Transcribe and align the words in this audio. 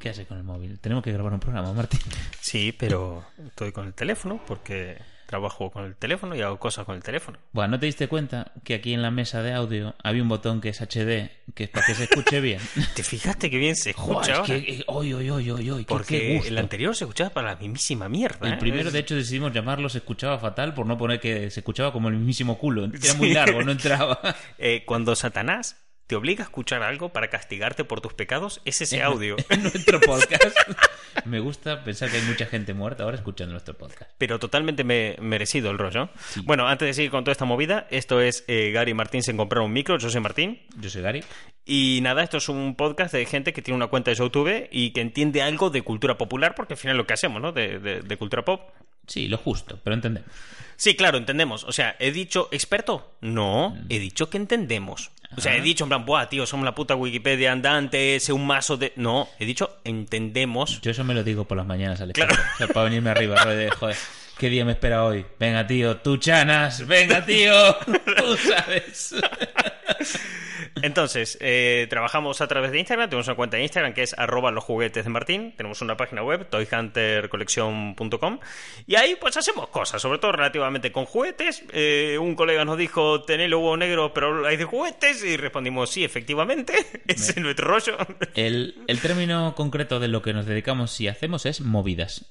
¿Qué 0.00 0.08
haces 0.08 0.26
con 0.26 0.38
el 0.38 0.44
móvil? 0.44 0.78
Tenemos 0.80 1.04
que 1.04 1.12
grabar 1.12 1.32
un 1.34 1.40
programa, 1.40 1.72
Martín. 1.72 2.00
Sí, 2.40 2.72
pero 2.76 3.24
estoy 3.46 3.70
con 3.72 3.86
el 3.86 3.94
teléfono 3.94 4.40
porque 4.46 4.98
trabajo 5.26 5.70
con 5.70 5.84
el 5.84 5.94
teléfono 5.94 6.34
y 6.34 6.40
hago 6.40 6.58
cosas 6.58 6.84
con 6.84 6.96
el 6.96 7.02
teléfono. 7.04 7.38
Bueno, 7.52 7.72
¿no 7.72 7.78
te 7.78 7.86
diste 7.86 8.08
cuenta 8.08 8.50
que 8.64 8.74
aquí 8.74 8.94
en 8.94 9.02
la 9.02 9.12
mesa 9.12 9.42
de 9.42 9.52
audio 9.52 9.94
había 10.02 10.22
un 10.22 10.28
botón 10.28 10.60
que 10.60 10.70
es 10.70 10.80
HD, 10.80 11.30
que 11.54 11.64
es 11.64 11.68
para 11.70 11.86
que 11.86 11.94
se 11.94 12.04
escuche 12.04 12.40
bien? 12.40 12.58
¿Te 12.96 13.04
fijaste 13.04 13.48
que 13.48 13.58
bien 13.58 13.76
se 13.76 13.90
escucha 13.90 14.14
Joder, 14.14 14.30
es 14.32 14.36
ahora? 14.38 14.46
que, 14.48 14.72
eh, 14.72 14.84
oy, 14.88 15.12
oy, 15.12 15.30
oy, 15.30 15.50
oy, 15.50 15.70
oy, 15.70 15.84
qué- 15.84 15.88
Porque 15.88 16.34
gusto. 16.36 16.48
el 16.48 16.58
anterior 16.58 16.96
se 16.96 17.04
escuchaba 17.04 17.30
para 17.30 17.52
la 17.54 17.56
mismísima 17.60 18.08
mierda. 18.08 18.48
El 18.48 18.54
¿eh? 18.54 18.56
primero, 18.58 18.88
Es- 18.88 18.92
de 18.92 18.98
hecho, 18.98 19.14
decidimos 19.14 19.52
llamarlo 19.52 19.88
Se 19.88 19.98
escuchaba 19.98 20.38
fatal 20.40 20.74
por 20.74 20.86
no 20.86 20.98
poner 20.98 21.20
que 21.20 21.48
se 21.50 21.60
escuchaba 21.60 21.92
como 21.92 22.08
el 22.08 22.16
mismísimo 22.16 22.58
culo. 22.58 22.86
Era 22.86 23.14
muy 23.14 23.32
largo, 23.32 23.62
no 23.62 23.70
entraba. 23.72 24.18
eh, 24.58 24.82
cuando 24.84 25.14
Satanás 25.14 25.76
te 26.10 26.16
obliga 26.16 26.42
a 26.42 26.46
escuchar 26.46 26.82
algo 26.82 27.10
para 27.10 27.30
castigarte 27.30 27.84
por 27.84 28.00
tus 28.00 28.14
pecados, 28.14 28.60
es 28.64 28.80
ese 28.80 29.00
audio. 29.00 29.36
En 29.48 29.62
nuestro 29.62 30.00
podcast. 30.00 30.44
Me 31.24 31.38
gusta 31.38 31.84
pensar 31.84 32.10
que 32.10 32.16
hay 32.16 32.22
mucha 32.24 32.46
gente 32.46 32.74
muerta 32.74 33.04
ahora 33.04 33.16
escuchando 33.16 33.52
nuestro 33.52 33.74
podcast. 33.74 34.10
Pero 34.18 34.40
totalmente 34.40 34.82
me- 34.82 35.14
merecido 35.20 35.70
el 35.70 35.78
rollo. 35.78 36.08
Bueno, 36.42 36.66
antes 36.66 36.86
de 36.88 36.94
seguir 36.94 37.12
con 37.12 37.22
toda 37.22 37.30
esta 37.30 37.44
movida, 37.44 37.86
esto 37.90 38.20
es 38.20 38.42
eh, 38.48 38.72
Gary 38.72 38.92
Martín 38.92 39.22
sin 39.22 39.36
comprar 39.36 39.62
un 39.62 39.72
micro. 39.72 39.98
Yo 39.98 40.10
soy 40.10 40.20
Martín. 40.20 40.60
Yo 40.80 40.90
soy 40.90 41.02
Gary. 41.02 41.22
Y 41.64 42.00
nada, 42.02 42.24
esto 42.24 42.38
es 42.38 42.48
un 42.48 42.74
podcast 42.74 43.14
de 43.14 43.24
gente 43.26 43.52
que 43.52 43.62
tiene 43.62 43.76
una 43.76 43.86
cuenta 43.86 44.10
de 44.10 44.16
YouTube 44.16 44.66
y 44.72 44.90
que 44.92 45.02
entiende 45.02 45.42
algo 45.42 45.70
de 45.70 45.82
cultura 45.82 46.18
popular, 46.18 46.56
porque 46.56 46.74
al 46.74 46.78
final 46.78 46.96
es 46.96 46.98
lo 46.98 47.06
que 47.06 47.14
hacemos, 47.14 47.40
¿no? 47.40 47.52
De, 47.52 47.78
de- 47.78 48.00
de 48.00 48.16
cultura 48.16 48.44
pop. 48.44 48.62
Sí, 49.10 49.26
lo 49.26 49.38
justo, 49.38 49.78
pero 49.82 49.94
entendemos. 49.94 50.30
Sí, 50.76 50.94
claro, 50.94 51.18
entendemos. 51.18 51.64
O 51.64 51.72
sea, 51.72 51.96
¿he 51.98 52.12
dicho 52.12 52.48
experto? 52.52 53.12
No, 53.20 53.76
he 53.88 53.98
dicho 53.98 54.30
que 54.30 54.36
entendemos. 54.36 55.10
O 55.36 55.40
sea, 55.40 55.56
he 55.56 55.60
dicho 55.60 55.84
en 55.84 55.88
plan, 55.90 56.06
buah, 56.06 56.28
tío, 56.28 56.46
somos 56.46 56.64
la 56.64 56.74
puta 56.74 56.94
Wikipedia 56.94 57.52
andante, 57.52 58.18
sé 58.20 58.32
un 58.32 58.46
mazo 58.46 58.76
de... 58.76 58.92
No, 58.96 59.28
he 59.40 59.46
dicho 59.46 59.76
entendemos. 59.84 60.80
Yo 60.80 60.90
eso 60.92 61.02
me 61.04 61.12
lo 61.14 61.22
digo 61.24 61.44
por 61.44 61.56
las 61.56 61.66
mañanas 61.66 62.00
al 62.00 62.12
Claro. 62.12 62.32
espejo. 62.32 62.50
O 62.54 62.56
sea, 62.58 62.66
para 62.68 62.84
venirme 62.84 63.10
arriba, 63.10 63.44
de, 63.46 63.70
joder, 63.70 63.96
¿qué 64.40 64.48
día 64.48 64.64
me 64.64 64.72
espera 64.72 65.04
hoy? 65.04 65.26
Venga, 65.38 65.66
tío, 65.66 65.98
tú 65.98 66.16
chanas, 66.16 66.86
venga, 66.86 67.26
tío, 67.26 67.52
tú 68.16 68.36
sabes. 68.48 69.14
Entonces, 70.80 71.36
eh, 71.42 71.86
trabajamos 71.90 72.40
a 72.40 72.48
través 72.48 72.72
de 72.72 72.78
Instagram, 72.78 73.10
tenemos 73.10 73.26
una 73.26 73.36
cuenta 73.36 73.58
de 73.58 73.64
Instagram 73.64 73.92
que 73.92 74.02
es 74.02 74.18
arroba 74.18 74.50
los 74.50 74.64
juguetes 74.64 75.04
de 75.04 75.10
Martín, 75.10 75.52
tenemos 75.58 75.82
una 75.82 75.98
página 75.98 76.22
web, 76.22 76.48
toyhuntercollection.com, 76.48 78.40
y 78.86 78.94
ahí 78.94 79.14
pues 79.20 79.36
hacemos 79.36 79.68
cosas, 79.68 80.00
sobre 80.00 80.18
todo 80.18 80.32
relativamente 80.32 80.90
con 80.90 81.04
juguetes. 81.04 81.62
Eh, 81.74 82.16
un 82.18 82.34
colega 82.34 82.64
nos 82.64 82.78
dijo, 82.78 83.22
tenéis 83.24 83.52
huevo 83.52 83.76
negro, 83.76 84.14
pero 84.14 84.28
habláis 84.28 84.58
de 84.58 84.64
juguetes, 84.64 85.22
y 85.22 85.36
respondimos, 85.36 85.90
sí, 85.90 86.02
efectivamente, 86.02 86.72
ese 87.06 87.32
es 87.32 87.36
nuestro 87.36 87.68
rollo. 87.68 87.98
El, 88.34 88.76
el 88.86 89.00
término 89.00 89.54
concreto 89.54 90.00
de 90.00 90.08
lo 90.08 90.22
que 90.22 90.32
nos 90.32 90.46
dedicamos 90.46 90.98
y 90.98 91.08
hacemos 91.08 91.44
es 91.44 91.60
movidas. 91.60 92.24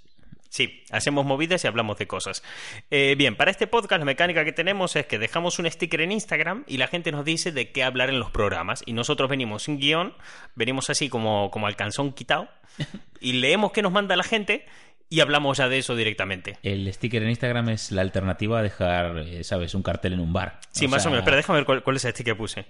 Sí, 0.50 0.83
hacemos 0.89 1.25
movidas 1.25 1.64
y 1.64 1.67
hablamos 1.67 2.00
de 2.00 2.08
cosas. 2.08 2.44
Eh, 2.89 3.14
bien, 3.16 3.36
para 3.36 3.52
este 3.52 3.67
podcast 3.67 4.00
la 4.00 4.05
mecánica 4.05 4.44
que 4.44 4.52
tenemos 4.52 4.95
es 4.95 5.05
que 5.05 5.19
dejamos 5.19 5.59
un 5.59 5.69
sticker 5.69 6.02
en 6.02 6.11
Instagram 6.11 6.64
y 6.67 6.78
la 6.78 6.88
gente 6.88 7.11
nos 7.11 7.23
dice 7.23 7.52
de 7.52 7.72
qué 7.72 7.83
hablar 7.83 8.09
en 8.09 8.19
los 8.19 8.31
programas. 8.31 8.81
Y 8.88 8.94
nosotros 8.94 9.30
venimos 9.30 9.64
sin 9.64 9.77
guion, 9.77 10.16
venimos 10.55 10.89
así 10.89 11.08
como, 11.08 11.52
como 11.52 11.67
al 11.67 11.75
calzón 11.75 12.14
quitado 12.14 12.50
y 13.22 13.33
leemos 13.33 13.72
qué 13.72 13.83
nos 13.83 13.92
manda 13.92 14.16
la 14.16 14.23
gente 14.23 14.66
y 15.09 15.19
hablamos 15.21 15.57
ya 15.57 15.67
de 15.67 15.79
eso 15.79 15.95
directamente. 15.95 16.57
El 16.63 16.91
sticker 16.93 17.23
en 17.23 17.29
Instagram 17.29 17.69
es 17.69 17.91
la 17.91 18.02
alternativa 18.02 18.59
a 18.59 18.61
dejar, 18.63 19.17
eh, 19.19 19.43
¿sabes?, 19.43 19.73
un 19.73 19.81
cartel 19.83 20.13
en 20.13 20.19
un 20.19 20.31
bar. 20.33 20.59
Sí, 20.71 20.85
O 20.85 20.89
más 20.89 21.02
sea, 21.02 21.09
o 21.09 21.11
menos. 21.11 21.25
Pero 21.25 21.38
déjame 21.38 21.59
ver 21.59 21.65
cuál, 21.65 21.83
cuál 21.83 21.95
es 21.95 22.05
el 22.05 22.11
sticker 22.11 22.33
que 22.33 22.38
puse. 22.38 22.65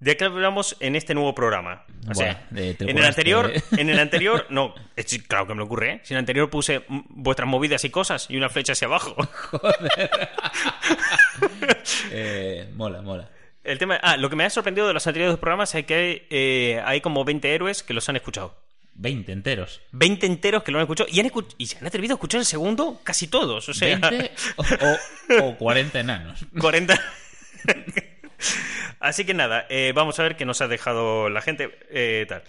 ¿De 0.00 0.16
qué 0.16 0.26
hablamos 0.26 0.76
en 0.78 0.94
este 0.94 1.12
nuevo 1.12 1.34
programa? 1.34 1.84
O 2.08 2.14
sea, 2.14 2.46
eh, 2.54 2.76
en 2.78 2.96
el 2.98 3.04
anterior, 3.04 3.52
en 3.76 3.90
el 3.90 3.98
anterior, 3.98 4.46
no, 4.48 4.72
es- 4.94 5.20
claro 5.26 5.48
que 5.48 5.54
me 5.54 5.58
lo 5.58 5.64
ocurre, 5.64 5.90
¿eh? 5.94 6.00
Si 6.04 6.14
en 6.14 6.18
el 6.18 6.20
anterior 6.20 6.48
puse 6.48 6.84
vuestras 7.08 7.48
movidas 7.48 7.84
y 7.84 7.90
cosas 7.90 8.26
y 8.30 8.36
una 8.36 8.48
flecha 8.48 8.74
hacia 8.74 8.86
abajo. 8.86 9.16
eh, 12.12 12.70
mola, 12.76 13.02
mola. 13.02 13.28
El 13.64 13.78
tema, 13.78 13.98
ah, 14.02 14.16
lo 14.16 14.30
que 14.30 14.36
me 14.36 14.44
ha 14.44 14.50
sorprendido 14.50 14.86
de 14.86 14.94
los 14.94 15.06
anteriores 15.06 15.36
programas 15.38 15.74
es 15.74 15.84
que 15.84 16.80
hay 16.84 17.00
como 17.00 17.24
20 17.24 17.52
héroes 17.54 17.82
que 17.82 17.92
los 17.92 18.08
han 18.08 18.16
escuchado. 18.16 18.56
20 19.00 19.32
enteros. 19.32 19.80
20 19.92 20.26
enteros 20.26 20.62
que 20.62 20.72
lo 20.72 20.78
han 20.78 20.82
escuchado 20.82 21.08
y, 21.10 21.20
han 21.20 21.26
escu- 21.30 21.54
y 21.56 21.66
se 21.66 21.78
han 21.78 21.86
atrevido 21.86 22.14
a 22.14 22.16
escuchar 22.16 22.40
el 22.40 22.46
segundo 22.46 23.00
casi 23.04 23.28
todos. 23.28 23.68
O 23.68 23.72
sea, 23.74 23.96
20 23.98 24.32
o, 24.56 24.62
o- 25.42 25.48
o 25.50 25.56
40 25.56 26.00
enanos. 26.00 26.44
40. 26.58 27.00
Así 29.00 29.24
que 29.24 29.34
nada, 29.34 29.66
eh, 29.68 29.92
vamos 29.94 30.18
a 30.18 30.22
ver 30.24 30.36
qué 30.36 30.44
nos 30.44 30.60
ha 30.60 30.68
dejado 30.68 31.28
la 31.30 31.40
gente. 31.40 31.70
eh, 31.90 32.26
tal. 32.28 32.42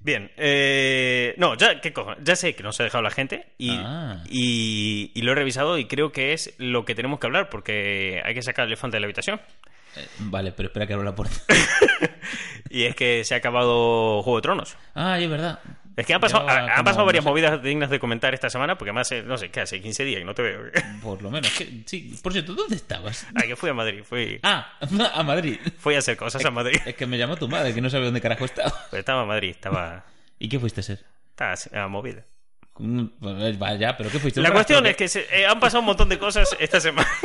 Bien, 0.00 0.30
eh, 0.36 1.34
no, 1.38 1.56
ya, 1.56 1.80
¿qué 1.80 1.92
ya 2.22 2.36
sé 2.36 2.54
que 2.54 2.62
nos 2.62 2.78
ha 2.80 2.84
dejado 2.84 3.02
la 3.02 3.10
gente 3.10 3.46
y, 3.58 3.70
Ah. 3.78 4.22
y, 4.30 5.10
y 5.14 5.22
lo 5.22 5.32
he 5.32 5.34
revisado 5.34 5.76
y 5.76 5.86
creo 5.86 6.12
que 6.12 6.32
es 6.32 6.54
lo 6.58 6.84
que 6.84 6.94
tenemos 6.94 7.18
que 7.18 7.26
hablar 7.26 7.48
porque 7.50 8.22
hay 8.24 8.32
que 8.34 8.42
sacar 8.42 8.64
el 8.64 8.72
elefante 8.72 8.96
de 8.96 9.00
la 9.00 9.06
habitación. 9.06 9.40
Eh, 9.96 10.06
vale, 10.20 10.52
pero 10.52 10.68
espera 10.68 10.86
que 10.86 10.92
abra 10.94 11.04
la 11.06 11.14
puerta. 11.14 11.36
Y 12.70 12.84
es 12.84 12.94
que 12.94 13.24
se 13.24 13.32
ha 13.34 13.38
acabado 13.38 14.22
Juego 14.22 14.36
de 14.38 14.42
Tronos. 14.42 14.76
Ah, 14.94 15.18
es 15.18 15.30
verdad. 15.30 15.58
Es 15.96 16.04
que 16.06 16.12
han 16.12 16.20
pasado, 16.20 16.46
han 16.48 16.84
pasado 16.84 17.06
varias 17.06 17.24
no 17.24 17.30
sé, 17.30 17.32
movidas 17.32 17.62
dignas 17.62 17.88
de 17.88 17.98
comentar 17.98 18.34
esta 18.34 18.50
semana, 18.50 18.76
porque 18.76 18.90
además, 18.90 19.10
eh, 19.10 19.22
no 19.22 19.38
sé, 19.38 19.50
¿qué 19.50 19.62
hace? 19.62 19.80
15 19.80 20.04
días 20.04 20.20
y 20.20 20.24
no 20.24 20.34
te 20.34 20.42
veo. 20.42 20.60
Por 21.02 21.22
lo 21.22 21.30
menos. 21.30 21.50
que- 21.52 21.82
sí, 21.86 22.16
por 22.22 22.32
cierto, 22.32 22.54
¿dónde 22.54 22.76
estabas? 22.76 23.26
ah, 23.34 23.42
que 23.42 23.56
fui 23.56 23.70
a 23.70 23.74
Madrid, 23.74 24.02
fui, 24.04 24.38
Ah, 24.42 24.76
a 25.14 25.22
Madrid. 25.22 25.58
fui 25.78 25.94
a 25.94 25.98
hacer 25.98 26.16
cosas 26.18 26.44
a 26.44 26.50
Madrid. 26.50 26.78
Es 26.84 26.94
que 26.94 27.06
me 27.06 27.16
llamó 27.16 27.36
tu 27.36 27.48
madre, 27.48 27.72
que 27.74 27.80
no 27.80 27.88
sabe 27.88 28.04
dónde 28.04 28.20
carajo 28.20 28.44
estaba. 28.44 28.70
Pues 28.90 29.00
estaba 29.00 29.22
en 29.22 29.28
Madrid, 29.28 29.50
estaba, 29.50 30.04
¿Y 30.38 30.48
qué 30.50 30.60
fuiste 30.60 30.80
a 30.80 30.84
ser? 30.84 31.04
estaba 31.30 31.84
a 31.84 31.88
movida. 31.88 32.24
Mm, 32.78 33.06
Vaya, 33.58 33.96
pero 33.96 34.10
¿qué 34.10 34.18
fuiste? 34.18 34.40
¿Un 34.40 34.44
La 34.44 34.52
cuestión 34.52 34.86
es 34.86 34.96
que 34.96 35.08
se- 35.08 35.26
eh, 35.32 35.46
han 35.46 35.58
pasado 35.60 35.80
un 35.80 35.86
montón 35.86 36.08
de 36.08 36.18
cosas 36.18 36.56
esta 36.58 36.80
semana. 36.80 37.08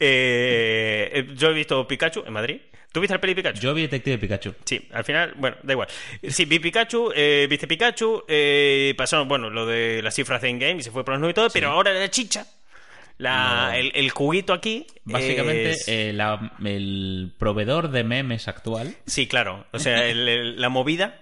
Eh, 0.00 1.10
eh, 1.12 1.26
yo 1.36 1.48
he 1.48 1.52
visto 1.52 1.86
Pikachu 1.86 2.22
en 2.26 2.32
Madrid. 2.32 2.60
¿Tú 2.92 3.00
viste 3.00 3.14
el 3.14 3.20
peli 3.20 3.34
Pikachu? 3.34 3.60
Yo 3.60 3.74
vi 3.74 3.82
Detective 3.82 4.18
Pikachu. 4.18 4.54
Sí, 4.64 4.88
al 4.92 5.04
final, 5.04 5.34
bueno, 5.36 5.56
da 5.62 5.72
igual. 5.72 5.88
Sí, 6.28 6.44
vi 6.44 6.58
Pikachu, 6.60 7.12
eh, 7.14 7.46
viste 7.50 7.66
Pikachu, 7.66 8.22
eh, 8.28 8.94
pasaron, 8.96 9.26
bueno, 9.28 9.50
lo 9.50 9.66
de 9.66 10.00
las 10.02 10.14
cifras 10.14 10.40
de 10.42 10.48
Endgame 10.50 10.76
y 10.78 10.82
se 10.82 10.90
fue 10.92 11.04
por 11.04 11.14
las 11.14 11.20
nubes 11.20 11.32
y 11.32 11.34
todo, 11.34 11.48
pero 11.50 11.70
ahora 11.70 11.92
la 11.92 12.08
chicha, 12.08 12.46
la, 13.18 13.68
No. 13.70 13.74
el, 13.74 13.92
el 13.94 14.10
juguito 14.10 14.52
aquí. 14.52 14.86
Básicamente, 15.04 15.70
es- 15.72 15.88
eh, 15.88 16.12
la- 16.14 16.52
el 16.64 17.32
proveedor 17.36 17.90
de 17.90 18.04
memes 18.04 18.46
actual. 18.46 18.94
Sí, 19.06 19.26
claro. 19.26 19.66
O 19.72 19.78
sea, 19.80 20.06
el- 20.06 20.28
el- 20.28 20.60
la 20.60 20.68
movida 20.68 21.20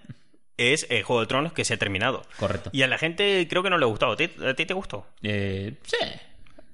es 0.73 0.87
el 0.91 1.03
Juego 1.03 1.21
de 1.23 1.27
Tronos 1.27 1.53
que 1.53 1.65
se 1.65 1.75
ha 1.75 1.77
terminado. 1.77 2.23
Correcto. 2.39 2.71
Y 2.73 2.83
a 2.83 2.87
la 2.87 2.99
gente 2.99 3.47
creo 3.49 3.63
que 3.63 3.71
no 3.71 3.79
le 3.79 3.85
ha 3.85 3.89
gustado. 3.89 4.13
¿A 4.13 4.17
ti, 4.17 4.31
a 4.47 4.55
ti 4.55 4.67
te 4.67 4.75
gustó? 4.75 5.07
Eh, 5.23 5.75
sí. 5.85 5.97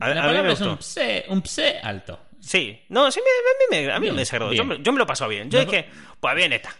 A- 0.00 0.08
la 0.08 0.12
a 0.12 0.14
mí 0.14 0.20
me 0.20 0.26
palabra 0.28 0.52
es 0.52 0.58
gustó. 0.60 0.72
un 0.72 0.78
pse, 0.78 1.24
un 1.28 1.42
pse 1.42 1.78
alto. 1.82 2.20
Sí. 2.40 2.80
No, 2.88 3.10
sí, 3.10 3.20
me- 3.20 3.76
a 3.76 3.80
mí 3.80 3.86
me, 3.86 3.92
a 3.92 3.98
mí 3.98 4.02
Bien, 4.04 4.14
me 4.14 4.20
desagradó. 4.20 4.52
Yo 4.52 4.64
me, 4.64 4.78
yo 4.82 4.92
me 4.92 4.98
lo 4.98 5.04
he 5.04 5.06
pasado 5.06 5.30
bien. 5.30 5.50
Yo 5.50 5.58
No, 5.58 5.64
dije, 5.64 5.88
pues 6.20 6.34
bien 6.36 6.52
está. 6.52 6.74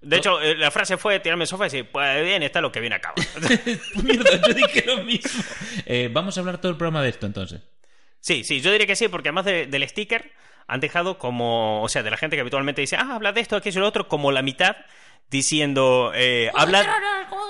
De 0.00 0.16
hecho, 0.18 0.40
eh, 0.42 0.54
la 0.56 0.70
frase 0.70 0.96
fue 0.98 1.18
tirarme 1.20 1.44
el 1.44 1.48
sofá 1.48 1.64
y 1.64 1.66
decir, 1.70 1.88
pues 1.90 2.22
bien 2.24 2.42
está 2.42 2.60
lo 2.60 2.70
que 2.70 2.80
viene 2.80 2.96
acaba. 2.96 3.14
Mierda, 4.02 4.30
yo 4.46 4.54
dije 4.54 4.84
lo 4.86 5.02
mismo. 5.04 5.42
Eh, 5.86 6.08
vamos 6.12 6.36
a 6.36 6.40
hablar 6.40 6.58
todo 6.58 6.70
el 6.70 6.76
programa 6.76 7.02
de 7.02 7.08
esto 7.10 7.26
entonces. 7.26 7.60
Sí, 8.20 8.44
sí, 8.44 8.60
yo 8.60 8.70
diría 8.72 8.86
que 8.86 8.96
sí, 8.96 9.08
porque 9.08 9.28
además 9.28 9.44
de- 9.46 9.66
del 9.66 9.86
sticker 9.88 10.30
han 10.66 10.80
dejado 10.80 11.18
como, 11.18 11.82
o 11.82 11.88
sea, 11.88 12.02
de 12.02 12.10
la 12.10 12.16
gente 12.16 12.36
que 12.36 12.40
habitualmente 12.40 12.80
dice, 12.80 12.96
ah, 12.96 13.14
habla 13.14 13.32
de 13.32 13.40
esto, 13.40 13.56
aquello 13.56 13.80
y 13.80 13.82
lo 13.82 13.88
otro, 13.88 14.08
como 14.08 14.32
la 14.32 14.42
mitad 14.42 14.76
diciendo, 15.34 16.12
eh, 16.14 16.48
habla... 16.54 16.86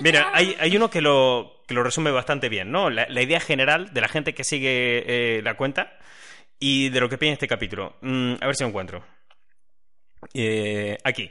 Mira, 0.00 0.31
hay, 0.33 0.56
hay 0.59 0.75
uno 0.75 0.89
que 0.89 1.03
lo, 1.03 1.62
que 1.69 1.75
lo 1.75 1.83
resume 1.83 2.11
bastante 2.11 2.49
bien, 2.49 2.72
¿no? 2.72 2.89
La, 2.89 3.06
la 3.09 3.21
idea 3.21 3.41
general 3.41 3.93
de 3.93 4.00
la 4.00 4.09
gente 4.09 4.34
que 4.34 4.43
sigue 4.43 5.05
eh, 5.06 5.43
la 5.43 5.55
cuenta 5.55 5.99
y 6.59 6.89
de 6.89 7.00
lo 7.00 7.11
que 7.11 7.19
pide 7.19 7.33
este 7.33 7.47
capítulo. 7.47 7.97
Mm, 8.00 8.37
a 8.41 8.47
ver 8.47 8.56
si 8.56 8.65
lo 8.65 8.69
encuentro. 8.69 9.05
Eh, 10.33 10.97
aquí. 11.05 11.31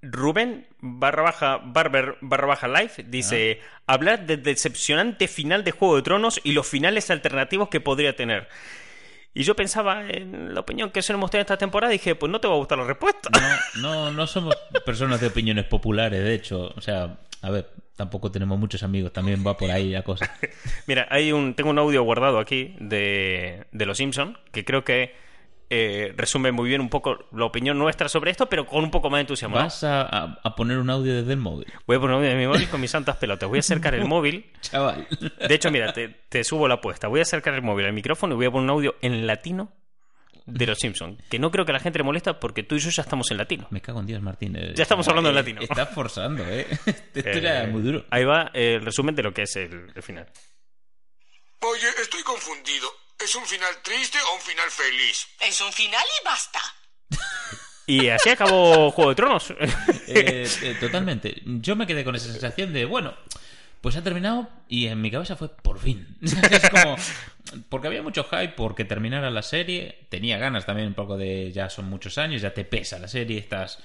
Rubén 0.00 0.66
barra 0.80 1.22
baja 1.22 1.58
Barber 1.58 2.18
barra 2.20 2.46
baja 2.46 2.68
Life 2.68 3.02
dice 3.02 3.60
hablar 3.84 4.26
del 4.26 4.44
decepcionante 4.44 5.26
final 5.26 5.64
de 5.64 5.72
Juego 5.72 5.96
de 5.96 6.02
Tronos 6.02 6.40
y 6.44 6.52
los 6.52 6.68
finales 6.68 7.10
alternativos 7.10 7.68
que 7.68 7.80
podría 7.80 8.14
tener. 8.14 8.48
Y 9.34 9.44
yo 9.44 9.54
pensaba 9.54 10.08
en 10.08 10.54
la 10.54 10.60
opinión 10.60 10.90
que 10.90 11.02
solemos 11.02 11.30
tener 11.30 11.42
esta 11.42 11.56
temporada 11.56 11.92
y 11.92 11.98
dije, 11.98 12.14
pues 12.14 12.30
no 12.30 12.40
te 12.40 12.48
va 12.48 12.54
a 12.54 12.56
gustar 12.56 12.78
la 12.78 12.84
respuesta. 12.84 13.30
No, 13.76 13.80
no, 13.80 14.10
no 14.10 14.26
somos 14.26 14.56
personas 14.84 15.20
de 15.20 15.28
opiniones 15.28 15.64
populares, 15.66 16.24
de 16.24 16.34
hecho. 16.34 16.72
O 16.76 16.80
sea, 16.80 17.18
a 17.42 17.50
ver, 17.50 17.70
tampoco 17.94 18.30
tenemos 18.32 18.58
muchos 18.58 18.82
amigos, 18.82 19.12
también 19.12 19.44
va 19.46 19.56
por 19.56 19.70
ahí 19.70 19.90
la 19.90 20.02
cosa. 20.02 20.32
Mira, 20.86 21.06
hay 21.10 21.32
un, 21.32 21.54
tengo 21.54 21.70
un 21.70 21.78
audio 21.78 22.02
guardado 22.02 22.38
aquí 22.38 22.74
de, 22.80 23.66
de 23.70 23.86
Los 23.86 23.98
Simpson 23.98 24.38
que 24.52 24.64
creo 24.64 24.84
que 24.84 25.14
eh, 25.70 26.12
resume 26.16 26.50
muy 26.52 26.68
bien 26.68 26.80
un 26.80 26.88
poco 26.88 27.26
la 27.32 27.44
opinión 27.44 27.78
nuestra 27.78 28.08
sobre 28.08 28.30
esto, 28.30 28.48
pero 28.48 28.66
con 28.66 28.82
un 28.84 28.90
poco 28.90 29.10
más 29.10 29.18
de 29.18 29.22
entusiasmo. 29.22 29.56
¿no? 29.56 29.62
Vas 29.64 29.84
a, 29.84 30.02
a- 30.02 30.40
a 30.42 30.54
poner 30.54 30.78
un 30.78 30.88
audio 30.90 31.14
desde 31.14 31.32
el 31.32 31.38
móvil. 31.38 31.66
Voy 31.86 31.96
a 31.96 32.00
poner 32.00 32.16
un 32.16 32.22
audio 32.22 32.30
de 32.36 32.40
mi 32.40 32.46
móvil 32.46 32.68
con 32.68 32.80
mis 32.80 32.90
santas 32.90 33.16
pelotas. 33.16 33.48
Voy 33.48 33.58
a 33.58 33.60
acercar 33.60 33.94
el 33.94 34.04
móvil. 34.06 34.50
Chaval. 34.62 35.06
De 35.46 35.54
hecho, 35.54 35.70
mira, 35.70 35.92
te, 35.92 36.08
te 36.28 36.42
subo 36.44 36.66
la 36.68 36.74
apuesta. 36.74 37.08
Voy 37.08 37.20
a 37.20 37.22
acercar 37.22 37.54
el 37.54 37.62
móvil 37.62 37.86
al 37.86 37.92
micrófono 37.92 38.34
y 38.34 38.36
voy 38.36 38.46
a 38.46 38.50
poner 38.50 38.64
un 38.64 38.70
audio 38.70 38.94
en 39.02 39.26
latino 39.26 39.72
de 40.46 40.66
los 40.66 40.78
Simpsons, 40.78 41.22
que 41.28 41.38
no 41.38 41.50
creo 41.50 41.66
que 41.66 41.72
a 41.72 41.74
la 41.74 41.80
gente 41.80 41.98
le 41.98 42.04
molesta 42.04 42.40
porque 42.40 42.62
tú 42.62 42.74
y 42.76 42.78
yo 42.78 42.88
ya 42.88 43.02
estamos 43.02 43.30
en 43.30 43.36
latino. 43.36 43.66
Me 43.68 43.82
cago 43.82 44.00
en 44.00 44.06
Dios, 44.06 44.22
Martín. 44.22 44.56
eh, 44.56 44.72
Ya 44.74 44.84
estamos 44.84 45.06
hablando 45.06 45.28
en 45.28 45.36
eh, 45.36 45.40
latino. 45.40 45.60
Estás 45.60 45.90
forzando, 45.90 46.42
¿eh? 46.48 46.66
Esto 46.86 47.28
Eh, 47.28 47.36
era 47.38 47.66
muy 47.66 47.82
duro. 47.82 48.06
Ahí 48.08 48.24
va 48.24 48.50
eh, 48.54 48.76
el 48.76 48.82
resumen 48.86 49.14
de 49.14 49.22
lo 49.24 49.34
que 49.34 49.42
es 49.42 49.54
el, 49.56 49.92
el 49.94 50.02
final. 50.02 50.26
Oye, 51.60 51.86
estoy 52.00 52.22
confundido. 52.22 52.88
¿Es 53.18 53.34
un 53.34 53.46
final 53.46 53.74
triste 53.82 54.18
o 54.20 54.34
un 54.34 54.40
final 54.40 54.70
feliz? 54.70 55.26
Es 55.40 55.60
un 55.60 55.72
final 55.72 56.04
y 56.20 56.24
basta. 56.24 56.60
Y 57.86 58.08
así 58.10 58.28
acabó 58.28 58.90
Juego 58.90 59.10
de 59.10 59.16
Tronos. 59.16 59.54
Eh, 60.10 60.48
eh, 60.62 60.76
totalmente. 60.80 61.42
Yo 61.44 61.76
me 61.76 61.86
quedé 61.86 62.02
con 62.02 62.16
esa 62.16 62.32
sensación 62.32 62.72
de, 62.72 62.86
bueno, 62.86 63.14
pues 63.82 63.94
ha 63.96 64.02
terminado 64.02 64.48
y 64.66 64.86
en 64.86 65.02
mi 65.02 65.10
cabeza 65.10 65.36
fue 65.36 65.54
por 65.54 65.78
fin. 65.78 66.16
es 66.22 66.70
como. 66.70 66.96
Porque 67.68 67.88
había 67.88 68.02
mucho 68.02 68.24
hype 68.24 68.54
porque 68.56 68.86
terminara 68.86 69.30
la 69.30 69.42
serie. 69.42 70.06
Tenía 70.08 70.38
ganas 70.38 70.64
también 70.64 70.88
un 70.88 70.94
poco 70.94 71.18
de. 71.18 71.52
Ya 71.52 71.68
son 71.68 71.86
muchos 71.90 72.16
años, 72.16 72.40
ya 72.40 72.54
te 72.54 72.64
pesa 72.64 72.98
la 72.98 73.08
serie. 73.08 73.38
Estás. 73.38 73.78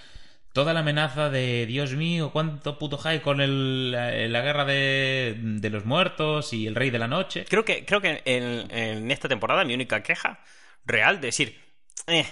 Toda 0.54 0.74
la 0.74 0.82
amenaza 0.82 1.30
de 1.32 1.66
Dios 1.66 1.94
mío, 1.94 2.30
cuánto 2.32 2.78
puto 2.78 2.98
hype 3.00 3.22
con 3.22 3.42
el, 3.42 3.92
la, 3.92 4.12
la 4.12 4.42
guerra 4.42 4.66
de, 4.66 5.36
de 5.38 5.70
los 5.72 5.84
muertos 5.86 6.54
y 6.54 6.68
el 6.68 6.76
rey 6.76 6.92
de 6.92 7.00
la 7.00 7.08
noche. 7.08 7.44
creo 7.50 7.66
que, 7.66 7.86
creo 7.86 8.02
que 8.02 8.22
en, 8.26 8.72
en 8.72 9.10
esta 9.12 9.28
temporada 9.28 9.66
mi 9.66 9.74
única 9.74 10.04
queja 10.04 10.40
real 10.86 11.20
de 11.20 11.28
decir, 11.28 11.60
eh, 12.06 12.26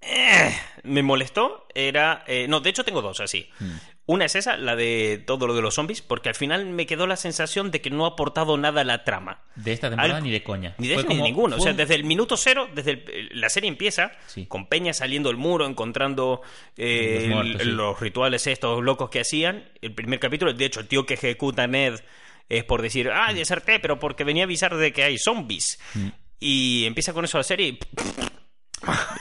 eh, 0.00 0.56
me 0.82 1.02
molestó 1.02 1.66
era... 1.74 2.24
eh, 2.26 2.46
no, 2.48 2.60
de 2.60 2.70
hecho 2.70 2.84
tengo 2.84 3.00
dos 3.00 3.20
así. 3.20 3.48
Hmm. 3.60 3.76
Una 4.10 4.24
es 4.24 4.34
esa, 4.34 4.56
la 4.56 4.74
de 4.74 5.22
todo 5.24 5.46
lo 5.46 5.54
de 5.54 5.62
los 5.62 5.74
zombies, 5.74 6.02
porque 6.02 6.28
al 6.30 6.34
final 6.34 6.66
me 6.66 6.84
quedó 6.84 7.06
la 7.06 7.14
sensación 7.16 7.70
de 7.70 7.80
que 7.80 7.90
no 7.90 8.04
ha 8.06 8.08
aportado 8.08 8.56
nada 8.56 8.80
a 8.80 8.84
la 8.84 9.04
trama. 9.04 9.38
De 9.54 9.72
esta 9.72 9.88
temporada 9.88 10.16
Al- 10.16 10.24
ni 10.24 10.32
de 10.32 10.42
coña. 10.42 10.74
Ni 10.78 10.88
de 10.88 10.94
Fue 10.94 11.02
ese 11.02 11.08
ni 11.10 11.14
como- 11.14 11.26
ninguno. 11.26 11.56
O 11.56 11.60
sea, 11.60 11.72
desde 11.74 11.94
el 11.94 12.02
minuto 12.02 12.36
cero, 12.36 12.68
desde 12.74 12.90
el- 13.06 13.30
la 13.40 13.48
serie 13.48 13.68
empieza 13.68 14.10
Sí. 14.26 14.46
con 14.46 14.66
Peña 14.66 14.92
saliendo 14.92 15.28
del 15.28 15.36
muro, 15.36 15.64
encontrando 15.64 16.42
eh, 16.76 17.26
Los 17.26 17.34
muertos, 17.36 17.60
el- 17.60 17.66
sí. 17.68 17.72
los 17.72 18.00
rituales 18.00 18.46
estos 18.48 18.82
locos 18.82 19.10
que 19.10 19.20
hacían. 19.20 19.64
El 19.80 19.94
primer 19.94 20.18
capítulo, 20.18 20.52
de 20.52 20.64
hecho, 20.64 20.80
el 20.80 20.88
tío 20.88 21.06
que 21.06 21.14
ejecuta 21.14 21.62
a 21.62 21.66
Ned 21.68 22.00
es 22.48 22.64
por 22.64 22.82
decir, 22.82 23.10
ah, 23.14 23.32
deserté, 23.32 23.78
pero 23.78 24.00
porque 24.00 24.24
venía 24.24 24.42
a 24.42 24.46
avisar 24.46 24.76
de 24.76 24.92
que 24.92 25.04
hay 25.04 25.18
zombies. 25.18 25.78
Mm. 25.94 26.08
Y 26.40 26.84
empieza 26.86 27.12
con 27.12 27.24
eso 27.24 27.38
la 27.38 27.44
serie 27.44 27.68
y 27.68 27.78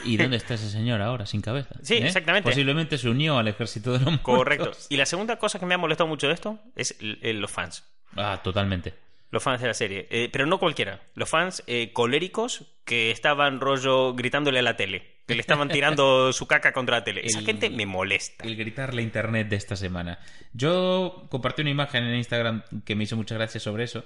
¿Y 0.06 0.18
dónde 0.18 0.38
está 0.38 0.54
ese 0.54 0.70
señor 0.70 1.02
ahora, 1.02 1.26
sin 1.26 1.42
cabeza? 1.42 1.76
Sí, 1.82 1.96
¿Eh? 1.96 2.06
exactamente. 2.08 2.50
Posiblemente 2.50 2.98
se 2.98 3.10
unió 3.10 3.38
al 3.38 3.48
ejército 3.48 3.92
de 3.92 3.98
los 4.00 4.06
muertos. 4.08 4.24
Correcto. 4.24 4.72
Y 4.90 4.98
la 4.98 5.06
segunda 5.06 5.38
cosa 5.38 5.60
que 5.60 5.66
me 5.66 5.76
ha 5.76 5.78
molestado 5.78 6.08
mucho 6.08 6.28
de 6.28 6.34
esto 6.34 6.60
es 6.76 6.96
el- 7.00 7.40
los 7.42 7.52
fans. 7.52 7.84
Ah, 8.16 8.40
totalmente. 8.44 8.94
Los 9.32 9.44
fans 9.44 9.62
de 9.62 9.68
la 9.68 9.74
serie. 9.74 10.08
Eh, 10.10 10.30
pero 10.32 10.46
no 10.48 10.58
cualquiera. 10.60 11.02
Los 11.14 11.30
fans 11.30 11.64
eh, 11.68 11.92
coléricos 11.94 12.64
que 12.86 13.12
estaban 13.12 13.60
rollo 13.60 14.16
gritándole 14.16 14.60
a 14.60 14.64
la 14.64 14.76
tele. 14.76 15.20
Que 15.28 15.36
le 15.36 15.42
estaban 15.42 15.70
tirando 15.70 16.34
su 16.34 16.48
caca 16.48 16.74
contra 16.74 16.98
la 16.98 17.04
tele. 17.04 17.22
Esa 17.24 17.38
El- 17.40 17.46
gente 17.46 17.70
me 17.70 17.86
molesta. 17.86 18.44
El 18.46 18.56
gritarle 18.56 19.02
a 19.02 19.06
internet 19.06 19.48
de 19.50 19.56
esta 19.58 19.76
semana. 19.76 20.18
Yo 20.54 21.28
compartí 21.30 21.62
una 21.62 21.70
imagen 21.72 22.06
en 22.06 22.16
Instagram 22.16 22.64
que 22.84 22.96
me 22.96 23.04
hizo 23.04 23.16
mucha 23.16 23.36
gracia 23.36 23.60
sobre 23.60 23.84
eso. 23.84 24.04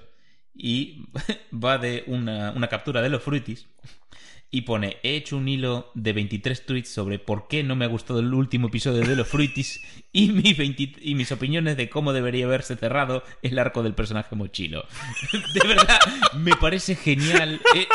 Y 0.54 1.06
va 1.54 1.78
de 1.78 2.04
una, 2.08 2.52
una 2.52 2.68
captura 2.68 3.02
de 3.02 3.10
los 3.10 3.24
fruitis. 3.24 3.68
Y 4.56 4.62
pone, 4.62 4.98
he 5.02 5.16
hecho 5.16 5.38
un 5.38 5.48
hilo 5.48 5.90
de 5.96 6.14
23 6.14 6.64
tweets 6.68 6.88
sobre 6.90 7.18
por 7.18 7.48
qué 7.48 7.64
no 7.64 7.76
me 7.76 7.86
ha 7.86 7.88
gustado 7.88 8.20
el 8.20 8.32
último 8.32 8.68
episodio 8.68 9.02
de 9.02 9.16
los 9.16 9.28
fruitis 9.28 9.82
y, 10.12 10.28
mi 10.32 10.54
20 10.54 10.98
y 11.02 11.16
mis 11.16 11.32
opiniones 11.32 11.76
de 11.76 11.90
cómo 11.90 12.14
debería 12.14 12.46
haberse 12.46 12.76
cerrado 12.76 13.24
el 13.42 13.58
arco 13.58 13.82
del 13.82 13.96
personaje 13.96 14.36
mochilo. 14.36 14.86
De 15.56 15.68
verdad, 15.68 16.00
me 16.38 16.56
parece 16.56 16.96
genial 16.96 17.60
eh, 17.74 17.88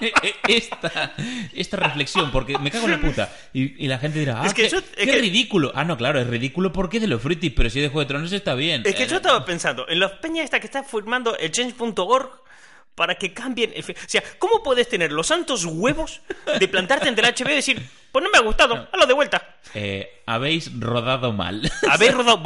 eh, 0.00 0.12
eh, 0.22 0.34
esta, 0.46 1.12
esta 1.52 1.76
reflexión, 1.76 2.30
porque 2.30 2.56
me 2.56 2.70
cago 2.70 2.84
en 2.84 2.92
la 2.92 3.00
puta. 3.00 3.32
Y, 3.52 3.84
y 3.84 3.88
la 3.88 3.98
gente 3.98 4.20
dirá, 4.20 4.42
ah, 4.42 4.46
Es 4.46 4.54
que 4.54 4.62
qué, 4.62 4.68
yo- 4.68 4.78
es 4.78 4.84
qué 4.94 5.06
que- 5.06 5.18
ridículo. 5.18 5.72
Ah, 5.74 5.82
no, 5.82 5.96
claro, 5.96 6.20
es 6.20 6.28
ridículo 6.28 6.72
porque 6.72 7.00
de 7.00 7.08
los 7.08 7.20
fruitis, 7.20 7.50
pero 7.50 7.68
si 7.68 7.80
de 7.80 7.88
Juego 7.88 8.00
de 8.02 8.06
Tronos 8.06 8.30
está 8.32 8.54
bien. 8.54 8.82
Es 8.86 8.94
que 8.94 9.02
Eh, 9.02 9.08
yo 9.08 9.16
estaba 9.16 9.44
pensando, 9.44 9.88
en 9.88 9.98
los 9.98 10.12
peñas 10.12 10.44
esta 10.44 10.60
que 10.60 10.66
está 10.66 10.84
firmando 10.84 11.36
el 11.36 11.50
change.org 11.50 12.30
para 12.96 13.14
que 13.14 13.32
cambien 13.32 13.72
el... 13.76 13.84
O 13.84 14.08
sea, 14.08 14.24
¿cómo 14.40 14.64
puedes 14.64 14.88
tener 14.88 15.12
los 15.12 15.28
santos 15.28 15.64
huevos 15.64 16.22
de 16.58 16.66
plantarte 16.66 17.08
ante 17.08 17.20
el 17.20 17.32
HBO 17.32 17.52
y 17.52 17.54
decir, 17.54 17.88
pues 18.16 18.24
no 18.24 18.30
me 18.30 18.38
ha 18.38 18.40
gustado, 18.40 18.88
hazlo 18.90 19.06
de 19.06 19.12
vuelta? 19.12 19.56
eh, 19.74 20.22
habéis 20.24 20.70
rodado 20.80 21.34
mal. 21.34 21.70
Haber 21.90 22.14
rodado... 22.16 22.42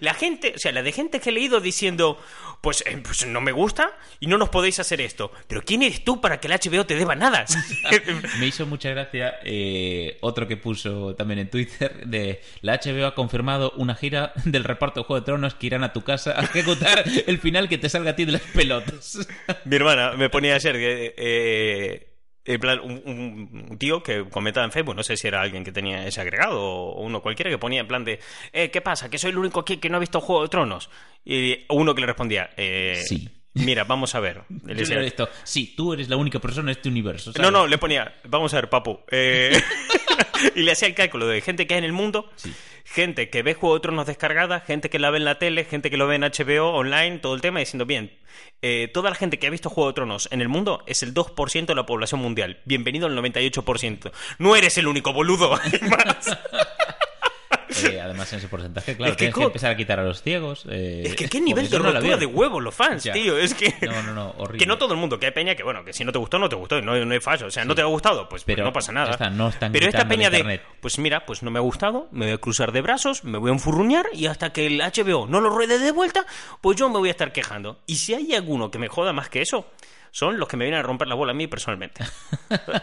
La 0.00 0.14
gente, 0.14 0.54
o 0.56 0.58
sea, 0.58 0.72
la 0.72 0.82
de 0.82 0.90
gente 0.90 1.20
que 1.20 1.30
he 1.30 1.32
leído 1.32 1.60
diciendo, 1.60 2.18
pues, 2.60 2.82
eh, 2.86 3.00
pues 3.02 3.24
no 3.26 3.40
me 3.40 3.52
gusta 3.52 3.96
y 4.18 4.26
no 4.26 4.36
nos 4.36 4.48
podéis 4.48 4.80
hacer 4.80 5.00
esto. 5.00 5.30
Pero 5.46 5.62
¿quién 5.62 5.82
eres 5.82 6.02
tú 6.02 6.20
para 6.20 6.40
que 6.40 6.48
el 6.48 6.54
HBO 6.54 6.86
te 6.86 6.96
deba 6.96 7.14
nada? 7.14 7.44
Me 8.40 8.46
hizo 8.46 8.66
mucha 8.66 8.90
gracia 8.90 9.34
eh, 9.44 10.18
otro 10.22 10.48
que 10.48 10.56
puso 10.56 11.14
también 11.14 11.38
en 11.38 11.50
Twitter 11.50 12.04
de 12.04 12.42
la 12.60 12.80
HBO 12.80 13.06
ha 13.06 13.14
confirmado 13.14 13.72
una 13.76 13.94
gira 13.94 14.32
del 14.44 14.64
reparto 14.64 15.00
de 15.00 15.06
Juego 15.06 15.20
de 15.20 15.26
Tronos 15.26 15.54
que 15.54 15.68
irán 15.68 15.84
a 15.84 15.92
tu 15.92 16.02
casa 16.02 16.34
a 16.36 16.42
ejecutar 16.42 17.04
el 17.26 17.38
final 17.38 17.68
que 17.68 17.78
te 17.78 17.88
salga 17.88 18.10
a 18.10 18.16
ti 18.16 18.24
de 18.24 18.32
las 18.32 18.42
pelotas. 18.42 19.18
Mi 19.66 19.76
hermana 19.76 20.12
me 20.16 20.28
ponía 20.30 20.56
ayer 20.56 20.74
que... 20.74 22.11
en 22.44 22.60
plan, 22.60 22.80
un, 22.80 23.76
tío 23.78 24.02
que 24.02 24.28
comentaba 24.28 24.64
en 24.64 24.72
Facebook, 24.72 24.96
no 24.96 25.02
sé 25.02 25.16
si 25.16 25.28
era 25.28 25.40
alguien 25.40 25.64
que 25.64 25.72
tenía 25.72 26.06
ese 26.06 26.20
agregado 26.20 26.60
o 26.60 27.02
uno 27.02 27.22
cualquiera 27.22 27.50
que 27.50 27.58
ponía 27.58 27.80
en 27.80 27.88
plan 27.88 28.04
de, 28.04 28.18
eh, 28.52 28.70
¿qué 28.70 28.80
pasa? 28.80 29.08
Que 29.10 29.18
soy 29.18 29.30
el 29.30 29.38
único 29.38 29.60
aquí 29.60 29.76
que 29.76 29.88
no 29.88 29.96
ha 29.96 30.00
visto 30.00 30.20
Juego 30.20 30.42
de 30.42 30.48
Tronos. 30.48 30.90
Y 31.24 31.64
uno 31.68 31.94
que 31.94 32.00
le 32.00 32.06
respondía, 32.06 32.50
eh, 32.56 33.02
Sí. 33.06 33.28
Mira, 33.54 33.84
vamos 33.84 34.14
a 34.14 34.20
ver. 34.20 34.42
Le 34.64 34.74
Yo 34.74 34.80
decía, 34.80 34.98
visto, 34.98 35.28
sí, 35.44 35.74
tú 35.76 35.92
eres 35.92 36.08
la 36.08 36.16
única 36.16 36.38
persona 36.38 36.70
en 36.70 36.76
este 36.76 36.88
universo. 36.88 37.32
¿sabes? 37.32 37.50
no, 37.50 37.50
no, 37.50 37.66
le 37.66 37.78
ponía, 37.78 38.14
vamos 38.24 38.52
a 38.54 38.56
ver, 38.56 38.70
papu. 38.70 39.00
eh, 39.10 39.52
y 40.54 40.62
le 40.62 40.72
hacía 40.72 40.88
el 40.88 40.94
cálculo 40.94 41.26
de 41.26 41.40
gente 41.40 41.66
que 41.66 41.74
hay 41.74 41.78
en 41.78 41.84
el 41.84 41.92
mundo, 41.92 42.30
Sí. 42.36 42.52
gente 42.84 43.30
que 43.30 43.42
ve 43.42 43.54
Juego 43.54 43.76
de 43.76 43.80
Tronos 43.80 44.06
descargada, 44.06 44.60
gente 44.60 44.90
que 44.90 44.98
la 44.98 45.10
ve 45.10 45.18
en 45.18 45.24
la 45.24 45.38
tele, 45.38 45.64
gente 45.64 45.90
que 45.90 45.96
lo 45.96 46.06
ve 46.06 46.16
en 46.16 46.22
HBO, 46.22 46.70
online, 46.74 47.18
todo 47.18 47.34
el 47.34 47.40
tema, 47.40 47.60
diciendo, 47.60 47.86
bien, 47.86 48.12
eh, 48.62 48.88
toda 48.92 49.10
la 49.10 49.16
gente 49.16 49.38
que 49.38 49.46
ha 49.46 49.50
visto 49.50 49.70
Juego 49.70 49.88
de 49.90 49.94
Tronos 49.94 50.28
en 50.30 50.40
el 50.40 50.48
mundo 50.48 50.82
es 50.86 51.02
el 51.02 51.14
2% 51.14 51.66
de 51.66 51.74
la 51.74 51.86
población 51.86 52.20
mundial. 52.20 52.60
Bienvenido 52.64 53.06
al 53.06 53.16
98%. 53.16 54.12
No 54.38 54.56
eres 54.56 54.78
el 54.78 54.86
único 54.86 55.12
boludo, 55.12 55.54
además. 55.62 56.38
Eh, 57.84 58.00
además, 58.04 58.32
en 58.32 58.38
ese 58.38 58.48
porcentaje, 58.48 58.96
claro, 58.96 59.12
Es 59.12 59.16
que 59.16 59.24
tienes 59.26 59.36
que 59.36 59.44
empezar 59.44 59.70
a 59.72 59.76
quitar 59.76 59.98
a 60.00 60.04
los 60.04 60.22
ciegos. 60.22 60.64
eh, 60.68 61.02
Es 61.06 61.14
que 61.16 61.28
qué 61.28 61.40
nivel 61.40 61.68
de 61.68 61.78
no 61.78 61.92
rotura 61.92 62.16
de 62.16 62.26
huevos 62.26 62.62
los 62.62 62.74
fans, 62.74 63.04
Ya. 63.04 63.12
tío. 63.12 63.36
Es 63.38 63.54
que. 63.54 63.74
No, 63.82 64.02
no, 64.02 64.12
no, 64.14 64.30
horrible. 64.38 64.58
Que 64.62 64.66
no 64.66 64.78
todo 64.78 64.94
el 64.94 65.00
mundo, 65.00 65.18
que 65.18 65.26
hay 65.26 65.32
peña 65.32 65.54
que, 65.54 65.62
bueno, 65.62 65.84
que 65.84 65.92
si 65.92 66.04
no 66.04 66.12
te 66.12 66.18
gustó, 66.18 66.38
no 66.38 66.48
te 66.48 66.56
gustó, 66.56 66.80
no, 66.80 66.96
no 67.04 67.12
hay 67.14 67.20
fallo. 67.20 67.46
O 67.46 67.50
sea, 67.50 67.64
no 67.64 67.74
te 67.74 67.82
ha 67.82 67.86
gustado, 67.86 68.28
pues, 68.28 68.44
pues 68.44 68.56
Pero 68.56 68.64
no 68.64 68.72
pasa 68.72 68.92
nada. 68.92 69.30
no 69.30 69.48
están 69.48 69.72
Pero 69.72 69.86
esta 69.86 70.06
peña 70.06 70.30
de, 70.30 70.60
pues 70.80 70.98
mira, 70.98 71.24
pues 71.26 71.42
no 71.42 71.50
me 71.50 71.58
ha 71.58 71.62
gustado, 71.62 72.08
me 72.12 72.26
voy 72.26 72.34
a 72.34 72.38
cruzar 72.38 72.72
de 72.72 72.80
brazos, 72.82 73.24
me 73.24 73.38
voy 73.38 73.50
a 73.50 73.54
enfurruñar 73.54 74.06
y 74.12 74.26
hasta 74.26 74.52
que 74.52 74.66
el 74.66 74.80
HBO 74.80 75.26
no 75.26 75.40
lo 75.40 75.50
ruede 75.50 75.78
de 75.78 75.90
vuelta, 75.92 76.24
pues 76.60 76.76
yo 76.76 76.88
me 76.88 76.98
voy 76.98 77.08
a 77.08 77.12
estar 77.12 77.32
quejando. 77.32 77.80
Y 77.86 77.96
si 77.96 78.14
hay 78.14 78.34
alguno 78.34 78.70
que 78.70 78.78
me 78.78 78.88
joda 78.88 79.12
más 79.12 79.28
que 79.28 79.42
eso, 79.42 79.66
son 80.12 80.38
los 80.38 80.46
que 80.46 80.58
me 80.58 80.66
vienen 80.66 80.78
a 80.78 80.82
romper 80.82 81.08
la 81.08 81.14
bola 81.14 81.32
a 81.32 81.34
mí 81.34 81.46
personalmente. 81.48 82.04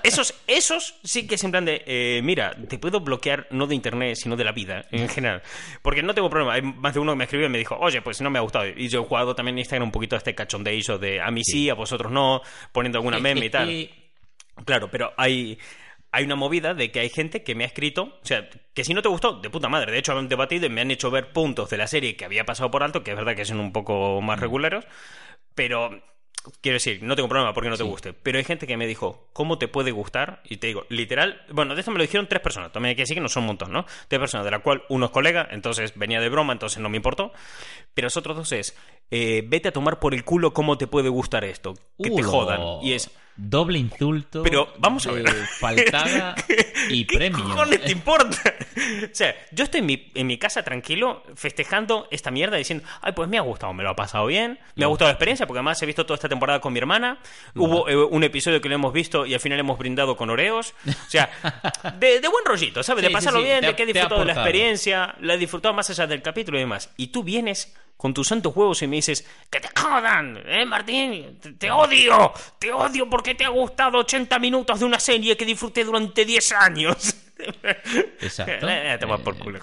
Esos, 0.03 0.33
esos 0.47 0.95
sí 1.03 1.27
que 1.27 1.35
es 1.35 1.43
en 1.43 1.51
plan 1.51 1.63
de, 1.63 1.83
eh, 1.85 2.21
mira, 2.23 2.55
te 2.67 2.79
puedo 2.79 3.01
bloquear 3.01 3.47
no 3.51 3.67
de 3.67 3.75
internet, 3.75 4.15
sino 4.15 4.35
de 4.35 4.43
la 4.43 4.51
vida 4.51 4.85
en 4.89 5.07
general. 5.07 5.43
Porque 5.83 6.01
no 6.01 6.15
tengo 6.15 6.27
problema. 6.27 6.53
Hay 6.53 6.63
más 6.63 6.95
de 6.95 6.99
uno 6.99 7.11
que 7.11 7.17
me 7.17 7.23
escribió 7.25 7.45
y 7.45 7.49
me 7.49 7.59
dijo, 7.59 7.77
oye, 7.79 8.01
pues 8.01 8.19
no 8.21 8.31
me 8.31 8.39
ha 8.39 8.41
gustado. 8.41 8.65
Y 8.67 8.87
yo 8.87 9.01
he 9.01 9.05
jugado 9.05 9.35
también 9.35 9.55
en 9.55 9.59
Instagram 9.59 9.87
un 9.87 9.91
poquito 9.91 10.15
a 10.15 10.17
este 10.17 10.33
cachondeillo 10.33 10.97
de 10.97 11.21
a 11.21 11.29
mí 11.29 11.43
sí, 11.43 11.69
a 11.69 11.75
vosotros 11.75 12.11
no, 12.11 12.41
poniendo 12.71 12.97
alguna 12.97 13.19
meme 13.19 13.45
y 13.45 13.49
tal. 13.51 13.89
Claro, 14.65 14.89
pero 14.89 15.13
hay, 15.15 15.59
hay 16.11 16.23
una 16.23 16.35
movida 16.35 16.73
de 16.73 16.91
que 16.91 16.99
hay 16.99 17.09
gente 17.09 17.43
que 17.43 17.53
me 17.53 17.63
ha 17.63 17.67
escrito, 17.67 18.17
o 18.23 18.25
sea, 18.25 18.49
que 18.73 18.83
si 18.83 18.95
no 18.95 19.03
te 19.03 19.09
gustó, 19.09 19.39
de 19.39 19.51
puta 19.51 19.69
madre. 19.69 19.91
De 19.91 19.99
hecho, 19.99 20.17
han 20.17 20.29
debatido 20.29 20.65
y 20.65 20.69
me 20.69 20.81
han 20.81 20.89
hecho 20.89 21.11
ver 21.11 21.31
puntos 21.31 21.69
de 21.69 21.77
la 21.77 21.85
serie 21.85 22.15
que 22.15 22.25
había 22.25 22.43
pasado 22.43 22.71
por 22.71 22.81
alto, 22.81 23.03
que 23.03 23.11
es 23.11 23.17
verdad 23.17 23.35
que 23.35 23.45
son 23.45 23.59
un 23.59 23.71
poco 23.71 24.19
más 24.19 24.39
regulares, 24.39 24.83
pero 25.53 26.01
quiero 26.61 26.75
decir, 26.75 27.03
no 27.03 27.15
tengo 27.15 27.29
problema 27.29 27.53
porque 27.53 27.69
no 27.69 27.77
te 27.77 27.83
guste. 27.83 28.13
Pero 28.13 28.37
hay 28.37 28.43
gente 28.43 28.67
que 28.67 28.77
me 28.77 28.87
dijo, 28.87 29.27
¿cómo 29.33 29.57
te 29.57 29.67
puede 29.67 29.91
gustar? 29.91 30.41
Y 30.45 30.57
te 30.57 30.67
digo, 30.67 30.85
literal, 30.89 31.41
bueno, 31.51 31.75
de 31.75 31.81
esto 31.81 31.91
me 31.91 31.97
lo 31.97 32.03
dijeron 32.03 32.27
tres 32.27 32.41
personas, 32.41 32.71
también 32.71 32.91
hay 32.91 32.95
que 32.95 33.03
decir 33.03 33.15
que 33.15 33.21
no 33.21 33.29
son 33.29 33.43
un 33.43 33.47
montón, 33.47 33.71
¿no? 33.71 33.85
Tres 34.07 34.19
personas, 34.19 34.45
de 34.45 34.51
la 34.51 34.59
cual 34.59 34.83
uno 34.89 35.07
es 35.07 35.11
colega, 35.11 35.47
entonces 35.51 35.93
venía 35.95 36.19
de 36.19 36.29
broma, 36.29 36.53
entonces 36.53 36.79
no 36.79 36.89
me 36.89 36.97
importó. 36.97 37.31
Pero 37.93 38.05
los 38.05 38.17
otros 38.17 38.37
dos 38.37 38.51
es, 38.51 38.77
eh, 39.11 39.43
vete 39.45 39.69
a 39.69 39.71
tomar 39.71 39.99
por 39.99 40.13
el 40.13 40.23
culo 40.23 40.53
cómo 40.53 40.77
te 40.77 40.87
puede 40.87 41.09
gustar 41.09 41.43
esto, 41.43 41.73
que 42.01 42.09
te 42.09 42.23
jodan. 42.23 42.61
Y 42.81 42.93
es, 42.93 43.11
Doble 43.41 43.79
insulto. 43.79 44.43
Pero 44.43 44.73
vamos 44.79 45.07
a 45.07 45.11
ver. 45.11 45.29
Faltada 45.29 46.35
y 46.89 47.05
¿Qué 47.05 47.17
premio. 47.17 47.41
cojones 47.41 47.81
te 47.81 47.91
importa? 47.93 48.53
o 49.03 49.15
sea, 49.15 49.33
yo 49.51 49.63
estoy 49.63 49.79
en 49.79 49.85
mi, 49.85 50.11
en 50.13 50.27
mi 50.27 50.37
casa 50.37 50.61
tranquilo, 50.63 51.23
festejando 51.35 52.09
esta 52.11 52.31
mierda, 52.31 52.57
diciendo, 52.57 52.83
ay, 53.01 53.13
pues 53.13 53.29
me 53.29 53.37
ha 53.37 53.41
gustado, 53.41 53.73
me 53.73 53.81
lo 53.81 53.91
ha 53.91 53.95
pasado 53.95 54.25
bien, 54.25 54.59
me 54.75 54.83
ha 54.83 54.87
gustado 54.87 55.07
la 55.07 55.13
experiencia, 55.13 55.47
porque 55.47 55.59
además 55.59 55.81
he 55.81 55.85
visto 55.85 56.05
toda 56.05 56.15
esta 56.15 56.27
temporada 56.27 56.59
con 56.59 56.73
mi 56.73 56.79
hermana. 56.79 57.19
Hubo 57.55 57.87
eh, 57.87 57.95
un 57.95 58.23
episodio 58.25 58.59
que 58.59 58.67
lo 58.67 58.75
hemos 58.75 58.91
visto 58.91 59.25
y 59.25 59.33
al 59.33 59.39
final 59.39 59.57
hemos 59.57 59.77
brindado 59.77 60.17
con 60.17 60.29
Oreos. 60.29 60.73
O 60.85 61.09
sea, 61.09 61.29
de, 61.97 62.19
de 62.19 62.27
buen 62.27 62.43
rollito, 62.43 62.83
¿sabes? 62.83 63.03
Sí, 63.03 63.07
de 63.07 63.13
pasarlo 63.13 63.39
sí, 63.39 63.45
bien, 63.45 63.61
de 63.61 63.73
que 63.73 63.83
he 63.83 63.85
disfrutado 63.85 64.19
de 64.19 64.27
la 64.27 64.33
experiencia, 64.33 65.15
la 65.21 65.35
he 65.35 65.37
disfrutado 65.37 65.73
más 65.73 65.89
allá 65.89 66.07
del 66.07 66.21
capítulo 66.21 66.57
y 66.57 66.61
demás. 66.61 66.89
Y 66.97 67.07
tú 67.07 67.23
vienes 67.23 67.73
con 67.99 68.13
tus 68.13 68.29
santos 68.29 68.55
huevos 68.55 68.81
y 68.81 68.87
me 68.87 68.95
dices, 68.95 69.27
que 69.49 69.59
te 69.59 69.67
jodan, 69.77 70.41
eh, 70.45 70.65
Martín, 70.65 71.37
te, 71.41 71.51
te 71.51 71.69
odio, 71.69 72.31
te 72.57 72.71
odio 72.71 73.09
porque 73.09 73.35
te 73.35 73.43
ha 73.43 73.49
gustado 73.49 73.97
80 73.97 74.39
minutos 74.39 74.79
de 74.79 74.85
una 74.85 75.01
serie 75.01 75.35
que 75.35 75.43
disfruté 75.43 75.83
durante 75.83 76.23
10 76.23 76.51
años. 76.53 77.13
Exacto. 78.21 78.67
Eh, 78.69 78.97
toma 79.01 79.17
por 79.17 79.35
Eh, 79.35 79.39
culo. 79.39 79.59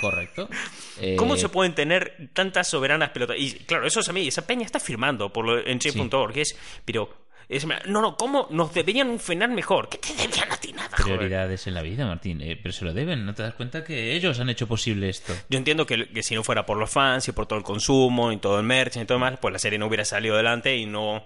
Correcto. 0.00 0.48
¿Cómo 1.16 1.36
Eh, 1.36 1.38
se 1.38 1.48
pueden 1.48 1.76
tener 1.76 2.30
tantas 2.32 2.68
soberanas 2.68 3.10
pelotas? 3.10 3.36
Y 3.38 3.52
claro, 3.60 3.86
eso 3.86 4.00
es 4.00 4.08
a 4.08 4.12
mí, 4.12 4.26
esa 4.26 4.44
peña 4.44 4.64
está 4.64 4.80
firmando 4.80 5.32
por 5.32 5.44
lo, 5.46 5.64
en 5.64 5.78
change.org, 5.78 6.32
que 6.32 6.40
es, 6.42 6.56
pero, 6.84 7.25
es, 7.48 7.66
no, 7.66 8.00
no, 8.00 8.16
¿cómo 8.16 8.48
nos 8.50 8.74
deberían 8.74 9.08
un 9.08 9.20
final 9.20 9.50
mejor? 9.50 9.88
¿Qué 9.88 9.98
te 9.98 10.14
debían 10.14 10.50
a 10.50 10.56
ti 10.56 10.72
nada, 10.72 10.96
joder? 10.96 11.16
Prioridades 11.16 11.66
en 11.66 11.74
la 11.74 11.82
vida, 11.82 12.06
Martín. 12.06 12.40
Eh, 12.40 12.58
pero 12.60 12.72
se 12.72 12.84
lo 12.84 12.92
deben. 12.92 13.24
¿No 13.24 13.34
te 13.34 13.42
das 13.42 13.54
cuenta 13.54 13.84
que 13.84 14.14
ellos 14.14 14.40
han 14.40 14.48
hecho 14.48 14.66
posible 14.66 15.08
esto? 15.08 15.32
Yo 15.48 15.58
entiendo 15.58 15.86
que, 15.86 16.08
que 16.08 16.22
si 16.22 16.34
no 16.34 16.42
fuera 16.42 16.66
por 16.66 16.76
los 16.76 16.90
fans 16.90 17.28
y 17.28 17.32
por 17.32 17.46
todo 17.46 17.58
el 17.58 17.64
consumo 17.64 18.32
y 18.32 18.38
todo 18.38 18.58
el 18.58 18.66
merch 18.66 18.96
y 18.96 19.04
todo 19.04 19.18
demás, 19.18 19.38
pues 19.40 19.52
la 19.52 19.58
serie 19.58 19.78
no 19.78 19.86
hubiera 19.86 20.04
salido 20.04 20.34
adelante 20.34 20.76
y 20.76 20.86
no 20.86 21.24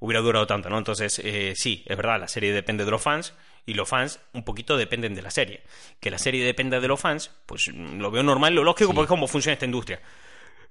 hubiera 0.00 0.20
durado 0.20 0.46
tanto, 0.46 0.68
¿no? 0.68 0.78
Entonces, 0.78 1.20
eh, 1.24 1.54
sí, 1.56 1.82
es 1.86 1.96
verdad, 1.96 2.20
la 2.20 2.28
serie 2.28 2.52
depende 2.52 2.84
de 2.84 2.90
los 2.90 3.00
fans 3.00 3.34
y 3.66 3.74
los 3.74 3.88
fans 3.88 4.20
un 4.32 4.44
poquito 4.44 4.76
dependen 4.76 5.14
de 5.14 5.22
la 5.22 5.30
serie. 5.30 5.62
Que 6.00 6.10
la 6.10 6.18
serie 6.18 6.44
dependa 6.44 6.80
de 6.80 6.88
los 6.88 7.00
fans, 7.00 7.30
pues 7.46 7.70
mm, 7.72 7.98
lo 8.00 8.10
veo 8.10 8.22
normal, 8.22 8.54
lo 8.54 8.64
lógico, 8.64 8.92
porque 8.92 9.04
es 9.04 9.08
como 9.08 9.28
funciona 9.28 9.54
esta 9.54 9.64
industria. 9.64 10.00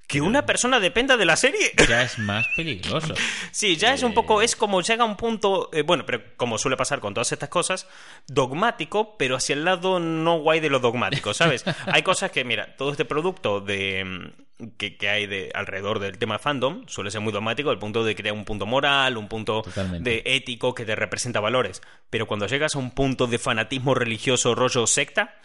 Que 0.07 0.21
una 0.21 0.45
persona 0.45 0.79
dependa 0.79 1.17
de 1.17 1.25
la 1.25 1.35
serie... 1.35 1.71
Ya 1.87 2.03
es 2.03 2.19
más 2.19 2.47
peligroso. 2.55 3.13
Sí, 3.51 3.77
ya 3.77 3.93
es 3.93 4.03
un 4.03 4.13
poco, 4.13 4.41
es 4.41 4.55
como 4.55 4.81
llega 4.81 5.03
a 5.03 5.07
un 5.07 5.17
punto, 5.17 5.69
eh, 5.73 5.81
bueno, 5.81 6.05
pero 6.05 6.21
como 6.37 6.57
suele 6.57 6.77
pasar 6.77 6.99
con 6.99 7.13
todas 7.13 7.31
estas 7.31 7.49
cosas, 7.49 7.87
dogmático, 8.27 9.17
pero 9.17 9.35
hacia 9.35 9.53
el 9.53 9.65
lado 9.65 9.99
no 9.99 10.39
guay 10.39 10.59
de 10.59 10.69
lo 10.69 10.79
dogmático, 10.79 11.33
¿sabes? 11.33 11.63
hay 11.87 12.03
cosas 12.03 12.31
que, 12.31 12.43
mira, 12.43 12.75
todo 12.77 12.91
este 12.91 13.05
producto 13.05 13.61
de 13.61 14.03
mm, 14.03 14.43
que, 14.77 14.97
que 14.97 15.09
hay 15.09 15.27
de 15.27 15.51
alrededor 15.53 15.99
del 15.99 16.17
tema 16.17 16.39
fandom 16.39 16.85
suele 16.87 17.11
ser 17.11 17.21
muy 17.21 17.33
dogmático, 17.33 17.71
el 17.71 17.79
punto 17.79 18.03
de 18.03 18.15
crear 18.15 18.35
un 18.35 18.45
punto 18.45 18.65
moral, 18.65 19.17
un 19.17 19.27
punto 19.27 19.61
Totalmente. 19.61 20.09
de 20.09 20.23
ético 20.25 20.73
que 20.73 20.85
te 20.85 20.95
representa 20.95 21.39
valores. 21.39 21.81
Pero 22.09 22.27
cuando 22.27 22.47
llegas 22.47 22.75
a 22.75 22.79
un 22.79 22.91
punto 22.91 23.27
de 23.27 23.39
fanatismo 23.39 23.93
religioso 23.93 24.55
rollo 24.55 24.87
secta, 24.87 25.35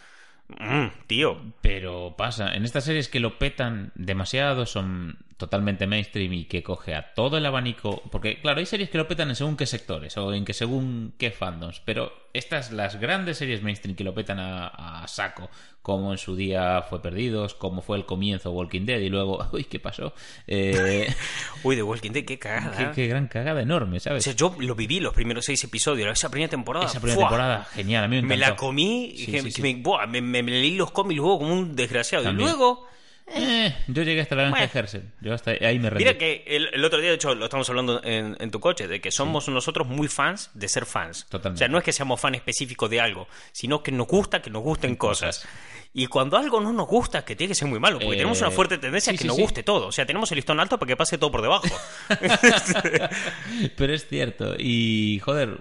mm, 0.49 1.07
tío, 1.07 1.41
Pero 1.61 2.15
pasa, 2.17 2.55
en 2.55 2.65
estas 2.65 2.85
series 2.85 3.09
que 3.09 3.21
lo 3.21 3.39
petan 3.39 3.93
demasiado, 3.95 4.67
son 4.67 5.19
totalmente 5.39 5.87
mainstream 5.87 6.33
y 6.35 6.45
que 6.45 6.63
coge 6.63 6.95
a 6.95 7.15
todo 7.15 7.39
el 7.39 7.47
abanico. 7.47 8.03
Porque, 8.11 8.41
claro, 8.41 8.59
hay 8.61 8.67
series 8.67 8.91
que 8.91 8.99
lo 8.99 9.09
petan 9.09 9.31
en 9.31 9.37
según 9.37 9.57
qué 9.57 9.65
sectores 9.67 10.17
o 10.19 10.35
en 10.35 10.45
que 10.45 10.53
según 10.53 11.15
qué 11.17 11.31
fandoms. 11.31 11.81
Pero 11.85 12.13
estas, 12.35 12.73
las 12.73 13.01
grandes 13.01 13.39
series 13.39 13.63
mainstream 13.63 13.97
que 13.97 14.05
lo 14.05 14.13
petan 14.15 14.41
a, 14.41 14.67
a 15.03 15.09
saco, 15.09 15.49
como 15.81 16.13
en 16.13 16.19
su 16.19 16.35
día 16.37 16.83
fue 16.83 17.01
Perdidos, 17.01 17.55
como 17.55 17.81
fue 17.83 17.97
el 17.97 18.05
comienzo 18.05 18.51
Walking 18.51 18.85
Dead 18.85 18.99
y 18.99 19.09
luego, 19.09 19.47
uy, 19.53 19.65
¿qué 19.65 19.79
pasó? 19.79 20.13
Eh, 20.47 21.07
uy, 21.63 21.77
de 21.77 21.83
Walking 21.85 22.11
Dead, 22.11 22.25
qué 22.25 22.39
cagada. 22.39 22.77
qué, 22.93 23.03
qué 23.03 23.07
gran 23.09 23.29
cagada 23.29 23.63
enorme, 23.63 23.99
O 23.99 24.01
¿sabes? 24.01 24.25
sea, 24.25 24.33
yo 24.35 24.55
lo 24.59 24.75
viví 24.75 24.99
los 25.01 25.15
primeros 25.15 25.45
seis 25.45 25.63
episodios, 25.65 26.11
esa 26.11 26.31
primera 26.31 26.51
temporada. 26.51 26.87
Esa 26.87 26.99
primera 26.99 27.15
¡fua! 27.15 27.29
temporada, 27.29 27.65
genial, 27.75 28.05
a 28.05 28.09
mí 28.09 28.17
me 28.17 28.23
Me 28.23 28.37
la 28.37 28.57
comí, 28.57 29.15
Sí, 29.17 29.27
que- 29.31 29.39
sí, 29.39 29.45
que 29.47 29.51
sí. 29.53 29.63
Me, 29.63 29.77
buah, 29.77 30.07
me, 30.09 30.21
me- 30.21 30.43
me 30.43 30.51
leí 30.51 30.77
los 30.77 30.91
cómics 30.91 31.19
luego 31.19 31.39
como 31.39 31.53
un 31.55 31.77
desgraciado. 31.77 32.25
También. 32.25 32.49
Y 32.49 32.51
luego, 32.51 32.87
Eh, 33.35 33.75
yo 33.89 34.03
llegué 34.03 34.21
hasta 34.23 34.35
la 34.35 34.43
granja 34.45 34.59
Bueno. 34.59 34.73
de. 34.73 35.03
Yo 35.21 35.35
hasta 35.35 35.51
ahí 35.51 35.79
me 35.79 35.91
rendí. 35.91 36.05
mira 36.05 36.17
que 36.19 36.45
el, 36.47 36.69
el 36.73 36.85
otro 36.85 36.99
día, 37.01 37.11
de 37.11 37.17
hecho, 37.17 37.35
lo 37.35 37.45
estamos 37.45 37.69
hablando 37.69 38.03
en, 38.03 38.37
en 38.41 38.51
tu 38.51 38.59
coche, 38.61 38.89
de 38.89 39.01
que 39.01 39.11
somos 39.11 39.49
nosotros 39.49 39.87
muy 39.87 40.09
fans 40.09 40.51
de 40.55 40.69
ser 40.69 40.87
fans. 40.87 41.27
Totalmente. 41.29 41.57
O 41.57 41.59
sea, 41.59 41.69
no 41.69 41.79
es 41.79 41.85
que 41.85 41.93
seamos 41.93 42.21
fan 42.21 42.35
específicos 42.35 42.89
de 42.91 43.01
algo, 43.01 43.29
sino 43.53 43.83
que 43.83 43.93
nos 43.93 44.07
gusta 44.07 44.41
que 44.41 44.51
nos 44.51 44.63
gusten 44.63 44.97
cosas. 44.97 45.41
cosas. 45.41 45.55
Y 45.95 46.07
cuando 46.07 46.37
algo 46.37 46.61
no 46.61 46.73
nos 46.73 46.87
gusta, 46.87 47.25
que 47.25 47.35
tiene 47.35 47.49
que 47.51 47.55
ser 47.55 47.67
muy 47.69 47.81
malo, 47.81 47.99
porque 47.99 48.15
Eh, 48.15 48.19
tenemos 48.19 48.41
una 48.41 48.51
fuerte 48.51 48.79
tendencia 48.79 49.11
a 49.11 49.15
que 49.15 49.23
sí, 49.23 49.27
nos 49.27 49.37
sí. 49.37 49.43
guste 49.43 49.63
todo. 49.63 49.87
O 49.89 49.93
sea, 49.93 50.05
tenemos 50.07 50.31
el 50.33 50.37
listón 50.37 50.61
alto 50.61 50.79
para 50.79 50.89
que 50.89 50.97
pase 50.97 51.19
todo 51.19 51.31
por 51.31 51.43
debajo. 51.43 51.67
Pero 53.77 53.95
es 53.95 54.07
cierto. 54.09 54.55
Y, 54.59 55.19
joder, 55.25 55.59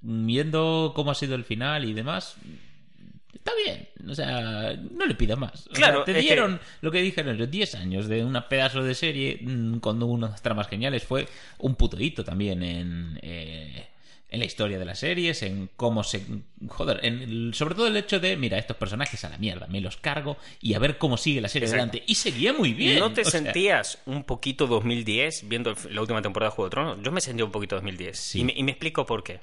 viendo 0.00 0.92
cómo 0.94 1.10
ha 1.10 1.14
sido 1.14 1.34
el 1.34 1.44
final 1.44 1.84
y 1.84 1.94
demás, 1.94 2.36
está 3.38 3.52
bien. 3.64 3.88
O 4.10 4.14
sea, 4.14 4.76
no 4.92 5.06
le 5.06 5.14
pidas 5.14 5.38
más. 5.38 5.66
O 5.66 5.70
Claro, 5.70 5.96
sea, 5.98 6.04
te 6.04 6.10
es 6.12 6.16
que- 6.18 6.22
dieron 6.22 6.60
lo 6.80 6.90
que 6.90 7.00
dijeron, 7.02 7.38
los 7.38 7.50
10 7.50 7.74
años 7.76 8.06
de 8.08 8.24
una 8.24 8.48
pedazo 8.48 8.82
de 8.82 8.94
serie 8.94 9.38
mm, 9.40 9.78
con 9.78 10.02
unas 10.02 10.42
tramas 10.42 10.68
geniales. 10.68 11.04
Fue 11.04 11.26
un 11.58 11.74
puto 11.74 11.98
hito 12.00 12.24
también 12.24 12.62
en... 12.62 13.18
eh, 13.22 13.86
en 14.30 14.40
la 14.40 14.44
historia 14.44 14.78
de 14.78 14.84
las 14.84 14.98
series, 14.98 15.42
en 15.42 15.70
cómo 15.74 16.04
se... 16.04 16.20
Joder, 16.66 17.00
en 17.02 17.22
el- 17.22 17.54
sobre 17.54 17.74
todo 17.74 17.86
el 17.86 17.96
hecho 17.96 18.20
de, 18.20 18.36
mira, 18.36 18.58
estos 18.58 18.76
personajes 18.76 19.24
a 19.24 19.30
la 19.30 19.38
mierda, 19.38 19.66
me 19.68 19.80
los 19.80 19.96
cargo 19.96 20.36
y 20.60 20.74
a 20.74 20.78
ver 20.78 20.98
cómo 20.98 21.16
sigue 21.16 21.40
la 21.40 21.48
serie 21.48 21.64
Exacto. 21.66 21.84
adelante. 21.84 22.04
Y 22.12 22.14
seguía 22.16 22.52
muy 22.52 22.74
bien. 22.74 22.98
¿No 22.98 23.10
te 23.10 23.24
sea, 23.24 23.40
sentías 23.40 23.98
un 24.04 24.24
poquito 24.24 24.66
2010 24.66 25.48
viendo 25.48 25.74
la 25.90 26.02
última 26.02 26.20
temporada 26.20 26.50
de 26.50 26.56
Juego 26.56 26.66
de 26.68 26.70
Tronos? 26.72 26.98
Yo 27.02 27.10
me 27.10 27.22
sentía 27.22 27.46
un 27.46 27.50
poquito 27.52 27.76
2010. 27.76 28.18
Sí. 28.18 28.40
Y, 28.40 28.44
me, 28.44 28.52
y 28.54 28.62
me 28.64 28.72
explico 28.72 29.06
por 29.06 29.24
qué. 29.24 29.40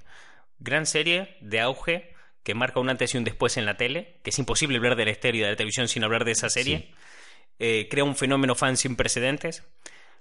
Gran 0.59 0.85
serie 0.85 1.35
de 1.41 1.61
auge 1.61 2.13
que 2.45 2.53
marca 2.55 2.79
un 2.79 2.89
antes 2.89 3.13
y 3.13 3.17
un 3.17 3.25
después 3.25 3.57
en 3.57 3.65
la 3.65 3.75
tele, 3.75 4.19
que 4.23 4.29
es 4.29 4.39
imposible 4.39 4.77
hablar 4.77 4.95
de 4.95 5.03
la 5.05 5.11
historia 5.11 5.45
de 5.45 5.51
la 5.51 5.57
televisión 5.57 5.89
sin 5.89 6.03
hablar 6.05 6.23
de 6.23 6.31
esa 6.31 6.49
serie. 6.49 6.93
Eh, 7.59 7.87
crea 7.89 8.03
un 8.03 8.15
fenómeno 8.15 8.55
fan 8.55 8.77
sin 8.77 8.95
precedentes. 8.95 9.63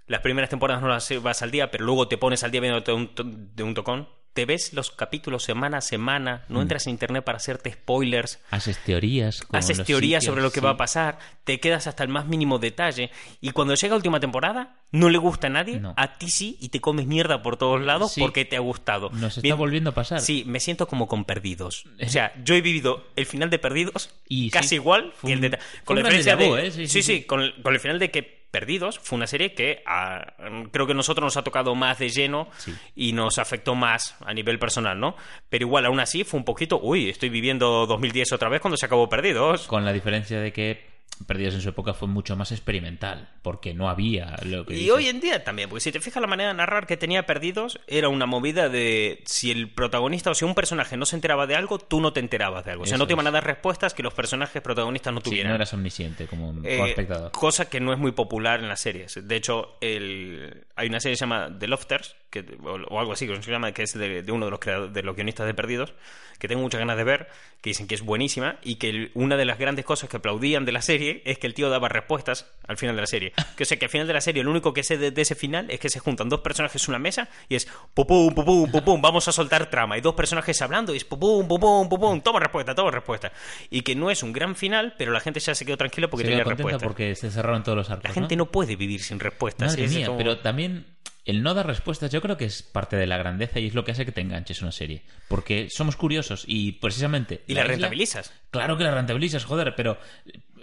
Las 0.07 0.21
primeras 0.23 0.51
temporadas 0.51 0.83
no 0.83 0.89
las 0.89 1.23
vas 1.23 1.43
al 1.43 1.51
día, 1.51 1.71
pero 1.71 1.85
luego 1.85 2.09
te 2.09 2.17
pones 2.19 2.43
al 2.43 2.51
día 2.51 2.61
viéndote 2.61 2.93
un 2.93 3.15
to- 3.15 3.25
de 3.27 3.63
un 3.63 3.75
tocón. 3.75 4.09
Te 4.35 4.47
ves 4.47 4.73
los 4.73 4.91
capítulos 4.91 5.45
semana 5.45 5.79
a 5.79 5.81
semana, 5.81 6.43
Mm. 6.49 6.53
no 6.53 6.61
entras 6.63 6.87
en 6.87 6.91
internet 6.91 7.23
para 7.25 7.37
hacerte 7.37 7.71
spoilers, 7.73 8.41
Haces 8.51 8.79
teorías. 8.79 9.43
haces 9.53 9.79
los 9.79 9.87
teorías 9.87 10.23
sitios, 10.23 10.33
sobre 10.33 10.43
lo 10.43 10.51
que 10.51 10.59
sí. 10.61 10.65
va 10.67 10.71
a 10.71 10.77
pasar, 10.77 11.19
te 11.45 11.61
quedas 11.61 11.87
hasta 11.87 12.03
el 12.03 12.09
más 12.09 12.27
mínimo 12.27 12.59
detalle 12.59 13.11
y 13.41 13.51
cuando 13.53 13.75
llega 13.75 13.91
la 13.93 13.97
última 13.99 14.19
temporada 14.19 14.77
no 14.91 15.09
le 15.09 15.19
gusta 15.19 15.47
a 15.47 15.51
nadie, 15.51 15.79
No. 15.79 15.95
a 15.97 16.19
ti 16.19 16.31
sí 16.31 16.57
y 16.61 16.71
te 16.71 16.81
comes 16.81 17.07
mierda 17.07 17.43
por 17.43 17.57
todos 17.57 17.81
lados 17.81 18.13
Sí. 18.13 18.21
porque 18.21 18.45
te 18.45 18.57
ha 18.57 18.61
gustado. 18.61 19.11
Nos 19.11 19.37
está 19.37 19.43
Bien, 19.43 19.57
volviendo 19.57 19.91
a 19.91 19.95
pasar. 19.95 20.21
Sí, 20.21 20.43
me 20.47 20.59
siento 20.59 20.89
como 20.89 21.07
con 21.07 21.25
Perdidos. 21.25 21.85
O 22.05 22.09
sea, 22.09 22.33
yo 22.45 22.55
he 22.57 22.61
vivido 22.61 23.07
el 23.17 23.27
final 23.27 23.51
de 23.51 23.59
Perdidos 23.61 24.11
Y 24.29 24.51
casi 24.51 24.71
sí, 24.71 24.75
igual 24.77 25.13
que 25.25 25.33
el 25.33 25.41
de... 25.41 25.59
Con 25.85 25.95
la 25.97 26.03
diferencia 26.03 26.35
de... 26.37 26.67
¿eh? 26.67 26.71
Sí, 26.89 27.03
Sí, 27.03 27.23
con 27.25 27.41
el 27.41 27.81
final 27.81 27.99
de 28.01 28.11
que 28.11 28.44
Perdidos 28.55 29.01
fue 29.01 29.17
una 29.17 29.27
serie 29.27 29.53
que 29.53 29.83
ah, 29.85 30.35
creo 30.71 30.87
que 30.87 30.93
a 30.93 30.95
nosotros 30.95 31.25
nos 31.25 31.37
ha 31.37 31.43
tocado 31.43 31.75
más 31.75 31.99
de 31.99 32.09
lleno 32.09 32.49
Sí. 32.59 32.73
y 32.95 33.13
nos 33.13 33.39
afectó 33.39 33.75
más 33.75 34.17
a 34.25 34.33
nivel 34.33 34.61
personal, 34.61 35.01
¿no? 35.01 35.17
Pero 35.49 35.67
igual, 35.67 35.87
aún 35.87 35.99
así, 35.99 36.23
fue 36.23 36.39
un 36.39 36.45
poquito... 36.45 36.79
Uy, 36.81 37.09
estoy 37.11 37.31
viviendo 37.31 37.85
2010 37.87 38.33
otra 38.33 38.49
vez 38.49 38.61
cuando 38.61 38.77
se 38.77 38.87
acabó 38.87 39.09
Perdidos. 39.09 39.67
Con 39.67 39.85
la 39.85 39.93
diferencia 39.93 40.39
de 40.41 40.53
que 40.53 40.94
Perdidos 41.29 41.55
en 41.55 41.61
su 41.61 41.69
época 41.69 41.95
fue 41.95 42.09
mucho 42.09 42.35
más 42.37 42.51
experimental, 42.51 43.29
porque 43.43 43.73
no 43.73 43.89
había 43.89 44.35
lo 44.45 44.67
que 44.67 44.75
Y 44.75 44.79
dices. 44.79 44.93
hoy 44.93 45.07
en 45.09 45.21
día 45.21 45.45
también, 45.45 45.69
porque 45.69 45.81
si 45.83 45.93
te 45.93 46.01
fijas 46.01 46.21
la 46.21 46.27
manera 46.27 46.49
de 46.51 46.57
narrar 46.57 46.89
que 46.89 46.97
tenía 46.97 47.25
Perdidos, 47.25 47.79
era 47.87 48.09
una 48.09 48.27
movida 48.27 48.69
de 48.69 49.23
si 49.25 49.53
el 49.53 49.71
protagonista 49.71 50.31
o 50.33 50.35
si 50.35 50.45
un 50.45 50.57
personaje 50.57 50.97
no 50.97 51.07
se 51.07 51.15
enteraba 51.15 51.47
de 51.47 51.55
algo, 51.55 51.79
tú 51.79 52.01
no 52.01 52.13
te 52.13 52.19
enterabas 52.19 52.65
de 52.65 52.73
algo. 52.73 52.83
O 52.83 52.87
sea, 52.87 52.97
Eso 52.97 53.05
no 53.05 53.07
te 53.07 53.13
iban 53.13 53.27
a 53.29 53.31
dar 53.31 53.45
respuestas 53.45 53.95
que 53.95 54.03
los 54.03 54.13
personajes 54.13 54.61
protagonistas 54.61 55.13
no 55.15 55.21
Sí, 55.21 55.25
tuvieran. 55.31 55.51
no 55.51 55.55
eras 55.55 55.73
omnisciente 55.73 56.27
como, 56.27 56.49
como 56.49 56.67
Eh, 56.67 56.89
espectador. 56.91 57.31
cosa 57.31 57.71
que 57.71 57.79
no 57.79 57.93
es 57.93 57.99
muy 57.99 58.11
popular 58.13 58.59
en 58.61 58.69
las 58.69 58.81
series. 58.81 59.17
De 59.27 59.37
hecho, 59.37 59.77
el- 59.81 60.67
hay 60.75 60.89
una 60.89 60.99
serie 60.99 61.13
que 61.13 61.19
se 61.19 61.23
llama 61.23 61.49
The 61.59 61.69
Lofters, 61.69 62.17
que, 62.43 62.57
o, 62.63 62.73
o 62.75 62.99
algo 63.01 63.13
así, 63.13 63.27
que 63.27 63.41
se 63.43 63.51
llama, 63.51 63.73
que 63.73 63.83
es 63.85 63.95
de, 63.95 64.23
de 64.23 64.33
uno 64.33 64.47
de 64.47 64.51
los, 64.51 64.93
de 64.93 65.03
los 65.03 65.15
guionistas 65.17 65.47
de 65.47 65.55
Perdidos, 65.55 65.95
que 66.39 66.49
tengo 66.49 66.61
muchas 66.63 66.81
ganas 66.81 66.97
de 66.97 67.05
ver, 67.05 67.29
que 67.63 67.71
dicen 67.71 67.87
que 67.87 67.95
es 67.95 68.03
buenísima, 68.03 68.57
y 68.63 68.75
que 68.75 68.89
el- 68.91 69.11
una 69.15 69.37
de 69.37 69.45
las 69.45 69.57
grandes 69.59 69.85
cosas 69.85 70.11
que 70.11 70.17
aplaudían 70.17 70.65
de 70.65 70.73
la 70.73 70.83
serie 70.83 71.23
es 71.25 71.39
que 71.39 71.47
el 71.47 71.55
tío 71.55 71.71
daba 71.71 71.89
respuestas 71.89 72.51
al 72.67 72.77
final 72.77 72.97
de 72.97 73.01
la 73.03 73.07
serie. 73.07 73.33
Que 73.57 73.63
o 73.63 73.67
sea, 73.67 73.79
que 73.79 73.85
al 73.85 73.91
final 73.91 74.07
de 74.09 74.13
la 74.15 74.21
serie 74.21 74.43
lo 74.43 74.51
único 74.51 74.73
que 74.75 74.83
sé 74.83 74.99
de, 74.99 75.13
de 75.13 75.23
ese 75.23 75.37
final 75.37 75.71
es 75.71 75.79
que 75.79 75.89
se 75.89 76.01
juntan 76.01 76.29
dos 76.29 76.41
personajes 76.41 76.83
en 76.85 76.91
una 76.91 76.99
mesa 76.99 77.29
y 77.49 77.55
es 77.55 77.69
pupum, 77.95 78.35
pupum, 78.35 78.71
pupum, 78.71 79.01
vamos 79.01 79.29
a 79.29 79.33
soltar 79.33 79.71
trama, 79.71 79.97
y 79.97 80.01
dos 80.01 80.15
personajes 80.15 80.61
hablando 80.61 80.93
y 80.93 80.97
es 80.97 81.05
pupum, 81.05 81.47
pupum, 81.47 81.89
pupum, 81.89 82.21
toma 82.21 82.41
respuesta, 82.41 82.75
toma 82.75 82.91
respuesta. 82.91 83.33
Y 83.71 83.83
que 83.83 83.95
no 83.95 84.11
es 84.11 84.23
un 84.25 84.33
gran 84.33 84.57
final, 84.57 84.95
pero 84.99 85.13
la 85.13 85.21
gente 85.21 85.39
ya 85.41 85.55
se 85.55 85.65
quedó 85.65 85.77
tranquila 85.77 86.09
porque 86.09 86.25
Se 86.25 86.31
tenía 86.31 86.45
respuesta. 86.45 86.85
porque 86.85 87.15
se 87.15 87.31
cerraron 87.31 87.63
todos 87.63 87.79
los 87.79 87.91
arcos. 87.91 88.05
La 88.09 88.13
gente 88.15 88.35
no 88.37 88.47
puede 88.51 88.75
vivir 88.77 89.01
sin 89.03 89.21
respuestas. 89.21 89.71
Madre 89.71 89.87
mía, 89.89 90.07
como- 90.07 90.19
pero 90.19 90.39
también 90.41 90.85
el 91.25 91.43
no 91.43 91.55
dar 91.55 91.67
respuestas 91.67 92.11
yo 92.13 92.21
creo 92.21 92.37
que 92.37 92.45
es 92.45 92.63
parte 92.63 92.97
de 92.97 93.07
la 93.07 93.17
grandeza 93.17 93.59
y 93.59 93.67
es 93.67 93.75
lo 93.75 93.85
que 93.85 93.93
hace 93.93 94.05
que 94.05 94.13
te 94.13 94.21
enganches 94.21 94.63
una 94.63 94.73
serie. 94.73 95.03
Porque 95.29 95.69
somos 95.71 95.97
curiosos 95.97 96.45
y 96.47 96.73
precisamente... 96.73 97.43
Y 97.47 97.55
la 97.55 97.65
rentabilizas. 97.65 98.33
Claro 98.51 98.77
que 98.77 98.85
la 98.85 98.95
rentabilizas, 98.95 99.45
joder, 99.45 99.75
pero 99.75 99.99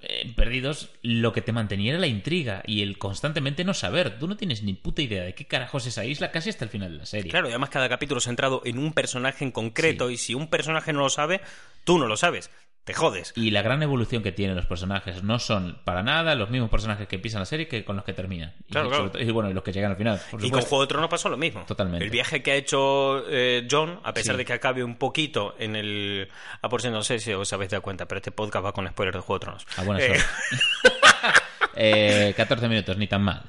eh, 0.03 0.33
Perdidos 0.35 0.89
lo 1.03 1.31
que 1.31 1.41
te 1.41 1.51
mantenía 1.51 1.91
era 1.91 1.99
la 1.99 2.07
intriga 2.07 2.63
y 2.65 2.81
el 2.81 2.97
constantemente 2.97 3.63
no 3.63 3.75
saber. 3.75 4.17
Tú 4.17 4.27
no 4.27 4.35
tienes 4.35 4.63
ni 4.63 4.73
puta 4.73 5.03
idea 5.03 5.23
de 5.23 5.35
qué 5.35 5.45
carajos 5.45 5.83
es 5.83 5.93
esa 5.93 6.05
isla 6.05 6.31
casi 6.31 6.49
hasta 6.49 6.65
el 6.65 6.71
final 6.71 6.91
de 6.93 6.97
la 6.97 7.05
serie. 7.05 7.29
Claro, 7.29 7.47
y 7.47 7.51
además 7.51 7.69
cada 7.69 7.87
capítulo 7.87 8.19
centrado 8.19 8.63
en 8.65 8.79
un 8.79 8.93
personaje 8.93 9.43
en 9.43 9.51
concreto 9.51 10.09
y 10.09 10.17
si 10.17 10.33
un 10.33 10.47
personaje 10.47 10.91
no 10.91 11.01
lo 11.01 11.09
sabe, 11.09 11.41
tú 11.83 11.99
no 11.99 12.07
lo 12.07 12.17
sabes. 12.17 12.49
Te 12.83 12.93
jodes. 12.95 13.31
Y 13.35 13.51
la 13.51 13.61
gran 13.61 13.83
evolución 13.83 14.23
que 14.23 14.31
tienen 14.31 14.55
los 14.55 14.65
personajes 14.65 15.21
no 15.21 15.37
son 15.37 15.79
para 15.85 16.01
nada 16.01 16.33
los 16.33 16.49
mismos 16.49 16.71
personajes 16.71 17.07
que 17.07 17.17
empiezan 17.17 17.39
la 17.41 17.45
serie 17.45 17.67
que 17.67 17.85
con 17.85 17.95
los 17.95 18.03
que 18.03 18.13
terminan. 18.13 18.53
Y, 18.67 18.71
Claro, 18.71 18.87
claro. 18.89 19.03
sobre 19.05 19.19
todo- 19.19 19.29
y 19.29 19.31
bueno, 19.31 19.51
y 19.51 19.53
los 19.53 19.63
que 19.63 19.71
llegan 19.71 19.91
al 19.91 19.97
final. 19.97 20.19
por 20.31 20.43
Y 20.43 20.49
con. 20.49 20.61
Juego 20.61 20.81
de 20.81 20.87
Tronos 20.87 21.09
pasó 21.09 21.29
lo 21.29 21.37
mismo. 21.37 21.63
Totalmente. 21.67 22.03
El 22.03 22.09
viaje 22.09 22.41
que 22.41 22.51
ha 22.51 22.55
hecho 22.55 23.23
eh, 23.29 23.67
John, 23.69 23.99
a 24.03 24.13
pesar 24.13 24.33
Sí. 24.33 24.37
de 24.39 24.45
que 24.45 24.53
acabe 24.53 24.83
un 24.83 24.95
poquito 24.95 25.55
en 25.59 25.75
el... 25.75 26.27
Ah, 26.63 26.69
por 26.69 26.81
si 26.81 26.89
no 26.89 27.03
sé 27.03 27.19
si 27.19 27.31
os 27.33 27.53
habéis 27.53 27.69
dado 27.69 27.83
cuenta, 27.83 28.07
pero 28.07 28.17
este 28.17 28.31
podcast 28.31 28.65
va 28.65 28.71
con 28.73 28.87
spoilers 28.87 29.15
de 29.17 29.21
Juego 29.21 29.37
de 29.39 29.43
Tronos. 29.45 29.65
A 29.77 29.83
buenas 29.83 30.03
Eh, 30.03 30.09
horas. 30.11 30.25
Eh, 31.73 32.33
14 32.35 32.67
minutos, 32.67 32.97
ni 32.97 33.07
tan 33.07 33.21
mal. 33.21 33.43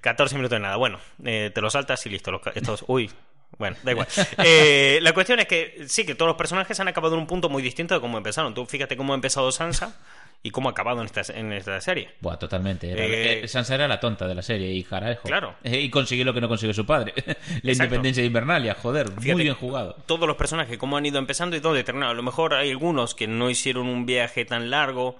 14 0.00 0.34
minutos 0.36 0.56
de 0.56 0.60
nada. 0.60 0.76
Bueno, 0.76 0.98
eh, 1.24 1.50
te 1.54 1.60
lo 1.60 1.70
saltas 1.70 2.04
y 2.06 2.10
listo. 2.10 2.40
Estos, 2.54 2.84
uy. 2.88 3.10
Bueno, 3.56 3.76
da 3.82 3.92
igual. 3.92 4.06
Eh, 4.44 4.98
la 5.02 5.12
cuestión 5.12 5.40
es 5.40 5.46
que 5.46 5.84
sí, 5.88 6.04
que 6.04 6.14
todos 6.14 6.28
los 6.28 6.36
personajes 6.36 6.78
han 6.80 6.88
acabado 6.88 7.14
en 7.14 7.20
un 7.20 7.26
punto 7.26 7.48
muy 7.48 7.62
distinto 7.62 7.94
de 7.94 8.00
cómo 8.00 8.18
empezaron. 8.18 8.54
Tú 8.54 8.66
fíjate 8.66 8.96
cómo 8.96 9.12
ha 9.12 9.16
empezado 9.16 9.50
Sansa 9.50 9.96
y 10.42 10.50
cómo 10.50 10.68
ha 10.68 10.72
acabado 10.72 11.00
en 11.00 11.06
esta, 11.06 11.22
en 11.36 11.52
esta 11.52 11.80
serie. 11.80 12.10
Buah, 12.20 12.36
totalmente. 12.38 12.90
Era- 12.92 13.04
Eh, 13.04 13.40
eh, 13.44 13.48
Sansa 13.48 13.74
era 13.74 13.88
la 13.88 13.98
tonta 13.98 14.28
de 14.28 14.34
la 14.36 14.42
serie 14.42 14.70
y 14.72 14.84
Jaraejo. 14.84 15.26
Claro. 15.26 15.54
Y 15.64 15.90
consiguió 15.90 16.24
lo 16.24 16.32
que 16.34 16.40
no 16.40 16.48
consiguió 16.48 16.72
su 16.74 16.86
padre. 16.86 17.12
la 17.16 17.32
Exacto. 17.32 17.70
independencia 17.72 18.22
de 18.22 18.26
Invernalia, 18.28 18.74
joder. 18.74 19.08
Fíjate, 19.08 19.32
muy 19.32 19.42
bien 19.42 19.54
jugado. 19.56 19.96
Todos 20.06 20.28
los 20.28 20.36
personajes, 20.36 20.78
cómo 20.78 20.96
han 20.96 21.06
ido 21.06 21.18
empezando 21.18 21.56
y 21.56 21.60
dónde 21.60 21.82
terminaron. 21.82 22.12
A 22.12 22.16
lo 22.16 22.22
mejor 22.22 22.54
hay 22.54 22.70
algunos 22.70 23.14
que 23.16 23.26
no 23.26 23.50
hicieron 23.50 23.88
un 23.88 24.06
viaje 24.06 24.44
tan 24.44 24.70
largo. 24.70 25.18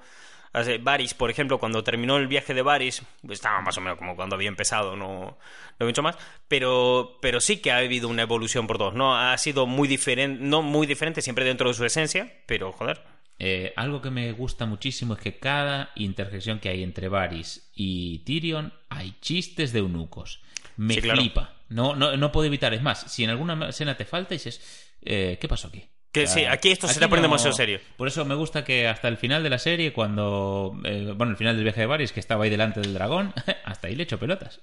Varys, 0.81 1.15
por 1.15 1.31
ejemplo, 1.31 1.59
cuando 1.59 1.85
terminó 1.85 2.17
el 2.17 2.27
viaje 2.27 2.55
de 2.55 2.63
Varys, 2.63 3.03
pues 3.25 3.39
estaba 3.39 3.61
más 3.61 3.77
o 3.79 3.81
menos 3.81 3.99
como 3.99 4.17
cuando 4.17 4.35
había 4.37 4.49
empezado, 4.49 4.97
no, 4.97 5.39
no 5.79 5.87
mucho 5.87 6.03
más. 6.03 6.17
Pero, 6.49 7.19
pero 7.23 7.41
sí 7.41 7.59
que 7.59 7.71
ha 7.71 7.79
habido 7.79 8.09
una 8.09 8.23
evolución 8.23 8.67
por 8.67 8.79
todos. 8.79 8.95
No 8.95 9.17
ha 9.17 9.37
sido 9.39 9.67
muy 9.67 9.89
diferente, 9.89 10.43
no 10.43 10.63
muy 10.63 10.87
diferente, 10.87 11.23
siempre 11.23 11.45
dentro 11.45 11.69
de 11.69 11.75
su 11.75 11.85
esencia, 11.85 12.33
pero 12.47 12.73
joder. 12.73 13.03
Eh, 13.41 13.73
algo 13.77 14.03
que 14.03 14.11
me 14.11 14.33
gusta 14.33 14.67
muchísimo 14.67 15.15
es 15.15 15.21
que 15.21 15.39
cada 15.39 15.93
interjección 15.95 16.59
que 16.59 16.71
hay 16.71 16.83
entre 16.83 17.09
Varys 17.09 17.71
y 17.73 18.19
Tyrion 18.25 18.73
hay 18.89 19.15
chistes 19.21 19.73
de 19.73 19.79
eunucos. 19.79 20.43
Me 20.77 20.95
Sí, 20.95 21.03
claro. 21.03 21.21
flipa. 21.21 21.55
No, 21.69 21.95
no, 21.95 22.17
no 22.17 22.33
puedo 22.33 22.47
evitar. 22.47 22.75
Es 22.75 22.83
más, 22.83 23.01
si 23.13 23.23
en 23.23 23.31
alguna 23.31 23.69
escena 23.69 23.97
te 23.97 24.05
falta, 24.07 24.35
dices, 24.35 24.91
eh, 25.03 25.39
¿qué 25.41 25.47
pasó 25.47 25.69
aquí? 25.69 25.85
Que 26.13 26.27
sí, 26.27 26.45
aquí 26.47 26.71
esto 26.71 26.87
se 26.87 26.95
está 26.95 27.09
poniendo 27.09 27.29
demasiado 27.29 27.55
serio. 27.55 27.81
Por 27.97 28.09
eso 28.09 28.25
me 28.25 28.35
gusta 28.35 28.65
que 28.65 28.89
hasta 28.89 29.09
el 29.09 29.19
final 29.19 29.43
de 29.43 29.51
la 29.51 29.59
serie, 29.59 29.93
cuando. 29.93 30.75
eh, 30.85 31.13
bueno, 31.15 31.33
el 31.33 31.37
final 31.37 31.55
del 31.55 31.65
viaje 31.65 31.81
de 31.81 31.87
Varys, 31.87 32.13
que 32.13 32.21
estaba 32.21 32.45
ahí 32.45 32.51
delante 32.51 32.81
del 32.81 32.95
dragón, 32.95 33.35
hasta 33.65 33.89
ahí 33.89 33.95
le 33.95 34.05
echo 34.05 34.19
pelotas. 34.19 34.61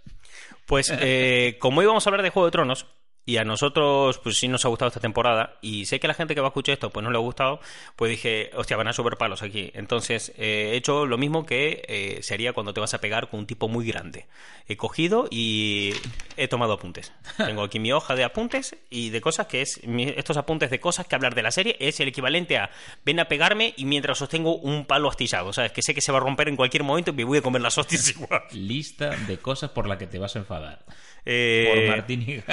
Pues 0.66 0.92
eh, 1.00 1.58
como 1.60 1.84
íbamos 1.84 2.06
a 2.06 2.10
hablar 2.10 2.24
de 2.24 2.32
Juego 2.32 2.48
de 2.48 2.52
Tronos, 2.52 2.88
y 3.26 3.38
a 3.38 3.44
nosotros 3.44 4.20
pues 4.20 4.38
sí 4.38 4.48
nos 4.48 4.66
ha 4.66 4.70
gustado 4.70 4.90
esta 4.90 5.00
temporada, 5.00 5.58
y 5.62 5.86
sé 5.86 6.00
que 6.00 6.08
la 6.08 6.14
gente 6.14 6.36
que 6.36 6.42
va 6.42 6.48
a 6.48 6.50
escuchar 6.50 6.74
esto 6.74 6.90
pues 6.90 7.04
no 7.04 7.12
le 7.12 7.18
ha 7.18 7.22
gustado, 7.22 7.60
pues 7.96 8.12
dije, 8.12 8.52
hostia, 8.56 8.78
van 8.78 8.88
a 8.88 8.94
subir 8.94 9.18
palos 9.18 9.42
aquí. 9.42 9.72
Entonces 9.74 10.34
eh, 10.38 10.72
he 10.74 10.76
hecho 10.76 11.06
lo 11.06 11.18
mismo 11.18 11.46
que 11.46 11.84
eh, 11.88 12.20
se 12.22 12.34
haría 12.34 12.54
cuando 12.54 12.74
te 12.74 12.80
vas 12.80 12.94
a 12.94 13.02
pegar 13.02 13.30
con 13.30 13.42
un 13.42 13.48
tipo 13.48 13.68
muy 13.68 13.86
grande. 13.86 14.28
He 14.68 14.78
cogido 14.78 15.28
y 15.30 15.94
he 16.38 16.48
tomado 16.48 16.74
apuntes. 16.74 17.14
Tengo 17.38 17.64
aquí 17.64 17.80
mi 17.80 17.92
hoja 17.92 18.16
de 18.16 18.24
apuntes 18.24 18.76
y 18.90 19.10
de 19.10 19.22
cosas 19.22 19.48
que 19.48 19.62
es, 19.62 19.80
estos 19.84 20.38
apuntes 20.38 20.70
de 20.70 20.80
cosas 20.80 21.08
que 21.08 21.16
hablar 21.16 21.36
de 21.36 21.44
la 21.44 21.52
serie 21.52 21.76
es 21.80 22.00
el 22.00 22.08
equivalente 22.08 22.58
a 22.58 22.70
ven 23.04 23.20
a 23.20 23.28
pegarme 23.28 23.74
y 23.78 23.86
mientras 23.86 24.18
sostengo 24.18 24.56
un 24.56 24.86
palo 24.86 25.10
astillado, 25.10 25.54
¿sabes? 25.54 25.72
Que 25.72 25.82
sé 25.82 25.94
que 25.94 26.02
se 26.02 26.12
va 26.12 26.20
a 26.20 26.22
romper 26.22 26.48
en 26.48 26.56
cualquier 26.56 26.84
momento 26.84 27.12
y 27.12 27.14
me 27.14 27.24
voy 27.24 27.40
a 27.40 27.42
comer 27.42 27.62
las 27.62 27.78
hostias 27.78 28.10
igual. 28.16 28.44
Lista 28.52 29.10
de 29.10 29.38
cosas 29.38 29.72
por 29.72 29.88
las 29.88 29.98
que 29.98 30.08
te 30.08 30.20
vas 30.20 30.36
a 30.36 30.40
enfadar. 30.40 30.86
Eh, 31.26 31.72
Por 31.74 31.98
Martín 31.98 32.22
y. 32.22 32.44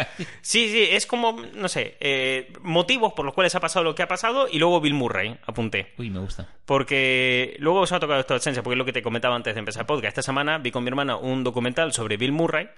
Sí, 0.41 0.62
sí, 0.69 0.89
es 0.91 1.07
como, 1.07 1.41
no 1.55 1.69
sé, 1.69 1.97
eh, 2.01 2.53
motivos 2.63 3.13
por 3.13 3.25
los 3.25 3.35
cuales 3.35 3.55
ha 3.55 3.61
pasado 3.61 3.85
lo 3.85 3.95
que 3.95 4.03
ha 4.03 4.09
pasado 4.09 4.49
y 4.51 4.59
luego 4.59 4.81
Bill 4.81 4.95
Murray, 4.95 5.37
apunté. 5.47 5.93
Uy, 5.99 6.11
me 6.11 6.21
gusta. 6.21 6.49
Porque 6.65 7.57
luego 7.59 7.81
os 7.81 7.93
ha 7.93 8.01
tocado 8.01 8.21
esto 8.21 8.35
de 8.35 8.39
esencia, 8.39 8.63
porque 8.63 8.75
es 8.75 8.79
lo 8.79 8.85
que 8.85 8.93
te 8.93 9.03
comentaba 9.03 9.37
antes 9.37 9.55
de 9.55 9.61
empezar 9.61 9.83
el 9.83 9.87
podcast. 9.87 10.09
Esta 10.09 10.23
semana 10.23 10.59
vi 10.59 10.71
con 10.71 10.85
mi 10.85 10.89
hermana 10.89 11.17
un 11.17 11.45
documental 11.45 11.93
sobre 11.93 12.17
Bill 12.17 12.33
Murray, 12.33 12.69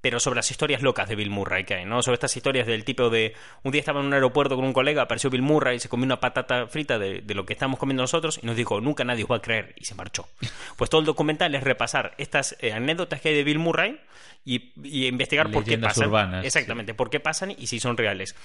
pero 0.00 0.20
sobre 0.20 0.36
las 0.36 0.50
historias 0.50 0.82
locas 0.82 1.08
de 1.08 1.16
Bill 1.16 1.30
Murray 1.30 1.64
que 1.64 1.74
hay, 1.74 1.84
¿no? 1.84 2.02
Sobre 2.02 2.14
estas 2.14 2.36
historias 2.36 2.66
del 2.66 2.84
tipo 2.84 3.10
de... 3.10 3.34
Un 3.62 3.72
día 3.72 3.80
estaba 3.80 4.00
en 4.00 4.06
un 4.06 4.14
aeropuerto 4.14 4.56
con 4.56 4.64
un 4.64 4.72
colega, 4.72 5.02
apareció 5.02 5.30
Bill 5.30 5.42
Murray, 5.42 5.80
se 5.80 5.88
comió 5.88 6.04
una 6.04 6.20
patata 6.20 6.66
frita 6.66 6.98
de, 6.98 7.22
de 7.22 7.34
lo 7.34 7.46
que 7.46 7.54
estábamos 7.54 7.78
comiendo 7.78 8.02
nosotros 8.02 8.38
y 8.42 8.46
nos 8.46 8.56
dijo, 8.56 8.80
nunca 8.80 9.04
nadie 9.04 9.24
os 9.24 9.30
va 9.30 9.36
a 9.36 9.42
creer, 9.42 9.74
y 9.76 9.84
se 9.84 9.94
marchó. 9.94 10.28
Pues 10.76 10.90
todo 10.90 11.00
el 11.00 11.06
documental 11.06 11.54
es 11.54 11.62
repasar 11.64 12.14
estas 12.18 12.54
eh, 12.60 12.72
anécdotas 12.72 13.20
que 13.20 13.30
hay 13.30 13.34
de 13.34 13.44
Bill 13.44 13.58
Murray 13.58 13.98
y, 14.46 14.72
y 14.82 15.06
investigar 15.06 15.50
por 15.50 15.64
qué 15.64 15.70
Leyendas 15.70 15.94
pasan. 15.94 16.08
urbanas, 16.08 16.46
Exactamente, 16.46 16.94
por 16.94 17.10
qué 17.10 17.18
pasan 17.20 17.50
y 17.50 17.66
si 17.66 17.80
son 17.80 17.96
reales. 17.96 18.36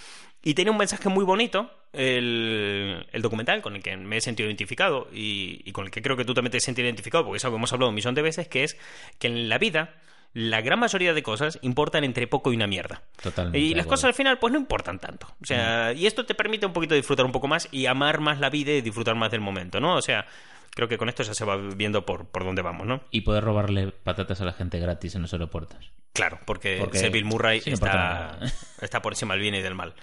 Y 0.44 0.56
tiene 0.56 0.72
un 0.72 0.78
mensaje 0.78 1.08
muy 1.08 1.24
bonito, 1.24 1.72
el, 1.94 3.08
el 3.12 3.22
documental, 3.22 3.62
con 3.62 3.76
el 3.76 3.84
que 3.84 3.96
me 3.96 4.18
he 4.18 4.22
sentido 4.22 4.50
identificado 4.50 5.08
y, 5.14 5.62
y 5.64 5.72
con 5.72 5.86
el 5.86 5.92
que 5.92 6.02
creo 6.02 6.18
que 6.18 6.26
tú 6.26 6.34
también 6.34 6.52
te 6.52 6.60
sientes 6.60 6.84
identificado, 6.84 7.24
porque 7.24 7.38
es 7.38 7.46
algo 7.46 7.56
que 7.56 7.60
hemos 7.60 7.72
hablado 7.72 7.90
un 7.90 7.96
millón 7.96 8.16
de 8.16 8.24
veces, 8.24 8.48
que 8.48 8.64
es 8.64 8.78
que 9.20 9.28
en 9.28 9.48
la 9.48 9.60
vida 9.60 9.94
la 10.34 10.62
gran 10.62 10.80
mayoría 10.80 11.14
de 11.14 11.22
cosas 11.22 11.60
importan 11.62 12.04
entre 12.04 12.26
poco 12.26 12.52
y 12.52 12.56
una 12.56 12.66
mierda. 12.66 13.04
Totalmente 13.22 13.60
Y 13.60 13.76
las 13.76 13.86
cosas 13.86 14.06
al 14.06 14.14
final 14.14 14.40
pues 14.40 14.54
no 14.54 14.60
importan 14.60 14.98
tanto. 14.98 15.28
O 15.42 15.46
sea, 15.46 15.94
y 15.94 16.08
esto 16.08 16.26
te 16.26 16.36
permite 16.36 16.66
un 16.66 16.74
poquito 16.74 16.96
disfrutar 16.96 17.26
un 17.26 17.32
poco 17.32 17.48
más 17.48 17.68
y 17.72 17.86
amar 17.86 18.22
más 18.22 18.40
la 18.40 18.50
vida 18.50 18.72
y 18.72 18.82
disfrutar 18.82 19.16
más 19.16 19.30
del 19.30 19.42
momento, 19.42 19.80
¿no? 19.80 19.96
O 19.96 20.02
sea, 20.02 20.26
creo 20.76 20.88
que 20.88 20.98
con 20.98 21.10
esto 21.10 21.24
ya 21.24 21.34
se 21.34 21.46
va 21.46 21.58
viendo 21.58 22.06
por, 22.06 22.28
por 22.30 22.44
dónde 22.44 22.62
vamos, 22.62 22.88
¿no? 22.88 23.02
Y 23.12 23.22
poder 23.22 23.44
robarle 23.44 23.92
patatas 23.92 24.42
a 24.42 24.46
la 24.46 24.54
gente 24.54 24.80
gratis 24.80 25.16
en 25.16 25.22
los 25.24 25.34
aeropuertos. 25.34 25.92
Claro, 26.14 26.40
porque, 26.46 26.78
Porque 26.80 27.10
Bill 27.10 27.26
Murray 27.26 27.62
sí, 27.62 27.72
está, 27.72 28.40
está 28.82 29.02
por 29.02 29.14
encima 29.14 29.34
del 29.36 29.42
bien 29.42 29.56
y 29.56 29.62
del 29.62 29.76
mal. 29.76 29.94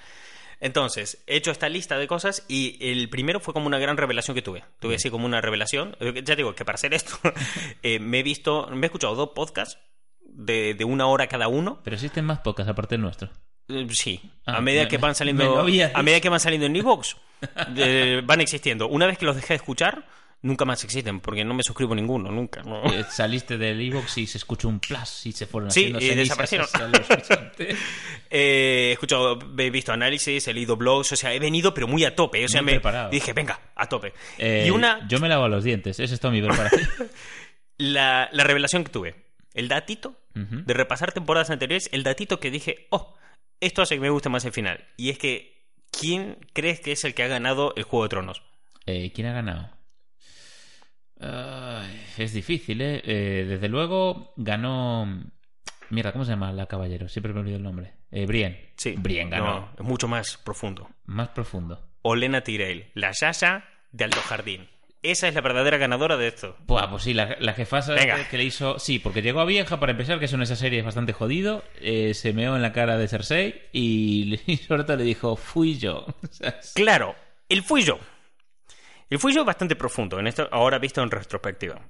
Entonces, 0.60 1.22
he 1.28 1.36
hecho 1.36 1.50
esta 1.52 1.68
lista 1.68 1.98
de 1.98 2.08
cosas 2.08 2.44
y 2.48 2.76
el 2.80 3.08
primero 3.08 3.38
fue 3.40 3.54
como 3.54 3.66
una 3.66 3.78
gran 3.78 3.96
revelación 3.96 4.34
que 4.34 4.42
tuve. 4.42 4.64
Tuve 4.80 4.96
así 4.96 5.08
como 5.10 5.24
una 5.26 5.40
revelación. 5.40 5.96
Eh, 6.00 6.22
Ya 6.24 6.34
digo 6.34 6.54
que 6.54 6.64
para 6.64 6.74
hacer 6.74 6.94
esto 6.94 7.16
eh, 7.82 7.98
me 8.00 8.20
he 8.20 8.22
visto, 8.22 8.66
me 8.72 8.82
he 8.82 8.86
escuchado 8.86 9.14
dos 9.14 9.30
podcasts 9.34 9.78
de, 10.22 10.74
de 10.74 10.84
una 10.84 11.06
hora 11.06 11.28
cada 11.28 11.46
uno. 11.48 11.80
Pero 11.84 11.94
existen 11.94 12.24
más 12.24 12.40
pocas 12.40 12.66
aparte 12.66 12.94
del 12.96 13.02
nuestro. 13.02 13.30
Eh, 13.68 13.86
Sí, 13.90 14.20
Ah, 14.46 14.56
a 14.56 14.60
medida 14.60 14.82
me- 14.84 14.88
que 14.88 14.98
van 14.98 15.14
saliendo, 15.14 15.60
a 15.60 16.02
medida 16.02 16.20
que 16.20 16.28
van 16.28 16.40
saliendo 16.40 16.66
en 16.66 16.74
Evox, 16.74 17.16
eh, 17.76 18.22
van 18.24 18.40
existiendo. 18.40 18.88
Una 18.88 19.06
vez 19.06 19.16
que 19.18 19.26
los 19.26 19.36
dejé 19.36 19.48
de 19.48 19.56
escuchar, 19.56 20.06
nunca 20.42 20.64
más 20.64 20.82
existen, 20.84 21.20
porque 21.20 21.44
no 21.44 21.54
me 21.54 21.62
suscribo 21.62 21.94
ninguno, 21.94 22.30
nunca. 22.30 22.62
¿no? 22.62 22.82
Eh, 22.92 23.04
Saliste 23.10 23.58
del 23.58 23.80
Evox 23.80 24.18
y 24.18 24.26
se 24.26 24.38
escuchó 24.38 24.68
un 24.68 24.80
plus 24.80 25.26
y 25.26 25.32
se 25.32 25.46
fueron 25.46 25.70
Sí, 25.70 25.92
haciendo 25.94 26.00
y 26.00 26.14
desaparecieron. 26.14 26.66
Eh, 28.30 28.88
he 28.90 28.92
escuchado, 28.92 29.38
he 29.58 29.70
visto 29.70 29.92
análisis, 29.92 30.46
he 30.48 30.52
leído 30.52 30.76
blogs, 30.76 31.12
o 31.12 31.16
sea, 31.16 31.32
he 31.32 31.38
venido 31.38 31.72
pero 31.72 31.88
muy 31.88 32.04
a 32.04 32.14
tope. 32.14 32.44
O 32.44 32.48
sea, 32.48 32.60
Muy 32.62 32.66
me 32.66 32.80
preparado. 32.80 33.10
dije, 33.10 33.32
venga, 33.32 33.58
a 33.74 33.88
tope. 33.88 34.12
Eh, 34.36 34.64
y 34.66 34.70
una, 34.70 35.06
Yo 35.08 35.18
me 35.18 35.28
lavo 35.28 35.48
los 35.48 35.64
dientes, 35.64 35.98
eso 35.98 36.14
es 36.14 36.20
todo 36.20 36.32
mi 36.32 36.42
preparación. 36.42 36.88
la, 37.78 38.28
la 38.32 38.44
revelación 38.44 38.84
que 38.84 38.90
tuve, 38.90 39.14
el 39.54 39.68
datito 39.68 40.14
de 40.34 40.72
repasar 40.72 41.10
temporadas 41.10 41.50
anteriores, 41.50 41.88
el 41.90 42.04
datito 42.04 42.38
que 42.38 42.52
dije, 42.52 42.86
oh, 42.90 43.16
esto 43.60 43.82
hace 43.82 43.96
que 43.96 44.00
me 44.00 44.08
guste 44.10 44.28
más 44.28 44.44
el 44.44 44.52
final. 44.52 44.84
Y 44.96 45.10
es 45.10 45.18
que, 45.18 45.64
¿quién 45.90 46.38
crees 46.52 46.78
que 46.78 46.92
es 46.92 47.02
el 47.02 47.12
que 47.14 47.24
ha 47.24 47.26
ganado 47.26 47.72
el 47.76 47.82
Juego 47.82 48.04
de 48.04 48.08
Tronos? 48.10 48.42
Eh, 48.86 49.10
¿Quién 49.12 49.26
ha 49.26 49.32
ganado? 49.32 49.70
Es 51.20 52.32
difícil, 52.32 52.80
¿eh? 52.80 53.02
Eh, 53.04 53.44
Desde 53.48 53.68
luego 53.68 54.32
ganó... 54.36 55.22
Mierda, 55.90 56.12
¿cómo 56.12 56.24
se 56.24 56.32
llama 56.32 56.52
la 56.52 56.66
caballero? 56.66 57.08
Siempre 57.08 57.32
me 57.32 57.40
olvido 57.40 57.56
el 57.56 57.62
nombre. 57.62 57.94
Eh, 58.10 58.26
Brienne. 58.26 58.72
Sí, 58.76 58.94
Brienne 58.98 59.30
ganó. 59.30 59.60
No, 59.60 59.70
es 59.78 59.84
mucho 59.84 60.06
más 60.06 60.36
profundo. 60.36 60.88
Más 61.06 61.28
profundo. 61.28 61.82
Olena 62.02 62.42
Tyrell, 62.42 62.90
la 62.94 63.12
Yaya 63.12 63.64
de 63.92 64.04
Alto 64.04 64.20
Jardín. 64.20 64.68
Esa 65.02 65.28
es 65.28 65.34
la 65.34 65.40
verdadera 65.40 65.78
ganadora 65.78 66.16
de 66.16 66.26
esto. 66.28 66.56
Buah, 66.66 66.90
pues 66.90 67.04
sí, 67.04 67.14
la, 67.14 67.36
la 67.40 67.52
jefasa 67.54 67.94
Venga. 67.94 68.28
que 68.28 68.36
le 68.36 68.44
hizo... 68.44 68.78
Sí, 68.78 68.98
porque 68.98 69.22
llegó 69.22 69.40
a 69.40 69.44
vieja, 69.44 69.78
para 69.78 69.92
empezar, 69.92 70.18
que 70.18 70.24
es 70.24 70.32
una 70.32 70.42
esa 70.44 70.56
serie 70.56 70.82
bastante 70.82 71.12
jodido, 71.12 71.62
eh, 71.80 72.14
se 72.14 72.32
meó 72.32 72.56
en 72.56 72.62
la 72.62 72.72
cara 72.72 72.98
de 72.98 73.08
Cersei 73.08 73.62
y, 73.72 74.40
y 74.46 74.56
sobre 74.56 74.84
todo 74.84 74.96
le 74.96 75.04
dijo, 75.04 75.36
fui 75.36 75.78
yo. 75.78 76.04
Claro, 76.74 77.14
el 77.48 77.62
fui 77.62 77.82
yo. 77.82 77.98
El 79.10 79.18
fui 79.18 79.34
yo 79.34 79.40
es 79.40 79.46
bastante 79.46 79.76
profundo, 79.76 80.18
en 80.18 80.26
esto, 80.26 80.48
ahora 80.52 80.78
visto 80.78 81.02
en 81.02 81.10
retrospectiva. 81.10 81.80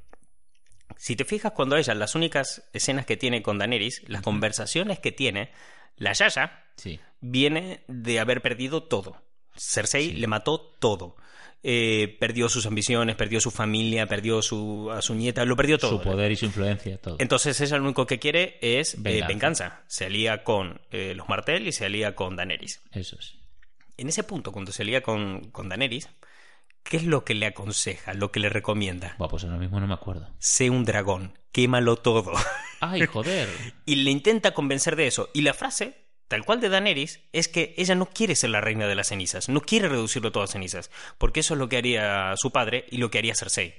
Si 0.97 1.17
te 1.17 1.25
fijas 1.25 1.53
cuando 1.53 1.77
ella, 1.77 1.95
las 1.95 2.15
únicas 2.15 2.69
escenas 2.73 3.07
que 3.07 3.17
tiene 3.17 3.43
con 3.43 3.59
Daenerys, 3.59 4.03
las 4.09 4.23
conversaciones 4.23 4.99
que 4.99 5.13
tiene, 5.13 5.51
la 5.97 6.13
Yaya 6.13 6.65
sí. 6.77 7.01
viene 7.21 7.85
de 7.89 8.21
haber 8.21 8.43
perdido 8.43 8.85
todo. 8.85 9.23
Cersei 9.57 10.13
le 10.13 10.27
mató 10.27 10.61
todo. 10.61 11.17
Eh, 11.65 12.17
perdió 12.21 12.49
sus 12.49 12.67
ambiciones, 12.67 13.17
perdió 13.17 13.41
su 13.41 13.51
familia, 13.51 14.07
perdió 14.07 14.43
su, 14.43 14.91
a 14.93 15.03
su 15.03 15.15
nieta, 15.15 15.45
lo 15.45 15.57
perdió 15.57 15.77
todo. 15.77 15.99
Su 15.99 16.03
poder 16.03 16.31
y 16.31 16.37
su 16.37 16.45
influencia, 16.45 16.99
todo. 16.99 17.17
Entonces 17.19 17.61
ella 17.61 17.79
lo 17.79 17.85
único 17.85 18.07
que 18.07 18.21
quiere 18.21 18.59
es 18.61 18.95
eh, 18.95 19.25
Venganza. 19.27 19.83
Se 19.89 20.07
alía 20.07 20.45
con 20.45 20.81
eh, 20.93 21.15
los 21.17 21.29
Martell 21.29 21.67
y 21.67 21.73
se 21.73 21.85
alía 21.85 22.15
con 22.15 22.37
Daenerys. 22.37 22.81
Eso 22.93 23.17
es. 23.19 23.35
En 23.97 24.09
ese 24.09 24.23
punto, 24.23 24.53
cuando 24.53 24.71
se 24.71 24.83
alía 24.83 25.03
con, 25.03 25.51
con 25.51 25.69
Daenerys, 25.69 26.09
¿qué 26.89 26.97
es 26.97 27.05
lo 27.05 27.25
que 27.25 27.35
le 27.35 27.47
aconseja, 27.47 28.15
lo 28.15 28.33
que 28.33 28.41
le 28.41 28.49
recomienda? 28.49 29.15
Pues 29.19 29.45
ahora 29.45 29.59
mismo 29.59 29.79
no 29.79 29.87
me 29.87 29.95
acuerdo. 29.95 30.29
Sé 30.39 30.71
un 30.71 30.85
dragón, 30.85 31.39
quémalo 31.53 31.97
todo. 31.97 32.33
¡Ay, 32.81 33.07
joder! 33.07 33.49
y 33.85 33.97
le 33.97 34.11
intenta 34.11 34.55
convencer 34.55 34.97
de 34.97 35.07
eso. 35.07 35.29
Y 35.35 35.43
la 35.43 35.53
frase, 35.53 36.07
tal 36.29 36.45
cual 36.45 36.61
de 36.61 36.69
Daenerys, 36.69 37.21
es 37.33 37.49
que 37.49 37.75
ella 37.77 37.95
no 37.95 38.07
quiere 38.07 38.35
ser 38.35 38.51
la 38.51 38.61
reina 38.61 38.87
de 38.87 38.95
las 38.95 39.09
cenizas, 39.09 39.49
no 39.49 39.61
quiere 39.61 39.89
reducirlo 39.89 40.33
todo 40.33 40.45
a 40.45 40.49
cenizas, 40.49 40.91
porque 41.19 41.41
eso 41.41 41.55
es 41.55 41.59
lo 41.59 41.69
que 41.69 41.77
haría 41.77 42.35
su 42.37 42.51
padre 42.51 42.87
y 42.91 42.97
lo 42.97 43.11
que 43.11 43.19
haría 43.19 43.35
Cersei. 43.35 43.75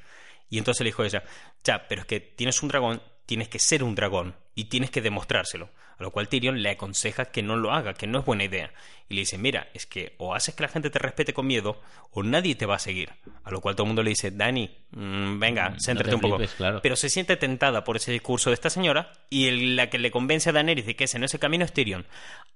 Y 0.50 0.58
entonces 0.58 0.82
le 0.82 0.90
dijo 0.90 1.04
ella, 1.04 1.24
ya, 1.64 1.88
pero 1.88 2.02
es 2.02 2.08
que 2.08 2.20
tienes 2.20 2.62
un 2.64 2.70
dragón, 2.70 3.02
tienes 3.26 3.48
que 3.50 3.60
ser 3.60 3.84
un 3.84 3.96
dragón. 3.96 4.36
y 4.56 4.66
tienes 4.66 4.90
que 4.92 5.00
demostrárselo. 5.02 5.70
A 5.98 6.04
lo 6.04 6.12
cual 6.12 6.28
Tyrion 6.28 6.62
le 6.62 6.72
aconseja 6.72 7.32
que 7.32 7.42
no 7.42 7.56
lo 7.56 7.72
haga, 7.72 7.94
que 7.94 8.08
no 8.08 8.20
es 8.20 8.26
buena 8.26 8.44
idea. 8.44 8.74
Y 9.08 9.14
le 9.14 9.22
dice, 9.22 9.38
mira, 9.38 9.70
es 9.74 9.86
que 9.86 10.16
o 10.18 10.36
haces 10.36 10.54
que 10.54 10.64
la 10.64 10.68
gente 10.68 10.90
te 10.90 11.00
respete 11.00 11.34
con 11.34 11.48
miedo 11.48 11.82
o 12.12 12.24
nadie 12.24 12.56
te 12.56 12.66
va 12.66 12.76
a 12.76 12.80
seguir. 12.80 13.10
A 13.46 13.52
lo 13.52 13.62
cual 13.62 13.76
todo 13.78 13.84
el 13.86 13.88
mundo 13.90 14.04
le 14.04 14.10
dice, 14.10 14.32
Dani, 14.32 14.70
mm, 14.92 15.40
venga, 15.40 15.76
céntrate 15.80 16.12
no 16.12 16.18
un 16.18 16.22
poco. 16.22 16.44
claro. 16.58 16.82
Pero 16.82 16.98
se 16.98 17.08
siente 17.10 17.38
tentada 17.38 17.86
por 17.86 17.96
ese 17.96 18.12
discurso 18.12 18.50
de 18.50 18.56
esta 18.56 18.70
señora 18.70 19.14
y 19.30 19.48
el- 19.48 19.78
la 19.78 19.90
que 19.90 19.98
le 19.98 20.12
convence 20.12 20.50
a 20.50 20.52
Daenerys 20.52 20.86
de 20.86 20.98
que 20.98 21.06
ese 21.06 21.20
no 21.20 21.26
es 21.26 21.34
el 21.34 21.40
camino 21.40 21.64
es 21.64 21.72
Tyrion. 21.72 22.06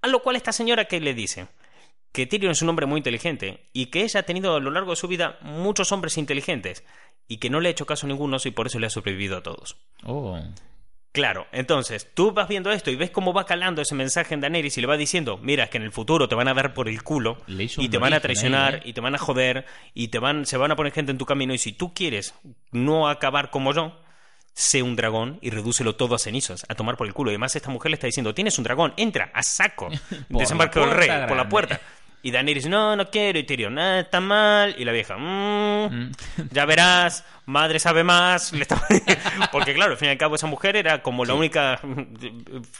A 0.02 0.08
lo 0.10 0.22
cual 0.22 0.36
esta 0.36 0.52
señora 0.52 0.84
que 0.86 1.00
le 1.00 1.14
dice 1.14 1.48
que 2.12 2.26
Tyrion 2.28 2.52
es 2.52 2.62
un 2.62 2.68
hombre 2.70 2.86
muy 2.86 2.98
inteligente 3.00 3.70
y 3.72 3.86
que 3.86 4.02
ella 4.04 4.20
ha 4.20 4.24
tenido 4.24 4.56
a 4.56 4.60
lo 4.60 4.72
largo 4.72 4.92
de 4.92 4.98
su 4.98 5.08
vida 5.08 5.38
muchos 5.42 5.92
hombres 5.94 6.18
inteligentes 6.18 6.84
y 7.28 7.38
que 7.38 7.50
no 7.50 7.60
le 7.60 7.70
ha 7.70 7.72
hecho 7.72 7.86
caso 7.86 8.06
a 8.06 8.10
ninguno 8.10 8.38
y 8.44 8.52
por 8.52 8.68
eso 8.68 8.80
le 8.80 8.88
ha 8.88 8.90
sobrevivido 8.90 9.38
a 9.38 9.44
todos. 9.44 9.78
Oh. 10.04 10.40
Claro, 11.14 11.46
entonces 11.52 12.10
tú 12.16 12.32
vas 12.32 12.48
viendo 12.48 12.72
esto 12.72 12.90
y 12.90 12.96
ves 12.96 13.12
cómo 13.12 13.34
va 13.34 13.46
calando 13.46 13.84
ese 13.84 13.94
mensaje 13.94 14.34
en 14.34 14.42
Daenerys 14.42 14.78
y 14.80 14.82
le 14.82 14.88
va 14.88 14.98
diciendo, 14.98 15.38
mira, 15.38 15.66
es 15.66 15.70
que 15.70 15.78
en 15.78 15.84
el 15.84 15.92
futuro 15.92 16.28
te 16.28 16.34
van 16.34 16.48
a 16.48 16.56
dar 16.56 16.74
por 16.74 16.90
el 16.90 17.04
culo 17.04 17.38
y 17.48 17.88
te 17.88 18.00
van 18.00 18.14
a 18.14 18.16
ahí, 18.16 18.22
traicionar 18.24 18.76
¿eh? 18.78 18.82
y 18.86 18.94
te 18.94 19.02
van 19.02 19.14
a 19.14 19.20
joder 19.20 19.68
y 19.94 20.08
te 20.08 20.18
van, 20.18 20.48
se 20.48 20.58
van 20.58 20.72
a 20.72 20.76
poner 20.76 20.92
gente 20.92 21.12
en 21.12 21.20
tu 21.20 21.28
camino 21.28 21.54
y 21.54 21.60
si 21.60 21.72
tú 21.72 21.94
quieres 21.94 22.34
no 22.72 23.08
acabar 23.08 23.52
como 23.52 23.74
yo, 23.74 23.96
sé 24.54 24.82
un 24.82 24.96
dragón 24.96 25.38
y 25.42 25.52
redúcelo 25.52 25.96
todo 25.96 26.16
a 26.16 26.20
cenizas, 26.20 26.66
a 26.68 26.74
tomar 26.74 26.98
por 26.98 27.06
el 27.06 27.14
culo. 27.14 27.30
Y 27.30 27.34
además 27.34 27.56
esta 27.56 27.70
mujer 27.70 27.92
le 27.92 27.96
está 27.96 28.08
diciendo, 28.08 28.34
tienes 28.34 28.58
un 28.58 28.64
dragón, 28.64 28.96
entra, 28.98 29.30
a 29.36 29.44
saco, 29.44 29.90
la 30.30 30.46
del 30.46 30.92
rey, 30.92 31.10
por 31.28 31.38
la 31.38 31.48
puerta. 31.48 31.80
Y 32.24 32.32
Daenerys, 32.32 32.68
no, 32.68 32.96
no 32.96 33.10
quiero. 33.12 33.38
Y 33.38 33.44
Tyrion, 33.44 33.78
ah, 33.78 34.00
está 34.00 34.20
mal. 34.22 34.74
Y 34.78 34.86
la 34.86 34.92
vieja, 34.94 35.18
"Mm, 35.18 36.12
ya 36.52 36.66
verás, 36.66 37.26
madre 37.46 37.80
sabe 37.80 38.04
más. 38.04 38.52
Porque 39.52 39.74
claro, 39.74 39.92
al 39.92 39.98
fin 39.98 40.08
y 40.08 40.12
al 40.12 40.18
cabo 40.18 40.36
esa 40.36 40.48
mujer 40.48 40.76
era 40.78 41.02
como 41.04 41.26
la 41.26 41.34
única, 41.36 41.80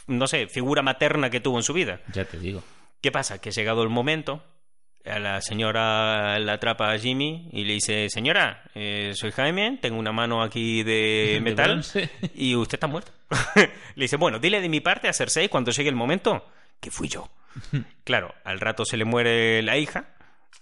no 0.06 0.26
sé, 0.26 0.46
figura 0.48 0.82
materna 0.82 1.30
que 1.30 1.40
tuvo 1.40 1.58
en 1.58 1.62
su 1.62 1.72
vida. 1.74 2.00
Ya 2.12 2.24
te 2.24 2.38
digo. 2.38 2.62
¿Qué 3.00 3.12
pasa? 3.12 3.38
Que 3.38 3.50
llegado 3.50 3.82
el 3.82 3.90
momento, 3.90 4.42
a 5.04 5.18
la 5.18 5.42
señora 5.42 6.38
la 6.38 6.54
atrapa 6.54 6.90
a 6.90 6.98
Jimmy 6.98 7.50
y 7.52 7.64
le 7.64 7.74
dice, 7.74 8.08
señora, 8.08 8.62
eh, 8.74 9.12
soy 9.14 9.30
Jaime, 9.32 9.78
tengo 9.82 9.98
una 9.98 10.12
mano 10.12 10.42
aquí 10.42 10.82
de 10.82 11.32
De 11.34 11.40
metal 11.42 11.70
bronce. 11.72 12.08
y 12.34 12.56
usted 12.56 12.76
está 12.76 12.86
muerto. 12.86 13.12
le 13.94 14.04
dice, 14.04 14.16
bueno, 14.16 14.38
dile 14.38 14.62
de 14.62 14.70
mi 14.70 14.80
parte 14.80 15.06
a 15.08 15.12
Cersei 15.12 15.50
cuando 15.50 15.70
llegue 15.70 15.90
el 15.90 15.96
momento 15.96 16.46
que 16.80 16.90
fui 16.90 17.08
yo. 17.08 17.28
Claro, 18.04 18.34
al 18.44 18.60
rato 18.60 18.84
se 18.84 18.96
le 18.96 19.04
muere 19.04 19.62
la 19.62 19.76
hija, 19.76 20.06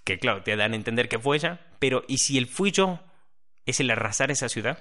que 0.04 0.18
claro, 0.18 0.42
te 0.42 0.56
dan 0.56 0.72
a 0.72 0.76
entender 0.76 1.08
que 1.08 1.18
fue 1.18 1.36
ella, 1.36 1.60
pero 1.78 2.04
¿y 2.08 2.18
si 2.18 2.38
el 2.38 2.46
fui 2.46 2.70
yo 2.72 3.00
es 3.66 3.80
el 3.80 3.90
arrasar 3.90 4.30
esa 4.30 4.48
ciudad? 4.48 4.78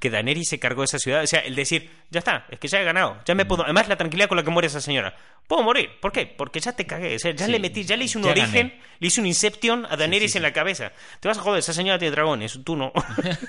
Que 0.00 0.08
Daenerys 0.08 0.48
se 0.48 0.58
cargó 0.58 0.80
de 0.80 0.86
esa 0.86 0.98
ciudad. 0.98 1.22
O 1.22 1.26
sea, 1.26 1.40
el 1.40 1.54
decir, 1.54 1.90
ya 2.10 2.20
está, 2.20 2.46
es 2.48 2.58
que 2.58 2.68
ya 2.68 2.80
he 2.80 2.84
ganado, 2.84 3.20
ya 3.26 3.34
me 3.34 3.44
puedo. 3.44 3.64
Además, 3.64 3.86
la 3.86 3.96
tranquilidad 3.96 4.26
con 4.28 4.38
la 4.38 4.42
que 4.42 4.50
muere 4.50 4.66
esa 4.66 4.80
señora. 4.80 5.14
Puedo 5.46 5.62
morir. 5.62 5.90
¿Por 6.00 6.10
qué? 6.10 6.26
Porque 6.26 6.58
ya 6.58 6.72
te 6.72 6.86
cagué. 6.86 7.14
O 7.14 7.18
sea, 7.18 7.32
ya 7.32 7.44
Sí, 7.44 7.52
le 7.52 7.60
metí, 7.60 7.84
ya 7.84 7.96
le 7.96 8.04
hice 8.04 8.16
un 8.16 8.24
origen, 8.24 8.68
gané. 8.68 8.80
le 8.98 9.06
hice 9.06 9.20
un 9.20 9.26
Inception 9.26 9.86
a 9.90 9.96
Daenerys 9.96 10.32
sí, 10.32 10.38
en 10.38 10.42
la 10.42 10.52
cabeza. 10.54 10.92
Te 11.20 11.28
vas 11.28 11.36
a 11.36 11.42
joder, 11.42 11.58
esa 11.58 11.74
señora 11.74 11.98
tiene 11.98 12.12
dragones, 12.12 12.58
tú 12.64 12.76
no. 12.76 12.92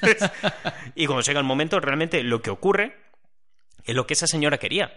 y 0.96 1.06
cuando 1.06 1.22
llega 1.22 1.40
el 1.40 1.46
momento, 1.46 1.80
realmente 1.80 2.22
lo 2.22 2.42
que 2.42 2.50
ocurre 2.50 2.98
es 3.86 3.96
lo 3.96 4.06
que 4.06 4.14
esa 4.14 4.28
señora 4.28 4.58
quería. 4.58 4.94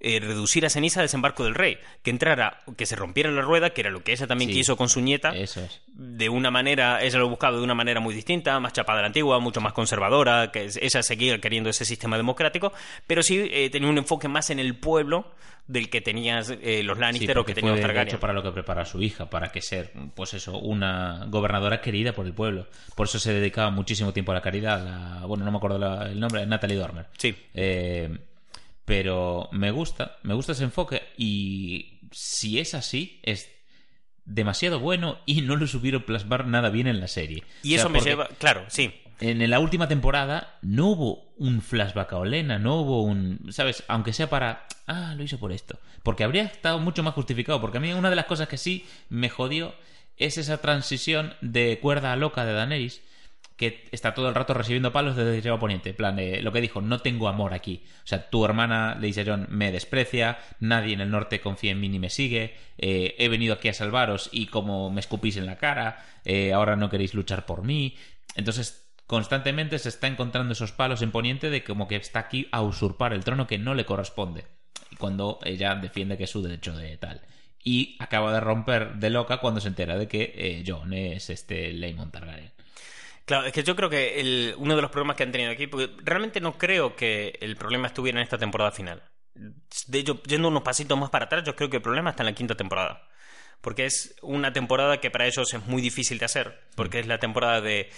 Eh, 0.00 0.20
reducir 0.20 0.66
a 0.66 0.70
ceniza 0.70 1.00
el 1.00 1.04
desembarco 1.04 1.44
del 1.44 1.54
rey, 1.54 1.78
que 2.02 2.10
entrara, 2.10 2.58
que 2.76 2.84
se 2.84 2.94
rompiera 2.96 3.30
la 3.30 3.40
rueda, 3.40 3.70
que 3.70 3.80
era 3.80 3.90
lo 3.90 4.02
que 4.04 4.12
ella 4.12 4.26
también 4.26 4.50
Sí. 4.50 4.56
quiso 4.56 4.76
con 4.76 4.88
su 4.90 5.00
nieta, 5.00 5.30
Eso 5.30 5.60
es. 5.64 5.80
de 5.86 6.28
una 6.28 6.50
manera, 6.50 7.02
ella 7.02 7.18
lo 7.18 7.28
buscaba 7.28 7.56
de 7.56 7.62
una 7.62 7.74
manera 7.74 8.00
muy 8.00 8.14
distinta, 8.14 8.58
más 8.60 8.72
chapada 8.74 8.98
a 8.98 9.02
la 9.02 9.06
antigua, 9.08 9.38
mucho 9.40 9.60
más 9.62 9.72
conservadora, 9.72 10.50
que 10.52 10.68
ella 10.80 11.02
seguía 11.02 11.40
queriendo 11.40 11.70
ese 11.70 11.84
sistema 11.86 12.16
democrático, 12.18 12.72
pero 13.06 13.22
sí 13.22 13.48
eh, 13.50 13.70
tenía 13.70 13.88
un 13.88 13.96
enfoque 13.98 14.28
más 14.28 14.50
en 14.50 14.58
el 14.58 14.76
pueblo 14.76 15.32
del 15.66 15.88
que 15.88 16.02
tenían 16.02 16.42
eh, 16.60 16.82
los 16.82 16.98
Sí, 16.98 17.00
Lannister 17.00 17.38
o 17.38 17.44
que 17.46 17.54
tenían 17.54 17.70
los 17.72 17.78
de 17.80 17.86
Targaryen. 17.86 18.08
hecho 18.08 18.20
para 18.20 18.34
lo 18.34 18.42
que 18.42 18.50
prepara 18.50 18.82
a 18.82 18.84
su 18.84 19.00
hija, 19.00 19.30
para 19.30 19.50
que 19.50 19.62
ser, 19.62 19.92
pues 20.14 20.34
eso, 20.34 20.58
una 20.58 21.24
gobernadora 21.28 21.80
querida 21.80 22.12
por 22.12 22.26
el 22.26 22.34
pueblo. 22.34 22.66
Por 22.94 23.06
eso 23.06 23.18
se 23.18 23.32
dedicaba 23.32 23.70
muchísimo 23.70 24.12
tiempo 24.12 24.32
a 24.32 24.34
la 24.34 24.42
caridad. 24.42 24.84
La, 24.84 25.26
bueno, 25.26 25.42
no 25.46 25.50
me 25.50 25.56
acuerdo 25.56 25.78
la- 25.78 26.08
el 26.10 26.20
nombre, 26.20 26.44
Natalie 26.44 26.76
Dormer. 26.76 27.06
Sí. 27.16 27.34
Eh, 27.54 28.10
pero 28.84 29.48
me 29.52 29.70
gusta, 29.70 30.18
me 30.22 30.34
gusta 30.34 30.52
ese 30.52 30.64
enfoque 30.64 31.02
y 31.16 32.00
si 32.12 32.58
es 32.58 32.74
así, 32.74 33.20
es 33.22 33.50
demasiado 34.24 34.80
bueno 34.80 35.18
y 35.26 35.42
no 35.42 35.56
lo 35.56 35.66
supieron 35.66 36.02
plasmar 36.02 36.46
nada 36.46 36.70
bien 36.70 36.86
en 36.86 37.00
la 37.00 37.08
serie. 37.08 37.44
Y 37.62 37.74
O 37.74 37.76
sea, 37.76 37.78
eso 37.78 37.88
me 37.90 38.00
lleva, 38.00 38.28
claro, 38.38 38.64
sí. 38.68 38.94
En 39.20 39.48
la 39.48 39.60
última 39.60 39.86
temporada 39.86 40.58
no 40.60 40.88
hubo 40.88 41.34
un 41.36 41.62
flashback 41.62 42.12
a 42.12 42.18
Olena, 42.18 42.58
no 42.58 42.80
hubo 42.80 43.02
un, 43.02 43.46
¿sabes? 43.50 43.84
Aunque 43.86 44.12
sea 44.12 44.28
para, 44.28 44.66
ah, 44.86 45.14
lo 45.16 45.22
hizo 45.22 45.38
por 45.38 45.52
esto. 45.52 45.78
Porque 46.02 46.24
habría 46.24 46.42
estado 46.42 46.78
mucho 46.80 47.02
más 47.02 47.14
justificado, 47.14 47.60
porque 47.60 47.78
a 47.78 47.80
mí 47.80 47.92
una 47.92 48.10
de 48.10 48.16
las 48.16 48.26
cosas 48.26 48.48
que 48.48 48.58
sí 48.58 48.86
me 49.08 49.30
jodió 49.30 49.74
es 50.16 50.36
esa 50.36 50.58
transición 50.58 51.34
de 51.40 51.78
cuerda 51.80 52.12
a 52.12 52.16
loca 52.16 52.44
de 52.44 52.52
Daenerys, 52.52 53.02
que 53.56 53.88
está 53.92 54.14
todo 54.14 54.28
el 54.28 54.34
rato 54.34 54.52
recibiendo 54.52 54.92
palos 54.92 55.14
desde 55.14 55.40
Tierra 55.40 55.58
Poniente. 55.58 55.90
En 55.90 55.96
plan, 55.96 56.18
lo 56.42 56.52
que 56.52 56.60
dijo, 56.60 56.80
no 56.80 57.00
tengo 57.00 57.28
amor 57.28 57.54
aquí. 57.54 57.84
O 58.02 58.06
sea, 58.06 58.28
tu 58.28 58.44
hermana, 58.44 58.96
le 58.96 59.06
dice 59.06 59.20
a 59.20 59.24
John, 59.26 59.46
me 59.48 59.70
desprecia, 59.70 60.38
nadie 60.58 60.94
en 60.94 61.00
el 61.00 61.10
norte 61.10 61.40
confía 61.40 61.72
en 61.72 61.80
mí 61.80 61.88
ni 61.88 61.98
me 61.98 62.10
sigue, 62.10 62.56
eh, 62.78 63.14
he 63.18 63.28
venido 63.28 63.54
aquí 63.54 63.68
a 63.68 63.74
salvaros 63.74 64.28
y 64.32 64.46
como 64.46 64.90
me 64.90 65.00
escupís 65.00 65.36
en 65.36 65.46
la 65.46 65.56
cara, 65.56 66.04
eh, 66.24 66.52
ahora 66.52 66.74
no 66.74 66.90
queréis 66.90 67.14
luchar 67.14 67.46
por 67.46 67.62
mí. 67.62 67.96
Entonces, 68.34 68.88
constantemente 69.06 69.78
se 69.78 69.88
está 69.88 70.08
encontrando 70.08 70.52
esos 70.52 70.72
palos 70.72 71.02
en 71.02 71.12
Poniente 71.12 71.50
de 71.50 71.62
como 71.62 71.86
que 71.86 71.96
está 71.96 72.20
aquí 72.20 72.48
a 72.50 72.62
usurpar 72.62 73.12
el 73.12 73.22
trono 73.22 73.46
que 73.46 73.58
no 73.58 73.74
le 73.74 73.84
corresponde. 73.84 74.46
Y 74.90 74.96
cuando 74.96 75.38
ella 75.44 75.76
defiende 75.76 76.16
que 76.16 76.24
es 76.24 76.30
su 76.30 76.42
derecho 76.42 76.76
de 76.76 76.96
tal. 76.96 77.20
Y 77.62 77.96
acaba 78.00 78.32
de 78.32 78.40
romper 78.40 78.96
de 78.96 79.10
loca 79.10 79.38
cuando 79.38 79.60
se 79.60 79.68
entera 79.68 79.96
de 79.96 80.08
que 80.08 80.32
eh, 80.36 80.64
John 80.66 80.92
es 80.92 81.30
este 81.30 81.72
Laemon 81.72 82.10
Targaryen. 82.10 82.53
Claro, 83.24 83.46
es 83.46 83.52
que 83.52 83.62
yo 83.62 83.74
creo 83.74 83.88
que 83.88 84.20
el- 84.20 84.54
uno 84.58 84.76
de 84.76 84.82
los 84.82 84.90
problemas 84.90 85.16
que 85.16 85.22
han 85.22 85.32
tenido 85.32 85.50
aquí, 85.50 85.66
porque 85.66 85.90
realmente 86.02 86.40
no 86.40 86.58
creo 86.58 86.94
que 86.94 87.38
el 87.40 87.56
problema 87.56 87.86
estuviera 87.86 88.18
en 88.18 88.24
esta 88.24 88.38
temporada 88.38 88.70
final. 88.70 89.02
De 89.86 89.98
hecho, 89.98 90.22
yendo 90.24 90.48
unos 90.48 90.62
pasitos 90.62 90.96
más 90.98 91.10
para 91.10 91.24
atrás, 91.24 91.42
yo 91.44 91.56
creo 91.56 91.70
que 91.70 91.76
el 91.76 91.82
problema 91.82 92.10
está 92.10 92.22
en 92.22 92.26
la 92.26 92.34
quinta 92.34 92.54
temporada. 92.54 93.08
Porque 93.60 93.86
es 93.86 94.14
una 94.20 94.52
temporada 94.52 95.00
que 95.00 95.10
para 95.10 95.26
ellos 95.26 95.52
es 95.54 95.66
muy 95.66 95.80
difícil 95.80 96.18
de 96.18 96.26
hacer. 96.26 96.60
Porque 96.76 97.00
es 97.00 97.06
la 97.06 97.18
temporada 97.18 97.60
de. 97.62 97.90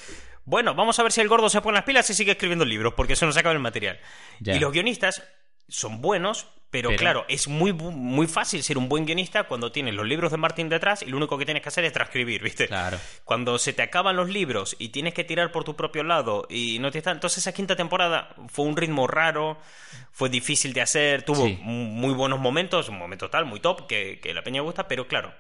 Bueno, 0.45 0.75
vamos 0.77 0.97
a 0.99 1.03
ver 1.03 1.11
si 1.11 1.21
el 1.21 1.29
gordo 1.29 1.49
se 1.49 1.61
pone 1.61 1.75
las 1.75 1.85
pilas 1.85 2.09
y 2.09 2.15
sigue 2.15 2.33
escribiendo 2.33 2.65
libros, 2.65 2.95
porque 2.95 3.15
eso 3.15 3.27
nos 3.27 3.37
acaba 3.37 3.53
el 3.53 3.59
material. 3.59 3.99
Ya. 4.39 4.55
Y 4.55 4.61
los 4.61 4.73
guionistas 4.73 5.25
son 5.69 6.01
buenos, 6.01 6.47
pero, 6.70 6.88
Pero- 6.90 6.98
claro, 6.98 7.24
es 7.29 7.48
muy, 7.48 7.72
muy 7.72 8.26
fácil 8.26 8.62
ser 8.62 8.76
un 8.76 8.88
buen 8.88 9.07
guionista 9.07 9.44
cuando 9.44 9.72
tienes 9.72 9.94
los 9.94 10.07
libros 10.07 10.31
de 10.33 10.37
Martin 10.37 10.68
detrás 10.68 11.02
y 11.02 11.07
lo 11.07 11.16
único 11.16 11.38
que 11.38 11.44
tienes 11.44 11.62
que 11.62 11.68
hacer 11.68 11.85
es 11.85 11.92
transcribir, 11.92 12.42
¿viste? 12.42 12.66
Claro. 12.68 12.98
Cuando 13.24 13.59
se 13.59 13.72
te 13.72 13.83
acaban 13.83 14.16
los 14.16 14.29
libros 14.29 14.76
y 14.79 14.88
tienes 14.90 15.14
que 15.14 15.24
tirar 15.24 15.52
por 15.52 15.64
tu 15.64 15.76
propio 15.76 16.02
lado 16.02 16.46
y 16.50 16.79
no 16.81 16.90
te 16.90 16.98
está... 16.98 17.12
Entonces 17.12 17.38
esa 17.38 17.52
quinta 17.52 17.76
temporada 17.76 18.35
fue 18.48 18.64
un 18.66 18.76
ritmo 18.76 19.07
raro, 19.07 19.59
fue 20.12 20.29
difícil 20.29 20.72
de 20.72 20.83
hacer, 20.83 21.22
tuvo 21.22 21.46
Sí. 21.46 21.59
muy 21.62 22.12
buenos 22.14 22.40
momentos, 22.40 22.88
un 22.88 22.98
momento 22.98 23.31
tal, 23.31 23.44
muy 23.46 23.61
top, 23.61 23.87
que, 23.87 24.18
que 24.20 24.35
la 24.35 24.42
peña 24.42 24.61
gusta, 24.62 24.88
pero 24.88 25.07
claro, 25.07 25.33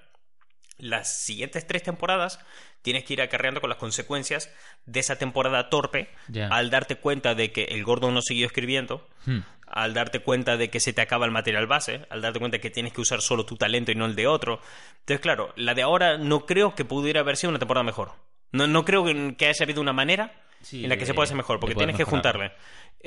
las 0.78 1.24
siguientes 1.24 1.66
tres 1.66 1.82
temporadas 1.82 2.38
tienes 2.82 3.04
que 3.04 3.14
ir 3.14 3.22
acarreando 3.22 3.60
con 3.60 3.70
las 3.70 3.78
consecuencias 3.78 4.50
de 4.84 5.00
esa 5.00 5.16
temporada 5.16 5.70
torpe 5.70 6.08
al 6.50 6.70
darte 6.70 6.96
cuenta 6.96 7.34
de 7.34 7.50
que 7.52 7.64
el 7.64 7.82
gordo 7.84 8.10
no 8.10 8.22
siguió 8.22 8.46
escribiendo, 8.46 9.08
Hmm. 9.24 9.40
al 9.66 9.94
darte 9.94 10.20
cuenta 10.20 10.56
de 10.56 10.70
que 10.70 10.78
se 10.78 10.92
te 10.92 11.00
acaba 11.00 11.26
el 11.26 11.32
material 11.32 11.66
base, 11.66 12.06
al 12.10 12.22
darte 12.22 12.38
cuenta 12.38 12.58
que 12.60 12.70
tienes 12.70 12.92
que 12.92 13.00
usar 13.00 13.20
solo 13.20 13.44
tu 13.44 13.56
talento 13.56 13.90
y 13.90 13.96
no 13.96 14.06
el 14.06 14.14
de 14.14 14.28
otro. 14.28 14.60
Entonces, 15.00 15.20
claro, 15.20 15.52
la 15.56 15.74
de 15.74 15.82
ahora 15.82 16.18
no 16.18 16.46
creo 16.46 16.74
que 16.76 16.84
pudiera 16.84 17.20
haber 17.20 17.36
sido 17.36 17.50
una 17.50 17.58
temporada 17.58 17.82
mejor. 17.84 18.12
No, 18.52 18.68
no 18.68 18.84
creo 18.84 19.04
que 19.36 19.46
haya 19.46 19.64
habido 19.64 19.80
una 19.80 19.92
manera 19.92 20.32
Sí, 20.62 20.82
en 20.82 20.88
la 20.88 20.96
que 20.96 21.06
se 21.06 21.14
pueda 21.14 21.24
hacer 21.24 21.36
mejor, 21.36 21.60
porque 21.60 21.74
tienes 21.74 21.96
que 21.96 22.04
juntarle 22.04 22.52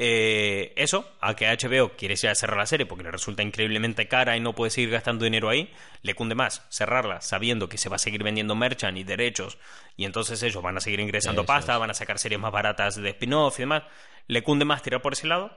eh, 0.02 0.72
eso 0.78 1.12
a 1.20 1.36
que 1.36 1.46
HBO 1.48 1.98
quiere 1.98 2.16
ya 2.16 2.34
cerrar 2.34 2.58
la 2.58 2.66
serie 2.66 2.86
porque 2.86 3.04
le 3.04 3.12
resulta 3.12 3.44
increíblemente 3.44 4.08
cara 4.08 4.38
y 4.38 4.40
no 4.40 4.54
puede 4.54 4.72
seguir 4.72 4.92
gastando 4.92 5.26
dinero 5.26 5.50
ahí, 5.50 5.74
le 6.04 6.14
cunde 6.14 6.36
más 6.36 6.66
cerrarla 6.70 7.20
sabiendo 7.22 7.68
que 7.68 7.78
se 7.78 7.90
va 7.90 7.98
a 7.98 8.00
seguir 8.00 8.24
vendiendo 8.24 8.56
merchant 8.56 8.98
y 8.98 9.04
derechos 9.04 9.58
y 9.98 10.06
entonces 10.06 10.42
ellos 10.44 10.64
van 10.64 10.78
a 10.78 10.80
seguir 10.80 11.02
ingresando 11.02 11.42
Eso 11.42 11.48
pasta, 11.48 11.74
es. 11.74 11.80
van 11.80 11.90
a 11.90 11.94
sacar 11.94 12.20
series 12.20 12.40
más 12.40 12.52
baratas 12.52 12.96
de 12.96 13.10
spin-off 13.10 13.60
y 13.60 13.64
demás, 13.64 13.84
le 14.28 14.42
cunde 14.42 14.64
más 14.64 14.84
tirar 14.84 15.02
por 15.02 15.14
ese 15.14 15.28
lado 15.28 15.52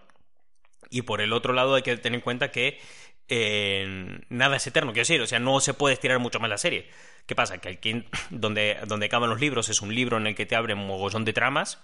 y 0.90 1.02
por 1.02 1.20
el 1.20 1.32
otro 1.32 1.52
lado 1.52 1.74
hay 1.74 1.82
que 1.82 1.96
tener 1.98 2.16
en 2.16 2.22
cuenta 2.22 2.50
que 2.50 2.80
nada 4.28 4.56
es 4.56 4.66
eterno, 4.66 4.92
quiero 4.92 5.02
decir, 5.02 5.20
o 5.20 5.26
sea, 5.26 5.38
no 5.38 5.60
se 5.60 5.74
puede 5.74 5.94
estirar 5.94 6.18
mucho 6.18 6.40
más 6.40 6.50
la 6.50 6.58
serie. 6.58 6.88
¿Qué 7.26 7.34
pasa? 7.34 7.58
Que 7.58 7.80
quin- 7.80 8.04
donde, 8.30 8.78
donde 8.86 9.06
acaban 9.06 9.30
los 9.30 9.40
libros 9.40 9.68
es 9.68 9.80
un 9.82 9.94
libro 9.94 10.16
en 10.16 10.26
el 10.26 10.34
que 10.34 10.46
te 10.46 10.56
abren 10.56 10.78
un 10.78 10.86
mogollón 10.86 11.24
de 11.24 11.32
tramas, 11.32 11.80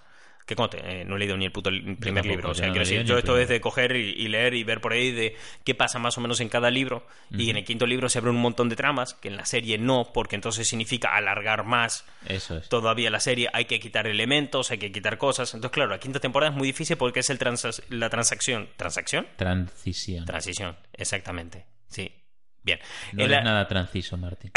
Que 0.48 0.56
conte, 0.56 0.78
eh, 0.82 1.04
no 1.04 1.16
he 1.16 1.18
leído 1.18 1.36
ni 1.36 1.44
el 1.44 1.52
puto 1.52 1.68
primer 1.68 1.98
tampoco, 2.00 2.22
libro. 2.28 2.50
O 2.52 2.54
sea, 2.54 2.68
no 2.68 2.72
quiero 2.72 2.86
decir, 2.88 3.04
yo 3.04 3.18
esto 3.18 3.36
es 3.38 3.50
de 3.50 3.60
coger 3.60 3.94
y, 3.94 4.12
y 4.16 4.28
leer 4.28 4.54
y 4.54 4.64
ver 4.64 4.80
por 4.80 4.94
ahí 4.94 5.12
de 5.12 5.36
qué 5.62 5.74
pasa 5.74 5.98
más 5.98 6.16
o 6.16 6.22
menos 6.22 6.40
en 6.40 6.48
cada 6.48 6.70
libro. 6.70 7.06
Y 7.30 7.50
en 7.50 7.58
el 7.58 7.64
quinto 7.66 7.86
libro 7.86 8.08
se 8.08 8.18
abren 8.18 8.34
un 8.34 8.40
montón 8.40 8.70
de 8.70 8.74
tramas, 8.76 9.12
que 9.12 9.28
en 9.28 9.36
la 9.36 9.44
serie 9.44 9.76
no, 9.76 10.10
porque 10.14 10.36
entonces 10.36 10.66
significa 10.66 11.14
alargar 11.14 11.64
más 11.64 12.06
Eso 12.26 12.56
es. 12.56 12.68
todavía 12.70 13.10
la 13.10 13.20
serie. 13.20 13.50
Hay 13.52 13.66
que 13.66 13.78
quitar 13.78 14.06
elementos, 14.06 14.70
hay 14.70 14.78
que 14.78 14.90
quitar 14.90 15.18
cosas. 15.18 15.52
Entonces, 15.52 15.74
claro, 15.74 15.90
la 15.90 16.00
quinta 16.00 16.18
temporada 16.18 16.50
es 16.50 16.56
muy 16.56 16.66
difícil 16.68 16.96
porque 16.96 17.20
es 17.20 17.28
el 17.28 17.38
la 17.90 18.08
transacción. 18.08 18.70
¿Transacción? 18.78 19.26
Transición. 19.36 20.24
Transición, 20.24 20.76
exactamente. 20.94 21.66
Sí. 21.88 22.10
Bien. 22.62 22.78
No 23.12 23.26
la- 23.26 23.42
nada 23.42 23.68
transiso, 23.68 24.16
Martín. 24.16 24.50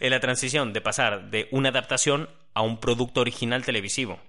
en 0.00 0.10
la 0.10 0.20
transición 0.20 0.74
de 0.74 0.80
pasar 0.82 1.30
de 1.30 1.48
una 1.50 1.70
adaptación 1.70 2.28
a 2.52 2.60
un 2.62 2.78
producto 2.78 3.20
original 3.22 3.64
televisivo. 3.64 4.20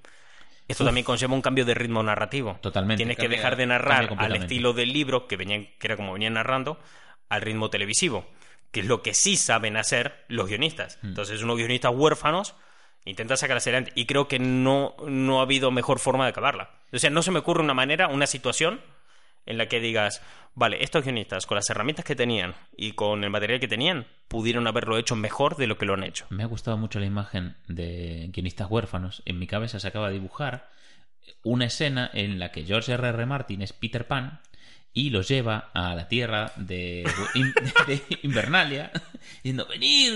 Esto 0.70 0.86
también 0.86 1.04
conlleva 1.04 1.34
un 1.34 1.42
cambio 1.42 1.66
de 1.66 1.74
ritmo 1.74 2.04
narrativo. 2.04 2.60
Totalmente, 2.62 3.00
Tienes 3.00 3.18
que 3.18 3.28
dejar 3.28 3.56
de 3.56 3.66
narrar 3.66 4.14
al 4.18 4.36
estilo 4.36 4.72
del 4.74 4.94
libro, 4.94 5.28
que, 5.28 5.36
venían, 5.36 5.68
que 5.80 5.88
era 5.88 5.98
como 5.98 6.14
venían 6.14 6.36
narrando, 6.36 6.80
al 7.28 7.42
ritmo 7.42 7.72
televisivo, 7.72 8.26
que 8.72 8.82
es 8.82 8.86
lo 8.86 9.02
que 9.02 9.16
sí 9.16 9.36
saben 9.36 9.78
hacer 9.78 10.24
los 10.28 10.48
guionistas. 10.48 11.00
Hmm. 11.02 11.08
Entonces, 11.08 11.42
unos 11.42 11.58
guionistas 11.58 11.92
huérfanos 11.94 12.56
intentan 13.04 13.38
sacar 13.38 13.56
la 13.56 13.62
serie 13.62 13.78
adelante. 13.78 14.00
Y 14.00 14.06
creo 14.06 14.28
que 14.28 14.38
no, 14.38 14.96
no 15.08 15.40
ha 15.40 15.42
habido 15.44 15.72
mejor 15.72 15.98
forma 15.98 16.26
de 16.26 16.30
acabarla. 16.30 16.70
O 16.94 17.00
sea, 17.00 17.10
no 17.10 17.24
se 17.24 17.32
me 17.32 17.40
ocurre 17.40 17.64
una 17.64 17.74
manera, 17.74 18.08
una 18.08 18.28
situación 18.28 18.80
en 19.50 19.58
la 19.58 19.68
que 19.68 19.82
digas, 19.82 20.22
vale, 20.56 20.82
estos 20.82 21.04
guionistas, 21.04 21.46
con 21.46 21.56
las 21.56 21.70
herramientas 21.70 22.06
que 22.06 22.16
tenían 22.16 22.56
y 22.78 22.94
con 22.94 23.24
el 23.24 23.32
material 23.32 23.60
que 23.60 23.68
tenían, 23.68 24.06
pudieron 24.28 24.68
haberlo 24.68 24.98
hecho 24.98 25.16
mejor 25.16 25.58
de 25.58 25.68
lo 25.68 25.78
que 25.78 25.86
lo 25.86 25.96
han 25.96 26.04
hecho. 26.04 26.28
Me 26.30 26.44
ha 26.44 26.48
gustado 26.48 26.78
mucho 26.78 27.00
la 27.00 27.08
imagen 27.08 27.58
de 27.68 28.30
guionistas 28.32 28.70
huérfanos. 28.70 29.24
En 29.26 29.40
mi 29.40 29.48
cabeza 29.48 29.80
se 29.80 29.88
acaba 29.88 30.08
de 30.08 30.14
dibujar 30.14 30.70
una 31.44 31.66
escena 31.66 32.10
en 32.14 32.40
la 32.40 32.52
que 32.52 32.64
George 32.64 32.94
R. 32.94 33.10
R. 33.10 33.26
Martin 33.26 33.62
es 33.64 33.74
Peter 33.74 34.08
Pan 34.08 34.40
y 34.94 35.12
los 35.12 35.28
lleva 35.28 35.70
a 35.74 35.94
la 35.96 36.08
tierra 36.08 36.52
de, 36.56 37.08
de 37.88 38.02
Invernalia 38.24 38.92
diciendo 39.44 39.68
venid 39.70 40.14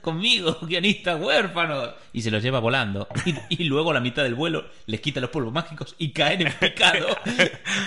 conmigo 0.00 0.58
guionistas 0.62 1.20
huérfanos 1.20 1.90
y 2.12 2.22
se 2.22 2.30
los 2.32 2.42
lleva 2.42 2.58
volando 2.58 3.06
y, 3.24 3.34
y 3.62 3.64
luego 3.64 3.92
a 3.92 3.94
la 3.94 4.00
mitad 4.00 4.24
del 4.24 4.34
vuelo 4.34 4.66
les 4.86 5.00
quita 5.00 5.20
los 5.20 5.30
polvos 5.30 5.52
mágicos 5.52 5.94
y 5.98 6.10
caen 6.10 6.42
en 6.46 6.52
picado 6.52 7.16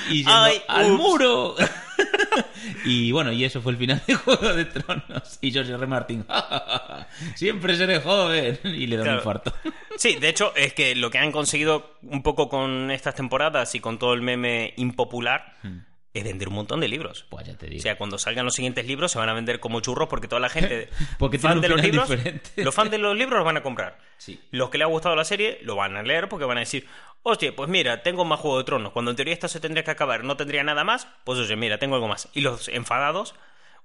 y 0.10 0.24
Ay, 0.28 0.62
al 0.68 0.92
ups". 0.92 0.98
muro 1.02 1.56
y 2.86 3.12
bueno, 3.12 3.32
y 3.32 3.44
eso 3.44 3.62
fue 3.62 3.74
el 3.74 3.78
final 3.78 4.02
de 4.08 4.16
Juego 4.16 4.54
de 4.54 4.66
Tronos. 4.66 5.38
Y 5.42 5.52
George 5.52 5.74
R. 5.74 5.88
Martin, 5.88 6.26
"Ja, 6.28 6.42
ja, 6.42 6.64
ja, 6.66 6.80
ja, 6.88 7.08
siempre 7.36 7.76
seré 7.76 8.00
joven. 8.00 8.58
Y 8.64 8.88
le 8.88 8.98
da 8.98 9.04
Claro. 9.04 9.18
un 9.18 9.20
infarto. 9.22 9.54
Sí, 9.98 10.16
de 10.16 10.30
hecho, 10.30 10.54
es 10.56 10.74
que 10.74 10.96
lo 10.96 11.12
que 11.12 11.18
han 11.18 11.34
conseguido 11.34 11.98
un 12.04 12.24
poco 12.24 12.48
con 12.48 12.90
estas 12.90 13.16
temporadas 13.16 13.76
y 13.76 13.82
con 13.82 14.00
todo 14.00 14.14
el 14.14 14.22
meme 14.22 14.74
impopular 14.78 15.58
es 16.14 16.24
vender 16.24 16.48
un 16.50 16.56
montón 16.56 16.80
de 16.80 16.88
libros. 16.88 17.26
Pues 17.30 17.46
ya 17.48 17.56
te 17.56 17.68
digo. 17.68 17.80
O 17.80 17.84
sea, 17.84 17.98
cuando 17.98 18.18
salgan 18.18 18.46
los 18.46 18.56
siguientes 18.56 18.86
libros 18.86 19.12
se 19.12 19.20
van 19.20 19.30
a 19.30 19.34
vender 19.34 19.60
como 19.60 19.80
churros 19.80 20.08
porque 20.08 20.28
toda 20.28 20.40
la 20.40 20.50
gente 20.50 20.90
Porque 21.18 21.38
fan 21.40 21.62
de 21.62 21.70
los 21.70 21.82
libros, 21.82 22.10
diferente. 22.10 22.64
los 22.64 22.74
fans 22.74 22.92
de 22.92 22.98
los 22.98 23.16
libros 23.16 23.38
los 23.38 23.46
van 23.46 23.58
a 23.58 23.64
comprar. 23.64 24.00
Sí. 24.18 24.40
Los 24.52 24.70
que 24.70 24.78
le 24.80 24.84
ha 24.84 24.88
gustado 24.88 25.16
la 25.16 25.24
serie 25.26 25.60
lo 25.64 25.76
van 25.76 25.96
a 25.98 26.04
leer 26.04 26.28
porque 26.28 26.46
van 26.46 26.58
a 26.58 26.62
decir, 26.62 26.88
oye, 27.24 27.52
pues 27.52 27.70
mira, 27.70 28.02
tengo 28.02 28.26
más 28.26 28.40
Juego 28.40 28.58
de 28.58 28.64
Tronos. 28.64 28.92
Cuando 28.92 29.12
en 29.12 29.18
teoría 29.18 29.34
esto 29.34 29.48
se 29.48 29.60
tendría 29.60 29.84
que 29.84 29.92
acabar, 29.92 30.24
no 30.24 30.36
tendría 30.36 30.64
nada 30.64 30.84
más, 30.84 31.08
pues 31.24 31.38
oye, 31.40 31.56
mira, 31.56 31.78
tengo 31.78 31.96
algo 31.96 32.08
más. 32.08 32.28
Y 32.34 32.42
los 32.42 32.68
enfadados, 32.70 33.36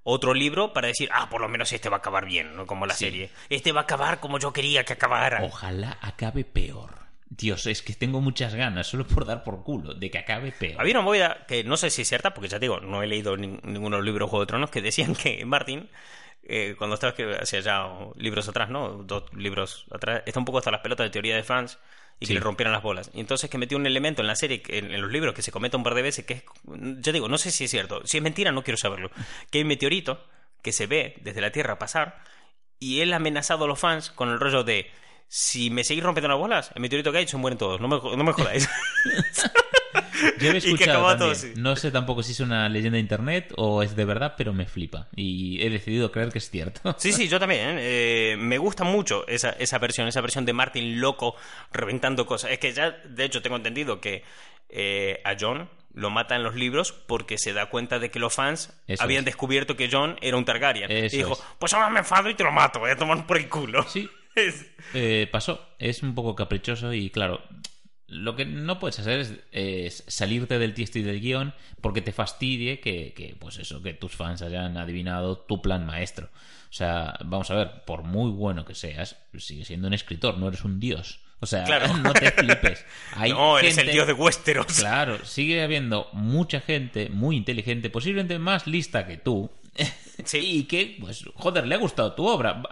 otro 0.02 0.32
libro 0.34 0.72
para 0.72 0.88
decir, 0.88 1.10
ah, 1.12 1.28
por 1.28 1.40
lo 1.42 1.48
menos 1.48 1.72
este 1.72 1.88
va 1.90 1.96
a 1.96 1.98
acabar 1.98 2.24
bien, 2.26 2.56
no 2.56 2.66
como 2.66 2.86
la 2.86 2.94
Sí. 2.94 3.04
serie. 3.04 3.30
Este 3.50 3.72
va 3.72 3.80
a 3.80 3.84
acabar 3.84 4.20
como 4.20 4.38
yo 4.38 4.52
quería 4.52 4.84
que 4.84 4.94
acabara. 4.94 5.42
Ojalá 5.42 5.98
acabe 6.00 6.44
peor. 6.44 7.03
Dios, 7.36 7.66
es 7.66 7.82
que 7.82 7.94
tengo 7.94 8.20
muchas 8.20 8.54
ganas, 8.54 8.86
solo 8.86 9.06
por 9.06 9.24
dar 9.24 9.42
por 9.42 9.64
culo, 9.64 9.94
de 9.94 10.10
que 10.10 10.18
acabe 10.18 10.52
peor. 10.52 10.80
Había 10.80 10.94
una 10.94 11.02
movida 11.02 11.44
que 11.48 11.64
no 11.64 11.76
sé 11.76 11.90
si 11.90 12.02
es 12.02 12.08
cierta, 12.08 12.32
porque 12.32 12.48
ya 12.48 12.58
te 12.58 12.66
digo, 12.66 12.80
no 12.80 13.02
he 13.02 13.06
leído 13.06 13.36
nin- 13.36 13.60
ninguno 13.62 13.96
de 13.96 14.02
los 14.02 14.06
libros 14.06 14.28
de 14.28 14.30
Juego 14.30 14.44
de 14.44 14.46
Tronos 14.46 14.70
que 14.70 14.80
decían 14.80 15.14
que 15.14 15.44
Martin, 15.44 15.90
eh, 16.44 16.76
cuando 16.78 16.94
estaba 16.94 17.14
que 17.14 17.34
hacía 17.34 17.60
ya 17.60 17.88
libros 18.16 18.48
atrás, 18.48 18.70
¿no? 18.70 19.02
Dos 19.02 19.32
libros 19.34 19.86
atrás, 19.90 20.22
está 20.26 20.38
un 20.38 20.44
poco 20.44 20.58
hasta 20.58 20.70
las 20.70 20.80
pelotas 20.80 21.06
de 21.06 21.10
teoría 21.10 21.34
de 21.34 21.42
fans 21.42 21.78
y 22.20 22.26
que 22.26 22.34
le 22.34 22.40
rompieran 22.40 22.72
las 22.72 22.82
bolas. 22.82 23.10
Y 23.12 23.18
entonces 23.18 23.50
que 23.50 23.58
metió 23.58 23.76
un 23.76 23.86
elemento 23.86 24.22
en 24.22 24.28
la 24.28 24.36
serie, 24.36 24.62
en, 24.68 24.92
en 24.92 25.00
los 25.00 25.10
libros, 25.10 25.34
que 25.34 25.42
se 25.42 25.50
comenta 25.50 25.76
un 25.76 25.82
par 25.82 25.94
de 25.94 26.02
veces, 26.02 26.24
que 26.24 26.34
es, 26.34 26.44
ya 27.00 27.10
digo, 27.10 27.28
no 27.28 27.38
sé 27.38 27.50
si 27.50 27.64
es 27.64 27.70
cierto, 27.70 28.06
si 28.06 28.18
es 28.18 28.22
mentira 28.22 28.52
no 28.52 28.62
quiero 28.62 28.76
saberlo, 28.78 29.10
que 29.50 29.58
hay 29.58 29.62
un 29.62 29.68
meteorito 29.68 30.24
que 30.62 30.70
se 30.70 30.86
ve 30.86 31.16
desde 31.22 31.40
la 31.40 31.50
Tierra 31.50 31.80
pasar 31.80 32.22
y 32.78 33.00
él 33.00 33.12
ha 33.12 33.16
amenazado 33.16 33.64
a 33.64 33.68
los 33.68 33.80
fans 33.80 34.10
con 34.10 34.28
el 34.30 34.38
rollo 34.38 34.62
de 34.62 34.90
si 35.36 35.68
me 35.68 35.82
seguís 35.82 36.04
rompiendo 36.04 36.28
las 36.28 36.38
bolas, 36.38 36.70
el 36.76 36.80
meteorito 36.80 37.10
que 37.10 37.18
hay 37.18 37.26
se 37.26 37.36
mueren 37.36 37.58
todos, 37.58 37.80
no 37.80 37.88
me, 37.88 37.96
no 37.96 38.22
me 38.22 38.32
jodáis. 38.32 38.68
Yo 40.38 40.52
he 40.52 40.56
escuchado 40.58 41.16
todo. 41.18 41.32
No 41.56 41.74
sé 41.74 41.90
tampoco 41.90 42.22
si 42.22 42.30
es 42.30 42.38
una 42.38 42.68
leyenda 42.68 42.98
de 42.98 43.00
internet 43.00 43.52
o 43.56 43.82
es 43.82 43.96
de 43.96 44.04
verdad, 44.04 44.34
pero 44.38 44.52
me 44.52 44.64
flipa. 44.66 45.08
Y 45.16 45.60
he 45.60 45.70
decidido 45.70 46.12
creer 46.12 46.30
que 46.30 46.38
es 46.38 46.48
cierto. 46.48 46.94
Sí, 46.98 47.12
sí, 47.12 47.26
yo 47.26 47.40
también. 47.40 47.78
¿eh? 47.78 47.78
Eh, 47.80 48.36
me 48.38 48.58
gusta 48.58 48.84
mucho 48.84 49.26
esa, 49.26 49.50
esa 49.50 49.78
versión, 49.78 50.06
esa 50.06 50.20
versión 50.20 50.44
de 50.44 50.52
Martin 50.52 51.00
loco 51.00 51.34
reventando 51.72 52.26
cosas. 52.26 52.52
Es 52.52 52.60
que 52.60 52.72
ya, 52.72 52.92
de 52.92 53.24
hecho, 53.24 53.42
tengo 53.42 53.56
entendido 53.56 54.00
que 54.00 54.22
eh, 54.68 55.20
a 55.24 55.34
John 55.38 55.68
lo 55.94 56.10
mata 56.10 56.36
en 56.36 56.44
los 56.44 56.54
libros 56.54 56.92
porque 56.92 57.38
se 57.38 57.52
da 57.52 57.66
cuenta 57.70 57.98
de 57.98 58.12
que 58.12 58.20
los 58.20 58.32
fans 58.32 58.72
Eso 58.86 59.02
habían 59.02 59.22
es. 59.22 59.26
descubierto 59.26 59.76
que 59.76 59.88
John 59.90 60.16
era 60.20 60.36
un 60.36 60.44
Targaryen. 60.44 60.92
Eso 60.92 61.16
y 61.16 61.18
dijo, 61.18 61.32
es. 61.32 61.42
pues 61.58 61.74
ahora 61.74 61.90
me 61.90 61.98
enfado 61.98 62.30
y 62.30 62.34
te 62.34 62.44
lo 62.44 62.52
mato, 62.52 62.78
voy 62.78 62.92
a 62.92 62.96
tomar 62.96 63.26
por 63.26 63.36
el 63.36 63.48
culo. 63.48 63.82
Sí, 63.88 64.08
Eh, 64.94 65.28
pasó. 65.30 65.60
Es 65.78 66.02
un 66.02 66.14
poco 66.14 66.34
caprichoso 66.34 66.92
y 66.92 67.10
claro, 67.10 67.42
lo 68.06 68.36
que 68.36 68.44
no 68.44 68.78
puedes 68.78 68.98
hacer 68.98 69.20
es, 69.20 69.34
es 69.52 70.04
salirte 70.06 70.58
del 70.58 70.74
tiesto 70.74 70.98
y 70.98 71.02
del 71.02 71.20
guion 71.20 71.54
porque 71.80 72.02
te 72.02 72.12
fastidie 72.12 72.80
que, 72.80 73.12
que, 73.14 73.36
pues 73.38 73.58
eso, 73.58 73.82
que 73.82 73.94
tus 73.94 74.12
fans 74.12 74.42
hayan 74.42 74.76
adivinado 74.76 75.38
tu 75.38 75.62
plan 75.62 75.84
maestro. 75.86 76.28
O 76.70 76.76
sea, 76.76 77.14
vamos 77.24 77.50
a 77.50 77.54
ver, 77.54 77.84
por 77.84 78.02
muy 78.02 78.30
bueno 78.30 78.64
que 78.64 78.74
seas, 78.74 79.16
sigues 79.38 79.68
siendo 79.68 79.86
un 79.88 79.94
escritor, 79.94 80.38
no 80.38 80.48
eres 80.48 80.64
un 80.64 80.80
dios. 80.80 81.20
O 81.40 81.46
sea, 81.46 81.64
Claro. 81.64 81.94
no 81.98 82.12
te 82.12 82.30
flipes. 82.30 82.84
Hay 83.14 83.32
no, 83.32 83.58
eres 83.58 83.76
el 83.78 83.90
dios 83.90 84.06
de 84.06 84.12
Westeros. 84.12 84.66
Claro, 84.78 85.24
sigue 85.24 85.62
habiendo 85.62 86.08
mucha 86.12 86.60
gente 86.60 87.10
muy 87.10 87.36
inteligente, 87.36 87.90
posiblemente 87.90 88.38
más 88.38 88.66
lista 88.66 89.06
que 89.06 89.18
tú, 89.18 89.50
Sí. 90.24 90.38
y 90.42 90.64
que, 90.64 90.96
pues, 91.00 91.24
joder, 91.34 91.66
le 91.66 91.74
ha 91.74 91.78
gustado 91.78 92.14
tu 92.14 92.26
obra. 92.26 92.62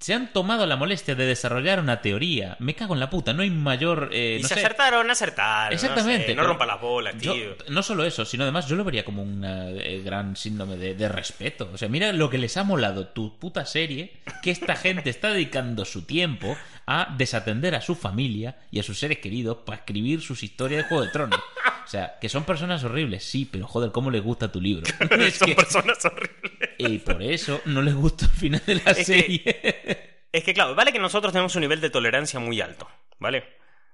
Se 0.00 0.14
han 0.14 0.32
tomado 0.32 0.66
la 0.66 0.76
molestia 0.76 1.14
de 1.14 1.26
desarrollar 1.26 1.78
una 1.78 2.00
teoría. 2.00 2.56
Me 2.58 2.74
cago 2.74 2.94
en 2.94 3.00
la 3.00 3.10
puta, 3.10 3.34
no 3.34 3.42
hay 3.42 3.50
mayor... 3.50 4.08
eh, 4.14 4.36
y 4.38 4.42
no 4.42 4.48
se 4.48 4.54
sé, 4.54 4.60
acertaron, 4.60 5.10
acertaron. 5.10 5.74
Exactamente. 5.74 6.20
No, 6.22 6.26
sé, 6.28 6.34
no 6.36 6.40
pero 6.40 6.48
rompa 6.48 6.64
las 6.64 6.80
bolas, 6.80 7.14
yo- 7.18 7.34
tío. 7.34 7.56
no 7.68 7.82
solo 7.82 8.06
eso, 8.06 8.24
sino 8.24 8.44
además 8.44 8.66
yo 8.66 8.76
lo 8.76 8.84
vería 8.84 9.04
como 9.04 9.22
un 9.22 9.44
eh, 9.44 10.00
gran 10.02 10.36
síndrome 10.36 10.76
de, 10.78 10.94
de 10.94 11.06
respeto. 11.10 11.68
O 11.74 11.76
sea, 11.76 11.90
mira 11.90 12.14
lo 12.14 12.30
que 12.30 12.38
les 12.38 12.56
ha 12.56 12.64
molado 12.64 13.08
tu 13.08 13.38
puta 13.38 13.66
serie, 13.66 14.14
que 14.42 14.50
esta 14.50 14.74
gente 14.74 15.10
está 15.10 15.28
dedicando 15.34 15.84
su 15.84 16.06
tiempo 16.06 16.56
a 16.92 17.14
desatender 17.16 17.74
a 17.76 17.80
su 17.80 17.94
familia 17.94 18.58
y 18.72 18.80
a 18.80 18.82
sus 18.82 18.98
seres 18.98 19.18
queridos 19.18 19.58
para 19.64 19.78
escribir 19.78 20.20
sus 20.22 20.42
historias 20.42 20.82
de 20.82 20.88
Juego 20.88 21.04
de 21.04 21.10
Tronos. 21.12 21.38
O 21.84 21.88
sea, 21.88 22.18
que 22.20 22.28
son 22.28 22.44
personas 22.44 22.82
horribles, 22.84 23.22
sí, 23.24 23.48
pero 23.50 23.66
joder, 23.66 23.92
¿cómo 23.92 24.10
les 24.10 24.22
gusta 24.22 24.50
tu 24.50 24.60
libro? 24.60 24.82
Es 25.10 25.36
Son 25.36 25.48
que- 25.48 25.54
personas 25.54 26.04
horribles. 26.04 26.70
y 26.78 26.98
por 26.98 27.22
eso 27.22 27.60
no 27.66 27.82
les 27.82 27.94
gusta 27.94 28.24
el 28.26 28.30
final 28.32 28.62
de 28.66 28.74
la 28.76 28.94
que- 28.94 29.04
serie. 29.04 30.16
Es 30.32 30.44
que, 30.44 30.54
claro, 30.54 30.74
vale 30.74 30.92
que 30.92 30.98
nosotros 30.98 31.32
tenemos 31.32 31.54
un 31.56 31.60
nivel 31.62 31.80
de 31.80 31.90
tolerancia 31.90 32.38
muy 32.40 32.60
alto, 32.60 32.88
¿vale? 33.18 33.44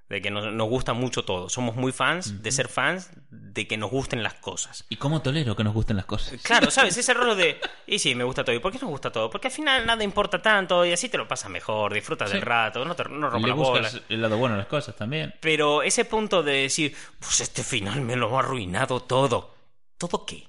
De 0.08 0.22
que 0.22 0.30
nos, 0.30 0.52
nos 0.52 0.68
gusta 0.68 0.92
mucho 0.92 1.24
todo. 1.24 1.48
Somos 1.48 1.74
muy 1.74 1.90
fans 1.90 2.40
de 2.40 2.52
ser 2.52 2.68
fans 2.68 3.10
de 3.30 3.66
que 3.66 3.76
nos 3.76 3.90
gusten 3.90 4.22
las 4.22 4.34
cosas. 4.34 4.84
¿Y 4.88 4.96
cómo 4.96 5.20
tolero 5.20 5.56
que 5.56 5.64
nos 5.64 5.74
gusten 5.74 5.96
las 5.96 6.04
cosas? 6.06 6.40
Claro, 6.42 6.70
¿sabes? 6.70 6.96
Ese 6.98 7.12
rollo 7.12 7.34
de. 7.34 7.60
Y 7.88 7.98
sí, 7.98 8.14
me 8.14 8.22
gusta 8.22 8.44
todo. 8.44 8.54
¿Y 8.54 8.60
por 8.60 8.70
qué 8.70 8.78
nos 8.78 8.88
gusta 8.90 9.10
todo? 9.10 9.28
Porque 9.28 9.48
al 9.48 9.52
final 9.52 9.84
nada 9.84 10.04
importa 10.04 10.40
tanto 10.40 10.84
y 10.86 10.92
así 10.92 11.08
te 11.08 11.18
lo 11.18 11.26
pasas 11.26 11.50
mejor, 11.50 11.92
disfrutas 11.92 12.30
del 12.30 12.38
Sí. 12.40 12.44
rato, 12.44 12.84
no, 12.84 12.94
te, 12.94 13.02
no 13.08 13.28
rompas 13.30 13.48
las 13.48 13.56
bolas. 13.58 14.00
el 14.08 14.22
lado 14.22 14.36
bueno 14.38 14.54
a 14.54 14.58
las 14.58 14.68
cosas 14.68 14.94
también. 14.94 15.34
Pero 15.40 15.82
ese 15.82 16.04
punto 16.04 16.44
de 16.44 16.52
decir, 16.62 16.94
pues 17.18 17.40
este 17.40 17.64
final 17.64 18.00
me 18.02 18.14
lo 18.14 18.36
ha 18.36 18.40
arruinado 18.40 19.00
todo. 19.02 19.56
¿Todo 19.98 20.24
qué? 20.24 20.46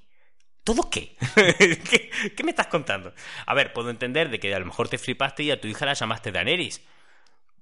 ¿Todo 0.62 0.88
qué? 0.88 1.16
¿Qué? 1.34 2.10
qué 2.36 2.44
me 2.44 2.50
estás 2.50 2.66
contando? 2.68 3.12
A 3.46 3.54
ver, 3.54 3.72
puedo 3.72 3.90
entender 3.90 4.28
de 4.30 4.38
que 4.38 4.54
a 4.54 4.58
lo 4.60 4.66
mejor 4.66 4.88
te 4.88 4.98
flipaste 4.98 5.42
y 5.42 5.50
a 5.50 5.60
tu 5.60 5.66
hija 5.66 5.84
la 5.86 5.94
llamaste 5.94 6.30
Daenerys. 6.30 6.80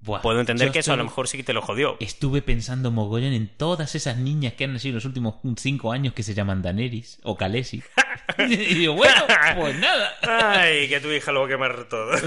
Buah, 0.06 0.22
Puedo 0.22 0.40
entender 0.40 0.70
que 0.70 0.78
eso 0.78 0.92
a 0.92 0.96
lo 0.96 1.04
mejor 1.04 1.28
sí 1.28 1.36
que 1.36 1.44
te 1.44 1.52
lo 1.52 1.60
jodió. 1.60 1.96
Estuve 2.00 2.40
pensando 2.40 2.90
mogollón 2.90 3.32
en 3.32 3.48
todas 3.48 3.94
esas 3.94 4.16
niñas 4.16 4.54
que 4.54 4.64
han 4.64 4.72
nacido 4.72 4.92
en 4.92 4.94
los 4.94 5.04
últimos 5.04 5.34
cinco 5.56 5.92
años 5.92 6.14
que 6.14 6.22
se 6.22 6.32
llaman 6.32 6.62
Daenerys 6.62 7.18
o 7.24 7.36
Khaleesi. 7.36 7.82
y 8.38 8.56
digo, 8.56 8.94
bueno, 8.94 9.26
pues 9.56 9.76
nada. 9.78 10.14
Ay, 10.22 10.88
que 10.88 11.00
tu 11.00 11.10
hija 11.10 11.32
lo 11.32 11.40
va 11.40 11.46
a 11.46 11.48
quemar 11.48 11.84
todo. 11.88 12.12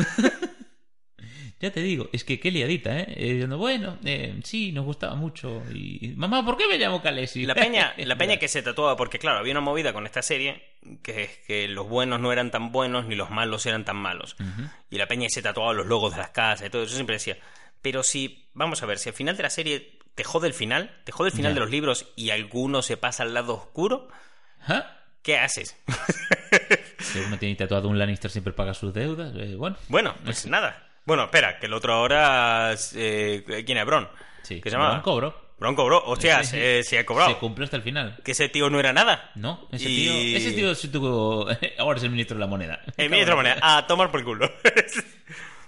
Ya 1.62 1.72
te 1.72 1.82
digo, 1.82 2.08
es 2.14 2.24
que 2.24 2.40
qué 2.40 2.52
liadita, 2.52 2.98
¿eh? 2.98 3.06
Eh, 3.18 3.34
diciendo, 3.34 3.58
bueno, 3.58 3.98
eh, 4.06 4.40
sí, 4.46 4.72
nos 4.72 4.86
gustaba 4.86 5.16
mucho. 5.16 5.62
Y, 5.74 6.14
mamá, 6.16 6.46
¿por 6.46 6.56
qué 6.56 6.66
me 6.68 6.78
llamo 6.78 7.02
Khaleesi? 7.02 7.46
La 7.46 7.54
peña, 7.54 7.94
la 7.98 8.18
peña 8.18 8.38
que 8.38 8.48
se 8.48 8.62
tatuaba, 8.62 8.96
porque 8.96 9.20
claro, 9.20 9.40
había 9.40 9.52
una 9.52 9.60
movida 9.60 9.92
con 9.92 10.06
esta 10.06 10.22
serie, 10.22 10.64
que 11.04 11.24
es 11.24 11.38
que 11.40 11.68
los 11.68 11.90
buenos 11.90 12.22
no 12.22 12.32
eran 12.32 12.50
tan 12.50 12.72
buenos 12.72 13.08
ni 13.08 13.16
los 13.16 13.30
malos 13.30 13.66
eran 13.66 13.84
tan 13.84 13.98
malos. 13.98 14.38
Y 14.90 14.98
la 14.98 15.08
peña 15.08 15.28
se 15.28 15.42
tatuaba 15.42 15.74
los 15.74 15.86
logos 15.86 16.14
de 16.14 16.20
las 16.20 16.30
casas 16.30 16.66
y 16.66 16.70
todo 16.70 16.84
eso. 16.84 16.92
Yo 16.92 16.96
siempre 16.96 17.18
decía, 17.18 17.38
pero 17.82 18.04
si, 18.04 18.50
vamos 18.54 18.82
a 18.84 18.86
ver, 18.86 18.98
si 19.00 19.10
al 19.10 19.16
final 19.16 19.36
de 19.38 19.44
la 19.44 19.50
serie 19.50 20.00
te 20.16 20.24
jode 20.24 20.48
el 20.48 20.54
final, 20.54 21.00
te 21.06 21.12
jode 21.12 21.30
el 21.30 21.36
final 21.36 21.52
Ya. 21.52 21.56
de 21.56 21.60
los 21.62 21.70
libros 21.70 22.08
y 22.16 22.30
alguno 22.32 22.82
se 22.82 22.98
pasa 22.98 23.24
al 23.24 23.34
lado 23.34 23.54
oscuro, 23.56 24.08
¿Ah? 24.68 24.98
¿qué 25.22 25.38
haces? 25.38 25.76
Si 27.00 27.20
uno 27.20 27.38
tiene 27.40 27.56
tatuado 27.56 27.88
un 27.88 27.98
Lannister 27.98 28.30
siempre 28.30 28.52
paga 28.54 28.74
sus 28.74 28.94
deudas. 28.94 29.34
eh, 29.36 29.56
bueno, 29.56 29.78
bueno, 29.88 30.16
pues 30.26 30.46
nada. 30.48 30.88
Bueno, 31.06 31.24
espera, 31.26 31.58
que 31.60 31.68
el 31.68 31.74
otro 31.74 31.94
ahora... 31.94 32.76
eh, 32.96 33.64
¿Quién 33.66 33.78
es? 33.78 33.86
Bron. 33.86 34.10
sí. 34.44 34.60
¿Qué 34.62 34.70
se 34.70 34.76
llama? 34.76 34.90
Bron 34.90 35.02
cobró. 35.02 35.50
Bron 35.60 35.76
cobró. 35.76 36.04
Hostia, 36.06 36.44
Sí. 36.44 36.52
se, 36.52 36.84
se 36.84 37.00
ha 37.00 37.06
cobrado. 37.06 37.32
Se 37.32 37.38
cumplió 37.38 37.64
hasta 37.66 37.78
el 37.78 37.84
final. 37.84 38.20
Que 38.24 38.32
ese 38.34 38.50
tío 38.50 38.70
no 38.70 38.80
era 38.80 38.94
nada. 38.94 39.32
No, 39.36 39.68
ese 39.72 39.90
Y- 39.90 39.96
tío, 39.96 40.38
ese 40.38 40.52
tío 40.52 40.76
sí 40.76 40.90
tuvo, 40.90 41.48
ahora 41.80 41.98
es 41.98 42.04
el 42.04 42.12
ministro 42.12 42.36
de 42.36 42.42
la 42.42 42.48
moneda. 42.48 42.82
En 42.98 43.10
mi 43.12 43.22
otra 43.22 43.36
manera, 43.36 43.60
a 43.62 43.88
tomar 43.88 44.12
por 44.12 44.24
culo. 44.24 44.52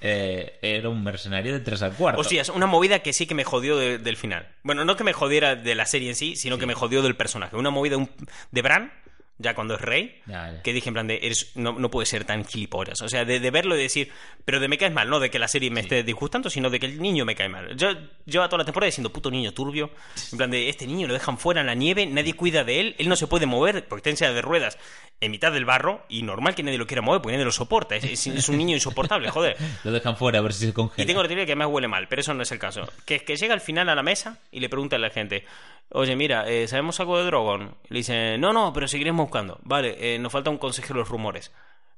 Eh, 0.01 0.57
era 0.63 0.89
un 0.89 1.03
mercenario 1.03 1.53
de 1.53 1.59
tres 1.59 1.81
al 1.83 1.93
cuarto. 1.93 2.19
Hostia, 2.21 2.41
es 2.41 2.49
una 2.49 2.65
movida 2.65 2.99
que 2.99 3.13
sí 3.13 3.27
que 3.27 3.35
me 3.35 3.43
jodió 3.43 3.77
de- 3.77 3.99
del 3.99 4.17
final. 4.17 4.47
Bueno, 4.63 4.83
no 4.83 4.95
que 4.95 5.03
me 5.03 5.13
jodiera 5.13 5.55
de 5.55 5.75
la 5.75 5.85
serie 5.85 6.09
en 6.09 6.15
sí, 6.15 6.35
sino 6.35 6.57
que 6.57 6.65
me 6.65 6.73
jodió 6.73 7.01
del 7.03 7.15
personaje. 7.15 7.55
Una 7.55 7.69
movida 7.69 7.97
un- 7.97 8.09
de 8.51 8.61
Bran, 8.63 8.91
ya 9.41 9.54
cuando 9.56 9.75
es 9.75 9.82
rey, 9.82 10.21
Ya, 10.27 10.51
ya. 10.54 10.62
que 10.62 10.73
dije 10.73 10.89
en 10.89 10.93
plan 10.93 11.08
de, 11.08 11.19
eres, 11.23 11.51
no, 11.56 11.73
no 11.73 11.89
puede 11.89 12.06
ser 12.06 12.23
tan 12.25 12.45
gilipollas. 12.45 13.01
O 13.01 13.10
sea, 13.10 13.25
de, 13.25 13.39
de 13.39 13.51
verlo 13.51 13.75
y 13.75 13.82
decir, 13.82 14.12
pero 14.45 14.60
de 14.60 14.67
me 14.67 14.77
caes 14.77 14.93
mal, 14.93 15.10
no 15.10 15.19
de 15.19 15.30
que 15.30 15.39
la 15.39 15.47
serie 15.47 15.69
me 15.71 15.82
esté 15.82 16.04
disgustando, 16.04 16.49
sino 16.49 16.69
de 16.69 16.80
que 16.80 16.86
el 16.86 17.01
niño 17.01 17.25
me 17.25 17.36
cae 17.36 17.49
mal. 17.49 17.75
Yo 17.75 17.89
llevo 18.25 18.45
toda 18.47 18.60
la 18.60 18.65
temporada 18.65 18.88
diciendo, 18.88 19.12
puto 19.12 19.30
niño 19.32 19.54
turbio, 19.54 19.91
en 20.32 20.38
plan 20.38 20.51
de, 20.51 20.69
este 20.69 20.88
niño 20.88 21.08
lo 21.08 21.13
dejan 21.13 21.38
fuera 21.38 21.62
en 21.62 21.67
la 21.67 21.75
nieve, 21.75 22.06
nadie 22.06 22.34
cuida 22.34 22.63
de 22.63 22.80
él, 22.80 22.95
él 22.99 23.10
no 23.10 23.15
se 23.15 23.27
puede 23.27 23.45
mover 23.45 23.88
porque 23.88 23.99
está 23.99 24.10
en 24.12 24.17
silla 24.17 24.34
de 24.34 24.41
ruedas 24.41 24.77
en 25.19 25.30
mitad 25.32 25.51
del 25.51 25.65
barro 25.65 26.04
y 26.10 26.23
normal 26.23 26.56
que 26.56 26.63
nadie 26.63 26.77
lo 26.80 26.88
quiera 26.88 27.01
mover 27.04 27.21
porque 27.21 27.34
nadie 27.34 27.45
lo 27.45 27.51
soporta. 27.51 27.95
Es, 27.95 28.04
es- 28.06 28.27
es 28.27 28.49
un 28.49 28.58
niño 28.58 28.75
insoportable, 28.75 29.30
joder. 29.30 29.56
Lo 29.84 29.91
dejan 29.91 30.17
fuera 30.17 30.39
a 30.39 30.41
ver 30.41 30.51
si 30.54 30.65
se 30.65 30.73
congela. 30.73 31.04
Y 31.04 31.06
tengo 31.06 31.21
la 31.21 31.27
teoría 31.27 31.45
que 31.45 31.56
más 31.56 31.67
huele 31.67 31.88
mal, 31.88 32.08
pero 32.08 32.21
eso 32.21 32.34
no 32.34 32.41
es 32.43 32.51
el 32.51 32.58
caso. 32.60 32.88
Que 33.06 33.15
es 33.15 33.23
que 33.23 33.36
llega 33.36 33.54
al 33.54 33.62
final 33.62 33.88
a 33.89 33.95
la 33.95 34.01
mesa 34.04 34.39
y 34.51 34.60
le 34.60 34.67
pregunta 34.69 34.95
a 34.95 34.99
la 34.99 35.10
gente, 35.12 35.45
oye, 35.89 36.15
mira, 36.15 36.47
eh, 36.49 36.67
¿sabemos 36.67 36.99
algo 36.99 37.19
de 37.19 37.25
Drogon? 37.25 37.75
Le 37.89 37.97
dice, 37.99 38.38
no, 38.39 38.51
no, 38.51 38.73
pero 38.73 38.88
seguiremos 38.88 39.30
buscando. 39.32 39.60
Vale, 39.63 39.96
eh, 40.00 40.20
nos 40.20 40.32
falta 40.32 40.50
un 40.50 40.58
consejero 40.58 40.96
de 40.96 41.00
los 41.00 41.10
rumores. 41.10 41.52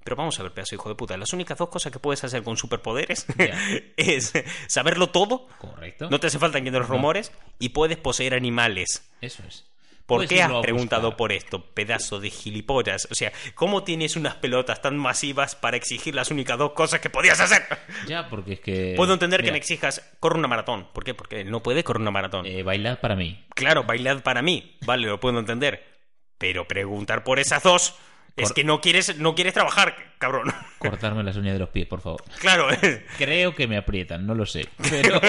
Pero 0.04 0.16
vamos 0.18 0.38
a 0.40 0.44
ver, 0.44 0.52
pedazo 0.54 0.76
hijo 0.76 0.90
de 0.90 0.96
puta. 0.96 1.16
Las 1.18 1.32
únicas 1.34 1.58
dos 1.58 1.70
cosas 1.70 1.92
que 1.92 1.98
puedes 2.00 2.24
hacer 2.24 2.44
con 2.44 2.58
superpoderes 2.58 3.26
Ya. 3.38 3.58
es 3.98 4.34
saberlo 4.68 5.08
todo, 5.08 5.48
Correcto. 5.60 6.10
no 6.10 6.20
te 6.20 6.28
hace 6.28 6.40
falta 6.40 6.58
entender 6.58 6.82
los 6.82 6.90
rumores, 6.90 7.32
y 7.58 7.70
puedes 7.70 7.98
poseer 7.98 8.34
animales. 8.34 9.10
Eso 9.22 9.44
es. 9.48 9.66
¿Por 10.06 10.28
qué 10.28 10.44
has 10.44 10.52
preguntado 10.62 11.16
por 11.16 11.32
esto, 11.32 11.64
pedazo 11.74 12.20
de 12.20 12.30
gilipollas? 12.30 13.08
O 13.10 13.16
sea, 13.16 13.32
¿cómo 13.56 13.86
tienes 13.86 14.18
unas 14.18 14.36
pelotas 14.36 14.82
tan 14.82 14.98
masivas 14.98 15.56
para 15.56 15.78
exigir 15.78 16.14
las 16.14 16.30
únicas 16.30 16.58
dos 16.58 16.74
cosas 16.74 17.00
que 17.00 17.10
podías 17.10 17.40
hacer? 17.40 17.64
Ya, 18.06 18.28
porque 18.28 18.54
es 18.54 18.60
que... 18.60 18.94
Puedo 18.98 19.14
entender 19.14 19.40
que 19.40 19.44
Mira, 19.46 19.54
me 19.54 19.60
exijas, 19.60 20.12
corre 20.20 20.38
una 20.38 20.50
maratón. 20.50 20.90
¿Por 20.92 21.06
qué? 21.06 21.14
Porque 21.14 21.40
él 21.40 21.50
no 21.50 21.64
puede 21.64 21.86
correr 21.86 22.02
una 22.02 22.12
maratón. 22.12 22.46
eh, 22.46 22.64
bailad 22.64 23.00
para 23.00 23.16
mí. 23.16 23.46
Claro, 23.56 23.86
bailad 23.86 24.22
para 24.24 24.42
mí. 24.42 24.76
Vale, 24.86 25.08
lo 25.08 25.22
puedo 25.22 25.40
entender. 25.40 25.93
Pero 26.44 26.68
preguntar 26.68 27.24
por 27.24 27.40
esas 27.40 27.64
dos 27.64 27.96
es 28.36 28.50
Cor- 28.50 28.54
que 28.56 28.64
no 28.66 28.82
quieres, 28.82 29.18
no 29.18 29.34
quieres 29.34 29.54
trabajar, 29.54 29.96
cabrón. 30.18 30.54
Cortarme 30.78 31.24
las 31.24 31.38
uñas 31.38 31.54
de 31.54 31.60
los 31.60 31.70
pies, 31.70 31.88
por 31.88 32.02
favor. 32.02 32.22
claro. 32.42 32.68
Creo 33.18 33.56
que 33.56 33.66
me 33.66 33.78
aprietan, 33.78 34.28
no 34.28 34.36
lo 34.36 34.46
sé. 34.46 34.68
Pero 34.90 35.22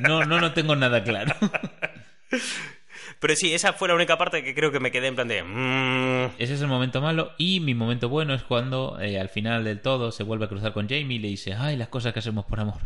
no, 0.00 0.26
no, 0.26 0.38
no 0.42 0.52
tengo 0.52 0.76
nada 0.76 1.02
claro. 1.02 1.34
Pero 3.18 3.34
sí, 3.34 3.54
esa 3.54 3.72
fue 3.72 3.88
la 3.88 3.94
única 3.94 4.18
parte 4.18 4.44
que 4.44 4.54
creo 4.54 4.70
que 4.70 4.78
me 4.78 4.90
quedé 4.92 5.06
en 5.06 5.14
plan 5.14 5.26
de... 5.26 5.42
mm, 5.42 6.34
Ese 6.38 6.52
es 6.52 6.60
el 6.60 6.68
momento 6.68 7.00
malo. 7.00 7.32
Y 7.38 7.60
mi 7.60 7.74
momento 7.74 8.10
bueno 8.10 8.34
es 8.34 8.42
cuando 8.42 8.98
eh, 9.00 9.18
al 9.18 9.30
final 9.30 9.64
del 9.64 9.80
todo 9.80 10.12
se 10.12 10.22
vuelve 10.22 10.44
a 10.44 10.48
cruzar 10.48 10.74
con 10.74 10.86
Jamie 10.86 11.16
y 11.16 11.18
le 11.18 11.28
dice, 11.28 11.54
ay, 11.54 11.76
las 11.78 11.88
cosas 11.88 12.12
que 12.12 12.18
hacemos 12.18 12.44
por 12.44 12.60
amor. 12.60 12.80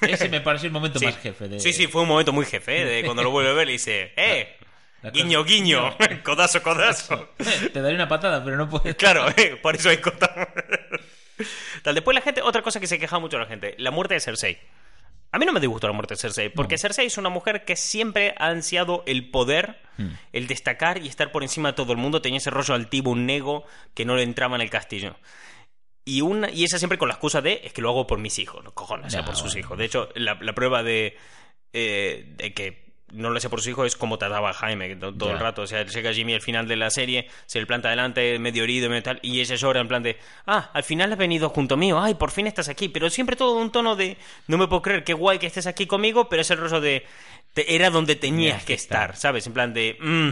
Ese 0.00 0.28
me 0.28 0.40
pareció 0.40 0.66
el 0.66 0.72
momento 0.72 0.98
sí. 0.98 1.04
más 1.04 1.16
jefe 1.18 1.46
de... 1.48 1.60
sí, 1.60 1.72
sí, 1.72 1.86
fue 1.86 2.02
un 2.02 2.08
momento 2.08 2.32
muy 2.32 2.46
jefe, 2.46 2.82
¿eh? 2.82 2.84
de 2.84 3.04
cuando 3.04 3.22
lo 3.22 3.30
vuelve 3.30 3.50
a 3.50 3.54
ver 3.54 3.68
y 3.68 3.72
dice... 3.74 4.12
¡Eh! 4.16 4.56
Guiño, 5.10 5.44
guiño. 5.44 5.96
codazo, 6.24 6.62
codazo. 6.62 7.30
Te 7.72 7.80
daré 7.80 7.94
una 7.94 8.08
patada, 8.08 8.44
pero 8.44 8.56
no 8.56 8.68
puedes. 8.68 8.94
Claro, 8.94 9.26
eh, 9.36 9.58
por 9.60 9.74
eso 9.74 9.88
hay. 9.88 10.00
Tal, 11.82 11.94
después 11.94 12.14
la 12.14 12.20
gente, 12.20 12.42
otra 12.42 12.62
cosa 12.62 12.78
que 12.78 12.86
se 12.86 12.98
queja 12.98 13.18
mucho 13.18 13.38
la 13.38 13.46
gente, 13.46 13.74
la 13.78 13.90
muerte 13.90 14.14
de 14.14 14.20
Cersei. 14.20 14.58
A 15.32 15.38
mí 15.38 15.46
no 15.46 15.52
me 15.52 15.60
disgustó 15.60 15.86
la 15.86 15.94
muerte 15.94 16.14
de 16.14 16.20
Cersei, 16.20 16.50
porque 16.50 16.76
Cersei 16.76 17.06
es 17.06 17.16
una 17.16 17.30
mujer 17.30 17.64
que 17.64 17.74
siempre 17.74 18.34
ha 18.38 18.48
ansiado 18.48 19.02
el 19.06 19.30
poder, 19.30 19.80
el 20.32 20.46
destacar 20.46 20.98
y 21.02 21.08
estar 21.08 21.32
por 21.32 21.42
encima 21.42 21.70
de 21.70 21.74
todo 21.74 21.92
el 21.92 21.98
mundo. 21.98 22.20
Tenía 22.20 22.36
ese 22.36 22.50
rollo 22.50 22.74
altivo, 22.74 23.10
un 23.10 23.28
ego 23.30 23.64
que 23.94 24.04
no 24.04 24.14
le 24.14 24.24
entraba 24.24 24.56
en 24.56 24.62
el 24.62 24.70
castillo. 24.70 25.16
Y, 26.04 26.20
una, 26.20 26.50
y 26.50 26.64
esa 26.64 26.78
siempre 26.78 26.98
con 26.98 27.08
la 27.08 27.14
excusa 27.14 27.40
de 27.40 27.62
es 27.64 27.72
que 27.72 27.80
lo 27.80 27.88
hago 27.88 28.06
por 28.06 28.18
mis 28.18 28.38
hijos, 28.38 28.62
no 28.62 28.72
cojones, 28.74 29.12
sea 29.12 29.20
Ya, 29.22 29.26
por 29.26 29.36
sus 29.36 29.56
hijos. 29.56 29.78
De 29.78 29.84
hecho, 29.84 30.10
la, 30.16 30.34
la 30.40 30.52
prueba 30.52 30.82
de, 30.82 31.16
eh, 31.72 32.24
de 32.36 32.52
que 32.52 32.91
no 33.12 33.30
lo 33.30 33.36
hacía 33.36 33.50
por 33.50 33.60
sus 33.60 33.68
hijos 33.68 33.86
es 33.86 33.94
como 33.96 34.18
trataba 34.18 34.50
a 34.50 34.52
Jaime 34.54 34.96
todo 34.96 35.30
el 35.30 35.38
rato. 35.38 35.62
O 35.62 35.66
sea, 35.66 35.84
llega 35.84 36.12
Jimmy 36.12 36.34
al 36.34 36.40
final 36.40 36.66
de 36.66 36.76
la 36.76 36.90
serie, 36.90 37.28
se 37.46 37.60
le 37.60 37.66
planta 37.66 37.88
adelante, 37.88 38.38
medio 38.38 38.64
herido, 38.64 38.88
medio 38.88 39.02
tal, 39.02 39.18
y 39.22 39.40
ella 39.40 39.54
llora 39.56 39.80
en 39.80 39.88
plan 39.88 40.02
de, 40.02 40.18
ah, 40.46 40.70
al 40.72 40.82
final 40.82 41.12
has 41.12 41.18
venido 41.18 41.48
junto 41.50 41.76
mío, 41.76 42.00
ay, 42.00 42.14
por 42.14 42.30
fin 42.30 42.46
estás 42.46 42.68
aquí. 42.68 42.88
Pero 42.88 43.10
siempre 43.10 43.36
todo 43.36 43.56
un 43.60 43.70
tono 43.70 43.94
de, 43.96 44.16
no 44.48 44.58
me 44.58 44.66
puedo 44.66 44.82
creer, 44.82 45.04
qué 45.04 45.12
guay 45.12 45.38
que 45.38 45.46
estés 45.46 45.66
aquí 45.66 45.86
conmigo, 45.86 46.28
pero 46.28 46.42
es 46.42 46.50
el 46.50 46.58
rollo 46.58 46.80
de, 46.80 47.04
te- 47.54 47.74
era 47.74 47.90
donde 47.90 48.16
tenías 48.16 48.64
que 48.64 48.74
estar, 48.74 49.10
estar. 49.10 49.16
¿sabes? 49.16 49.46
En 49.46 49.52
plan 49.52 49.72
de, 49.74 49.96
"Mm, 50.00 50.30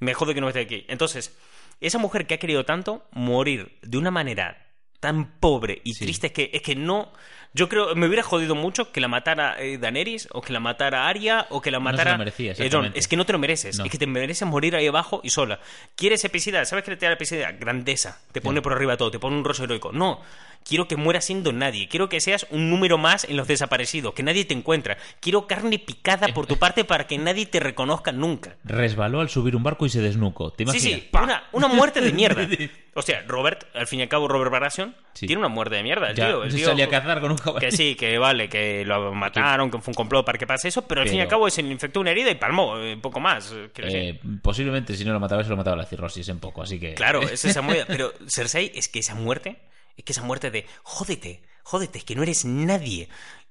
me 0.00 0.14
jode 0.14 0.34
que 0.34 0.40
no 0.40 0.48
esté 0.48 0.60
aquí. 0.60 0.84
Entonces, 0.88 1.36
esa 1.80 1.98
mujer 1.98 2.26
que 2.26 2.34
ha 2.34 2.38
querido 2.38 2.64
tanto, 2.64 3.06
morir 3.12 3.78
de 3.82 3.98
una 3.98 4.10
manera 4.10 4.66
tan 5.00 5.38
pobre 5.38 5.80
y 5.84 5.94
Sí. 5.94 6.04
triste 6.04 6.26
es 6.26 6.32
que, 6.32 6.50
es 6.52 6.60
que 6.62 6.74
no. 6.76 7.12
Yo 7.54 7.68
creo, 7.68 7.94
me 7.94 8.06
hubiera 8.06 8.22
jodido 8.22 8.54
mucho 8.54 8.92
que 8.92 9.00
la 9.00 9.08
matara 9.08 9.56
eh, 9.58 9.78
Daenerys, 9.78 10.28
o 10.32 10.42
que 10.42 10.52
la 10.52 10.60
matara 10.60 11.08
Arya, 11.08 11.46
o 11.50 11.60
que 11.60 11.70
la 11.70 11.78
No 11.78 11.86
se 11.86 11.92
matara. 11.92 12.12
lo 12.12 12.18
merecía, 12.18 12.52
eh. 12.52 12.90
Es 12.94 13.08
que 13.08 13.16
no 13.16 13.24
te 13.26 13.32
lo 13.32 13.38
mereces. 13.38 13.78
No. 13.78 13.84
Es 13.84 13.90
que 13.90 13.98
te 13.98 14.06
mereces 14.06 14.46
morir 14.46 14.76
ahí 14.76 14.86
abajo 14.86 15.20
y 15.24 15.30
sola. 15.30 15.58
¿Quieres 15.96 16.24
epicidad? 16.24 16.64
¿Sabes 16.66 16.84
qué 16.84 16.94
te 16.96 17.06
da 17.06 17.10
la 17.10 17.14
epicidad? 17.14 17.54
Grandeza. 17.58 18.20
Te 18.32 18.40
pone 18.40 18.58
Sí. 18.58 18.62
por 18.62 18.72
arriba 18.74 18.96
todo, 18.96 19.10
te 19.10 19.18
pone 19.18 19.36
un 19.36 19.44
rollo 19.44 19.64
heroico. 19.64 19.92
No. 19.92 20.20
Quiero 20.68 20.86
que 20.86 20.96
mueras 20.96 21.24
siendo 21.24 21.52
nadie. 21.52 21.88
Quiero 21.88 22.08
que 22.10 22.20
seas 22.20 22.46
un 22.50 22.68
número 22.68 22.98
más 22.98 23.24
en 23.24 23.36
los 23.38 23.48
desaparecidos, 23.48 24.12
que 24.12 24.22
nadie 24.22 24.44
te 24.44 24.52
encuentra. 24.52 24.98
Quiero 25.20 25.46
carne 25.46 25.78
picada 25.78 26.28
por 26.28 26.46
tu 26.46 26.58
parte 26.58 26.84
para 26.84 27.06
que 27.06 27.16
nadie 27.16 27.46
te 27.46 27.58
reconozca 27.58 28.12
nunca. 28.12 28.56
Resbaló 28.64 29.20
al 29.20 29.30
subir 29.30 29.56
un 29.56 29.62
barco 29.62 29.86
y 29.86 29.88
se 29.88 30.02
desnucó. 30.02 30.50
¿Te 30.52 30.64
Sí, 30.66 30.70
imaginas? 30.70 31.00
sí, 31.00 31.08
una, 31.12 31.44
una 31.52 31.68
muerte 31.68 32.00
de 32.00 32.12
mierda. 32.12 32.46
O 32.94 33.02
sea, 33.02 33.22
Robert, 33.28 33.62
al 33.76 33.86
fin 33.86 34.00
y 34.00 34.02
al 34.02 34.08
cabo, 34.08 34.26
Robert 34.26 34.50
Baratheon 34.50 34.92
Sí. 35.12 35.28
tiene 35.28 35.38
una 35.38 35.48
muerte 35.48 35.76
de 35.76 35.84
mierda. 35.84 36.10
El 36.10 36.16
Ya, 36.16 36.26
tío, 36.30 36.42
el 36.42 36.52
tío- 36.52 36.66
salía 36.66 36.86
a 36.86 36.88
cazar 36.88 37.20
con 37.20 37.30
un 37.30 37.38
caballo. 37.38 37.60
Que 37.60 37.70
sí, 37.70 37.94
que 37.94 38.18
vale, 38.18 38.48
que 38.48 38.84
lo 38.84 39.14
mataron, 39.14 39.70
que 39.70 39.78
fue 39.78 39.92
un 39.92 39.94
complot 39.94 40.26
para 40.26 40.36
que 40.36 40.48
pase 40.48 40.66
eso, 40.66 40.82
pero 40.88 41.02
al 41.02 41.08
fin 41.08 41.18
y 41.18 41.20
al 41.20 41.28
cabo 41.28 41.48
se 41.48 41.62
le 41.62 41.70
infectó 41.70 42.00
una 42.00 42.10
herida 42.10 42.28
y 42.28 42.34
palmó, 42.34 42.76
eh, 42.78 42.96
poco 43.00 43.20
más. 43.20 43.52
eh. 43.54 43.70
Eh, 43.76 44.20
posiblemente 44.42 44.96
si 44.96 45.04
no 45.04 45.12
lo 45.12 45.20
mataba, 45.20 45.44
se 45.44 45.50
lo 45.50 45.56
mataba 45.56 45.76
la 45.76 45.84
cirrosis 45.86 46.28
en 46.28 46.40
poco, 46.40 46.60
así 46.62 46.80
que... 46.80 46.94
Claro, 46.94 47.22
es 47.30 47.44
esa 47.44 47.62
muerte. 47.62 47.84
Pero 47.86 48.12
Cersei, 48.26 48.72
es 48.74 48.88
que 48.88 48.98
esa 48.98 49.14
muerte, 49.14 49.58
es 49.98 50.04
que 50.04 50.12
esa 50.12 50.22
muerte 50.22 50.50
de 50.50 50.64
jódete, 50.84 51.42
jódete, 51.64 52.00
que 52.00 52.14
no 52.14 52.22
eres 52.22 52.44
nadie. 52.44 53.08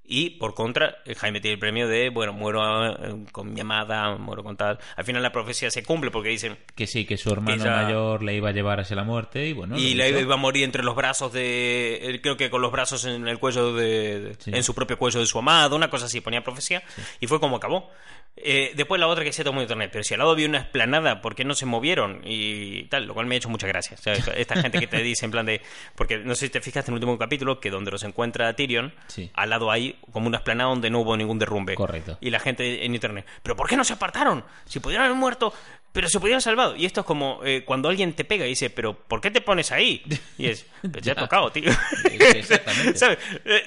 Y 0.10 0.30
por 0.32 0.54
contra, 0.54 1.00
eh, 1.06 1.16
Jaime 1.16 1.42
tiene 1.42 1.56
el 1.56 1.60
premio 1.60 1.86
de, 1.88 2.10
bueno, 2.10 2.32
muero 2.32 2.94
eh, 2.96 3.26
con 3.34 3.54
mi 3.54 3.60
amada, 3.60 4.16
muero 4.18 4.42
con 4.42 4.56
tal. 4.56 4.80
Al 4.96 5.04
final 5.04 5.22
la 5.22 5.34
profecía 5.34 5.70
se 5.70 5.84
cumple 5.84 6.12
porque 6.12 6.30
dicen, 6.30 6.58
Que 6.76 6.88
sí, 6.88 7.06
que 7.06 7.18
su 7.18 7.30
hermano 7.30 7.62
Ella- 7.62 7.84
mayor 7.84 8.24
le 8.24 8.34
iba 8.36 8.48
a 8.50 8.54
llevar 8.54 8.80
hacia 8.80 8.96
la 8.96 9.04
muerte 9.04 9.46
y 9.48 9.52
bueno... 9.54 9.78
y 9.78 10.02
hizo. 10.02 10.20
iba 10.20 10.36
a 10.36 10.38
morir 10.38 10.64
entre 10.64 10.82
los 10.84 10.96
brazos 10.96 11.34
de. 11.34 11.98
él 12.04 12.22
Creo 12.22 12.38
que 12.38 12.50
con 12.50 12.62
los 12.62 12.72
brazos 12.72 13.04
en 13.06 13.28
el 13.28 13.38
cuello 13.38 13.74
de. 13.74 14.36
Sí. 14.40 14.52
En 14.54 14.64
su 14.64 14.74
propio 14.74 14.98
cuello 14.98 15.20
de 15.20 15.26
su 15.26 15.40
amado, 15.40 15.76
una 15.76 15.90
cosa 15.90 16.06
así, 16.06 16.22
ponía 16.22 16.42
profecía. 16.42 16.82
Y 17.20 17.28
fue 17.28 17.40
como 17.42 17.58
acabó. 17.58 17.92
Eh, 18.40 18.74
después 18.76 19.00
la 19.02 19.08
otra 19.08 19.24
que 19.24 19.34
se 19.34 19.44
tomó 19.44 19.62
internet. 19.64 19.90
Pero 19.92 20.04
si 20.04 20.14
al 20.14 20.20
lado 20.20 20.32
había 20.32 20.48
una 20.48 20.60
esplanada, 20.60 21.22
¿por 21.22 21.34
qué 21.34 21.44
no 21.44 21.56
se 21.56 21.66
movieron? 21.66 22.22
Y 22.24 22.84
tal, 22.84 23.08
lo 23.08 23.16
cual 23.16 23.26
me 23.26 23.34
ha 23.34 23.38
hecho 23.40 23.50
muchas 23.50 23.68
gracias. 23.68 24.06
Esta- 24.06 24.32
esta 24.38 24.62
gente 24.62 24.80
que 24.80 24.86
te 24.88 25.02
dice 25.02 25.26
en 25.26 25.32
plan 25.32 25.46
de. 25.46 25.60
Porque 25.96 26.20
no 26.20 26.36
sé 26.36 26.46
si 26.46 26.52
te 26.52 26.62
fijaste 26.62 26.92
en 26.92 26.94
el 26.94 27.00
último 27.04 27.18
capítulo, 27.18 27.60
que 27.60 27.70
donde 27.72 27.90
los 27.92 28.04
encuentra 28.04 28.54
Tyrion, 28.56 28.94
Sí. 29.08 29.30
al 29.34 29.50
lado 29.50 29.72
hay 29.72 29.96
como 30.12 30.28
una 30.28 30.38
esplanada 30.38 30.70
donde 30.70 30.90
no 30.90 31.00
hubo 31.00 31.18
ningún 31.18 31.40
derrumbe. 31.40 31.76
Correcto. 31.76 32.18
Y 32.22 32.30
la 32.30 32.40
gente 32.40 32.86
en 32.86 32.94
internet, 32.94 33.26
¿pero 33.44 33.56
por 33.56 33.68
qué 33.68 33.78
no 33.78 33.84
se 33.84 33.94
apartaron? 33.94 34.44
Si 34.66 34.80
pudieran 34.80 35.06
haber 35.06 35.18
muerto, 35.18 35.54
pero 35.98 36.10
se 36.10 36.20
pudieran 36.20 36.42
salvado. 36.44 36.76
Y 36.76 36.86
esto 36.86 37.00
es 37.02 37.08
como 37.08 37.40
eh, 37.44 37.64
cuando 37.66 37.90
alguien 37.90 38.14
te 38.14 38.24
pega 38.24 38.46
y 38.46 38.50
dice, 38.50 38.70
¿pero 38.70 38.94
por 38.94 39.20
qué 39.20 39.32
te 39.32 39.42
pones 39.42 39.72
ahí? 39.72 40.04
Y 40.38 40.46
es, 40.46 40.64
pues 40.92 41.04
ya 41.04 41.14
he 41.14 41.16
Ya. 41.16 41.22
tocado, 41.22 41.52
tío. 41.52 41.72
exactamente. 42.04 42.96
¿Sabes? 43.00 43.18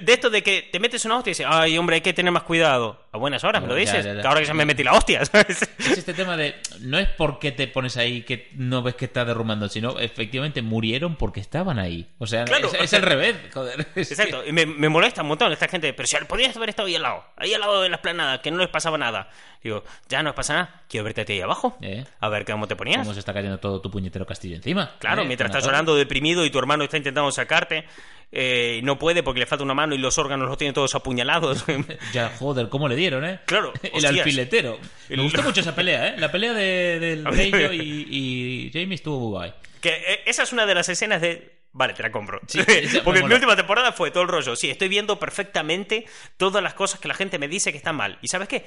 De 0.01 0.13
esto 0.13 0.31
de 0.31 0.41
que 0.45 0.69
te 0.71 0.79
metes 0.79 1.05
una 1.05 1.17
hostia 1.17 1.31
y 1.31 1.33
dices, 1.33 1.47
ay, 1.49 1.77
hombre, 1.77 1.97
hay 1.97 2.01
que 2.03 2.13
tener 2.13 2.31
más 2.33 2.45
cuidado. 2.45 3.05
A 3.13 3.19
buenas 3.19 3.43
horas 3.43 3.61
me 3.63 3.67
lo 3.67 3.75
Ya, 3.75 3.81
dices. 3.81 4.05
ya, 4.05 4.15
ya. 4.15 4.29
Ahora 4.29 4.39
que 4.41 4.47
se 4.47 4.55
me 4.55 4.65
metí 4.65 4.85
la 4.85 4.93
hostia, 4.93 5.25
¿sabes? 5.25 5.63
Es 5.81 5.99
este 5.99 6.15
tema 6.15 6.37
de... 6.37 6.55
No 6.79 6.97
es 6.99 7.09
porque 7.09 7.51
te 7.51 7.67
pones 7.67 7.97
ahí 7.97 8.23
que 8.23 8.49
no 8.55 8.83
ves 8.83 8.95
que 8.95 9.07
está 9.07 9.25
derrumbando, 9.25 9.69
sino 9.69 9.99
efectivamente 9.99 10.63
murieron 10.63 11.17
porque 11.17 11.41
estaban 11.41 11.81
ahí. 11.81 12.07
O 12.19 12.27
sea, 12.29 12.45
Claro. 12.45 12.69
es, 12.69 12.75
es 12.81 12.95
al 12.95 13.03
revés, 13.03 13.35
joder. 13.53 13.89
Exacto, 13.97 14.47
y 14.47 14.53
me, 14.53 14.65
me 14.67 14.89
molesta 14.89 15.23
un 15.23 15.29
montón 15.29 15.51
esta 15.53 15.67
gente, 15.67 15.93
pero 15.93 16.07
si 16.07 16.17
podías 16.29 16.57
haber 16.57 16.69
estado 16.71 16.87
ahí 16.87 16.95
al 16.95 17.03
lado, 17.03 17.25
ahí 17.37 17.53
al 17.53 17.61
lado 17.61 17.83
de 17.83 17.89
la 17.89 17.97
esplanada, 17.97 18.41
que 18.41 18.51
no 18.53 18.59
les 18.59 18.69
pasaba 18.69 18.97
nada. 18.97 19.29
Digo, 19.63 19.85
ya 20.09 20.23
no 20.23 20.35
pasa 20.35 20.55
nada, 20.55 20.83
quiero 20.89 21.05
verte 21.05 21.21
a 21.21 21.25
ti 21.25 21.35
ahí 21.35 21.41
abajo. 21.43 21.77
¿Eh? 21.83 22.05
A 22.21 22.29
ver 22.31 22.45
cómo 22.47 22.67
te 22.67 22.77
ponías. 22.77 23.03
Cómo 23.03 23.13
se 23.13 23.21
está 23.21 23.35
cayendo 23.35 23.59
todo 23.59 23.81
tu 23.81 23.91
puñetero 23.91 24.25
castillo 24.25 24.57
encima. 24.57 24.97
Claro, 24.99 25.23
¿eh? 25.23 25.27
mientras 25.27 25.51
estás 25.51 25.65
llorando 25.65 25.95
deprimido 25.97 26.45
y 26.45 26.51
tu 26.51 26.59
hermano 26.59 26.85
está 26.85 26.97
intentando 26.97 27.31
sacarte, 27.31 27.85
eh, 28.33 28.81
no 28.85 28.99
puede 28.99 29.23
porque 29.23 29.41
le 29.41 29.47
falta 29.47 29.63
una 29.65 29.75
mano 29.75 29.95
y 29.95 29.99
los 29.99 30.17
órganos 30.17 30.49
los 30.49 30.57
tiene 30.57 30.73
todos 30.73 30.95
apuñalados. 30.95 31.65
Ya, 32.13 32.33
joder, 32.39 32.69
¿cómo 32.69 32.89
le 32.89 32.97
dieron, 32.97 33.25
eh? 33.25 33.41
Claro, 33.45 33.73
El 33.83 33.91
hostias. 33.93 34.17
alfiletero. 34.19 34.79
Me 35.09 35.17
El- 35.17 35.23
gustó 35.23 35.43
mucho 35.45 35.61
esa 35.61 35.75
pelea, 35.75 36.09
eh. 36.09 36.15
La 36.19 36.33
pelea 36.33 36.53
de, 36.55 36.99
del 37.01 37.25
Bello 37.25 37.73
y, 37.73 38.07
y 38.11 38.71
Jamie 38.73 38.95
estuvo 38.95 39.19
muy 39.21 39.29
guay. 39.31 39.53
que 39.83 40.23
esa 40.27 40.45
es 40.45 40.53
una 40.53 40.65
de 40.67 40.75
las 40.75 40.89
escenas 40.89 41.21
de... 41.21 41.59
Vale, 41.73 41.93
te 41.95 42.03
la 42.03 42.11
compro. 42.11 42.41
Sí, 42.49 42.59
porque 43.05 43.21
en 43.21 43.29
mi 43.29 43.35
última 43.35 43.55
temporada 43.55 43.93
fue 43.93 44.11
todo 44.11 44.25
el 44.25 44.29
rollo. 44.29 44.57
Sí, 44.57 44.69
estoy 44.71 44.89
viendo 44.89 45.21
perfectamente 45.21 46.05
todas 46.37 46.63
las 46.65 46.75
cosas 46.75 46.99
que 46.99 47.07
la 47.07 47.15
gente 47.15 47.39
me 47.39 47.47
dice 47.47 47.71
que 47.71 47.79
están 47.79 47.95
mal. 47.95 48.19
¿Y 48.23 48.27
sabes 48.29 48.49
qué? 48.49 48.65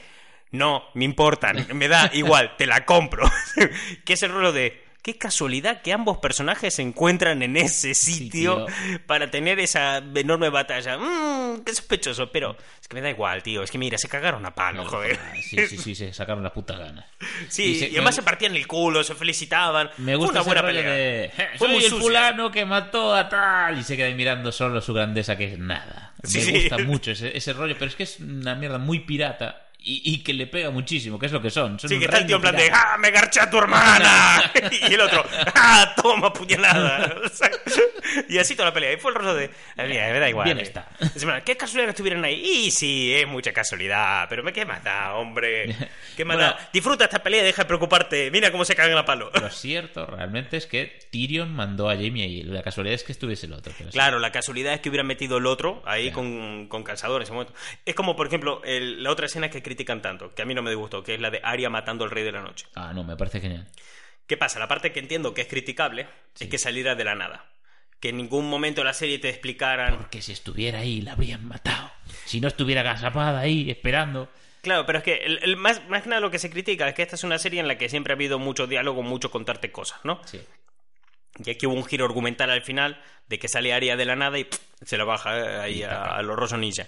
No, 0.54 0.84
me 0.93 1.04
importan. 1.06 1.68
Me 1.74 1.88
da 1.89 2.10
igual, 2.14 2.56
te 2.58 2.66
la 2.66 2.86
compro. 2.86 3.30
que 4.06 4.14
es 4.14 4.24
el 4.24 4.32
rollo 4.32 4.54
de... 4.54 4.82
Qué 5.04 5.18
casualidad 5.18 5.82
que 5.82 5.91
ambos 5.91 6.20
personajes 6.20 6.76
se 6.76 6.82
encuentran 6.82 7.43
en 7.43 7.58
ese 7.58 7.93
sitio 7.93 8.66
para 9.06 9.30
tener 9.30 9.60
esa 9.60 9.97
enorme 9.97 10.47
batalla. 10.47 10.97
Mmm, 10.97 11.62
qué 11.66 11.76
sospechoso, 11.76 12.32
pero 12.32 12.56
es 12.82 12.88
que 12.88 12.95
me 12.95 13.01
da 13.01 13.10
igual, 13.10 13.43
tío. 13.43 13.64
Es 13.64 13.70
que 13.70 13.78
mira, 13.78 13.97
se 13.97 14.08
cagaron 14.08 14.45
a 14.45 14.56
palo, 14.56 14.86
joder. 14.86 15.20
Sí, 15.41 15.68
sí, 15.68 15.78
sí, 15.78 15.93
se 15.93 16.14
sacaron 16.14 16.41
las 16.41 16.54
putas 16.54 16.80
ganas. 16.80 17.04
Sí, 17.49 17.80
Y 17.82 17.84
y, 17.84 17.95
además 17.95 18.16
me- 18.16 18.22
se 18.22 18.24
partían 18.24 18.56
el 18.56 18.66
culo, 18.66 19.04
se 19.04 19.14
felicitaban. 19.14 19.89
Me 19.97 20.14
Fue 20.14 20.16
gusta 20.26 20.39
una 20.39 20.43
buena 20.47 20.62
pelea. 20.66 20.89
de... 20.93 21.26
"Eh, 21.26 21.32
Fue 21.58 21.68
Soy 21.68 21.76
muy 21.76 21.84
el 21.84 21.89
sucia. 21.89 22.01
fulano 22.01 22.49
que 22.49 22.64
mató 22.66 23.14
a 23.14 23.28
tal 23.28 23.78
y 23.78 23.84
se 23.84 23.97
queda 23.97 24.10
mirando 24.16 24.54
solo 24.54 24.80
su 24.80 24.93
grandeza 24.93 25.36
que 25.38 25.51
es 25.51 25.60
nada. 25.60 26.14
Me 26.24 26.30
sí. 26.30 26.49
gusta 26.62 26.78
mucho 26.86 27.12
ese, 27.12 27.36
ese 27.38 27.51
rollo, 27.51 27.74
pero 27.78 27.88
es 27.89 27.95
que 27.97 28.04
es 28.04 28.22
una 28.22 28.56
mierda 28.56 28.78
muy 28.78 28.99
pirata 29.01 29.68
y, 29.84 30.02
y 30.14 30.24
que 30.24 30.34
le 30.34 30.48
pega 30.48 30.70
muchísimo, 30.70 31.20
que 31.20 31.26
es 31.26 31.32
lo 31.32 31.42
que 31.42 31.50
son. 31.50 31.80
son 31.80 31.90
Sí, 31.90 32.00
que 32.00 32.06
está 32.06 32.18
el 32.20 32.26
tío 32.26 32.38
en 32.38 32.42
plan 32.42 32.56
de. 32.56 32.70
¡Ah, 32.74 32.98
me 33.00 33.12
garché 33.12 33.42
a 33.42 33.50
tu 33.50 33.58
hermana! 33.58 34.42
y 34.90 34.94
el 34.94 35.02
otro 35.02 35.24
¡Ah, 35.56 35.94
toma 36.02 36.32
puñalada! 36.34 37.16
Y 38.30 38.38
así 38.38 38.56
toda 38.56 38.70
la 38.70 38.74
pelea. 38.74 38.94
Y 38.94 38.98
fue 38.98 39.12
el 39.12 39.16
rollo 39.16 39.34
de... 39.34 39.50
"Ah, 39.78 39.84
Mira, 39.88 40.08
me 40.12 40.20
da 40.20 40.30
igual. 40.30 40.46
Bien 40.46 40.60
eh". 40.60 40.64
está. 40.64 40.88
Dice, 41.00 41.26
"Bueno, 41.26 41.42
Qué 41.44 41.56
casualidad 41.58 41.88
que 41.88 41.92
estuvieran 41.92 42.24
ahí. 42.24 42.66
Y 42.66 42.72
sí, 42.72 43.14
es 43.14 43.28
mucha 43.28 43.54
casualidad. 43.54 44.28
Pero 44.30 44.44
me 44.44 44.54
qué 44.54 44.66
más 44.66 44.84
da, 44.84 45.16
hombre. 45.16 45.76
¿Qué 46.16 46.24
más 46.26 46.38
Bueno. 46.38 46.52
da? 46.52 46.70
Disfruta 46.72 47.06
esta 47.06 47.24
pelea 47.24 47.42
y 47.42 47.46
deja 47.46 47.64
de 47.64 47.68
preocuparte. 47.68 48.30
Mira 48.30 48.52
cómo 48.52 48.66
se 48.66 48.76
cagan 48.76 48.98
a 48.98 49.06
palo. 49.06 49.32
Lo 49.34 49.50
cierto 49.50 50.06
realmente 50.06 50.58
es 50.58 50.68
que 50.68 51.00
Tyrion 51.12 51.54
mandó 51.56 51.90
a 51.90 51.94
Jamie 51.96 52.24
ahí. 52.24 52.44
La 52.44 52.62
casualidad 52.62 52.94
es 52.94 53.04
que 53.04 53.14
estuviese 53.14 53.46
el 53.48 53.54
otro. 53.54 53.74
pero 53.78 53.90
sí. 53.90 53.94
Claro, 53.94 54.20
la 54.20 54.32
casualidad 54.32 54.74
es 54.74 54.82
que 54.82 54.90
hubieran 54.90 55.08
metido 55.08 55.38
el 55.38 55.46
otro 55.48 55.82
ahí 55.86 56.04
Claro. 56.12 56.16
con, 56.16 56.68
con 56.68 56.84
calzador 56.84 57.22
en 57.22 57.24
ese 57.24 57.32
momento. 57.34 57.54
Es 57.86 57.96
como, 57.96 58.16
por 58.16 58.28
ejemplo, 58.28 58.62
el- 58.66 59.02
la 59.02 59.12
otra 59.12 59.26
escena 59.26 59.50
que 59.50 59.64
critican 59.74 60.01
tanto, 60.01 60.34
que 60.34 60.41
a 60.41 60.45
mí 60.45 60.53
no 60.53 60.61
me 60.61 60.69
disgustó, 60.69 61.03
que 61.03 61.15
es 61.15 61.19
la 61.19 61.30
de 61.30 61.41
Arya 61.43 61.69
matando 61.69 62.03
al 62.03 62.11
rey 62.11 62.24
de 62.24 62.32
la 62.32 62.41
noche. 62.41 62.65
Ah, 62.76 62.93
no, 62.93 63.03
me 63.03 63.17
parece 63.17 63.41
genial. 63.41 63.67
¿Qué 64.28 64.38
pasa? 64.38 64.59
La 64.59 64.67
parte 64.67 64.91
que 64.91 64.99
entiendo 64.99 65.34
que 65.34 65.41
es 65.41 65.47
criticable 65.47 66.07
es 66.39 66.47
que 66.47 66.57
saliera 66.57 66.95
de 66.95 67.03
la 67.03 67.15
nada. 67.15 67.45
Que 67.99 68.09
en 68.09 68.17
ningún 68.17 68.49
momento 68.49 68.82
de 68.82 68.86
la 68.86 68.93
serie 68.93 69.19
te 69.19 69.30
explicaran... 69.30 69.97
Porque 69.97 70.21
si 70.21 70.32
estuviera 70.32 70.80
ahí, 70.80 71.01
la 71.01 71.13
habrían 71.13 71.45
matado. 71.47 71.91
Si 72.26 72.39
no 72.39 72.47
estuviera 72.47 72.82
agazapada 72.82 73.39
ahí, 73.39 73.69
esperando. 73.69 74.30
Claro, 74.61 74.86
pero 74.86 74.99
es 74.99 75.03
que 75.03 75.15
el, 75.15 75.39
el 75.41 75.57
más, 75.57 75.88
más 75.89 76.03
que 76.03 76.09
nada 76.09 76.21
lo 76.21 76.32
que 76.32 76.39
se 76.39 76.49
critica 76.49 76.88
es 76.88 76.93
que 76.93 77.01
esta 77.01 77.15
es 77.15 77.24
una 77.24 77.38
serie 77.38 77.59
en 77.59 77.67
la 77.67 77.78
que 77.78 77.89
siempre 77.89 78.13
ha 78.13 78.15
habido 78.15 78.39
mucho 78.39 78.67
diálogo, 78.67 79.03
mucho 79.03 79.32
contarte 79.32 79.71
cosas, 79.71 79.99
¿no? 80.03 80.21
Sí. 80.26 80.41
Y 81.43 81.49
aquí 81.49 81.65
hubo 81.65 81.76
un 81.76 81.86
giro 81.86 82.05
argumental 82.05 82.49
al 82.49 82.61
final 82.61 83.01
de 83.28 83.39
que 83.39 83.47
sale 83.47 83.74
Arya 83.74 83.95
de 83.95 84.05
la 84.05 84.15
nada 84.15 84.38
y 84.38 84.43
pff, 84.43 84.59
se 84.84 84.97
la 84.97 85.03
baja 85.03 85.38
eh, 85.38 85.59
ahí 85.59 85.84
a, 85.84 86.03
a 86.03 86.21
los 86.21 86.38
Rosso 86.38 86.57
Ninja. 86.57 86.88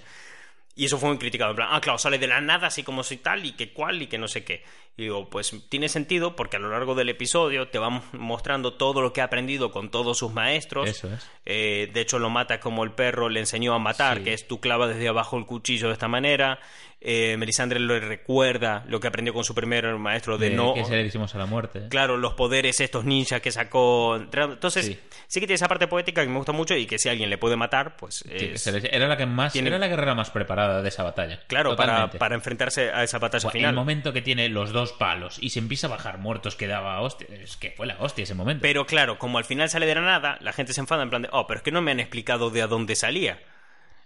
Y 0.75 0.85
eso 0.85 0.97
fue 0.97 1.09
muy 1.09 1.17
criticado. 1.17 1.51
En 1.51 1.55
plan, 1.55 1.69
ah, 1.71 1.79
claro, 1.79 1.97
sale 1.97 2.19
de 2.19 2.27
la 2.27 2.41
nada 2.41 2.67
así 2.67 2.83
como 2.83 3.01
si 3.03 3.17
tal 3.17 3.45
y 3.45 3.53
que 3.53 3.71
cual 3.71 4.01
y 4.01 4.07
que 4.07 4.17
no 4.17 4.27
sé 4.27 4.43
qué. 4.43 4.63
Y 4.97 5.03
digo, 5.03 5.29
pues 5.29 5.53
tiene 5.67 5.89
sentido 5.89 6.35
porque 6.37 6.55
a 6.55 6.59
lo 6.59 6.69
largo 6.69 6.95
del 6.95 7.09
episodio 7.09 7.67
te 7.67 7.79
van 7.79 8.01
mostrando 8.13 8.75
todo 8.75 9.01
lo 9.01 9.11
que 9.11 9.19
ha 9.21 9.25
aprendido 9.25 9.71
con 9.71 9.91
todos 9.91 10.17
sus 10.17 10.31
maestros. 10.33 10.89
Eso 10.89 11.11
es. 11.13 11.29
Eh, 11.45 11.89
de 11.93 12.01
hecho, 12.01 12.17
lo 12.17 12.29
mata 12.29 12.59
como 12.61 12.83
el 12.85 12.91
perro 12.91 13.27
le 13.27 13.41
enseñó 13.41 13.73
a 13.73 13.79
matar, 13.79 14.19
Sí. 14.19 14.23
que 14.23 14.33
es 14.33 14.47
tú 14.47 14.61
clava 14.61 14.87
desde 14.87 15.07
abajo 15.09 15.37
el 15.37 15.45
cuchillo 15.45 15.87
de 15.87 15.93
esta 15.93 16.07
manera. 16.07 16.59
Eh, 17.07 17.35
Melisandre 17.37 17.79
le 17.79 17.99
recuerda 17.99 18.83
lo 18.87 18.99
que 18.99 19.07
aprendió 19.07 19.31
con 19.31 19.43
su 19.43 19.53
primer 19.53 19.85
maestro 19.97 20.39
de, 20.39 20.49
De 20.49 20.55
no. 20.55 20.73
que 20.73 20.85
se 20.85 20.95
le 20.95 21.05
hicimos 21.05 21.35
a 21.35 21.37
la 21.37 21.45
muerte. 21.45 21.87
Claro, 21.89 22.17
los 22.17 22.33
poderes 22.33 22.79
estos 22.79 23.05
ninjas 23.05 23.41
que 23.41 23.51
sacó. 23.51 24.15
Entonces, 24.15 24.85
sí. 24.87 24.99
Sí. 25.27 25.39
que 25.39 25.45
tiene 25.45 25.53
esa 25.55 25.67
parte 25.67 25.87
poética 25.87 26.23
que 26.23 26.29
me 26.29 26.37
gusta 26.37 26.51
mucho 26.51 26.75
y 26.75 26.87
que 26.87 26.97
si 26.97 27.09
alguien 27.09 27.29
le 27.29 27.37
puede 27.37 27.57
matar, 27.57 27.95
pues. 27.95 28.23
Es- 28.27 28.65
le- 28.67 28.95
Era 28.95 29.07
la 29.07 29.17
que 29.17 29.25
más. 29.27 29.53
tiene- 29.53 29.67
Era 29.67 29.77
la 29.77 29.87
guerrera 29.87 30.15
más 30.15 30.31
preparada 30.31 30.81
de 30.81 30.87
esa 30.89 31.03
batalla. 31.03 31.41
Claro, 31.47 31.75
para, 31.75 32.09
para 32.09 32.33
enfrentarse 32.33 32.89
a 32.89 33.03
esa 33.03 33.19
batalla 33.19 33.51
final. 33.51 33.69
El 33.71 33.75
momento 33.75 34.11
que 34.11 34.21
tiene 34.23 34.49
los 34.49 34.71
dos 34.71 34.84
palos 34.93 35.37
y 35.41 35.49
se 35.49 35.59
empieza 35.59 35.87
a 35.87 35.91
bajar 35.91 36.17
muertos 36.17 36.55
que 36.55 36.67
daba 36.67 37.01
hostia. 37.01 37.27
Es 37.29 37.57
que 37.57 37.71
fue 37.71 37.87
la 37.87 37.97
hostia 37.99 38.23
ese 38.23 38.33
momento. 38.33 38.61
Pero 38.61 38.85
claro, 38.85 39.17
como 39.17 39.37
al 39.37 39.45
final 39.45 39.69
sale 39.69 39.85
de 39.85 39.95
la 39.95 40.01
nada, 40.01 40.37
la 40.41 40.53
gente 40.53 40.73
se 40.73 40.81
enfada 40.81 41.03
en 41.03 41.09
plan 41.09 41.21
de, 41.21 41.29
oh, 41.31 41.47
pero 41.47 41.59
es 41.59 41.63
que 41.63 41.71
no 41.71 41.81
me 41.81 41.91
han 41.91 41.99
explicado 41.99 42.49
de 42.49 42.61
a 42.61 42.67
dónde 42.67 42.95
salía. 42.95 43.39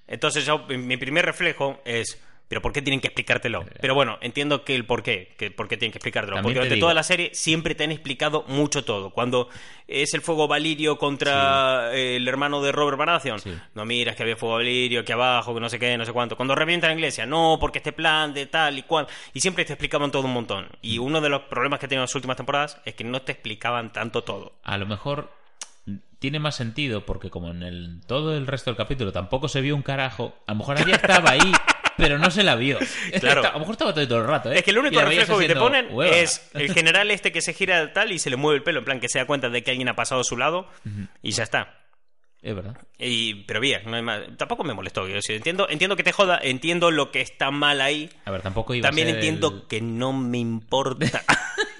Entonces 0.07 0.49
mi 0.69 0.97
primer 0.97 1.25
reflejo 1.25 1.81
es, 1.85 2.21
pero 2.49 2.61
¿por 2.61 2.73
qué 2.73 2.81
tienen 2.81 2.99
que 2.99 3.07
explicártelo? 3.07 3.63
Pero 3.79 3.95
bueno, 3.95 4.17
entiendo 4.19 4.65
que 4.65 4.75
el 4.75 4.85
por 4.85 5.03
qué, 5.03 5.33
que 5.37 5.51
por 5.51 5.69
qué 5.69 5.77
tienen 5.77 5.93
que 5.93 5.99
explicártelo. 5.99 6.35
También 6.35 6.55
Porque 6.55 6.55
te 6.55 6.59
durante 6.65 6.75
digo- 6.75 6.85
toda 6.85 6.93
la 6.95 7.03
serie 7.03 7.29
siempre 7.33 7.75
te 7.75 7.85
han 7.85 7.91
explicado 7.91 8.43
mucho 8.47 8.83
todo. 8.83 9.11
Cuando 9.11 9.47
es 9.87 10.13
el 10.13 10.21
fuego 10.21 10.47
valirio 10.47 10.97
contra 10.97 11.95
eh, 11.95 12.17
el 12.17 12.27
hermano 12.27 12.61
de 12.61 12.71
Robert 12.71 12.97
Baratheon, 12.97 13.39
Sí. 13.39 13.53
no 13.75 13.85
miras 13.85 14.15
que 14.15 14.23
había 14.23 14.35
fuego 14.35 14.55
valirio, 14.55 15.05
que 15.05 15.13
abajo, 15.13 15.53
que 15.53 15.59
no 15.61 15.69
sé 15.69 15.79
qué, 15.79 15.97
no 15.97 16.05
sé 16.05 16.11
cuánto. 16.11 16.35
Cuando 16.35 16.55
revienta 16.55 16.87
la 16.87 16.93
iglesia, 16.93 17.25
no, 17.25 17.57
porque 17.59 17.77
este 17.79 17.93
plan 17.93 18.33
de 18.33 18.47
tal 18.47 18.77
y 18.77 18.83
cual. 18.83 19.07
Y 19.33 19.39
siempre 19.39 19.63
te 19.63 19.73
explicaban 19.73 20.11
todo 20.11 20.23
un 20.25 20.33
montón. 20.33 20.67
Y 20.81 20.99
Mm. 20.99 21.03
uno 21.03 21.21
de 21.21 21.29
los 21.29 21.43
problemas 21.43 21.79
que 21.79 21.85
he 21.85 21.89
tenido 21.89 22.01
en 22.01 22.07
las 22.07 22.15
últimas 22.15 22.35
temporadas 22.37 22.81
es 22.83 22.95
que 22.95 23.03
no 23.03 23.21
te 23.21 23.31
explicaban 23.31 23.93
tanto 23.93 24.23
todo. 24.23 24.53
A 24.63 24.77
lo 24.79 24.85
mejor 24.87 25.31
tiene 26.19 26.39
más 26.39 26.55
sentido 26.55 27.05
porque 27.05 27.29
como 27.29 27.49
en 27.51 27.63
el 27.63 28.01
todo 28.05 28.35
el 28.35 28.45
resto 28.45 28.69
del 28.69 28.77
capítulo 28.77 29.11
tampoco 29.13 29.47
se 29.47 29.61
vio 29.61 29.75
un 29.75 29.81
carajo, 29.81 30.35
a 30.47 30.51
lo 30.51 30.57
mejor 30.59 30.77
ella 30.81 30.95
estaba 30.95 31.29
ahí, 31.31 31.39
pero 31.99 32.17
no 32.17 32.31
se 32.31 32.43
la 32.43 32.55
vio. 32.55 32.79
Claro. 33.19 33.45
a 33.47 33.51
lo 33.53 33.59
mejor 33.59 33.73
estaba 33.73 33.93
todo, 33.93 34.07
todo 34.07 34.19
el 34.21 34.27
rato, 34.27 34.51
¿eh? 34.51 34.57
Es 34.59 34.63
que 34.63 34.71
el 34.71 34.77
único 34.79 34.99
reflejo 35.01 35.37
que 35.37 35.47
te 35.47 35.55
ponen 35.55 35.87
hueva. 35.91 36.15
es 36.15 36.49
el 36.53 36.73
general 36.73 37.11
este 37.11 37.31
que 37.31 37.41
se 37.41 37.53
gira 37.53 37.93
tal 37.93 38.11
y 38.11 38.19
se 38.19 38.29
le 38.29 38.35
mueve 38.37 38.57
el 38.57 38.63
pelo, 38.63 38.79
en 38.79 38.85
plan 38.85 38.99
que 38.99 39.09
se 39.09 39.19
da 39.19 39.25
cuenta 39.25 39.49
de 39.49 39.61
que 39.63 39.71
alguien 39.71 39.89
ha 39.89 39.95
pasado 39.95 40.21
a 40.21 40.23
su 40.23 40.37
lado 40.37 40.67
y 41.21 41.31
ya 41.31 41.43
está. 41.43 41.75
Es 42.41 42.55
verdad. 42.55 42.77
Y, 42.97 43.43
pero 43.43 43.59
bien, 43.59 43.81
no 43.85 43.97
hay 43.97 44.01
más. 44.01 44.21
tampoco 44.37 44.63
me 44.63 44.73
molestó. 44.73 45.01
quiero 45.01 45.17
decir, 45.17 45.35
entiendo, 45.35 45.67
entiendo 45.69 45.97
que 45.97 46.03
te 46.03 46.13
joda, 46.13 46.39
entiendo 46.41 46.89
lo 46.89 47.11
que 47.11 47.19
está 47.19 47.51
mal 47.51 47.81
ahí. 47.81 48.09
A 48.23 48.31
ver, 48.31 48.41
tampoco 48.41 48.73
iba 48.73 48.87
También 48.87 49.07
a 49.07 49.11
ser 49.11 49.19
entiendo 49.19 49.49
el- 49.63 49.67
que 49.67 49.81
no 49.81 50.13
me 50.13 50.37
importa. 50.37 51.21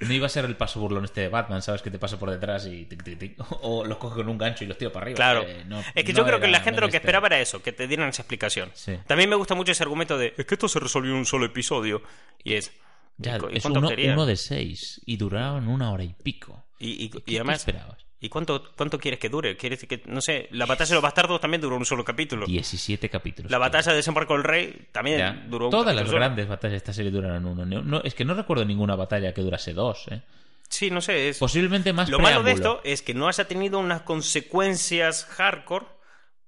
No 0.00 0.12
iba 0.12 0.26
a 0.26 0.28
ser 0.28 0.44
el 0.44 0.56
paso 0.56 0.80
burlón 0.80 1.04
este 1.04 1.22
de 1.22 1.28
Batman, 1.28 1.62
¿sabes? 1.62 1.82
Que 1.82 1.90
te 1.90 1.98
pasa 1.98 2.18
por 2.18 2.30
detrás 2.30 2.66
y 2.66 2.84
tic, 2.84 3.02
tic, 3.02 3.18
tic. 3.18 3.34
O 3.62 3.84
los 3.84 3.98
coge 3.98 4.16
con 4.16 4.28
un 4.28 4.38
gancho 4.38 4.64
y 4.64 4.66
los 4.66 4.78
tira 4.78 4.92
para 4.92 5.04
arriba. 5.04 5.16
Claro. 5.16 5.42
Eh, 5.46 5.64
no- 5.66 5.80
es 5.94 6.04
que 6.04 6.12
no 6.12 6.18
yo 6.18 6.24
creo 6.26 6.40
que 6.40 6.48
la 6.48 6.60
gente 6.60 6.80
lo 6.80 6.86
que 6.86 6.92
menester. 6.92 7.00
esperaba 7.02 7.26
era 7.28 7.40
eso, 7.40 7.62
que 7.62 7.72
te 7.72 7.86
dieran 7.88 8.08
esa 8.08 8.22
explicación. 8.22 8.70
Sí. 8.74 8.96
También 9.06 9.28
me 9.30 9.36
gusta 9.36 9.54
mucho 9.54 9.72
ese 9.72 9.82
argumento 9.82 10.18
de, 10.18 10.34
es 10.36 10.46
que 10.46 10.54
esto 10.54 10.68
se 10.68 10.80
resolvió 10.80 11.12
en 11.12 11.18
un 11.18 11.26
solo 11.26 11.46
episodio. 11.46 12.02
Y 12.44 12.54
es... 12.54 12.72
Ya, 13.18 13.38
¿y 13.50 13.56
es 13.56 13.64
uno, 13.64 14.26
de 14.26 14.36
seis 14.36 15.00
y 15.06 15.16
duraban 15.16 15.68
una 15.68 15.90
hora 15.90 16.04
y 16.04 16.12
pico. 16.22 16.64
Y, 16.78 16.90
y- 16.90 17.04
y 17.04 17.08
¿Qué 17.08 17.36
además... 17.36 17.60
esperabas? 17.60 18.05
¿Y 18.18 18.30
cuánto, 18.30 18.72
cuánto 18.76 18.98
quieres 18.98 19.20
que 19.20 19.28
dure? 19.28 19.56
¿Quieres 19.58 19.84
que, 19.84 20.02
no 20.06 20.22
sé, 20.22 20.48
la 20.52 20.64
batalla 20.64 20.88
de 20.88 20.94
los 20.94 21.02
bastardos 21.02 21.38
también 21.40 21.60
duró 21.60 21.76
un 21.76 21.84
solo 21.84 22.02
capítulo. 22.04 22.46
17 22.46 23.10
capítulos. 23.10 23.50
La 23.50 23.58
batalla 23.58 23.90
de 23.92 23.96
desembarco 23.96 24.32
del 24.32 24.42
rey 24.44 24.88
también 24.90 25.18
Ya. 25.18 25.32
duró 25.48 25.66
un 25.66 25.70
Todas 25.70 25.86
capítulo 25.86 26.00
las 26.02 26.08
solo. 26.08 26.18
grandes 26.20 26.48
batallas 26.48 26.72
de 26.72 26.76
esta 26.78 26.92
serie 26.94 27.10
duraron 27.10 27.44
uno. 27.44 27.66
No, 27.66 27.82
no- 27.82 28.00
es 28.02 28.14
que 28.14 28.24
no 28.24 28.32
recuerdo 28.34 28.64
ninguna 28.64 28.96
batalla 28.96 29.34
que 29.34 29.42
durase 29.42 29.74
dos. 29.74 30.06
¿eh? 30.10 30.22
Sí, 30.68 30.90
no 30.90 31.00
sé, 31.02 31.28
es... 31.28 31.38
Posiblemente 31.38 31.92
más 31.92 32.08
Lo 32.08 32.18
malo 32.18 32.42
de 32.42 32.52
esto 32.52 32.80
es 32.84 33.02
que 33.02 33.12
no 33.14 33.28
haya 33.28 33.46
tenido 33.46 33.78
unas 33.78 34.00
consecuencias 34.02 35.24
hardcore 35.26 35.86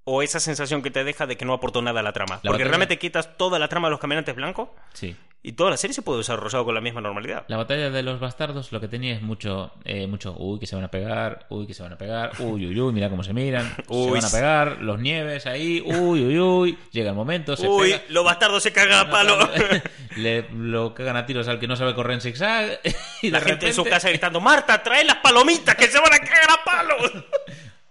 o 0.05 0.23
esa 0.23 0.41
sensación 0.41 0.83
que 0.83 0.91
te 0.91 1.05
deja 1.05 1.27
de 1.27 1.37
que 1.37 1.45
no 1.45 1.53
aportó 1.53 1.83
nada 1.83 2.01
a 2.01 2.03
la 2.03 2.13
trama. 2.13 2.37
La 2.37 2.41
Porque 2.51 2.51
batalla- 2.65 2.69
realmente 2.71 2.99
quitas 2.99 3.37
toda 3.37 3.59
la 3.59 3.69
trama 3.69 3.89
de 3.89 3.91
los 3.93 4.01
caminantes 4.01 4.35
blancos 4.35 4.71
Sí. 4.95 5.15
Y 5.49 5.53
toda 5.53 5.71
la 5.71 5.79
serie 5.79 5.95
se 5.95 6.03
puede 6.03 6.19
desarrollar 6.19 6.63
con 6.63 6.75
la 6.75 6.83
misma 6.83 7.01
normalidad. 7.01 7.45
La 7.49 7.57
batalla 7.57 7.89
de 7.89 8.03
los 8.03 8.21
bastardos 8.21 8.71
lo 8.71 8.81
que 8.81 8.89
tenía 8.89 9.15
es 9.15 9.23
mucho, 9.23 9.73
eh, 9.83 10.07
mucho, 10.07 10.35
uy, 10.39 10.59
que 10.59 10.67
se 10.67 10.77
van 10.77 10.85
a 10.85 10.91
pegar, 10.91 11.47
uy, 11.49 11.67
que 11.67 11.73
se 11.73 11.83
van 11.83 11.95
a 11.95 11.97
pegar, 11.97 12.33
uy, 12.41 12.67
uy, 12.67 12.79
uy, 12.79 12.93
mira 12.93 13.09
cómo 13.09 13.23
se 13.25 13.33
miran, 13.33 13.67
se 13.77 13.83
Uy. 13.89 14.11
van 14.11 14.25
a 14.27 14.31
pegar, 14.31 14.83
los 14.83 14.99
nieves 15.01 15.47
ahí, 15.47 15.81
uy, 15.81 16.23
uy, 16.23 16.39
uy, 16.39 16.79
llega 16.93 17.09
el 17.11 17.17
momento, 17.17 17.57
se 17.57 17.67
Uy, 17.67 17.93
pega. 17.93 18.03
los 18.11 18.25
bastardos 18.27 18.63
se 18.63 18.73
cagan 18.73 19.07
a 19.07 19.11
palo. 19.11 19.39
Le, 20.17 20.51
lo 20.51 20.93
cagan 20.93 21.17
a 21.17 21.25
tiros 21.25 21.49
al 21.49 21.59
que 21.59 21.67
no 21.67 21.77
sabe 21.77 21.95
correr 21.95 22.15
en 22.15 22.21
zigzag. 22.21 22.81
Y 23.23 23.31
la 23.31 23.41
gente 23.41 23.67
en 23.69 23.75
su 23.75 23.85
casa 23.85 24.11
gritando, 24.11 24.41
Marta, 24.41 24.83
trae 24.83 25.05
las 25.05 25.17
palomitas 25.17 25.75
que 25.77 25.87
se 25.89 25.99
van 25.99 26.13
a 26.13 26.19
cagar 26.19 26.51
a 26.51 26.65
palo. 26.65 26.95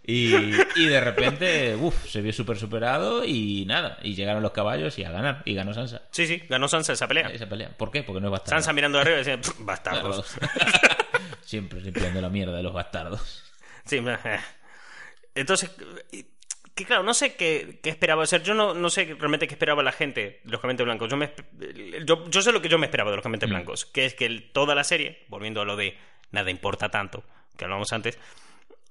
Y, 0.10 0.34
y 0.78 0.86
de 0.86 1.01
repente, 1.01 1.76
uff, 1.76 2.08
se 2.08 2.22
vio 2.22 2.32
súper 2.32 2.58
superado 2.58 3.26
y 3.26 3.66
nada. 3.68 3.99
Y 4.01 4.16
llegaron 4.16 4.41
los 4.41 4.53
caballos 4.53 4.97
y 4.97 5.03
a 5.03 5.12
ganar. 5.12 5.41
Y 5.43 5.53
ganó 5.53 5.74
Sansa. 5.74 6.03
sí, 6.12 6.26
sí, 6.26 6.41
ganó 6.49 6.68
Sansa 6.70 6.93
esa 6.93 7.08
pelea. 7.10 7.28
Esa 7.28 7.47
pelea. 7.49 7.70
¿Por 7.78 7.91
qué? 7.91 8.03
Porque 8.03 8.22
no 8.22 8.28
es 8.28 8.32
bastardo. 8.32 8.55
Sansa 8.62 8.72
mirando 8.72 8.99
arriba 8.99 9.18
y 9.18 9.20
decía, 9.20 9.39
"Pff, 9.39 9.60
bastardos. 9.60 10.34
Siempre 11.41 11.82
limpiando 11.82 12.22
la 12.22 12.30
mierda 12.30 12.55
de 12.55 12.64
los 12.64 12.72
bastardos. 12.74 13.43
Sí, 13.86 13.99
me- 13.99 14.18
Entonces, 15.36 15.72
que 16.74 16.86
claro, 16.86 17.03
no 17.03 17.14
sé 17.14 17.36
qué, 17.36 17.80
qué 17.84 17.89
esperaba. 17.89 18.26
Sea, 18.26 18.39
yo 18.41 18.53
no, 18.53 18.74
no 18.74 18.89
sé 18.89 19.14
realmente 19.20 19.47
qué 19.47 19.55
esperaba 19.55 19.84
la 19.84 19.91
gente 19.91 20.41
de 20.43 20.51
los 20.51 20.62
gemetes 20.62 20.86
blancos. 20.86 21.10
Yo, 21.10 21.18
me, 21.18 21.34
yo, 22.05 22.30
yo 22.30 22.41
sé 22.41 22.51
lo 22.53 22.62
que 22.62 22.70
yo 22.70 22.78
me 22.78 22.86
esperaba 22.86 23.10
de 23.12 23.18
los 23.18 23.24
gemetes 23.24 23.49
blancos, 23.49 23.86
que 23.86 24.05
es 24.05 24.14
que 24.14 24.30
toda 24.53 24.74
la 24.74 24.84
serie, 24.86 25.26
volviendo 25.28 25.60
a 25.62 25.66
lo 25.66 25.76
de 25.76 25.97
nada 26.32 26.49
importa 26.49 26.89
tanto, 26.89 27.24
que 27.58 27.66
hablamos 27.66 27.91
antes, 27.93 28.18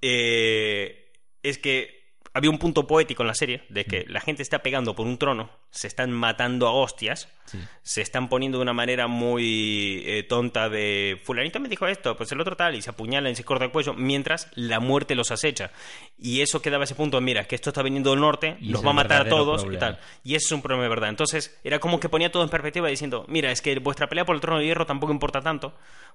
eh, 0.03 1.05
es 1.49 1.59
que 1.59 2.05
había 2.37 2.51
un 2.51 2.59
punto 2.59 2.87
poético 2.87 3.22
en 3.22 3.28
la 3.28 3.34
serie 3.34 3.62
de 3.70 3.84
que 3.87 4.05
la 4.09 4.20
gente 4.20 4.43
está 4.43 4.59
pegando 4.61 4.95
por 4.95 5.07
un 5.07 5.16
trono, 5.18 5.51
se 5.70 5.87
están 5.87 6.12
matando 6.12 6.66
a 6.68 6.72
hostias, 6.72 7.28
Sí. 7.47 7.59
se 7.82 8.03
están 8.03 8.28
poniendo 8.28 8.59
de 8.59 8.62
una 8.62 8.72
manera 8.72 9.07
muy 9.07 10.03
eh, 10.05 10.24
tonta 10.24 10.68
de 10.68 11.20
fulanito 11.22 11.61
me 11.61 11.68
dijo 11.68 11.87
esto, 11.87 12.16
pues 12.16 12.32
el 12.32 12.41
otro 12.41 12.57
tal, 12.57 12.74
y 12.74 12.82
se 12.82 12.91
apuñalan 12.91 13.30
y 13.30 13.37
se 13.37 13.45
corta 13.45 13.64
el 13.66 13.70
cuello, 13.70 13.95
mientras 13.95 14.49
la 14.57 14.80
muerte 14.80 15.14
los 15.14 15.30
acecha. 15.30 15.70
Y 16.18 16.41
eso 16.41 16.61
quedaba 16.61 16.82
ese 16.84 16.97
punto, 16.97 17.20
mira, 17.20 17.43
es 17.43 17.47
que 17.47 17.55
esto 17.55 17.70
está 17.70 17.82
viniendo 17.82 18.11
del 18.11 18.20
norte, 18.20 18.57
Y 18.61 18.70
los 18.70 18.84
va 18.84 18.91
a 18.91 18.95
matar 18.95 19.26
a 19.26 19.28
todos 19.28 19.62
y 19.62 19.64
problema. 19.66 19.80
tal. 19.97 20.01
Y 20.24 20.34
ese 20.34 20.47
es 20.47 20.53
un 20.53 20.61
problema 20.62 20.82
de 20.82 20.89
verdad. 20.89 21.09
Entonces, 21.09 21.57
era 21.62 21.78
como 21.78 22.01
que 22.01 22.09
ponía 22.09 22.32
todo 22.32 22.43
en 22.43 22.49
perspectiva 22.49 22.89
diciendo, 22.89 23.24
mira, 23.28 23.53
es 23.53 23.62
que 23.62 23.78
vuestra 23.78 24.09
pelea 24.09 24.24
por 24.26 24.34
el 24.34 24.41
trono 24.41 24.59
de 24.59 24.66
hierro 24.66 24.84
tampoco 24.84 25.12
importa 25.12 25.41
tanto, 25.41 25.72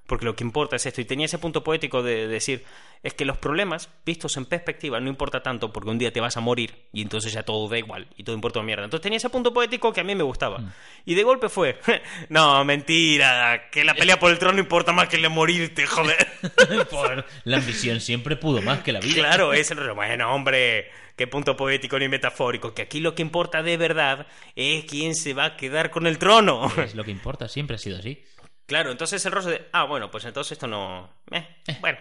porque 0.07 0.25
lo 0.25 0.35
que 0.35 0.43
importa 0.43 0.75
es 0.75 0.85
esto. 0.85 0.99
Y 0.99 1.05
tenía 1.05 1.27
ese 1.27 1.37
punto 1.39 1.63
poético 1.63 2.03
de 2.03 2.27
decir, 2.27 2.65
es 3.03 3.13
que 3.13 3.23
los 3.23 3.37
problemas, 3.37 3.89
vistos 4.05 4.35
en 4.37 4.45
perspectiva, 4.45 4.99
no 4.99 5.09
importa 5.09 5.41
tanto, 5.41 5.71
porque 5.71 5.89
un 5.89 5.97
día 5.97 6.10
te 6.11 6.21
vas 6.21 6.37
a 6.37 6.41
morir, 6.41 6.87
y 6.93 7.01
entonces 7.01 7.33
ya 7.33 7.43
todo 7.43 7.67
da 7.67 7.77
igual, 7.77 8.07
y 8.17 8.23
todo 8.23 8.35
importa 8.35 8.59
una 8.59 8.67
mierda. 8.67 8.83
Entonces 8.83 9.03
tenía 9.03 9.17
ese 9.17 9.29
punto 9.29 9.53
poético 9.53 9.91
que 9.91 10.01
a 10.01 10.03
mí 10.03 10.15
me 10.15 10.23
gustaba. 10.23 10.59
Mm. 10.59 10.73
Y 11.05 11.15
de 11.15 11.23
golpe 11.23 11.49
fue, 11.49 11.79
no, 12.29 12.63
mentira, 12.65 13.69
que 13.71 13.83
la 13.83 13.93
pelea 13.93 14.19
por 14.19 14.31
el 14.31 14.39
trono 14.39 14.59
importa 14.59 14.91
más 14.91 15.07
que 15.07 15.15
el 15.15 15.23
de 15.23 15.29
morirte, 15.29 15.85
joder. 15.85 16.27
Por 16.89 17.25
la 17.43 17.57
ambición 17.57 17.99
siempre 17.99 18.35
pudo 18.35 18.61
más 18.61 18.79
que 18.81 18.91
la 18.91 18.99
vida. 18.99 19.15
Claro, 19.15 19.53
es 19.53 19.71
el. 19.71 19.91
Bueno, 19.93 20.33
hombre, 20.33 20.89
qué 21.15 21.27
punto 21.27 21.55
poético 21.55 21.97
ni 21.99 22.07
metafórico. 22.07 22.73
Que 22.73 22.83
aquí 22.83 22.99
lo 22.99 23.15
que 23.15 23.21
importa 23.21 23.63
de 23.63 23.77
verdad 23.77 24.27
es 24.55 24.85
quién 24.85 25.15
se 25.15 25.33
va 25.33 25.45
a 25.45 25.57
quedar 25.57 25.91
con 25.91 26.07
el 26.07 26.17
trono. 26.17 26.71
Es 26.77 26.95
lo 26.95 27.03
que 27.03 27.11
importa, 27.11 27.47
siempre 27.47 27.75
ha 27.75 27.79
sido 27.79 27.97
así. 27.97 28.23
Claro, 28.65 28.91
entonces 28.91 29.25
el 29.25 29.31
rollo 29.31 29.49
de. 29.49 29.67
Ah, 29.73 29.83
bueno, 29.83 30.09
pues 30.09 30.25
entonces 30.25 30.53
esto 30.53 30.67
no. 30.67 31.09
Eh, 31.31 31.45
bueno, 31.81 31.97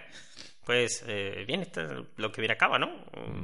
pues 0.70 1.02
eh, 1.08 1.42
bien, 1.48 1.62
esto 1.62 1.80
es 1.80 1.90
lo 2.16 2.30
que 2.30 2.40
viene 2.40 2.54
acaba, 2.54 2.78
¿no? 2.78 2.92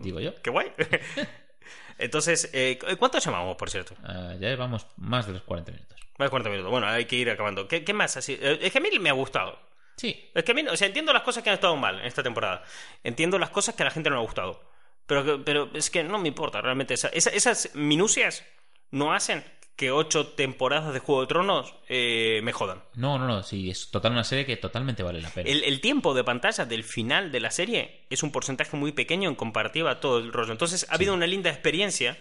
Digo 0.01 0.21
yo. 0.21 0.33
Qué 0.43 0.49
guay. 0.51 0.71
entonces, 1.99 2.51
eh, 2.53 2.79
¿cuánto 2.99 3.19
llamamos, 3.19 3.57
por 3.57 3.69
cierto? 3.69 3.95
Ah, 4.05 4.35
ya 4.39 4.49
llevamos 4.49 4.87
más 4.97 5.27
de 5.27 5.33
los 5.33 5.43
40 5.43 5.73
minutos. 5.73 5.99
Más 6.19 6.27
de 6.27 6.31
40 6.31 6.51
minutos. 6.51 6.71
Bueno, 6.71 6.87
hay 6.87 7.05
que 7.07 7.17
ir 7.17 7.29
acabando. 7.31 7.67
¿Qué, 7.67 7.85
qué 7.85 7.93
más 7.93 8.17
así? 8.17 8.39
Eh, 8.41 8.59
Es 8.63 8.71
que 8.73 8.79
a 8.79 8.81
mí 8.81 8.91
me 9.01 9.11
ha 9.11 9.15
gustado. 9.15 9.59
Sí. 9.97 10.31
Es 10.35 10.45
que 10.45 10.53
a 10.53 10.55
mí, 10.55 10.63
o 10.69 10.77
sea, 10.77 10.87
entiendo 10.87 11.13
las 11.13 11.23
cosas 11.23 11.43
que 11.43 11.51
han 11.51 11.55
estado 11.55 11.77
mal 11.77 11.99
en 11.99 12.07
esta 12.07 12.23
temporada. 12.23 12.63
Entiendo 13.03 13.39
las 13.39 13.51
cosas 13.51 13.75
que 13.75 13.83
a 13.83 13.87
la 13.87 13.91
gente 13.91 14.09
no 14.11 14.17
le 14.17 14.23
ha 14.23 14.25
gustado. 14.25 14.63
Pero, 15.07 15.45
pero 15.45 15.71
es 15.75 15.91
que 15.91 16.05
no 16.05 16.19
me 16.19 16.29
importa 16.29 16.61
realmente. 16.61 16.95
Esa- 16.95 17.09
esa- 17.09 17.31
esas 17.31 17.75
minucias 17.75 18.45
no 18.91 19.13
hacen 19.13 19.45
que 19.77 19.91
ocho 19.91 20.29
temporadas 20.29 20.95
de 20.95 21.01
Juego 21.01 21.21
de 21.21 21.27
Tronos 21.27 21.75
eh, 21.89 22.41
me 22.43 22.53
jodan. 22.53 22.83
No, 22.95 23.19
no, 23.19 23.27
no. 23.27 23.43
Sí, 23.43 23.69
es 23.71 23.91
total 23.91 24.13
una 24.13 24.25
serie 24.25 24.47
que 24.47 24.57
totalmente 24.57 25.03
vale 25.03 25.21
la 25.21 25.29
pena. 25.31 25.51
El, 25.51 25.63
el 25.65 25.81
tiempo 25.83 26.15
de 26.15 26.25
pantalla 26.25 26.65
del 26.65 26.83
final 26.83 27.31
de 27.31 27.41
la 27.41 27.51
serie 27.51 28.07
es 28.09 28.23
un 28.23 28.33
porcentaje 28.33 28.75
muy 28.77 28.93
pequeño 28.93 29.29
en 29.29 29.35
comparativa 29.35 29.91
a 29.91 30.01
todo 30.01 30.19
el 30.19 30.33
rollo. 30.33 30.53
Entonces 30.53 30.87
ha 30.89 30.95
habido 30.95 31.13
una 31.13 31.27
linda 31.27 31.51
experiencia 31.51 32.17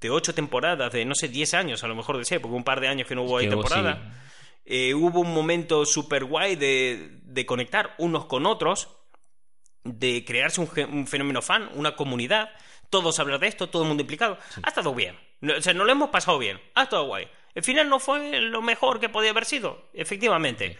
de 0.00 0.08
ocho 0.10 0.34
temporadas, 0.34 0.92
de 0.92 1.04
no 1.04 1.14
sé, 1.14 1.28
10 1.28 1.52
años 1.54 1.84
a 1.84 1.88
lo 1.88 1.94
mejor 1.94 2.16
de 2.18 2.24
ser, 2.24 2.40
porque 2.40 2.56
un 2.56 2.64
par 2.64 2.80
de 2.80 2.88
años 2.88 3.06
que 3.06 3.14
no 3.14 3.22
hubo 3.24 3.36
ahí 3.38 3.48
que 3.48 3.54
hubo- 3.54 3.62
temporada. 3.64 4.02
sí. 4.02 4.20
Eh, 4.66 4.94
hubo 4.94 5.20
un 5.20 5.34
momento 5.34 5.84
súper 5.84 6.24
guay 6.24 6.56
de, 6.56 7.18
de 7.22 7.44
conectar 7.44 7.94
unos 7.98 8.24
con 8.24 8.46
otros, 8.46 8.88
de 9.84 10.24
crearse 10.26 10.62
un, 10.62 10.70
un 10.90 11.06
fenómeno 11.06 11.42
fan, 11.42 11.68
una 11.74 11.96
comunidad, 11.96 12.48
todos 12.88 13.18
hablar 13.20 13.40
de 13.40 13.48
esto, 13.48 13.68
todo 13.68 13.82
el 13.82 13.88
mundo 13.88 14.00
implicado. 14.02 14.38
Ha 14.62 14.68
estado 14.68 14.94
bien. 14.94 15.16
No- 15.44 15.56
o 15.56 15.60
sea, 15.62 15.72
nos 15.74 15.86
lo 15.86 15.92
hemos 15.92 16.10
pasado 16.10 16.38
bien. 16.38 16.60
Ha 16.74 16.84
estado 16.84 17.04
guay. 17.06 17.28
El 17.54 17.62
final 17.62 17.88
no 17.88 18.00
fue 18.00 18.40
lo 18.40 18.62
mejor 18.62 18.98
que 19.00 19.08
podía 19.08 19.30
haber 19.30 19.44
sido, 19.44 19.88
efectivamente. 19.94 20.76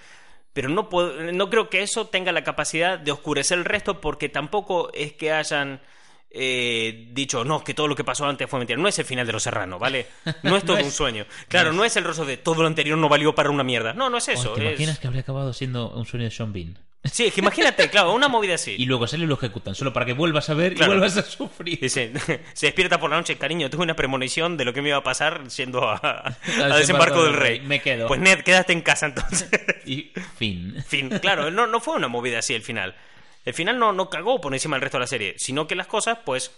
Pero 0.52 0.68
no, 0.68 0.88
puedo- 0.88 1.32
no 1.32 1.50
creo 1.50 1.68
que 1.68 1.82
eso 1.82 2.06
tenga 2.06 2.32
la 2.32 2.42
capacidad 2.44 2.98
de 2.98 3.12
oscurecer 3.12 3.58
el 3.58 3.64
resto 3.64 4.00
porque 4.00 4.28
tampoco 4.28 4.90
es 4.92 5.12
que 5.12 5.32
hayan 5.32 5.80
eh, 6.36 7.10
dicho, 7.12 7.44
no, 7.44 7.62
que 7.62 7.74
todo 7.74 7.86
lo 7.86 7.94
que 7.94 8.02
pasó 8.02 8.26
antes 8.26 8.50
fue 8.50 8.58
mentira. 8.58 8.76
No 8.76 8.88
es 8.88 8.98
el 8.98 9.04
final 9.04 9.24
de 9.24 9.32
Los 9.32 9.44
Serrano, 9.44 9.78
¿vale? 9.78 10.06
No 10.42 10.56
es 10.56 10.64
todo 10.64 10.76
No 10.78 10.84
un 10.84 10.90
sueño. 10.90 11.26
Claro, 11.48 11.72
no 11.72 11.84
es 11.84 11.96
el 11.96 12.02
rostro 12.02 12.24
de 12.24 12.36
todo 12.38 12.62
lo 12.62 12.66
anterior 12.66 12.98
no 12.98 13.08
valió 13.08 13.34
para 13.36 13.50
una 13.50 13.62
mierda. 13.62 13.92
No, 13.92 14.10
no 14.10 14.16
es 14.18 14.26
Oye, 14.28 14.38
eso. 14.40 14.52
¿Te 14.54 14.62
es- 14.62 14.70
imaginas 14.70 14.98
que 14.98 15.06
habría 15.06 15.22
acabado 15.22 15.52
siendo 15.52 15.90
un 15.90 16.04
sueño 16.06 16.24
de 16.24 16.32
Sean 16.32 16.52
Bean? 16.52 16.76
Sí, 17.04 17.26
es 17.26 17.34
que 17.34 17.40
imagínate, 17.40 17.90
claro, 17.90 18.12
una 18.14 18.28
movida 18.28 18.54
así. 18.54 18.74
Y 18.78 18.86
luego 18.86 19.06
sale 19.06 19.24
y 19.24 19.26
lo 19.26 19.34
ejecutan, 19.34 19.74
solo 19.74 19.92
para 19.92 20.06
que 20.06 20.14
vuelvas 20.14 20.48
a 20.50 20.54
ver 20.54 20.74
Claro. 20.74 20.92
y 20.92 20.96
vuelvas 20.96 21.16
a 21.18 21.22
sufrir. 21.22 21.78
Dice, 21.80 22.12
se 22.54 22.66
despierta 22.66 22.98
por 22.98 23.10
la 23.10 23.16
noche, 23.16 23.36
cariño, 23.36 23.68
tuve 23.70 23.82
una 23.82 23.94
premonición 23.94 24.56
de 24.56 24.64
lo 24.64 24.72
que 24.72 24.80
me 24.82 24.88
iba 24.88 24.98
a 24.98 25.02
pasar 25.04 25.42
siendo 25.48 25.88
a, 25.88 25.96
a 26.02 26.30
desembarco 26.32 26.76
desembarco 26.78 27.24
del 27.24 27.34
rey. 27.34 27.60
Me 27.60 27.80
quedo. 27.80 28.08
Pues 28.08 28.20
Ned, 28.20 28.40
quédate 28.40 28.72
en 28.72 28.80
casa 28.82 29.06
entonces. 29.06 29.48
Y 29.84 30.12
fin. 30.38 30.82
fin, 30.86 31.10
claro, 31.20 31.50
no, 31.50 31.66
no 31.66 31.80
fue 31.80 31.94
una 31.96 32.08
movida 32.08 32.38
así 32.38 32.54
el 32.54 32.62
final. 32.62 32.94
El 33.44 33.52
final 33.52 33.78
no, 33.78 33.92
no 33.92 34.08
cagó 34.08 34.40
por 34.40 34.54
encima 34.54 34.76
del 34.76 34.82
resto 34.82 34.96
de 34.96 35.02
la 35.02 35.06
serie, 35.06 35.34
sino 35.36 35.66
que 35.66 35.74
las 35.74 35.86
cosas, 35.86 36.18
pues, 36.24 36.52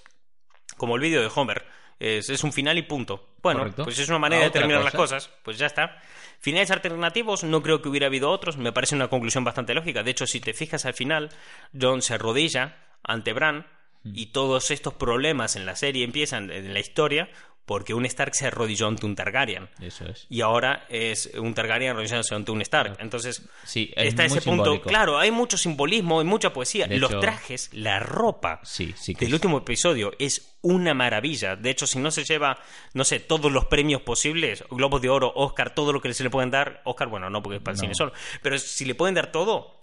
como 0.77 0.95
el 0.95 1.03
vídeo 1.03 1.21
de 1.21 1.31
Homer, 1.35 1.67
es, 2.01 2.29
es 2.31 2.45
un 2.45 2.53
final 2.53 2.79
y 2.79 2.83
punto. 2.83 3.31
Bueno, 3.43 3.61
Correcto. 3.61 3.85
pues 3.85 3.99
es 3.99 4.09
una 4.09 4.19
manera 4.19 4.43
A 4.43 4.45
de 4.47 4.51
terminar 4.51 4.83
las 4.85 4.95
cosa. 4.95 5.17
cosas, 5.17 5.31
pues 5.43 5.59
ya 5.59 5.67
está. 5.67 6.01
Finales 6.41 6.71
alternativos, 6.71 7.45
no 7.45 7.63
creo 7.63 7.81
que 7.81 7.89
hubiera 7.89 8.07
habido 8.09 8.31
otros, 8.31 8.57
me 8.57 8.73
parece 8.73 8.95
una 8.95 9.09
conclusión 9.09 9.45
bastante 9.45 9.75
lógica. 9.75 10.03
De 10.03 10.11
hecho, 10.11 10.27
si 10.27 10.41
te 10.41 10.53
fijas 10.53 10.85
al 10.85 10.95
final, 10.95 11.31
John 11.79 12.03
se 12.03 12.15
arrodilla 12.15 12.77
ante 13.03 13.33
Bran 13.33 13.67
Mm. 14.07 14.13
y 14.15 14.27
todos 14.27 14.71
estos 14.71 14.95
problemas 14.95 15.57
en 15.57 15.67
la 15.67 15.75
serie 15.75 16.05
empiezan 16.05 16.51
en 16.53 16.73
la 16.73 16.79
historia 16.81 17.29
porque 17.67 17.93
un 17.95 18.07
Stark 18.07 18.35
se 18.35 18.47
arrodilló 18.47 18.87
ante 18.89 19.05
un 19.05 19.14
Targaryen. 19.14 19.69
Eso 19.81 20.07
es. 20.07 20.27
Y 20.31 20.41
ahora 20.41 20.87
es 20.89 21.31
un 21.39 21.53
Targaryen 21.53 21.91
arrodillándose 21.91 22.35
ante 22.35 22.53
un 22.53 22.62
Stark. 22.62 22.97
Entonces, 23.01 23.43
Sí, 23.64 23.93
es 23.97 24.09
está 24.09 24.25
ese 24.25 24.41
punto. 24.41 24.81
Claro, 24.81 25.19
hay 25.19 25.31
mucho 25.31 25.59
simbolismo, 25.59 26.21
hay 26.21 26.27
mucha 26.27 26.53
poesía. 26.53 26.87
De 26.87 26.99
Los 26.99 27.11
hecho- 27.11 27.21
trajes, 27.21 27.69
la 27.73 27.99
ropa 27.99 28.61
Sí, 28.62 28.95
sí 28.97 29.14
que 29.14 29.27
del 29.27 29.29
es- 29.29 29.35
último 29.35 29.59
episodio 29.59 30.12
es 30.19 30.57
una 30.62 30.95
maravilla. 30.95 31.55
De 31.57 31.71
hecho, 31.71 31.87
si 31.87 31.99
no 31.99 32.11
se 32.11 32.25
lleva, 32.25 32.59
no 32.95 33.05
sé, 33.05 33.21
todos 33.21 33.53
los 33.53 33.67
premios 33.67 34.03
posibles, 34.03 34.64
Globos 34.71 35.03
de 35.03 35.09
Oro, 35.09 35.33
Oscar, 35.37 35.75
todo 35.75 35.93
lo 35.93 36.01
que 36.01 36.12
se 36.14 36.25
le 36.25 36.31
pueden 36.31 36.51
dar, 36.51 36.81
Oscar, 36.85 37.09
bueno, 37.09 37.31
no 37.31 37.43
porque 37.43 37.57
es 37.59 37.62
para 37.62 37.73
el 37.75 37.77
No. 37.79 37.81
cine 37.83 37.95
solo, 37.95 38.12
pero 38.43 38.59
si 38.59 38.85
le 38.85 38.95
pueden 38.95 39.14
dar 39.14 39.31
todo 39.31 39.76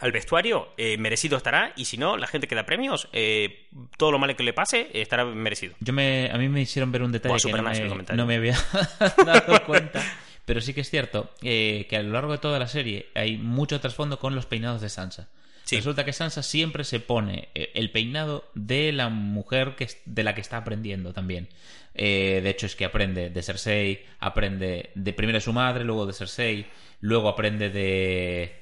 al 0.00 0.12
vestuario, 0.12 0.68
eh, 0.76 0.96
merecido 0.98 1.36
estará. 1.36 1.72
Y 1.76 1.84
si 1.86 1.96
no, 1.96 2.16
la 2.16 2.26
gente 2.26 2.46
que 2.48 2.54
da 2.54 2.64
premios, 2.66 3.08
eh, 3.12 3.66
todo 3.96 4.12
lo 4.12 4.18
malo 4.18 4.36
que 4.36 4.42
le 4.42 4.52
pase, 4.52 4.88
eh, 4.92 5.02
estará 5.02 5.24
merecido. 5.24 5.74
Yo 5.80 5.92
me, 5.92 6.30
a 6.32 6.38
mí 6.38 6.48
me 6.48 6.60
hicieron 6.60 6.92
ver 6.92 7.02
un 7.02 7.12
detalle 7.12 7.34
que 7.42 7.52
no 7.52 7.62
me, 7.62 7.88
comentario. 7.88 8.16
no 8.22 8.26
me 8.26 8.36
había 8.36 8.56
dado 9.26 9.64
cuenta. 9.64 10.02
Pero 10.44 10.60
sí 10.60 10.74
que 10.74 10.82
es 10.82 10.90
cierto 10.90 11.30
eh, 11.42 11.86
que 11.90 11.96
a 11.96 12.02
lo 12.02 12.12
largo 12.12 12.32
de 12.32 12.38
toda 12.38 12.58
la 12.58 12.68
serie 12.68 13.06
hay 13.14 13.36
mucho 13.36 13.80
trasfondo 13.80 14.18
con 14.20 14.34
los 14.34 14.46
peinados 14.46 14.80
de 14.80 14.88
Sansa. 14.88 15.28
Sí. 15.64 15.74
Resulta 15.76 16.04
que 16.04 16.12
Sansa 16.12 16.44
siempre 16.44 16.84
se 16.84 17.00
pone 17.00 17.48
el 17.54 17.90
peinado 17.90 18.48
de 18.54 18.92
la 18.92 19.08
mujer 19.08 19.74
que 19.74 19.82
es- 19.84 20.00
de 20.04 20.22
la 20.22 20.32
que 20.36 20.40
está 20.40 20.58
aprendiendo 20.58 21.12
también. 21.12 21.48
Eh, 21.96 22.40
de 22.44 22.50
hecho, 22.50 22.66
es 22.66 22.76
que 22.76 22.84
aprende 22.84 23.30
de 23.30 23.42
Cersei, 23.42 24.04
aprende 24.20 24.90
de 24.94 25.12
primero 25.12 25.38
de 25.38 25.40
su 25.40 25.52
madre, 25.52 25.82
luego 25.82 26.06
de 26.06 26.12
Cersei, 26.12 26.66
luego 27.00 27.28
aprende 27.28 27.70
de. 27.70 28.54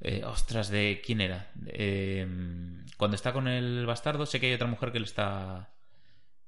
Eh, 0.00 0.22
ostras, 0.24 0.70
¿de 0.70 1.00
quién 1.04 1.20
era? 1.20 1.50
Eh, 1.66 2.26
cuando 2.96 3.14
está 3.14 3.32
con 3.32 3.48
el 3.48 3.86
bastardo, 3.86 4.26
sé 4.26 4.40
que 4.40 4.46
hay 4.46 4.54
otra 4.54 4.66
mujer 4.66 4.92
que 4.92 5.00
le 5.00 5.06
está. 5.06 5.70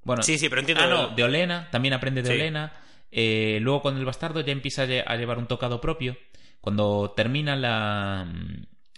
Bueno, 0.03 0.23
Sí, 0.23 0.39
sí, 0.39 0.49
pero 0.49 0.61
entiendo. 0.61 0.85
Ah, 0.85 0.89
no, 0.89 1.09
de 1.15 1.25
Olena, 1.25 1.69
también 1.71 1.95
aprende 1.95 2.23
de 2.23 2.29
Sí. 2.29 2.35
Olena. 2.35 2.73
Eh, 3.13 3.59
luego 3.61 3.83
con 3.83 3.97
el 3.97 4.05
bastardo 4.05 4.41
ya 4.41 4.53
empieza 4.53 4.83
a 4.83 5.17
llevar 5.17 5.39
un 5.39 5.47
tocado 5.47 5.81
propio. 5.81 6.17
Cuando 6.61 7.13
termina 7.17 7.57
la... 7.57 8.27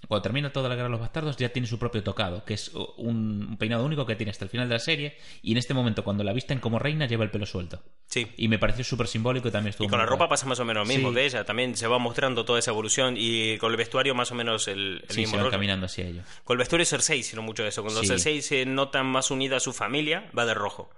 Cuando 0.08 0.22
termina 0.22 0.52
toda 0.52 0.68
la 0.68 0.74
guerra 0.74 0.88
de 0.88 0.92
los 0.92 1.00
bastardos 1.00 1.36
ya 1.36 1.48
tiene 1.50 1.66
su 1.68 1.78
propio 1.78 2.02
tocado, 2.02 2.44
que 2.44 2.54
es 2.54 2.72
un, 2.74 3.46
un 3.50 3.56
peinado 3.56 3.84
único 3.84 4.04
que 4.04 4.16
tiene 4.16 4.30
hasta 4.30 4.44
el 4.44 4.50
final 4.50 4.68
de 4.68 4.74
la 4.74 4.78
serie. 4.80 5.16
Y 5.42 5.52
en 5.52 5.58
este 5.58 5.74
momento, 5.74 6.02
cuando 6.04 6.24
la 6.24 6.32
visten 6.32 6.58
como 6.58 6.78
reina, 6.78 7.06
lleva 7.06 7.24
el 7.24 7.30
pelo 7.30 7.46
suelto. 7.46 7.82
Sí. 8.06 8.26
Y 8.36 8.48
me 8.48 8.58
pareció 8.58 8.84
súper 8.84 9.06
simbólico 9.06 9.48
y 9.48 9.50
también 9.52 9.70
estuvo 9.70 9.86
Y 9.86 9.90
con 9.90 9.98
la 10.00 10.06
ropa 10.06 10.28
pasa 10.28 10.44
más 10.46 10.58
o 10.60 10.64
menos 10.64 10.86
lo 10.86 10.92
mismo 10.92 11.10
Sí. 11.10 11.14
de 11.14 11.24
ella. 11.26 11.44
También 11.44 11.76
se 11.76 11.86
va 11.86 11.98
mostrando 11.98 12.44
toda 12.44 12.58
esa 12.58 12.72
evolución 12.72 13.14
y 13.16 13.56
con 13.58 13.70
el 13.70 13.76
vestuario 13.76 14.14
más 14.14 14.30
o 14.32 14.34
menos 14.34 14.68
el, 14.68 15.04
el 15.08 15.14
Sí, 15.14 15.20
mismo 15.22 15.42
se 15.42 15.50
caminando 15.50 15.86
hacia 15.86 16.06
ello. 16.06 16.22
Con 16.44 16.54
el 16.56 16.58
vestuario 16.58 16.84
Cersei 16.84 17.20
hicieron 17.20 17.44
mucho 17.44 17.62
de 17.62 17.68
eso. 17.70 17.82
Cuando 17.82 18.00
Sí. 18.00 18.08
Cersei 18.08 18.42
se 18.42 18.66
nota 18.66 19.02
más 19.04 19.30
unida 19.30 19.58
a 19.58 19.60
su 19.60 19.72
familia, 19.72 20.30
va 20.36 20.44
de 20.46 20.54
rojo. 20.54 20.90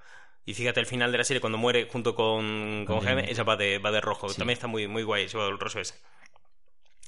Y 0.46 0.54
fíjate 0.54 0.80
al 0.80 0.86
final 0.86 1.10
de 1.12 1.18
la 1.18 1.24
serie, 1.24 1.40
cuando 1.40 1.56
muere 1.58 1.88
junto 1.90 2.14
con, 2.14 2.84
con 2.86 2.96
Con 2.96 3.04
Jaime, 3.04 3.30
ella 3.30 3.44
va 3.44 3.56
de, 3.56 3.78
va 3.78 3.90
de 3.92 4.00
rojo. 4.02 4.26
También 4.28 4.54
está 4.56 4.66
muy, 4.66 4.88
muy 4.88 5.02
guay 5.02 5.26
llevado 5.26 5.48
el 5.50 5.58
roso 5.58 5.80
ese. 5.80 5.94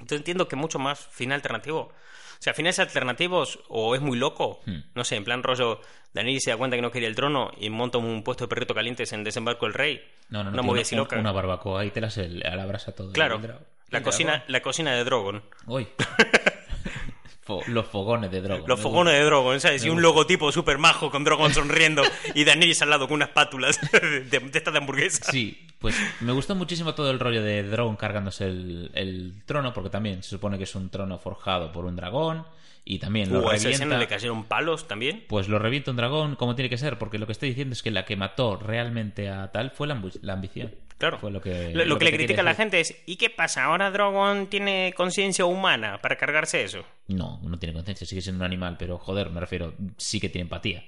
Entonces 0.01 0.19
entiendo 0.19 0.47
que 0.49 0.57
mucho 0.57 0.79
más 0.79 1.01
final 1.11 1.37
alternativo. 1.37 1.93
O 2.39 2.43
sea, 2.43 2.53
finales 2.53 2.79
alternativos 2.79 3.61
o 3.69 3.95
es 3.95 4.01
muy 4.03 4.19
loco. 4.19 4.61
Hmm. 4.67 4.81
No 4.95 5.05
sé, 5.05 5.17
en 5.17 5.25
plan 5.25 5.43
rollo, 5.43 5.81
Daenerys 6.13 6.45
se 6.45 6.51
da 6.51 6.57
cuenta 6.59 6.77
que 6.77 6.83
no 6.83 6.91
quería 6.91 7.09
el 7.09 7.15
trono 7.17 7.51
y 7.59 7.71
monta 7.71 7.97
un 7.99 8.23
puesto 8.23 8.45
de 8.45 8.49
perrito 8.49 8.75
calientes 8.75 9.11
en 9.15 9.25
Desembarco 9.25 9.65
del 9.65 9.73
Rey. 9.75 10.03
No, 10.29 10.45
no, 10.45 10.51
no. 10.51 10.63
Una 10.63 10.81
así 10.83 10.95
loca. 10.97 11.17
una 11.19 11.33
barbacoa 11.33 11.85
y 11.87 11.91
te 11.91 12.01
las 12.03 12.19
el- 12.19 12.45
a 12.47 12.55
la 12.57 12.67
brasa 12.67 12.93
todo. 12.93 13.13
Claro, 13.13 13.37
El 13.43 13.53
la 13.91 14.03
cocina, 14.03 14.33
dragón. 14.33 14.53
la 14.53 14.61
cocina 14.63 14.95
de 14.95 15.05
Drogon. 15.05 15.43
Uy. 15.67 15.89
Fo- 17.47 17.65
los 17.69 17.87
fogones 17.87 18.31
de 18.33 18.41
droga. 18.41 18.65
Los 18.67 18.81
fogones 18.81 19.15
de 19.15 19.21
Drogon, 19.23 19.61
¿sabes? 19.61 19.85
Y 19.85 19.89
un 19.89 20.03
logotipo 20.03 20.51
súper 20.51 20.79
majo 20.79 21.13
con 21.13 21.23
Drogon 21.23 21.55
sonriendo 21.55 22.03
y 22.35 22.43
Daenerys 22.45 22.83
al 22.83 22.91
lado 22.91 23.07
con 23.07 23.15
unas 23.15 23.29
pátulas 23.29 23.79
de, 23.93 24.21
de 24.25 24.51
estas 24.53 24.73
de 24.75 24.79
hamburguesa. 24.79 25.31
Sí, 25.31 25.66
pues 25.79 25.95
me 26.21 26.33
gustó 26.33 26.55
muchísimo 26.55 26.95
todo 26.95 27.11
el 27.11 27.19
rollo 27.21 27.43
de 27.43 27.63
Drogon 27.63 27.97
cargándose 27.97 28.47
el, 28.47 28.91
el 28.95 29.43
trono, 29.47 29.73
porque 29.73 29.91
también 29.91 30.23
se 30.23 30.31
supone 30.31 30.59
que 30.59 30.65
es 30.65 30.75
un 30.75 30.91
trono 30.91 31.19
forjado 31.19 31.73
por 31.73 31.85
un 31.85 31.97
dragón 31.97 32.45
y 32.85 32.99
también 33.01 33.33
lo 33.33 33.41
Uh, 33.41 33.51
revienta. 33.51 33.99
le 33.99 34.07
cayeron 34.07 34.45
palos 34.45 34.87
también. 34.89 35.25
Pues 35.29 35.49
lo 35.49 35.59
revienta 35.59 35.91
un 35.91 35.97
dragón 35.97 36.37
como 36.37 36.55
tiene 36.55 36.69
que 36.71 36.79
ser, 36.79 36.99
porque 36.99 37.19
lo 37.19 37.27
que 37.27 37.33
estoy 37.33 37.49
diciendo 37.51 37.73
es 37.73 37.83
que 37.83 37.91
la 37.91 38.05
que 38.05 38.17
mató 38.17 38.57
realmente 38.57 39.29
a 39.29 39.51
tal 39.51 39.71
fue 39.73 39.87
la, 39.89 40.01
ambición. 40.33 40.73
Claro. 40.99 41.19
Fue 41.19 41.31
lo 41.31 41.43
que, 41.43 41.75
Lo, 41.75 41.85
lo 41.85 41.99
que 41.99 42.07
le 42.07 42.13
critica 42.13 42.41
a 42.41 42.45
la 42.45 42.55
gente 42.55 42.81
es, 42.81 42.97
¿y 43.05 43.17
qué 43.17 43.29
pasa? 43.29 43.65
¿Ahora 43.65 43.91
Drogon 43.91 44.47
tiene 44.47 44.95
conciencia 44.97 45.45
humana 45.45 45.99
para 46.01 46.17
cargarse 46.17 46.63
eso? 46.63 46.87
No, 47.09 47.39
no 47.43 47.59
tiene 47.59 47.75
conciencia, 47.75 48.07
sigue 48.07 48.23
siendo 48.23 48.43
un 48.45 48.47
animal, 48.47 48.77
pero 48.79 48.97
joder, 48.99 49.29
me 49.31 49.41
refiero, 49.41 49.75
sí 49.99 50.21
que 50.21 50.29
tiene 50.31 50.45
empatía. 50.45 50.85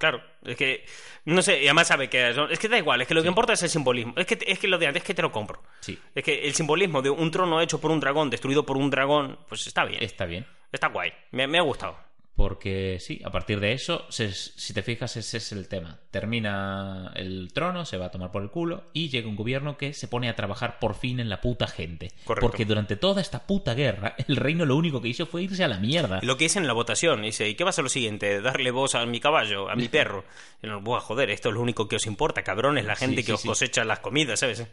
Claro, 0.00 0.22
es 0.46 0.56
que, 0.56 0.86
no 1.26 1.42
sé, 1.42 1.62
y 1.62 1.66
además 1.66 1.88
sabe 1.88 2.08
que 2.08 2.30
es 2.30 2.58
que 2.58 2.68
da 2.70 2.78
igual, 2.78 3.02
es 3.02 3.06
que 3.06 3.12
lo 3.12 3.20
que 3.20 3.28
importa 3.28 3.52
es 3.52 3.62
el 3.62 3.68
simbolismo. 3.68 4.14
Es 4.16 4.24
que, 4.24 4.38
es 4.46 4.58
que 4.58 4.66
lo 4.66 4.78
de 4.78 4.86
antes 4.86 5.02
es 5.02 5.06
que 5.06 5.12
te 5.12 5.20
lo 5.20 5.30
compro. 5.30 5.62
Sí, 5.80 5.98
Es 6.14 6.24
que 6.24 6.48
el 6.48 6.54
simbolismo 6.54 7.02
de 7.02 7.10
un 7.10 7.30
trono 7.30 7.60
hecho 7.60 7.78
por 7.82 7.90
un 7.90 8.00
dragón, 8.00 8.30
destruido 8.30 8.64
por 8.64 8.78
un 8.78 8.88
dragón, 8.88 9.38
pues 9.46 9.66
está 9.66 9.84
bien. 9.84 10.02
está 10.02 10.24
bien. 10.24 10.46
Está 10.72 10.88
guay. 10.88 11.12
Me, 11.32 11.46
me 11.46 11.58
ha 11.58 11.62
gustado. 11.62 11.98
Porque 12.40 12.96
sí, 13.00 13.20
a 13.24 13.30
partir 13.30 13.60
de 13.60 13.72
eso, 13.72 14.06
se- 14.08 14.32
si 14.32 14.72
te 14.72 14.82
fijas, 14.82 15.14
ese 15.16 15.36
es 15.36 15.52
el 15.52 15.68
tema. 15.68 15.98
Termina 16.10 17.12
el 17.14 17.52
trono, 17.52 17.84
se 17.84 17.98
va 17.98 18.06
a 18.06 18.10
tomar 18.10 18.30
por 18.32 18.42
el 18.42 18.50
culo 18.50 18.84
y 18.94 19.08
llega 19.10 19.28
un 19.28 19.36
gobierno 19.36 19.76
que 19.76 19.92
se 19.92 20.08
pone 20.08 20.28
a 20.30 20.34
trabajar 20.36 20.78
por 20.78 20.94
fin 20.94 21.20
en 21.20 21.28
la 21.28 21.40
puta 21.42 21.66
gente. 21.66 22.12
Correcto. 22.24 22.46
Porque 22.46 22.64
durante 22.64 22.96
toda 22.96 23.20
esta 23.20 23.46
puta 23.46 23.74
guerra, 23.74 24.14
el 24.28 24.36
reino 24.36 24.64
lo 24.64 24.76
único 24.76 25.02
que 25.02 25.08
hizo 25.08 25.26
fue 25.26 25.42
irse 25.42 25.64
a 25.64 25.68
la 25.68 25.78
mierda. 25.78 26.20
Lo 26.22 26.36
que 26.38 26.44
dicen 26.44 26.62
en 26.62 26.66
la 26.68 26.72
votación, 26.72 27.22
dice, 27.22 27.48
¿y 27.48 27.54
qué 27.54 27.64
va 27.64 27.70
a 27.70 27.72
ser 27.74 27.84
lo 27.84 27.90
siguiente? 27.90 28.40
¿Darle 28.40 28.70
voz 28.70 28.94
a 28.94 29.04
mi 29.04 29.20
caballo, 29.20 29.68
a 29.68 29.76
mi 29.76 29.88
perro? 29.90 30.24
Y 30.62 30.66
no, 30.66 30.80
buah, 30.80 31.00
joder, 31.00 31.28
esto 31.30 31.50
es 31.50 31.54
lo 31.54 31.60
único 31.60 31.88
que 31.88 31.96
os 31.96 32.06
importa, 32.06 32.42
cabrones, 32.42 32.84
la 32.86 32.96
gente 32.96 33.20
Sí, 33.20 33.26
que 33.26 33.32
os 33.34 33.40
sí. 33.42 33.48
cosecha 33.48 33.84
las 33.84 33.98
comidas, 34.00 34.40
¿sabes? 34.40 34.66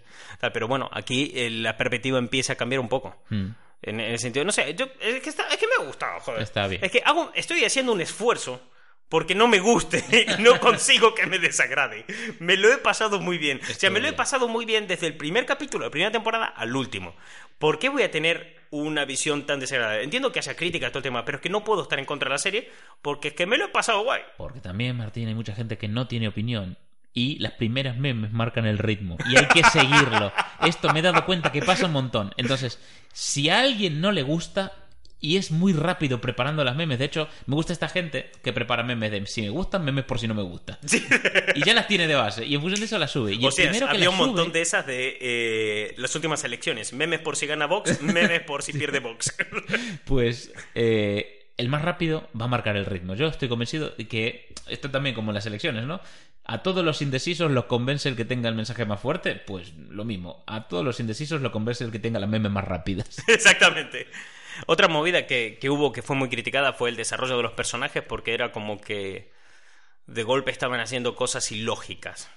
Pero 0.53 0.68
bueno, 0.68 0.89
aquí 0.93 1.32
eh, 1.36 1.49
la 1.49 1.76
perspectiva 1.76 2.18
empieza 2.18 2.53
a 2.53 2.55
cambiar 2.55 2.80
un 2.80 2.88
poco. 2.89 3.15
Mm. 3.30 3.47
En 3.82 4.00
el 4.00 4.18
sentido, 4.20 4.44
no 4.44 4.52
sé, 4.52 4.74
yo, 4.74 4.88
es, 5.00 5.22
que 5.22 5.30
está- 5.30 5.48
es 5.50 5.58
que 5.58 5.68
me 5.68 5.74
ha 5.84 5.86
gustado, 5.86 6.20
joder. 6.20 6.42
Está 6.42 6.68
bien. 6.68 6.84
Es 6.84 6.92
que 6.92 7.02
hago, 7.06 7.32
estoy 7.36 7.64
haciendo 7.64 7.94
un 7.94 8.02
esfuerzo 8.02 8.62
porque 9.10 9.36
no 9.36 9.48
me 9.48 9.60
guste 9.60 10.04
y 10.40 10.42
no 10.42 10.60
consigo 10.60 11.14
que 11.16 11.26
me 11.28 11.40
desagrade. 11.40 12.06
Me 12.40 12.58
lo 12.58 12.72
he 12.74 12.78
pasado 12.78 13.20
muy 13.22 13.38
bien. 13.38 13.62
o 13.70 13.74
sea, 13.74 13.90
me 13.90 14.00
lo 14.00 14.08
he 14.08 14.14
pasado 14.14 14.48
muy 14.48 14.66
bien 14.66 14.88
desde 14.88 15.08
el 15.08 15.16
primer 15.16 15.46
capítulo, 15.46 15.86
la 15.86 15.92
primera 15.92 16.12
temporada, 16.12 16.46
al 16.46 16.76
último. 16.76 17.16
¿Por 17.60 17.80
qué 17.80 17.90
voy 17.90 18.04
a 18.04 18.12
tener 18.12 18.58
una 18.72 19.06
visión 19.06 19.46
tan 19.46 19.60
desagradable? 19.60 20.04
Entiendo 20.04 20.32
que 20.32 20.40
haya 20.40 20.56
críticas 20.56 20.90
a 20.90 20.92
todo 20.92 21.00
el 21.00 21.04
tema, 21.04 21.24
pero 21.24 21.38
es 21.38 21.42
que 21.42 21.50
no 21.50 21.64
puedo 21.64 21.84
estar 21.84 21.98
en 22.00 22.06
contra 22.06 22.30
de 22.30 22.34
la 22.34 22.40
serie 22.40 22.70
porque 23.02 23.30
es 23.30 23.34
que 23.36 23.46
me 23.46 23.58
lo 23.58 23.66
he 23.66 23.70
pasado 23.70 24.04
guay. 24.04 24.22
Porque 24.38 24.60
también, 24.60 24.98
Martín, 24.98 25.28
hay 25.28 25.36
mucha 25.36 25.54
gente 25.56 25.78
que 25.78 25.88
no 25.88 26.08
tiene 26.08 26.28
opinión. 26.28 26.78
Y 27.18 27.39
las 27.39 27.53
primeras 27.53 27.97
memes 27.97 28.32
marcan 28.32 28.68
el 28.68 28.78
ritmo. 28.78 29.18
Y 29.28 29.38
hay 29.38 29.47
que 29.47 29.63
seguirlo. 29.63 30.32
Esto 30.61 30.93
me 30.93 30.99
he 30.99 31.01
dado 31.01 31.26
cuenta 31.26 31.51
que 31.51 31.63
pasa 31.63 31.88
un 31.88 31.91
montón. 31.91 32.32
Entonces, 32.38 32.78
si 33.11 33.49
a 33.49 33.61
alguien 33.61 34.01
no 34.01 34.11
le 34.11 34.22
gusta 34.22 34.72
y 35.20 35.38
es 35.38 35.49
muy 35.49 35.74
rápido 35.74 36.22
preparando 36.22 36.63
las 36.63 36.76
memes, 36.76 36.99
de 36.99 37.05
hecho, 37.05 37.28
me 37.47 37.55
gusta 37.55 37.74
esta 37.74 37.89
gente 37.89 38.30
que 38.43 38.53
prepara 38.53 38.84
memes 38.84 39.09
de 39.09 39.26
si 39.26 39.41
me 39.41 39.49
gustan, 39.49 39.84
memes 39.84 40.05
por 40.05 40.20
si 40.20 40.28
no 40.28 40.36
me 40.36 40.43
gusta. 40.43 40.78
Y 41.55 41.63
ya 41.63 41.74
las 41.74 41.88
tiene 41.88 42.07
de 42.07 42.13
base. 42.13 42.45
Y 42.45 42.53
en 42.53 42.61
función 42.61 42.80
de 42.80 42.86
eso 42.86 42.99
las 42.99 43.09
sube. 43.09 43.34
Y 43.34 43.43
o 43.43 43.47
el 43.47 43.51
sea, 43.51 43.65
primero 43.65 43.88
que 43.88 43.95
había 43.95 44.11
las 44.11 44.20
un 44.20 44.28
montón 44.28 44.51
de 44.51 44.61
esas 44.61 44.86
de 44.86 45.18
eh, 45.20 45.95
las 45.97 46.13
últimas 46.13 46.43
elecciones. 46.43 46.93
Memes 46.93 47.22
por 47.22 47.36
si 47.36 47.47
gana 47.47 47.65
Vox, 47.65 47.99
memes 48.03 48.41
por 48.41 48.61
si 48.61 48.74
pierde 48.74 48.99
Vox. 48.99 49.36
Pues 50.05 50.53
eh, 50.76 51.37
el 51.58 51.70
más 51.70 51.82
rápido 51.82 52.30
va 52.39 52.45
a 52.45 52.49
marcar 52.49 52.78
el 52.78 52.86
ritmo. 52.86 53.16
Yo 53.16 53.28
estoy 53.28 53.49
convencido 53.49 53.89
de 53.89 54.08
que 54.08 54.53
esto 54.68 54.91
también 54.91 55.16
como 55.16 55.32
en 55.32 55.36
las 55.36 55.45
elecciones, 55.45 55.86
¿no? 55.86 55.99
A 56.45 56.64
todos 56.64 56.86
los 56.86 57.01
indecisos 57.01 57.51
los 57.51 57.66
convence 57.66 58.08
el 58.08 58.16
que 58.16 58.26
tenga 58.26 58.47
el 58.47 58.55
mensaje 58.55 58.86
más 58.86 59.01
fuerte, 59.01 59.36
pues 59.36 59.74
lo 59.74 60.05
mismo. 60.05 60.43
A 60.47 60.68
todos 60.68 60.86
los 60.86 60.99
indecisos 60.99 61.41
lo 61.41 61.51
convence 61.51 61.84
el 61.84 61.91
que 61.91 61.99
tenga 61.99 62.20
las 62.20 62.30
memes 62.30 62.51
más 62.51 62.64
rápidas. 62.64 63.22
Exactamente. 63.28 64.08
Otra 64.68 64.88
movida 64.88 65.26
que, 65.26 65.58
que 65.60 65.70
hubo 65.70 65.91
que 65.91 66.01
fue 66.01 66.16
muy 66.16 66.30
criticada 66.30 66.74
fue 66.74 66.89
el 66.89 66.95
desarrollo 66.95 67.38
de 67.38 67.43
los 67.43 67.53
personajes 67.53 68.03
porque 68.03 68.34
era 68.34 68.51
como 68.51 68.80
que 68.80 69.32
de 70.05 70.24
golpe 70.24 70.51
estaban 70.51 70.80
haciendo 70.80 71.16
cosas 71.16 71.51
ilógicas. 71.51 72.30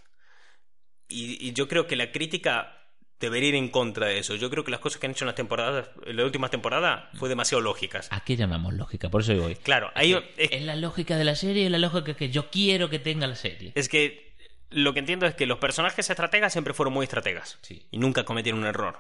Y, 1.08 1.46
y 1.46 1.52
yo 1.52 1.68
creo 1.68 1.86
que 1.86 1.96
la 1.96 2.10
crítica 2.10 2.79
debería 3.20 3.50
ir 3.50 3.54
en 3.54 3.68
contra 3.68 4.06
de 4.06 4.18
eso. 4.18 4.34
Yo 4.34 4.50
creo 4.50 4.64
que 4.64 4.70
las 4.70 4.80
cosas 4.80 4.98
que 5.00 5.06
han 5.06 5.12
hecho 5.12 5.24
en 5.24 5.28
las 5.28 5.34
temporadas, 5.36 5.90
en 6.06 6.16
la 6.16 6.24
última 6.24 6.48
temporada, 6.48 7.10
fue 7.14 7.28
demasiado 7.28 7.60
lógicas. 7.62 8.08
¿A 8.10 8.24
qué 8.24 8.36
llamamos 8.36 8.74
lógica? 8.74 9.08
Por 9.10 9.20
eso 9.20 9.34
voy. 9.36 9.54
Claro, 9.56 9.90
ahí 9.94 10.14
es, 10.36 10.50
Es 10.50 10.62
la 10.62 10.76
lógica 10.76 11.16
de 11.16 11.24
la 11.24 11.34
serie 11.36 11.64
y 11.64 11.68
la 11.68 11.78
lógica 11.78 12.14
que 12.14 12.30
yo 12.30 12.50
quiero 12.50 12.88
que 12.90 12.98
tenga 12.98 13.26
la 13.26 13.36
serie. 13.36 13.72
es 13.74 13.88
que 13.88 14.30
lo 14.70 14.92
que 14.94 15.00
entiendo 15.00 15.26
es 15.26 15.34
que 15.34 15.46
los 15.46 15.58
personajes 15.58 16.08
estrategas 16.08 16.52
siempre 16.52 16.74
fueron 16.74 16.94
muy 16.94 17.04
estrategas 17.04 17.58
Sí. 17.62 17.86
y 17.90 17.98
nunca 17.98 18.24
cometieron 18.24 18.60
un 18.60 18.66
error. 18.66 18.98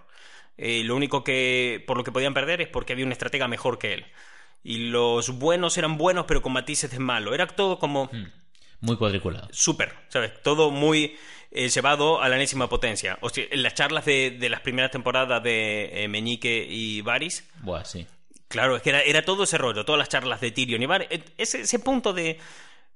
Eh, 0.58 0.82
lo 0.84 0.96
único 0.96 1.24
que 1.24 1.82
por 1.86 1.96
lo 1.96 2.04
que 2.04 2.12
podían 2.12 2.34
perder 2.34 2.60
es 2.60 2.68
porque 2.68 2.92
había 2.92 3.06
un 3.06 3.12
estratega 3.12 3.48
mejor 3.48 3.78
que 3.78 3.94
él. 3.94 4.06
Y 4.62 4.88
los 4.90 5.38
buenos 5.38 5.78
eran 5.78 5.96
buenos 5.96 6.26
pero 6.28 6.42
con 6.42 6.52
matices 6.52 6.90
de 6.90 6.98
malo. 6.98 7.32
Era 7.34 7.46
todo 7.46 7.78
como 7.78 8.10
Mm. 8.12 8.26
Muy 8.82 8.96
cuadriculado. 8.96 9.46
súper, 9.52 9.92
¿sabes? 10.08 10.42
Todo 10.42 10.70
muy 10.70 11.16
eh, 11.50 11.68
llevado 11.68 12.22
a 12.22 12.28
la 12.28 12.36
enésima 12.36 12.68
potencia. 12.68 13.18
O 13.20 13.30
sea, 13.30 13.44
en 13.50 13.62
las 13.62 13.74
charlas 13.74 14.04
de, 14.04 14.30
de 14.30 14.48
las 14.48 14.60
primeras 14.60 14.90
temporadas 14.90 15.42
de 15.42 16.04
eh, 16.04 16.08
Meñique 16.08 16.66
y 16.68 17.00
Varys, 17.02 17.48
Buah, 17.62 17.84
sí. 17.84 18.06
Claro, 18.48 18.74
es 18.74 18.82
que 18.82 18.90
era, 18.90 19.02
era 19.02 19.22
todo 19.22 19.44
ese 19.44 19.58
rollo, 19.58 19.84
todas 19.84 20.00
las 20.00 20.08
charlas 20.08 20.40
de 20.40 20.50
Tyrion 20.50 20.82
y 20.82 20.86
Var, 20.86 21.06
eh, 21.08 21.22
ese, 21.38 21.60
ese 21.60 21.78
punto 21.78 22.12
de 22.12 22.38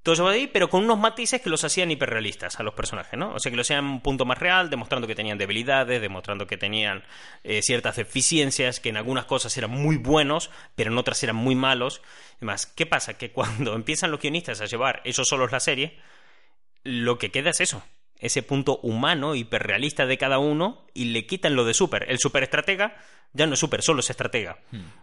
todo 0.05 0.13
eso 0.13 0.29
de 0.29 0.35
ahí, 0.35 0.47
pero 0.47 0.69
con 0.69 0.85
unos 0.85 0.99
matices 0.99 1.41
que 1.41 1.49
los 1.49 1.65
hacían 1.65 1.91
hiperrealistas 1.91 2.61
a 2.61 2.63
los 2.63 2.75
personajes, 2.75 3.19
¿no? 3.19 3.33
O 3.33 3.39
sea, 3.39 3.51
que 3.51 3.57
lo 3.57 3.63
hacían 3.63 3.85
un 3.87 4.01
punto 4.03 4.27
más 4.27 4.37
real, 4.37 4.69
demostrando 4.69 5.07
que 5.07 5.15
tenían 5.15 5.39
debilidades, 5.39 6.03
demostrando 6.03 6.47
que 6.47 6.59
tenían 6.59 7.05
eh, 7.43 7.63
ciertas 7.63 7.97
deficiencias, 7.97 8.81
que 8.81 8.91
en 8.91 8.99
algunas 8.99 9.25
cosas 9.25 9.57
eran 9.57 9.71
muy 9.71 9.97
buenos, 9.97 10.51
pero 10.75 10.91
en 10.91 10.99
otras 10.99 11.23
eran 11.23 11.37
muy 11.37 11.55
malos. 11.55 12.03
Además, 12.37 12.67
¿qué 12.67 12.85
pasa? 12.85 13.17
Que 13.17 13.31
cuando 13.31 13.75
empiezan 13.77 14.11
los 14.11 14.21
guionistas 14.21 14.61
a 14.61 14.67
llevar 14.67 15.01
ellos 15.05 15.27
solos 15.27 15.53
la 15.53 15.61
serie, 15.61 15.99
lo 16.83 17.17
que 17.17 17.31
queda 17.31 17.49
es 17.51 17.63
eso. 17.63 17.83
Ese 18.19 18.43
punto 18.43 18.79
humano, 18.83 19.35
hiperrealista 19.35 20.07
de 20.07 20.17
cada 20.19 20.39
uno, 20.39 20.87
y 20.95 21.07
le 21.07 21.27
quitan 21.27 21.57
lo 21.57 21.65
de 21.65 21.75
super. 21.75 22.07
El 22.09 22.19
super 22.19 22.43
estratega 22.43 22.97
ya 23.33 23.47
no 23.47 23.55
es 23.55 23.61
super, 23.61 23.83
solo 23.83 24.01
es 24.01 24.11
estratega. 24.11 24.59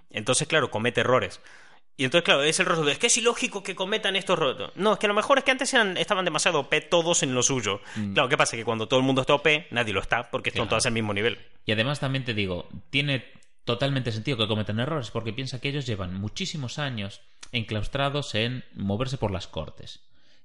Entonces, 0.10 0.48
claro, 0.48 0.72
comete 0.72 1.02
errores. 1.02 1.42
Y 1.98 2.06
entonces, 2.06 2.24
claro, 2.26 2.42
es 2.44 2.60
el 2.60 2.66
rostro 2.66 2.86
de, 2.86 2.94
es 2.94 2.98
que 3.00 3.08
es 3.08 3.18
ilógico 3.18 3.62
que 3.62 3.76
cometan 3.76 4.16
estos 4.16 4.38
errores. 4.38 4.70
No, 4.76 4.94
es 4.94 5.00
que 5.00 5.06
a 5.06 5.10
lo 5.10 5.14
mejor 5.14 5.38
es 5.38 5.44
que 5.44 5.52
antes 5.52 5.72
eran, 5.74 5.98
estaban 5.98 6.26
demasiado 6.26 6.62
OP 6.62 6.74
todos 6.90 7.22
en 7.22 7.36
lo 7.36 7.44
suyo. 7.44 7.82
Claro, 8.14 8.28
¿qué 8.30 8.38
pasa? 8.38 8.56
Que 8.58 8.64
cuando 8.66 8.88
todo 8.88 9.00
el 9.00 9.06
mundo 9.06 9.22
está 9.22 9.36
OP, 9.36 9.68
nadie 9.72 9.94
lo 9.94 10.00
está, 10.00 10.32
porque 10.32 10.50
están 10.50 10.62
Claro. 10.64 10.70
todos 10.70 10.86
al 10.88 10.94
mismo 10.94 11.14
nivel. 11.14 11.38
Y 11.66 11.74
además 11.74 12.00
también 12.00 12.24
te 12.26 12.34
digo, 12.34 12.70
tiene 12.90 13.26
totalmente 13.66 14.12
sentido 14.12 14.38
que 14.38 14.48
cometan 14.48 14.80
errores, 14.80 15.12
porque 15.12 15.34
piensa 15.34 15.60
que 15.62 15.70
ellos 15.70 15.86
llevan 15.86 16.16
muchísimos 16.16 16.80
años 16.80 17.22
enclaustrados 17.52 18.34
en 18.36 18.64
moverse 18.74 19.18
por 19.18 19.30
las 19.32 19.48
cortes. 19.48 20.00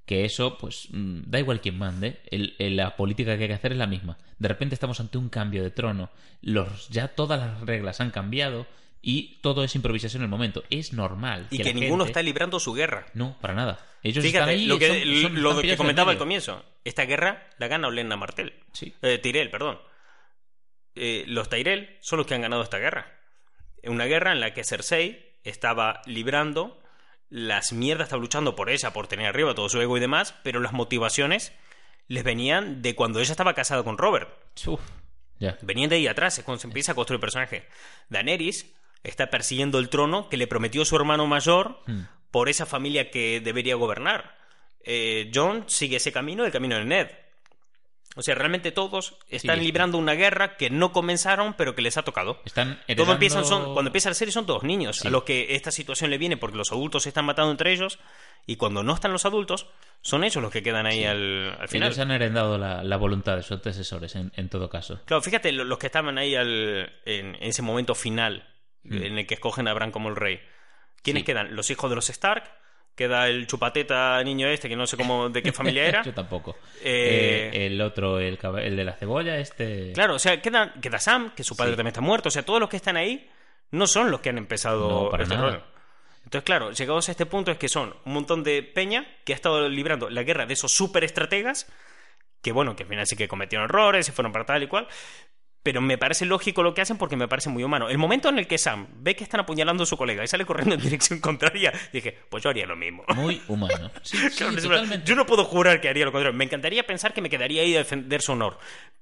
Que 0.07 0.25
eso, 0.25 0.57
pues, 0.57 0.89
mm, 0.93 1.23
da 1.27 1.41
igual 1.41 1.61
quien 1.61 1.77
mande, 1.79 2.21
el- 2.31 2.55
el- 2.59 2.77
la 2.77 2.97
política 2.97 3.37
que 3.37 3.43
hay 3.43 3.49
que 3.49 3.55
hacer 3.55 3.73
es 3.73 3.79
la 3.79 3.87
misma. 3.89 4.17
De 4.39 4.49
repente 4.49 4.75
estamos 4.75 5.01
ante 5.01 5.19
un 5.19 5.29
cambio 5.29 5.63
de 5.65 5.71
trono, 5.71 6.11
los, 6.43 6.89
ya 6.91 7.09
todas 7.09 7.41
las 7.41 7.61
reglas 7.63 8.01
han 8.01 8.11
cambiado 8.13 8.67
y 9.03 9.39
todo 9.43 9.65
es 9.65 9.75
improvisación 9.75 10.23
en 10.23 10.27
el 10.27 10.31
momento. 10.31 10.63
Es 10.71 10.93
normal. 10.93 11.49
Y 11.51 11.59
que 11.59 11.75
ninguno 11.75 12.05
gente- 12.05 12.11
está 12.13 12.23
librando 12.23 12.61
su 12.61 12.73
guerra. 12.73 13.07
No, 13.15 13.37
para 13.41 13.55
nada. 13.55 13.85
Ellos 14.03 14.25
Fíjate, 14.25 14.39
están 14.39 14.49
ahí 14.49 14.67
lo 14.67 14.79
que, 14.79 14.87
son- 15.23 15.23
son- 15.23 15.43
lo 15.43 15.61
que 15.61 15.77
comentaba 15.77 16.13
al 16.13 16.19
comienzo. 16.19 16.65
Esta 16.85 17.05
guerra 17.05 17.49
la 17.59 17.67
gana 17.67 17.89
Olenna 17.89 18.17
Martel. 18.17 18.55
Sí. 18.73 18.95
Eh, 19.03 19.19
Tyrell, 19.19 19.51
perdón. 19.51 19.79
Eh, 20.95 21.25
los 21.27 21.49
Tyrell 21.49 21.97
son 22.01 22.19
los 22.19 22.27
que 22.27 22.35
han 22.35 22.43
ganado 22.43 22.63
esta 22.63 22.79
guerra. 22.79 23.13
Una 23.85 24.05
guerra 24.07 24.33
en 24.33 24.41
la 24.41 24.55
que 24.55 24.65
Cersei 24.65 25.35
estaba 25.45 26.01
librando, 26.07 26.81
las 27.29 27.72
mierdas 27.72 28.07
estaba 28.07 28.22
luchando 28.22 28.55
por 28.57 28.70
ella, 28.70 28.93
por 28.93 29.09
tener 29.09 29.27
arriba 29.27 29.55
todo 29.55 29.68
su 29.68 29.81
ego 29.81 29.97
y 29.97 30.01
demás, 30.01 30.35
pero 30.43 30.61
las 30.61 30.72
motivaciones 30.72 31.53
les 32.09 32.22
venían 32.24 32.83
de 32.83 32.95
cuando 32.95 33.20
ella 33.20 33.33
estaba 33.33 33.55
casada 33.55 33.83
con 33.83 33.99
Robert. 33.99 34.29
Uf. 34.66 34.81
Venían 35.62 35.91
de 35.91 35.97
ahí 35.97 36.07
atrás, 36.07 36.39
es 36.39 36.45
cuando 36.45 36.61
se 36.61 36.66
empieza 36.68 36.93
a 36.93 36.95
construir 36.95 37.16
el 37.16 37.20
personaje. 37.20 37.66
Daenerys 38.09 38.72
está 39.03 39.29
persiguiendo 39.29 39.79
el 39.79 39.89
trono 39.89 40.29
que 40.29 40.37
le 40.37 40.47
prometió 40.47 40.85
su 40.85 40.97
hermano 40.97 41.27
mayor 41.27 41.81
Hmm. 41.87 42.03
por 42.31 42.49
esa 42.49 42.64
familia 42.66 43.11
que 43.11 43.41
debería 43.41 43.74
gobernar. 43.74 44.37
Eh, 44.85 45.31
John 45.35 45.64
sigue 45.66 45.97
ese 45.97 46.12
camino, 46.12 46.45
el 46.45 46.53
camino 46.53 46.77
de 46.77 46.85
Ned. 46.85 47.09
O 48.19 48.23
sea, 48.23 48.35
realmente 48.35 48.73
todos 48.73 49.14
están 49.29 49.59
Sí, 49.59 49.64
librando 49.67 49.99
una 49.99 50.14
guerra 50.14 50.57
que 50.57 50.71
no 50.71 50.91
comenzaron, 50.91 51.55
pero 51.55 51.75
que 51.75 51.83
les 51.83 51.97
ha 51.99 52.03
tocado. 52.03 52.41
Están 52.47 52.77
Todo 52.77 52.85
heredando- 52.89 53.12
empiezan 53.12 53.45
son, 53.45 53.75
cuando 53.75 53.91
empieza 53.91 54.09
la 54.09 54.14
serie 54.14 54.33
son 54.33 54.47
todos 54.47 54.62
niños, 54.64 54.97
Sí. 55.01 55.09
a 55.09 55.11
los 55.11 55.25
que 55.25 55.55
esta 55.55 55.71
situación 55.71 56.11
le 56.11 56.17
viene 56.19 56.37
porque 56.39 56.57
los 56.57 56.73
adultos 56.73 57.03
se 57.03 57.11
están 57.11 57.27
matando 57.27 57.51
entre 57.51 57.73
ellos 57.73 57.99
y 58.47 58.57
cuando 58.57 58.83
no 58.83 58.95
están 58.95 59.12
los 59.12 59.27
adultos 59.27 59.67
son 60.01 60.25
ellos 60.25 60.43
los 60.43 60.51
que 60.51 60.62
quedan 60.62 60.87
ahí 60.87 61.05
al, 61.05 61.57
al 61.61 61.69
final. 61.69 61.89
Ellos 61.89 61.99
han 61.99 62.11
heredado 62.11 62.57
la, 62.59 62.83
la 62.83 62.97
voluntad 62.97 63.37
de 63.37 63.43
sus 63.43 63.53
antecesores, 63.53 64.14
en, 64.17 64.33
en 64.35 64.49
todo 64.49 64.71
caso. 64.71 65.01
Claro, 65.05 65.21
fíjate, 65.23 65.53
lo- 65.53 65.64
los 65.64 65.79
que 65.79 65.87
estaban 65.87 66.17
ahí 66.17 66.35
al- 66.35 66.91
en 67.05 67.35
ese 67.41 67.61
momento 67.62 67.95
final, 67.95 68.49
Mm. 68.85 69.03
en 69.03 69.19
el 69.19 69.27
que 69.27 69.35
escogen 69.35 69.67
a 69.69 69.75
Bran 69.75 69.91
como 69.91 70.09
el 70.09 70.17
rey. 70.17 70.41
¿Quiénes 71.03 71.25
quedan? 71.25 71.55
Los 71.55 71.71
hijos 71.71 71.91
de 71.91 71.97
los 71.97 72.09
Stark. 72.09 72.45
Queda 72.97 73.29
el 73.29 73.47
chupateta 73.47 74.21
niño 74.25 74.49
este, 74.49 74.69
que 74.69 74.75
no 74.75 74.87
sé 74.87 74.97
cómo 74.97 75.29
de 75.29 75.43
qué 75.43 75.53
familia 75.53 75.87
era. 75.87 76.03
Yo 76.05 76.15
tampoco. 76.15 76.57
Eh, 76.83 77.51
Eh, 77.53 77.67
el 77.67 77.81
otro, 77.81 78.19
el, 78.19 78.39
el 78.63 78.77
de 78.77 78.85
la 78.85 78.95
cebolla, 78.95 79.37
este... 79.39 79.93
Claro, 79.93 80.15
o 80.15 80.19
sea, 80.19 80.41
queda, 80.43 80.73
queda 80.81 80.99
Sam, 80.99 81.33
que 81.37 81.45
su 81.45 81.55
padre 81.57 81.73
Sí. 81.73 81.77
también 81.77 81.93
está 81.93 82.01
muerto. 82.01 82.29
O 82.29 82.33
sea, 82.33 82.43
todos 82.43 82.59
los 82.59 82.69
que 82.71 82.77
están 82.77 82.97
ahí 82.97 83.31
no 83.71 83.87
son 83.87 84.11
los 84.11 84.21
que 84.21 84.31
han 84.31 84.39
empezado 84.39 84.89
No, 85.05 85.11
para 85.11 85.25
este 85.25 85.37
nada. 85.37 85.67
Entonces, 86.25 86.45
claro, 86.45 86.73
llegados 86.73 87.09
a 87.09 87.13
este 87.13 87.27
punto 87.27 87.53
es 87.53 87.59
que 87.59 87.69
son 87.69 87.95
un 88.05 88.13
montón 88.15 88.43
de 88.43 88.63
peña 88.63 89.07
que 89.25 89.33
ha 89.33 89.37
estado 89.37 89.69
librando 89.69 90.09
la 90.11 90.23
guerra 90.25 90.47
de 90.47 90.55
esos 90.55 90.73
super 90.73 91.05
estrategas, 91.05 91.71
que 92.43 92.51
bueno, 92.51 92.75
que 92.75 92.83
al 92.85 92.89
final 92.89 93.07
sí 93.07 93.15
que 93.15 93.29
cometieron 93.29 93.67
errores, 93.69 94.07
se 94.07 94.13
fueron 94.13 94.33
para 94.33 94.45
tal 94.47 94.63
y 94.63 94.67
cual. 94.69 94.89
Pero 95.67 95.81
me 95.81 95.99
parece 95.99 96.27
lógico 96.27 96.62
lo 96.62 96.75
que 96.75 96.81
hacen 96.81 96.97
porque 96.97 97.17
me 97.17 97.27
parece 97.27 97.51
muy 97.51 97.64
humano. 97.64 97.89
El 97.89 97.99
momento 97.99 98.29
en 98.29 98.39
el 98.39 98.47
que 98.47 98.57
Sam 98.57 98.87
ve 99.01 99.17
que 99.17 99.25
están 99.25 99.41
apuñalando 99.41 99.83
a 99.83 99.87
su 99.87 99.97
colega 99.97 100.23
y 100.23 100.29
sale 100.29 100.47
corriendo 100.47 100.77
en 100.77 100.81
dirección 100.81 101.19
contraria, 101.19 101.73
dije, 101.93 102.17
pues 102.29 102.45
yo 102.45 102.51
haría 102.51 102.67
lo 102.67 102.77
mismo. 102.77 103.03
Muy 103.17 103.43
humano. 103.49 103.91
Sí, 104.05 104.17
sí, 104.31 104.45
totalmente. 104.45 105.05
Yo 105.05 105.17
no 105.17 105.27
puedo 105.27 105.45
jurar 105.45 105.81
que 105.81 105.89
haría 105.89 106.05
lo 106.05 106.12
contrario. 106.12 106.39
Me 106.39 106.45
encantaría 106.45 106.87
pensar 106.87 107.12
que 107.12 107.21
me 107.21 107.29
quedaría 107.29 107.62
ahí 107.62 107.75
a 107.75 107.79
defender 107.79 108.23
su 108.23 108.31
honor. 108.31 108.61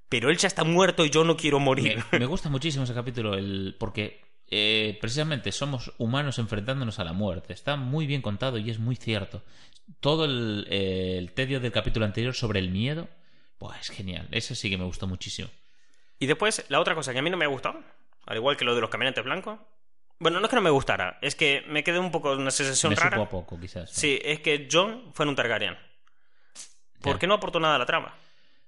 Pero 0.09 0.31
él 0.31 0.39
ya 0.39 0.49
está 0.49 0.65
muerto 0.65 1.05
y 1.05 1.11
yo 1.11 1.23
no 1.23 1.37
quiero 1.37 1.61
morir. 1.61 2.03
Me, 2.12 2.21
me 2.21 2.25
gusta 2.25 2.49
muchísimo 2.49 2.85
ese 2.85 2.95
capítulo 2.95 3.35
el, 3.35 3.77
porque 3.79 4.23
eh, 4.51 4.97
precisamente 5.03 5.53
somos 5.53 5.93
humanos 5.99 6.39
enfrentándonos 6.39 6.99
a 6.99 7.05
la 7.05 7.12
muerte. 7.12 7.53
Está 7.53 7.77
muy 7.77 8.07
bien 8.07 8.23
contado 8.23 8.57
y 8.57 8.71
es 8.71 8.79
muy 8.79 8.97
cierto. 8.97 9.43
Todo 10.01 10.25
el, 10.25 10.67
eh, 10.71 11.17
el 11.19 11.33
tedio 11.33 11.61
del 11.61 11.73
capítulo 11.73 12.07
anterior 12.07 12.35
sobre 12.35 12.61
el 12.61 12.71
miedo, 12.71 13.11
buah, 13.61 13.79
es 13.79 13.91
genial. 13.91 14.29
Eso 14.31 14.55
sí 14.55 14.71
que 14.71 14.79
me 14.79 14.85
gustó 14.85 15.07
muchísimo. 15.07 15.51
Y 16.25 16.27
después, 16.27 16.64
la 16.68 16.81
otra 16.81 16.95
cosa 16.95 17.12
que 17.12 17.18
a 17.18 17.22
mí 17.22 17.29
no 17.29 17.37
me 17.37 17.45
ha 17.45 17.49
gustado, 17.49 17.79
al 18.25 18.37
igual 18.39 18.57
que 18.57 18.64
lo 18.64 18.75
de 18.75 18.81
los 18.81 18.89
caminantes 18.89 19.22
blancos. 19.22 19.59
Bueno, 20.18 20.41
no 20.41 20.47
es 20.47 20.49
que 20.51 20.57
no 20.57 20.62
me 20.62 20.70
gustara, 20.70 21.18
es 21.20 21.35
que 21.35 21.62
me 21.68 21.85
quedé 21.85 21.99
un 21.99 22.11
poco 22.11 22.33
una 22.33 22.51
sensación 22.51 22.91
Me 22.91 22.97
rara. 22.97 23.16
supo 23.18 23.22
a 23.25 23.29
poco, 23.29 23.61
quizás. 23.61 23.91
¿no? 23.91 23.95
Sí, 23.95 24.18
es 24.25 24.41
que 24.41 24.66
John 24.72 25.11
fue 25.12 25.27
un 25.27 25.37
Targaryen. 25.37 25.77
¿Por 27.03 27.18
qué 27.18 27.27
no 27.27 27.35
aportó 27.35 27.61
nada 27.61 27.75
a 27.75 27.79
la 27.79 27.85
trama? 27.85 28.14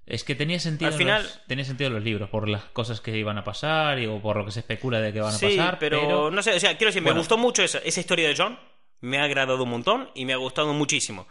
Es 0.05 0.23
que 0.23 0.35
tenía 0.35 0.59
sentido, 0.59 0.91
Al 0.91 0.97
final- 0.97 1.23
los, 1.23 1.45
tenía 1.47 1.65
sentido 1.65 1.87
en 1.87 1.95
los 1.95 2.03
libros, 2.03 2.29
por 2.29 2.47
las 2.47 2.65
cosas 2.65 3.01
que 3.01 3.17
iban 3.17 3.39
a 3.39 3.43
pasar 3.43 3.97
y, 3.97 4.05
o 4.05 4.21
por 4.21 4.37
lo 4.37 4.45
que 4.45 4.51
se 4.51 4.59
especula 4.59 5.01
de 5.01 5.11
que 5.11 5.19
van 5.19 5.33
a 5.33 5.37
Sí, 5.37 5.57
pasar. 5.57 5.79
pero, 5.79 6.29
no 6.29 6.43
sé, 6.43 6.53
o 6.53 6.59
sea, 6.59 6.77
quiero 6.77 6.89
decir, 6.89 7.01
me 7.01 7.11
gustó 7.11 7.37
mucho 7.39 7.63
esa, 7.63 7.79
esa 7.79 7.99
historia 7.99 8.27
de 8.29 8.35
John, 8.37 8.59
me 9.01 9.17
ha 9.17 9.23
agradado 9.23 9.63
un 9.63 9.69
montón 9.71 10.11
y 10.13 10.25
me 10.25 10.33
ha 10.33 10.37
gustado 10.37 10.71
muchísimo. 10.73 11.27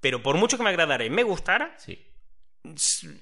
Pero 0.00 0.22
por 0.22 0.36
mucho 0.36 0.56
que 0.56 0.62
me 0.62 0.68
agradara 0.70 1.04
y 1.04 1.10
me 1.10 1.24
gustara, 1.24 1.74
Sí. 1.78 2.00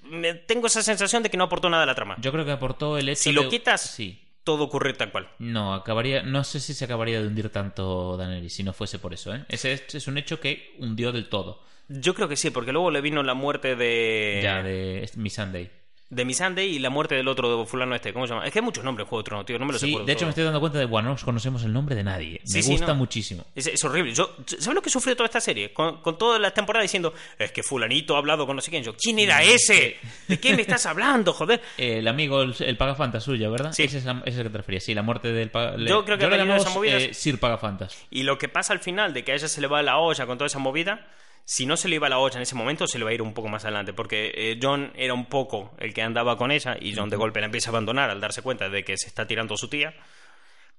Me- 0.03 0.34
tengo 0.34 0.66
esa 0.66 0.82
sensación 0.82 1.22
de 1.22 1.30
que 1.30 1.36
no 1.36 1.44
aportó 1.44 1.68
nada 1.70 1.82
a 1.82 1.86
la 1.86 1.94
trama. 1.94 2.16
Yo 2.20 2.32
creo 2.32 2.44
que 2.44 2.53
aportó 2.53 2.99
el 2.99 3.09
hecho 3.09 3.22
Si 3.22 3.32
lo 3.32 3.42
de- 3.44 3.49
quitas- 3.49 3.80
Sí. 3.94 4.22
Todo 4.44 4.62
ocurre 4.62 4.92
tal 4.92 5.11
cual. 5.11 5.28
No, 5.40 5.74
acabaría. 5.74 6.22
No 6.22 6.44
sé 6.44 6.61
si 6.61 6.72
se 6.72 6.84
acabaría 6.84 7.20
de 7.20 7.26
hundir 7.26 7.49
tanto 7.51 8.16
Daenerys 8.16 8.53
si 8.55 8.62
no 8.62 8.72
fuese 8.72 9.01
por 9.01 9.12
eso, 9.12 9.34
¿eh? 9.34 9.44
Ese 9.49 9.84
es, 9.92 10.07
un 10.07 10.18
hecho 10.18 10.38
que 10.38 10.72
hundió 10.78 11.11
del 11.11 11.28
todo. 11.28 11.64
Yo 11.88 12.14
creo 12.14 12.28
que 12.28 12.36
sí, 12.36 12.51
porque 12.51 12.70
luego 12.70 12.92
le 12.92 13.01
vino 13.01 13.24
la 13.24 13.34
muerte 13.34 13.74
de. 13.74 14.38
Ya 14.44 14.62
de 14.62 15.11
Miss 15.16 15.34
Sunday. 15.34 15.68
De 16.09 16.25
Missandei 16.25 16.69
y 16.77 16.79
la 16.79 16.89
muerte 16.89 17.17
del 17.17 17.27
otro 17.27 17.67
fulano 17.67 17.95
este. 17.97 18.13
¿Cómo 18.13 18.27
se 18.29 18.33
llama? 18.35 18.47
Es 18.47 18.53
que 18.53 18.61
hay 18.61 18.65
muchos 18.65 18.85
nombres 18.85 19.05
en 19.05 19.09
Juego 19.09 19.23
de 19.23 19.27
Tronos, 19.27 19.47
tío. 19.47 19.59
No 19.59 19.67
me 19.67 19.73
los 19.73 19.81
Sí, 19.81 19.89
acuerdo 19.91 20.07
de 20.07 20.13
hecho 20.13 20.25
me 20.25 20.29
estoy 20.31 20.45
dando 20.45 20.61
cuenta 20.61 20.79
de, 20.79 20.85
bueno, 20.85 21.11
no 21.11 21.17
conocemos 21.25 21.65
el 21.65 21.73
nombre 21.73 21.97
de 21.97 22.05
nadie. 22.05 22.41
Sí, 22.45 22.59
me 22.59 22.63
sí, 22.63 22.71
gusta 22.73 22.87
no. 22.89 22.95
muchísimo. 22.95 23.45
Es, 23.57 23.67
es 23.67 23.83
horrible. 23.85 24.15
Yo, 24.15 24.35
¿Sabes 24.47 24.69
lo 24.75 24.83
que 24.83 24.89
he 24.89 24.93
sufrido 24.93 25.17
toda 25.17 25.27
esta 25.27 25.41
serie? 25.41 25.73
Con, 25.73 26.01
con 26.03 26.17
toda 26.17 26.39
la 26.39 26.53
temporada 26.53 26.83
diciendo, 26.83 27.13
es 27.39 27.51
que 27.51 27.63
fulanito 27.65 28.15
ha 28.15 28.19
hablado 28.19 28.47
con 28.47 28.55
no 28.55 28.63
sé 28.63 28.71
quién. 28.71 28.85
Yo, 28.85 28.95
¿quién 28.97 29.19
era 29.19 29.43
ese? 29.43 29.97
¿De 30.29 30.39
qué 30.39 30.55
me 30.55 30.63
estás 30.63 30.87
hablando, 30.87 31.33
joder? 31.33 31.61
Eh, 31.77 31.99
el 31.99 32.07
amigo, 32.09 32.43
el, 32.43 32.55
el 32.61 32.77
Pagafantas 32.77 33.25
suyo, 33.25 33.51
¿verdad? 33.51 33.73
Sí. 33.73 33.83
Ese 33.83 33.99
es, 33.99 34.05
la- 34.05 34.21
ese 34.25 34.31
es 34.31 34.37
el 34.39 34.43
que 34.45 34.51
te 34.51 34.59
referías. 34.59 34.85
Sí, 34.85 34.95
la 34.95 35.03
muerte 35.03 35.33
del 35.33 35.51
Paga... 35.51 35.77
le- 35.77 35.91
Yo 35.91 36.05
creo 36.05 36.17
que 36.19 36.25
le 36.25 36.31
venido 36.31 36.45
de 36.45 36.49
llamamos, 36.61 36.63
esas 36.67 36.75
movidas. 36.77 37.03
eh, 37.03 37.15
Sir 37.15 37.41
Pagafantas. 37.41 37.97
Y 38.11 38.23
lo 38.23 38.39
que 38.39 38.49
pasa 38.49 38.73
al 38.73 38.79
final, 38.81 39.13
de 39.13 39.25
que 39.25 39.33
a 39.33 39.35
ella 39.35 39.49
se 39.49 39.61
le 39.61 39.67
va 39.67 39.83
la 39.83 39.99
olla 39.99 40.25
con 40.27 40.39
toda 40.39 40.47
esa 40.47 40.61
movida, 40.61 41.07
si 41.49 41.64
no 41.64 41.76
se 41.76 41.88
le 41.88 41.94
iba 41.97 42.09
la 42.09 42.18
olla 42.18 42.36
en 42.36 42.42
ese 42.42 42.57
momento, 42.57 42.86
se 42.88 42.99
le 42.99 43.05
va 43.05 43.12
a 43.12 43.14
ir 43.14 43.22
un 43.22 43.32
poco 43.32 43.47
más 43.49 43.64
adelante. 43.64 43.92
Porque 43.92 44.32
eh, 44.34 44.59
John 44.61 44.92
era 44.97 45.14
un 45.14 45.26
poco 45.26 45.74
el 45.78 45.94
que 45.94 46.03
andaba 46.03 46.36
con 46.36 46.51
ella 46.51 46.76
y 46.80 46.94
John 46.94 47.09
de 47.09 47.16
golpe 47.16 47.38
la 47.40 47.47
empieza 47.47 47.70
a 47.70 47.72
abandonar 47.72 48.11
al 48.11 48.20
darse 48.20 48.42
cuenta 48.42 48.68
de 48.68 48.82
que 48.84 48.99
se 48.99 49.07
está 49.07 49.26
tirando 49.26 49.57
su 49.57 49.68
tía. 49.68 49.94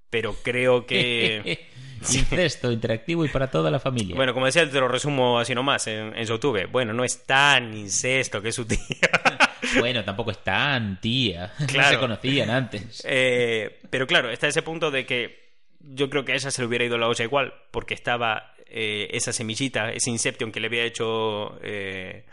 Pero 0.10 0.36
creo 0.44 0.86
que... 0.86 1.68
Incesto 2.02 2.72
interactivo 2.72 3.26
y 3.26 3.30
para 3.30 3.50
toda 3.50 3.72
la 3.72 3.80
familia. 3.80 4.16
Bueno, 4.16 4.34
como 4.34 4.46
decía, 4.46 4.70
te 4.70 4.80
lo 4.80 4.88
resumo 4.88 5.40
así 5.40 5.56
nomás 5.56 5.88
en, 5.88 6.16
en 6.16 6.26
YouTube. 6.26 6.68
Bueno, 6.72 6.94
no 6.94 7.04
es 7.04 7.26
tan 7.26 7.74
incesto 7.76 8.42
que 8.42 8.50
es 8.50 8.56
su 8.56 8.66
tía. 8.66 8.78
Bueno, 9.80 10.04
tampoco 10.06 10.32
es 10.32 10.42
tan 10.44 11.02
tía. 11.02 11.52
No 11.60 11.66
Claro. 11.68 11.90
se 11.90 12.00
conocían 12.00 12.50
antes. 12.50 13.04
Eh, 13.06 13.80
pero 13.90 14.06
claro, 14.08 14.30
está 14.30 14.48
ese 14.48 14.62
punto 14.62 14.92
de 14.92 15.06
que 15.06 15.56
yo 15.80 16.10
creo 16.10 16.24
que 16.24 16.32
a 16.32 16.36
ella 16.36 16.52
se 16.52 16.62
le 16.62 16.68
hubiera 16.68 16.86
ido 16.86 16.98
la 16.98 17.08
olla 17.08 17.26
igual, 17.26 17.54
porque 17.72 17.94
estaba 17.94 18.54
eh, 18.70 19.08
esa 19.12 19.32
semillita, 19.34 19.92
ese 19.92 20.10
Inception 20.10 20.52
que 20.52 20.60
le 20.60 20.68
había 20.68 20.84
hecho 20.84 21.58
eh, 21.62 22.26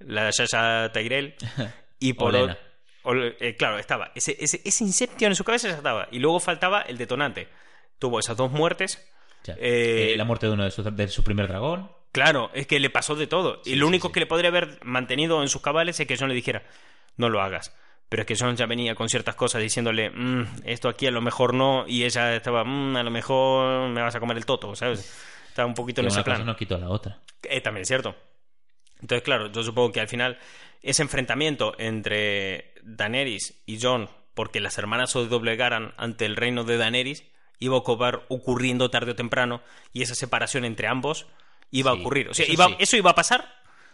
la 0.00 0.30
Yaya 0.30 0.90
Tyrell. 0.92 1.34
Y 2.02 2.14
por 2.14 2.34
eh, 2.34 3.56
claro, 3.56 3.78
estaba. 3.78 4.10
Ese, 4.14 4.36
ese, 4.40 4.60
ese 4.64 4.84
Inception 4.84 5.32
en 5.32 5.36
su 5.36 5.44
cabeza 5.44 5.68
ya 5.68 5.74
estaba. 5.76 6.08
Y 6.10 6.18
luego 6.18 6.40
faltaba 6.40 6.80
el 6.82 6.96
detonante. 6.96 7.48
Tuvo 7.98 8.18
esas 8.18 8.36
dos 8.38 8.50
muertes. 8.50 9.06
Ya. 9.44 9.54
La 10.16 10.24
muerte 10.24 10.46
de 10.46 10.52
uno 10.52 10.64
de, 10.64 10.70
sus- 10.70 10.96
de 10.96 11.08
su 11.08 11.22
primer 11.22 11.46
dragón. 11.48 11.90
Claro, 12.12 12.50
es 12.54 12.66
que 12.66 12.80
le 12.80 12.88
pasó 12.90 13.14
de 13.16 13.26
todo. 13.26 13.60
y 13.66 13.74
lo 13.74 13.86
único 13.86 14.08
sí. 14.08 14.14
que 14.14 14.20
le 14.20 14.26
podría 14.26 14.48
haber 14.48 14.78
mantenido 14.82 15.42
en 15.42 15.48
sus 15.48 15.60
cabales 15.62 16.00
es 16.00 16.06
que 16.06 16.16
John 16.16 16.28
le 16.30 16.34
dijera, 16.34 16.62
no 17.16 17.28
lo 17.28 17.40
hagas. 17.42 17.76
Pero 18.08 18.22
es 18.22 18.26
que 18.26 18.34
John 18.36 18.56
ya 18.56 18.66
venía 18.66 18.94
con 18.94 19.08
ciertas 19.08 19.34
cosas 19.36 19.62
diciéndole, 19.62 20.10
"Mm, 20.10 20.46
esto 20.64 20.88
aquí 20.88 21.06
a 21.06 21.10
lo 21.12 21.20
mejor 21.20 21.54
no, 21.54 21.84
y 21.86 22.04
ella 22.04 22.34
estaba, 22.34 22.64
"Mm, 22.64 22.96
a 22.96 23.02
lo 23.02 23.10
mejor 23.10 23.88
me 23.90 24.02
vas 24.02 24.14
a 24.16 24.20
comer 24.20 24.36
el 24.38 24.46
toto, 24.46 24.74
¿sabes? 24.74 25.14
Estaba 25.50 25.66
un 25.68 25.74
poquito 25.74 26.00
Que 26.00 26.06
en 26.06 26.08
ese 26.08 26.16
una 26.18 26.24
cosa 26.24 26.36
plan. 26.36 26.46
no 26.46 26.56
quitó 26.56 26.76
a 26.76 26.78
la 26.78 26.88
otra. 26.88 27.18
Eh, 27.42 27.60
también 27.60 27.82
es 27.82 27.88
cierto. 27.88 28.14
Entonces, 29.00 29.22
claro, 29.22 29.50
yo 29.50 29.62
supongo 29.62 29.92
que 29.92 30.00
al 30.00 30.08
final 30.08 30.38
ese 30.82 31.02
enfrentamiento 31.02 31.74
entre 31.78 32.74
Daenerys 32.82 33.62
y 33.66 33.78
John, 33.80 34.08
porque 34.34 34.60
las 34.60 34.78
hermanas 34.78 35.10
se 35.10 35.26
doblegaran 35.26 35.92
ante 35.96 36.24
el 36.26 36.36
reino 36.36 36.64
de 36.64 36.76
Daenerys, 36.76 37.24
iba 37.58 37.76
a 37.76 37.80
acabar 37.80 38.22
ocurriendo 38.28 38.90
tarde 38.90 39.12
o 39.12 39.16
temprano, 39.16 39.62
y 39.92 40.02
esa 40.02 40.14
separación 40.14 40.64
entre 40.64 40.86
ambos 40.86 41.26
iba 41.70 41.90
a 41.90 41.94
ocurrir. 41.94 42.28
O 42.28 42.34
sea, 42.34 42.44
eso 42.44 42.52
iba- 42.54 42.66
sí. 42.68 42.76
eso 42.78 42.96
iba 42.96 43.10
a 43.10 43.14
pasar, 43.14 43.52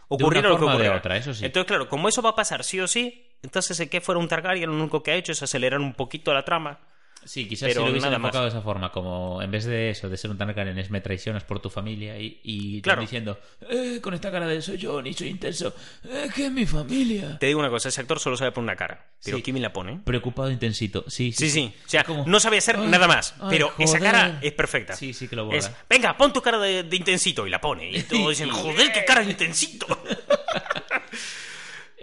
ocurrir 0.09 0.41
una 0.47 0.51
lo 0.51 0.59
que 0.77 0.83
de 0.83 0.91
otra, 0.91 1.17
eso 1.17 1.35
sí. 1.35 1.45
Entonces, 1.45 1.67
claro, 1.67 1.89
como 1.89 2.09
eso 2.09 2.23
va 2.23 2.31
a 2.31 2.35
pasar 2.37 2.63
sí 2.65 2.79
o 2.81 2.87
sí, 2.87 3.27
entonces 3.43 3.79
el 3.81 3.89
que 3.89 4.01
fuera 4.01 4.19
un 4.21 4.29
Targaryen 4.29 4.71
lo 4.71 4.77
único 4.77 5.03
que 5.03 5.11
ha 5.13 5.15
hecho 5.15 5.33
es 5.33 5.43
acelerar 5.43 5.81
un 5.81 5.95
poquito 5.95 6.33
la 6.35 6.45
trama. 6.45 6.79
Sí, 7.27 7.47
quizás 7.49 7.68
Pero 7.68 7.81
si 7.81 7.85
lo 7.87 7.91
hubiesen 7.91 8.11
más. 8.12 8.16
enfocado 8.18 8.45
de 8.45 8.51
esa 8.51 8.62
forma, 8.62 8.91
como 8.93 9.43
en 9.43 9.51
vez 9.51 9.64
de 9.64 9.91
eso, 9.91 10.09
de 10.09 10.16
ser 10.16 10.31
un 10.31 10.39
Targaryen 10.39 10.79
es 10.79 10.91
me 10.91 11.01
traicionas 11.01 11.45
por 11.45 11.61
tu 11.61 11.68
familia 11.68 12.18
y, 12.18 12.41
y 12.43 12.81
Claro. 12.81 13.01
diciendo, 13.03 13.39
eh, 13.68 13.99
con 14.01 14.14
esta 14.14 14.31
cara 14.31 14.47
de 14.47 14.62
soy 14.62 14.79
yo, 14.79 15.03
ni 15.03 15.12
soy 15.12 15.29
intenso, 15.29 15.74
eh, 16.05 16.29
que 16.35 16.47
es 16.47 16.53
mi 16.53 16.64
familia. 16.66 17.37
Te 17.39 17.47
digo 17.47 17.59
una 17.61 17.68
cosa, 17.70 17.89
ese 17.89 18.01
actor 18.01 18.20
solo 18.20 18.37
sabe 18.37 18.53
poner 18.53 18.66
una 18.70 18.77
cara, 18.77 19.07
pero 19.24 19.37
Sí. 19.39 19.43
Kimi 19.43 19.61
la 19.61 19.72
pone. 19.72 20.01
Preocupado 20.05 20.51
intensito, 20.51 21.05
sí, 21.09 21.33
sí. 21.33 21.47
Sí, 21.47 21.51
sí. 21.51 21.74
O 21.85 21.89
sea, 21.89 22.05
Como, 22.05 22.24
no 22.27 22.39
sabe 22.41 22.59
hacer 22.59 22.77
"Ay, 22.77 22.87
nada 22.89 23.09
más. 23.09 23.35
ay, 23.41 23.47
pero 23.51 23.72
esa 23.79 23.99
joder". 23.99 24.12
cara 24.12 24.39
es 24.43 24.53
perfecta. 24.53 24.95
Sí, 24.95 25.12
sí 25.12 25.27
que 25.29 25.37
lo 25.37 25.47
borra. 25.47 25.59
Es, 25.59 25.70
venga, 25.91 26.16
pon 26.16 26.33
tu 26.33 26.41
cara 26.41 26.59
de, 26.59 26.85
de 26.85 26.97
intensito 26.97 27.47
y 27.47 27.51
la 27.51 27.61
pone. 27.61 27.91
Y 27.91 28.03
todos 28.05 28.31
dicen, 28.31 28.51
joder, 28.51 28.93
qué 28.93 29.05
cara 29.05 29.22
de 29.22 29.31
intensito. 29.33 29.87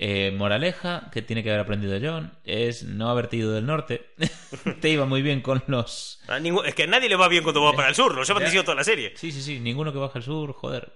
Eh, 0.05 0.31
moraleja, 0.35 1.09
que 1.13 1.21
tiene 1.21 1.43
que 1.43 1.49
haber 1.49 1.61
aprendido 1.61 1.97
John, 2.01 2.33
es 2.43 2.83
no 2.83 3.09
haberte 3.09 3.37
ido 3.37 3.53
del 3.53 3.65
norte. 3.65 4.05
Te 4.81 4.89
iba 4.89 5.05
muy 5.05 5.21
bien 5.21 5.39
con 5.39 5.63
los... 5.67 6.19
A 6.27 6.39
ningún- 6.39 6.65
es 6.65 6.75
que 6.75 6.83
a 6.83 6.87
nadie 6.87 7.07
le 7.07 7.15
va 7.15 7.29
bien 7.29 7.41
cuando 7.43 7.63
va 7.63 7.71
para 7.71 7.87
el 7.87 7.95
sur, 7.95 8.13
lo 8.13 8.21
Ya. 8.25 8.33
diciendo 8.35 8.65
toda 8.65 8.75
la 8.75 8.83
serie. 8.83 9.13
Sí, 9.15 9.31
sí, 9.31 9.41
sí, 9.41 9.61
ninguno 9.61 9.93
que 9.93 9.99
baja 9.99 10.19
al 10.19 10.23
sur, 10.25 10.51
joder. 10.51 10.91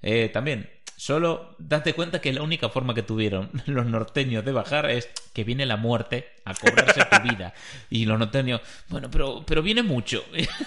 Eh, 0.00 0.30
también, 0.32 0.70
solo 0.96 1.56
date 1.58 1.92
cuenta 1.92 2.22
que 2.22 2.32
la 2.32 2.40
única 2.40 2.70
forma 2.70 2.94
que 2.94 3.02
tuvieron 3.02 3.50
los 3.66 3.84
norteños 3.84 4.42
de 4.46 4.52
bajar 4.52 4.88
es 4.90 5.10
que 5.34 5.44
viene 5.44 5.66
la 5.66 5.76
muerte 5.76 6.30
a 6.46 6.54
cobrarse 6.54 7.04
tu 7.04 7.28
vida. 7.28 7.52
Y 7.90 8.06
los 8.06 8.18
norteños, 8.18 8.62
bueno, 8.88 9.10
pero, 9.10 9.44
pero 9.46 9.60
viene 9.60 9.82
mucho, 9.82 10.24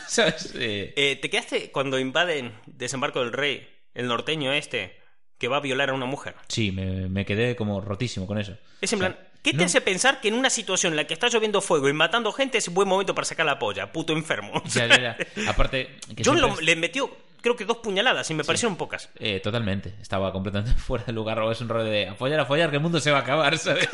¿sabes? 0.07 0.53
Eh, 0.55 0.93
Eh, 0.95 1.15
¿Te 1.19 1.31
quedaste 1.31 1.71
cuando 1.71 1.97
invaden 1.97 2.53
Desembarco 2.67 3.21
del 3.21 3.33
Rey, 3.33 3.67
el 3.95 4.07
norteño 4.07 4.53
este, 4.53 5.00
que 5.41 5.47
va 5.49 5.57
a 5.57 5.59
violar 5.59 5.89
a 5.89 5.93
una 5.93 6.05
mujer? 6.05 6.35
sí, 6.47 6.71
me, 6.71 7.09
me 7.09 7.25
quedé 7.25 7.55
como 7.57 7.81
rotísimo 7.81 8.25
con 8.27 8.37
eso. 8.37 8.53
Es 8.79 8.93
en 8.93 8.99
O 8.99 9.01
sea, 9.01 9.09
plan, 9.15 9.27
¿qué 9.43 9.51
te 9.51 9.57
no, 9.57 9.63
hace 9.65 9.81
pensar 9.81 10.21
que 10.21 10.27
en 10.27 10.35
una 10.35 10.49
situación 10.49 10.93
en 10.93 10.97
la 10.97 11.05
que 11.07 11.13
está 11.15 11.27
lloviendo 11.27 11.59
fuego 11.61 11.89
y 11.89 11.93
matando 11.93 12.31
gente 12.31 12.59
es 12.59 12.67
un 12.67 12.75
buen 12.75 12.87
momento 12.87 13.13
para 13.15 13.25
sacar 13.25 13.45
la 13.45 13.57
polla? 13.59 13.91
Puto 13.91 14.13
enfermo. 14.13 14.61
Ya, 14.73 14.85
ya, 14.87 15.01
ya. 15.01 15.17
Aparte, 15.49 15.97
que 16.15 16.23
John 16.23 16.37
siempre 16.37 16.41
lo- 16.41 16.53
es- 16.53 16.61
le 16.61 16.75
metió, 16.75 17.09
creo 17.41 17.55
que 17.55 17.65
dos 17.65 17.77
puñaladas 17.77 18.29
y 18.29 18.33
me 18.35 18.43
parecieron 18.43 18.75
pocas. 18.77 19.09
eh, 19.19 19.39
totalmente, 19.39 19.95
estaba 20.01 20.31
completamente 20.31 20.79
fuera 20.79 21.03
de 21.05 21.11
lugar. 21.13 21.39
O 21.39 21.51
es 21.51 21.59
un 21.59 21.69
rollo 21.69 21.85
de 21.85 22.07
apoyar, 22.07 22.39
apoyar, 22.39 22.69
que 22.69 22.75
el 22.77 22.81
mundo 22.83 22.99
se 22.99 23.09
va 23.11 23.17
a 23.17 23.21
acabar, 23.21 23.57
¿sabes? 23.59 23.89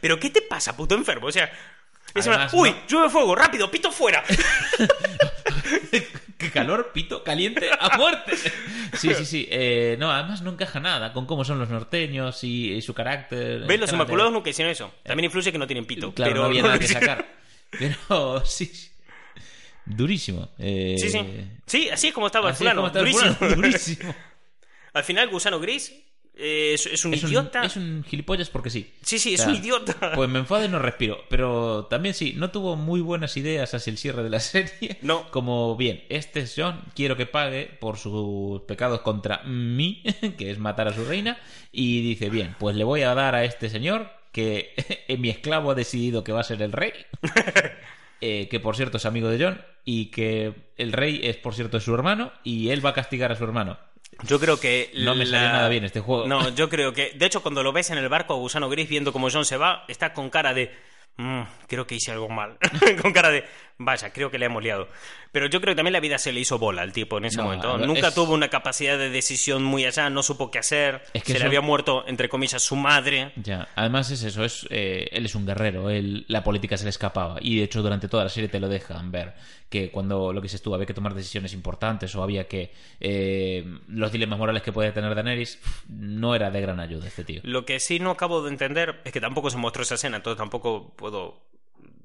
Pero 0.00 0.20
¿qué 0.20 0.28
te 0.30 0.42
pasa, 0.42 0.76
puto 0.76 0.94
enfermo? 0.94 1.26
O 1.28 1.32
sea, 1.32 1.44
es 2.14 2.26
en 2.26 2.32
plan, 2.32 2.34
Además, 2.48 2.54
uy, 2.54 2.70
no- 2.70 2.76
llueve 2.86 3.10
fuego, 3.10 3.34
rápido, 3.34 3.70
pito 3.70 3.90
fuera. 3.90 4.22
¡Qué 6.38 6.50
calor, 6.50 6.90
pito, 6.92 7.24
caliente, 7.24 7.70
a 7.78 7.96
muerte! 7.96 8.36
Sí, 8.94 9.14
sí, 9.14 9.24
sí. 9.24 9.48
Eh, 9.50 9.96
no, 9.98 10.10
además 10.12 10.42
no 10.42 10.50
encaja 10.50 10.80
nada 10.80 11.12
con 11.12 11.24
cómo 11.26 11.44
son 11.44 11.58
los 11.58 11.70
norteños 11.70 12.44
y, 12.44 12.72
y 12.74 12.82
su 12.82 12.92
carácter. 12.94 13.60
¿Ves? 13.66 13.80
Los 13.80 13.92
Inmaculados 13.92 14.32
nunca 14.32 14.50
hicieron 14.50 14.70
eso. 14.70 14.92
También 15.02 15.24
influye 15.26 15.50
que 15.50 15.58
no 15.58 15.66
tienen 15.66 15.86
pito. 15.86 16.12
Claro, 16.12 16.30
pero 16.30 16.42
no 16.42 16.46
había 16.48 16.62
no 16.62 16.68
nada 16.68 16.78
que 16.78 16.88
sacar. 16.88 17.26
Pero 17.70 17.96
sí. 18.44 18.66
sí. 18.66 18.90
Durísimo. 19.84 20.50
Eh, 20.58 20.96
Sí, 20.98 21.08
sí. 21.10 21.20
Sí, 21.66 21.88
así 21.90 22.08
es 22.08 22.14
como 22.14 22.26
estaba 22.26 22.50
el 22.50 22.56
fulano. 22.56 22.90
durísimo. 22.90 23.34
fulano, 23.34 23.56
durísimo. 23.56 24.14
Al 24.92 25.04
final, 25.04 25.28
Gusano 25.28 25.60
Gris 25.60 25.94
eh, 26.36 26.72
es, 26.74 26.86
es 26.86 27.04
un 27.04 27.14
Es 27.14 27.22
un, 27.24 27.30
idiota. 27.30 27.64
es 27.64 27.76
un 27.76 28.04
gilipollas 28.04 28.50
porque 28.50 28.68
sí. 28.70 28.92
Sí, 29.02 29.18
sí, 29.18 29.34
es 29.34 29.40
O 29.40 29.44
sea, 29.44 29.52
un 29.52 29.58
idiota. 29.58 30.12
Pues 30.14 30.28
me 30.28 30.38
enfado 30.38 30.64
y 30.64 30.68
no 30.68 30.78
respiro. 30.78 31.24
Pero 31.28 31.86
también 31.86 32.14
sí, 32.14 32.34
no 32.36 32.50
tuvo 32.50 32.76
muy 32.76 33.00
buenas 33.00 33.36
ideas 33.36 33.72
hacia 33.74 33.90
el 33.90 33.98
cierre 33.98 34.22
de 34.22 34.30
la 34.30 34.40
serie. 34.40 34.98
No. 35.02 35.30
Como, 35.30 35.76
bien, 35.76 36.04
este 36.08 36.40
es 36.40 36.54
John, 36.56 36.82
quiero 36.94 37.16
que 37.16 37.26
pague 37.26 37.66
por 37.80 37.96
sus 37.98 38.60
pecados 38.62 39.00
contra 39.00 39.42
mí, 39.44 40.02
que 40.38 40.50
es 40.50 40.58
matar 40.58 40.88
a 40.88 40.92
su 40.94 41.04
reina. 41.04 41.38
Y 41.72 42.02
dice, 42.02 42.28
bien, 42.30 42.54
pues 42.58 42.76
le 42.76 42.84
voy 42.84 43.02
a 43.02 43.14
dar 43.14 43.34
a 43.34 43.44
este 43.44 43.68
señor, 43.70 44.10
que 44.32 44.74
mi 45.18 45.30
esclavo 45.30 45.70
ha 45.70 45.74
decidido 45.74 46.22
que 46.22 46.32
va 46.32 46.40
a 46.40 46.44
ser 46.44 46.60
el 46.62 46.72
rey. 46.72 46.92
eh, 48.20 48.48
que 48.50 48.60
por 48.60 48.76
cierto 48.76 48.96
es 48.98 49.06
amigo 49.06 49.28
de 49.28 49.42
John. 49.42 49.60
Y 49.84 50.06
que 50.06 50.52
el 50.76 50.92
rey 50.92 51.20
es, 51.22 51.36
por 51.36 51.54
cierto, 51.54 51.78
su 51.80 51.94
hermano. 51.94 52.32
Y 52.44 52.70
él 52.70 52.84
va 52.84 52.90
a 52.90 52.94
castigar 52.94 53.30
a 53.32 53.36
su 53.36 53.44
hermano. 53.44 53.78
Yo 54.24 54.40
creo 54.40 54.58
que. 54.58 54.90
No 54.94 55.14
me 55.14 55.26
salió 55.26 55.48
nada 55.48 55.68
bien 55.68 55.84
este 55.84 56.00
juego. 56.00 56.26
No, 56.26 56.48
yo 56.54 56.68
creo 56.68 56.92
que. 56.92 57.12
De 57.14 57.26
hecho, 57.26 57.42
cuando 57.42 57.62
lo 57.62 57.72
ves 57.72 57.90
en 57.90 57.98
el 57.98 58.08
barco 58.08 58.34
a 58.34 58.36
Gusano 58.36 58.68
Gris 58.68 58.88
viendo 58.88 59.12
cómo 59.12 59.28
John 59.30 59.44
se 59.44 59.56
va, 59.56 59.84
está 59.88 60.12
con 60.14 60.30
cara 60.30 60.54
de. 60.54 60.74
"Mm, 61.18 61.42
creo 61.66 61.86
que 61.86 61.96
hice 61.96 62.12
algo 62.12 62.28
mal. 62.28 62.56
con 63.02 63.12
cara 63.12 63.30
de. 63.30 63.44
Vaya, 63.78 64.10
creo 64.10 64.30
que 64.30 64.38
le 64.38 64.46
hemos 64.46 64.62
liado. 64.62 64.88
Pero 65.32 65.48
yo 65.48 65.60
creo 65.60 65.72
que 65.72 65.76
también 65.76 65.92
la 65.92 66.00
vida 66.00 66.16
se 66.16 66.32
le 66.32 66.40
hizo 66.40 66.58
bola 66.58 66.80
al 66.80 66.92
tipo 66.92 67.18
en 67.18 67.26
ese 67.26 67.36
No, 67.36 67.44
momento. 67.44 67.76
Nunca 67.76 68.12
tuvo 68.12 68.32
una 68.32 68.48
capacidad 68.48 68.96
de 68.96 69.10
decisión 69.10 69.62
muy 69.62 69.84
allá, 69.84 70.08
no 70.08 70.22
supo 70.22 70.50
qué 70.50 70.58
hacer. 70.58 71.02
Es 71.12 71.22
que 71.22 71.34
se 71.34 71.38
le 71.40 71.44
había 71.44 71.60
muerto, 71.60 72.04
entre 72.06 72.30
comillas, 72.30 72.62
su 72.62 72.74
madre. 72.74 73.32
Ya, 73.36 73.68
además 73.76 74.10
es 74.10 74.22
eso, 74.22 74.44
es 74.44 74.66
eh, 74.70 75.08
él 75.12 75.26
es 75.26 75.34
un 75.34 75.44
guerrero, 75.44 75.90
él, 75.90 76.24
la 76.28 76.42
política 76.42 76.78
se 76.78 76.84
le 76.84 76.90
escapaba 76.90 77.36
y 77.40 77.58
de 77.58 77.64
hecho 77.64 77.82
durante 77.82 78.08
toda 78.08 78.24
la 78.24 78.30
serie 78.30 78.48
te 78.48 78.60
lo 78.60 78.68
dejan 78.68 79.12
ver 79.12 79.34
que 79.68 79.90
cuando 79.90 80.32
lo 80.32 80.40
que 80.40 80.48
se 80.48 80.56
estuvo 80.56 80.74
había 80.74 80.86
que 80.86 80.94
tomar 80.94 81.12
decisiones 81.12 81.52
importantes 81.52 82.14
o 82.14 82.22
había 82.22 82.48
que 82.48 82.72
eh, 83.00 83.64
los 83.88 84.10
dilemas 84.12 84.38
morales 84.38 84.62
que 84.62 84.72
puede 84.72 84.92
tener 84.92 85.14
Daenerys 85.14 85.60
no 85.88 86.34
era 86.34 86.50
de 86.50 86.60
gran 86.60 86.80
ayuda 86.80 87.08
este 87.08 87.24
tío. 87.24 87.40
Lo 87.44 87.66
que 87.66 87.78
sí 87.80 87.98
no 87.98 88.10
acabo 88.10 88.42
de 88.42 88.50
entender 88.50 89.00
es 89.04 89.12
que 89.12 89.20
tampoco 89.20 89.50
se 89.50 89.58
mostró 89.58 89.82
esa 89.82 89.96
escena, 89.96 90.16
entonces 90.16 90.38
tampoco 90.38 90.94
puedo 90.96 91.42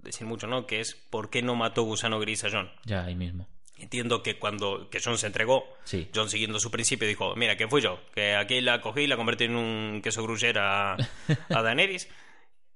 decir 0.04 0.26
mucho, 0.28 0.48
¿no? 0.48 0.66
Que 0.68 0.80
es 0.80 0.96
por 0.96 1.30
qué 1.30 1.42
no 1.42 1.56
mató 1.56 1.84
Gusano 1.84 2.20
Gris 2.20 2.44
a 2.44 2.50
John. 2.52 2.72
Ya 2.86 3.04
ahí 3.06 3.16
mismo. 3.16 3.48
Entiendo 3.78 4.22
que 4.22 4.38
cuando 4.38 4.90
que 4.92 5.00
John 5.04 5.18
se 5.18 5.26
entregó, 5.28 5.66
Sí. 5.86 6.08
John 6.14 6.30
siguiendo 6.30 6.60
su 6.60 6.70
principio 6.70 7.08
dijo, 7.08 7.36
mira, 7.36 7.58
que 7.58 7.68
fui 7.68 7.82
yo, 7.82 8.00
que 8.14 8.36
aquí 8.36 8.62
la 8.62 8.80
cogí 8.82 9.02
y 9.02 9.08
la 9.08 9.18
convertí 9.18 9.46
en 9.46 9.56
un 9.56 10.02
queso 10.04 10.22
gruyere 10.22 10.60
a, 10.60 10.94
a 10.94 10.98
Daenerys 11.64 12.08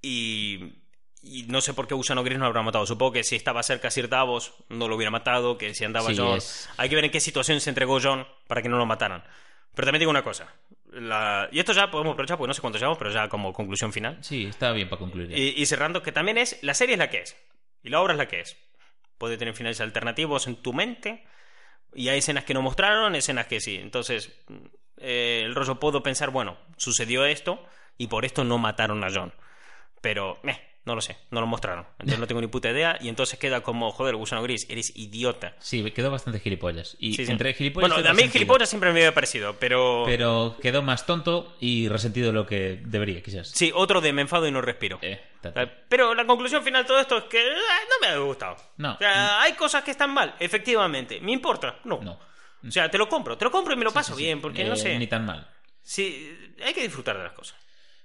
y, 0.02 0.74
y 1.22 1.44
no 1.44 1.62
sé 1.62 1.74
por 1.74 1.88
qué 1.88 1.94
Gusano 1.96 2.24
Gris 2.24 2.38
no 2.38 2.46
lo 2.46 2.50
habrá 2.50 2.62
matado. 2.64 2.86
Supongo 2.88 3.12
que 3.14 3.24
si 3.24 3.36
estaba 3.36 3.62
cerca 3.64 3.92
Sir 3.92 4.10
Davos 4.10 4.54
no 4.70 4.88
lo 4.88 4.96
hubiera 4.96 5.12
matado, 5.12 5.58
que 5.58 5.74
si 5.76 5.86
andaba 5.86 6.10
Sí, 6.10 6.16
John... 6.18 6.38
es- 6.38 6.70
Hay 6.78 6.90
que 6.90 6.96
ver 6.96 7.06
en 7.06 7.12
qué 7.12 7.20
situación 7.20 7.60
se 7.62 7.70
entregó 7.70 8.00
John 8.02 8.26
para 8.48 8.62
que 8.62 8.70
no 8.70 8.78
lo 8.78 8.86
mataran. 8.86 9.24
Pero 9.76 9.86
también 9.88 10.00
digo 10.00 10.12
una 10.12 10.24
cosa, 10.24 10.54
la- 10.96 11.48
y 11.52 11.60
esto 11.60 11.74
ya 11.74 11.92
podemos 11.92 12.14
aprovechar 12.14 12.38
porque 12.38 12.48
no 12.50 12.54
sé 12.54 12.62
cuánto 12.62 12.78
llevamos, 12.80 12.98
pero 12.98 13.12
ya 13.12 13.28
como 13.30 13.54
conclusión 13.54 13.92
final. 13.94 14.18
Sí, 14.22 14.46
está 14.46 14.72
bien 14.72 14.90
para 14.90 15.00
concluir. 15.00 15.30
ya. 15.30 15.38
Y, 15.38 15.54
y 15.58 15.66
cerrando, 15.66 16.02
que 16.02 16.12
también 16.12 16.38
es, 16.38 16.58
la 16.64 16.74
serie 16.74 16.94
es 16.96 17.00
la 17.00 17.10
que 17.10 17.20
es, 17.22 17.36
y 17.84 17.90
la 17.90 18.02
obra 18.02 18.14
es 18.14 18.18
la 18.18 18.28
que 18.28 18.40
es. 18.42 18.58
Puede 19.18 19.38
tener 19.38 19.54
finales 19.54 19.80
alternativos 19.82 20.48
en 20.48 20.56
tu 20.58 20.74
mente, 20.74 21.24
y 21.94 22.10
hay 22.10 22.18
escenas 22.20 22.44
que 22.44 22.54
no 22.54 22.62
mostraron, 22.62 23.16
escenas 23.16 23.48
que 23.48 23.62
sí. 23.62 23.76
Entonces, 23.78 24.38
eh, 24.98 25.44
el 25.46 25.56
rollo 25.56 25.80
puedo 25.80 26.04
pensar, 26.04 26.30
bueno, 26.32 26.58
sucedió 26.78 27.26
esto, 27.26 27.64
y 27.98 28.08
por 28.08 28.26
esto 28.26 28.44
no 28.44 28.58
mataron 28.58 29.04
a 29.04 29.08
John. 29.14 29.34
Pero, 30.02 30.40
eh, 30.44 30.60
no 30.86 30.96
lo 30.96 31.02
sé, 31.02 31.18
no 31.32 31.42
lo 31.42 31.48
mostraron. 31.48 31.86
Entonces 31.94 32.20
no 32.20 32.28
tengo 32.28 32.42
ni 32.42 32.48
puta 32.48 32.70
idea, 32.70 32.98
y 33.02 33.10
entonces 33.10 33.38
queda 33.40 33.62
como, 33.62 33.92
joder, 33.92 34.16
gusano 34.16 34.42
gris, 34.44 34.68
eres 34.70 34.96
idiota. 34.96 35.56
Sí, 35.60 35.84
quedó 35.92 36.12
bastante 36.12 36.40
gilipollas. 36.40 36.96
Y 37.00 37.14
Sí, 37.16 37.26
sí. 37.26 37.32
entre 37.32 37.54
gilipollas 37.54 37.90
bueno, 37.92 38.10
a 38.10 38.14
mí 38.14 38.30
gilipollas 38.30 38.70
siempre 38.70 38.92
me 38.94 39.00
había 39.00 39.14
parecido, 39.14 39.56
pero... 39.60 40.04
Pero 40.06 40.58
quedó 40.62 40.82
más 40.82 41.06
tonto 41.06 41.56
y 41.60 41.88
resentido 41.90 42.28
de 42.28 42.34
lo 42.34 42.46
que 42.46 42.80
debería, 42.86 43.22
quizás. 43.22 43.50
Sí, 43.50 43.72
otro 43.74 44.00
de 44.02 44.14
me 44.14 44.22
enfado 44.22 44.48
y 44.48 44.52
no 44.52 44.62
respiro. 44.62 45.00
Eh. 45.02 45.22
Eh, 45.44 45.72
Pero 45.90 46.16
la 46.16 46.26
conclusión 46.26 46.64
final 46.64 46.84
de 46.84 46.88
todo 46.88 47.00
esto 47.00 47.18
es 47.18 47.24
que 47.26 47.40
eh, 47.40 47.52
no 47.54 48.08
me 48.08 48.14
ha 48.14 48.18
gustado. 48.18 48.56
No. 48.78 48.94
O 48.94 48.98
sea, 48.98 49.42
hay 49.42 49.54
cosas 49.54 49.84
que 49.84 49.92
están 49.92 50.12
mal, 50.14 50.36
efectivamente. 50.40 51.20
¿Me 51.22 51.32
importa? 51.34 51.80
No. 51.84 52.00
No. 52.02 52.20
O 52.68 52.72
sea, 52.72 52.90
te 52.90 52.98
lo 52.98 53.08
compro, 53.08 53.38
te 53.38 53.46
lo 53.46 53.52
compro 53.52 53.74
y 53.74 53.78
me 53.78 53.84
lo 53.84 53.92
paso 53.92 54.16
Sí, 54.16 54.24
bien, 54.24 54.42
porque 54.42 54.64
no 54.64 54.76
sé. 54.76 54.98
Ni 54.98 55.06
tan 55.08 55.24
mal. 55.26 55.48
Sí, 55.84 56.36
hay 56.64 56.74
que 56.74 56.82
disfrutar 56.82 57.16
de 57.18 57.24
las 57.26 57.34
cosas. 57.34 57.56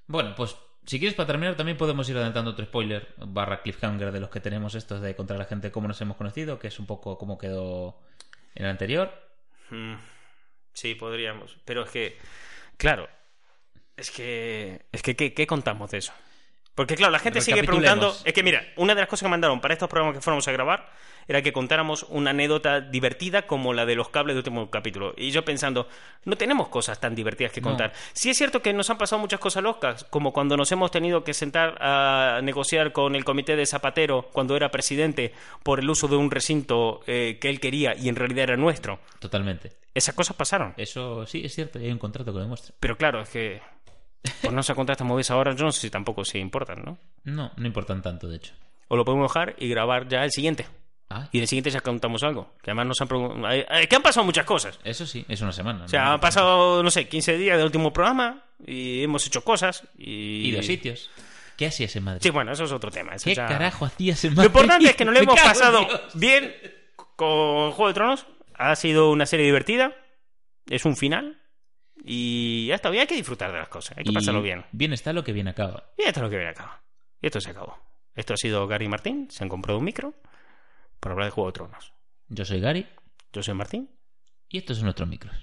Bueno, 0.07 0.35
pues 0.37 0.55
si 0.91 0.99
quieres 0.99 1.14
para 1.14 1.28
terminar 1.28 1.55
también 1.55 1.78
podemos 1.78 2.09
ir 2.09 2.16
adelantando 2.16 2.51
otro 2.51 2.64
spoiler 2.64 3.14
barra 3.16 3.62
cliffhanger 3.62 4.11
de 4.11 4.18
los 4.18 4.28
que 4.28 4.41
tenemos 4.41 4.74
estos 4.74 5.01
de 5.01 5.14
contra 5.14 5.38
la 5.38 5.45
gente 5.45 5.70
cómo 5.70 5.86
nos 5.86 6.01
hemos 6.01 6.16
conocido, 6.16 6.59
que 6.59 6.66
es 6.66 6.80
un 6.80 6.86
poco 6.86 7.16
cómo 7.16 7.38
quedó 7.38 8.01
en 8.57 8.64
el 8.64 8.72
anterior. 8.72 9.09
Mm, 9.70 9.95
sí, 10.72 10.97
podríamos. 10.97 11.57
Pero 11.64 11.84
es 11.84 11.91
que, 11.91 12.18
claro, 12.76 13.09
es 13.97 14.11
que, 14.11 14.84
es 14.91 15.01
que, 15.03 15.14
¿qué, 15.14 15.32
qué 15.32 15.47
contamos 15.47 15.93
de 15.93 15.99
eso? 15.99 16.12
Porque 16.81 16.97
claro, 16.97 17.12
la 17.12 17.18
gente 17.18 17.43
sigue 17.43 17.62
preguntando. 17.62 18.16
Es 18.24 18.33
que 18.33 18.43
mira, 18.43 18.64
una 18.76 18.95
de 18.95 19.03
las 19.03 19.09
cosas 19.11 19.26
que 19.26 19.28
mandaron 19.28 19.61
para 19.61 19.74
estos 19.74 19.87
programas 19.87 20.16
que 20.16 20.22
fuéramos 20.22 20.49
a 20.49 20.53
grabar 20.53 20.89
era 21.28 21.43
que 21.43 21.53
contáramos 21.53 22.05
una 22.09 22.31
anécdota 22.31 22.81
divertida 22.81 23.43
como 23.43 23.74
la 23.74 23.85
de 23.85 23.97
los 23.97 24.09
cables 24.09 24.33
del 24.35 24.39
último 24.39 24.70
capítulo. 24.70 25.12
Y 25.18 25.31
yo 25.31 25.45
pensando, 25.45 25.87
no 26.24 26.37
tenemos 26.37 26.68
cosas 26.68 26.99
tan 26.99 27.14
divertidas 27.14 27.53
que 27.53 27.61
No. 27.61 27.68
contar. 27.68 27.93
Sí 28.14 28.31
es 28.31 28.39
cierto 28.39 28.62
que 28.62 28.72
nos 28.72 28.89
han 28.89 28.97
pasado 28.97 29.20
muchas 29.20 29.41
cosas 29.41 29.62
locas, 29.62 30.05
como 30.05 30.33
cuando 30.33 30.57
nos 30.57 30.72
hemos 30.72 30.91
tenido 30.91 31.22
que 31.22 31.35
sentar 31.35 31.76
a 31.83 32.41
negociar 32.43 32.93
con 32.93 33.14
el 33.14 33.26
comité 33.26 33.57
de 33.57 33.66
Zapatero 33.66 34.31
cuando 34.33 34.57
era 34.57 34.70
presidente 34.70 35.35
por 35.62 35.81
el 35.81 35.91
uso 35.91 36.09
de 36.09 36.16
un 36.16 36.31
recinto 36.31 37.03
eh, 37.07 37.37
que 37.43 37.51
él 37.51 37.61
quería 37.61 37.95
y 37.95 38.09
en 38.09 38.16
realidad 38.16 38.45
era 38.45 38.57
nuestro. 38.57 39.01
Totalmente. 39.18 39.72
Esas 39.93 40.14
cosas 40.14 40.35
pasaron. 40.35 40.72
Eso 40.78 41.26
sí, 41.26 41.43
es 41.45 41.55
cierto, 41.55 41.78
hay 41.78 41.91
un 41.91 41.99
contrato 41.99 42.33
que 42.33 42.37
lo 42.39 42.43
demuestra. 42.45 42.74
Pero 42.81 42.97
claro, 42.97 43.20
es 43.20 43.28
que 43.28 43.61
por 44.42 44.52
no 44.52 44.62
se 44.62 44.74
contar 44.74 44.94
estas 44.94 45.06
movidas 45.06 45.30
ahora, 45.30 45.54
yo 45.54 45.64
no 45.64 45.72
sé 45.72 45.80
si 45.80 45.90
tampoco 45.90 46.24
se 46.24 46.38
importan, 46.38 46.82
¿no? 46.84 46.98
No, 47.24 47.52
no 47.56 47.66
importan 47.66 48.02
tanto, 48.02 48.28
de 48.28 48.36
hecho. 48.36 48.52
O 48.88 48.96
lo 48.96 49.04
podemos 49.04 49.30
dejar 49.30 49.54
y 49.58 49.68
grabar 49.68 50.08
ya 50.08 50.24
el 50.24 50.30
siguiente. 50.30 50.66
Ah, 51.12 51.28
Y 51.32 51.38
en 51.38 51.42
el 51.42 51.48
siguiente 51.48 51.70
ya 51.70 51.80
contamos 51.80 52.22
algo. 52.22 52.52
Que 52.62 52.70
además 52.70 52.86
nos 52.86 53.00
han 53.00 53.08
preguntado... 53.08 53.48
Que 53.88 53.96
han 53.96 54.02
pasado 54.02 54.24
muchas 54.24 54.44
cosas. 54.44 54.78
eso 54.84 55.06
sí, 55.06 55.24
es 55.28 55.40
una 55.40 55.50
semana. 55.52 55.84
O 55.84 55.88
sea, 55.88 56.12
han 56.12 56.20
pasado, 56.20 56.82
no 56.82 56.90
sé, 56.90 57.08
15 57.08 57.36
días 57.36 57.56
del 57.56 57.66
último 57.66 57.92
programa 57.92 58.44
y 58.64 59.02
hemos 59.02 59.26
hecho 59.26 59.42
cosas 59.42 59.82
y... 59.98 60.48
Y 60.48 60.52
dos 60.52 60.66
sitios. 60.66 61.10
¿Qué 61.56 61.66
hacías 61.66 61.94
en 61.96 62.04
Madrid? 62.04 62.20
Sí, 62.22 62.30
bueno, 62.30 62.52
eso 62.52 62.64
es 62.64 62.72
otro 62.72 62.90
tema. 62.92 63.14
eso 63.14 63.24
¿Qué 63.24 63.34
ya- 63.34 63.46
carajo 63.46 63.84
hacías 63.86 64.24
en 64.24 64.30
Lo 64.30 64.36
Madrid? 64.36 64.48
importante 64.50 64.90
es 64.90 64.96
que 64.96 65.04
nos 65.04 65.14
lo 65.14 65.20
hemos 65.24 65.40
pasado 65.40 65.80
Dios. 65.84 66.00
bien 66.14 66.54
con 67.16 67.72
Juego 67.72 67.88
de 67.88 67.94
Tronos. 67.94 68.26
Ha 68.54 68.76
sido 68.76 69.10
una 69.10 69.26
serie 69.26 69.46
divertida. 69.46 69.92
Es 70.68 70.84
un 70.84 70.96
final. 70.96 71.39
Y 72.05 72.66
ya 72.68 72.74
está 72.76 72.90
bien, 72.90 73.03
hay 73.03 73.07
que 73.07 73.14
disfrutar 73.16 73.53
de 73.53 73.59
las 73.59 73.68
cosas. 73.68 73.96
Hay 73.98 74.05
que 74.05 74.11
Y 74.11 74.14
pasarlo 74.14 74.42
bien. 74.42 74.64
Bien 74.72 74.92
está 74.92 75.12
lo 75.12 75.22
que 75.24 75.32
bien 75.32 75.48
acaba. 75.48 75.90
Y 75.98 76.03
esto 76.03 76.20
es 76.20 76.24
lo 76.24 76.30
que 76.30 76.36
viene 76.36 76.51
acá. 76.51 76.82
Y 77.20 77.26
esto 77.26 77.40
se 77.40 77.51
acabó. 77.51 77.76
Esto 78.14 78.34
ha 78.34 78.36
sido 78.36 78.66
Gary 78.66 78.88
Martín. 78.88 79.28
Se 79.30 79.44
han 79.44 79.48
comprado 79.48 79.78
un 79.78 79.84
micro 79.84 80.14
para 80.98 81.12
hablar 81.12 81.26
de 81.26 81.30
Juego 81.32 81.48
de 81.51 81.55
Tronos. 81.55 81.92
Yo 82.28 82.44
soy 82.44 82.61
Gary 82.61 82.86
Yo 83.32 83.42
soy 83.42 83.55
Martín. 83.55 83.90
y 84.48 84.59
estos 84.59 84.78
son 84.78 84.84
nuestros 84.84 85.09
micros. 85.09 85.34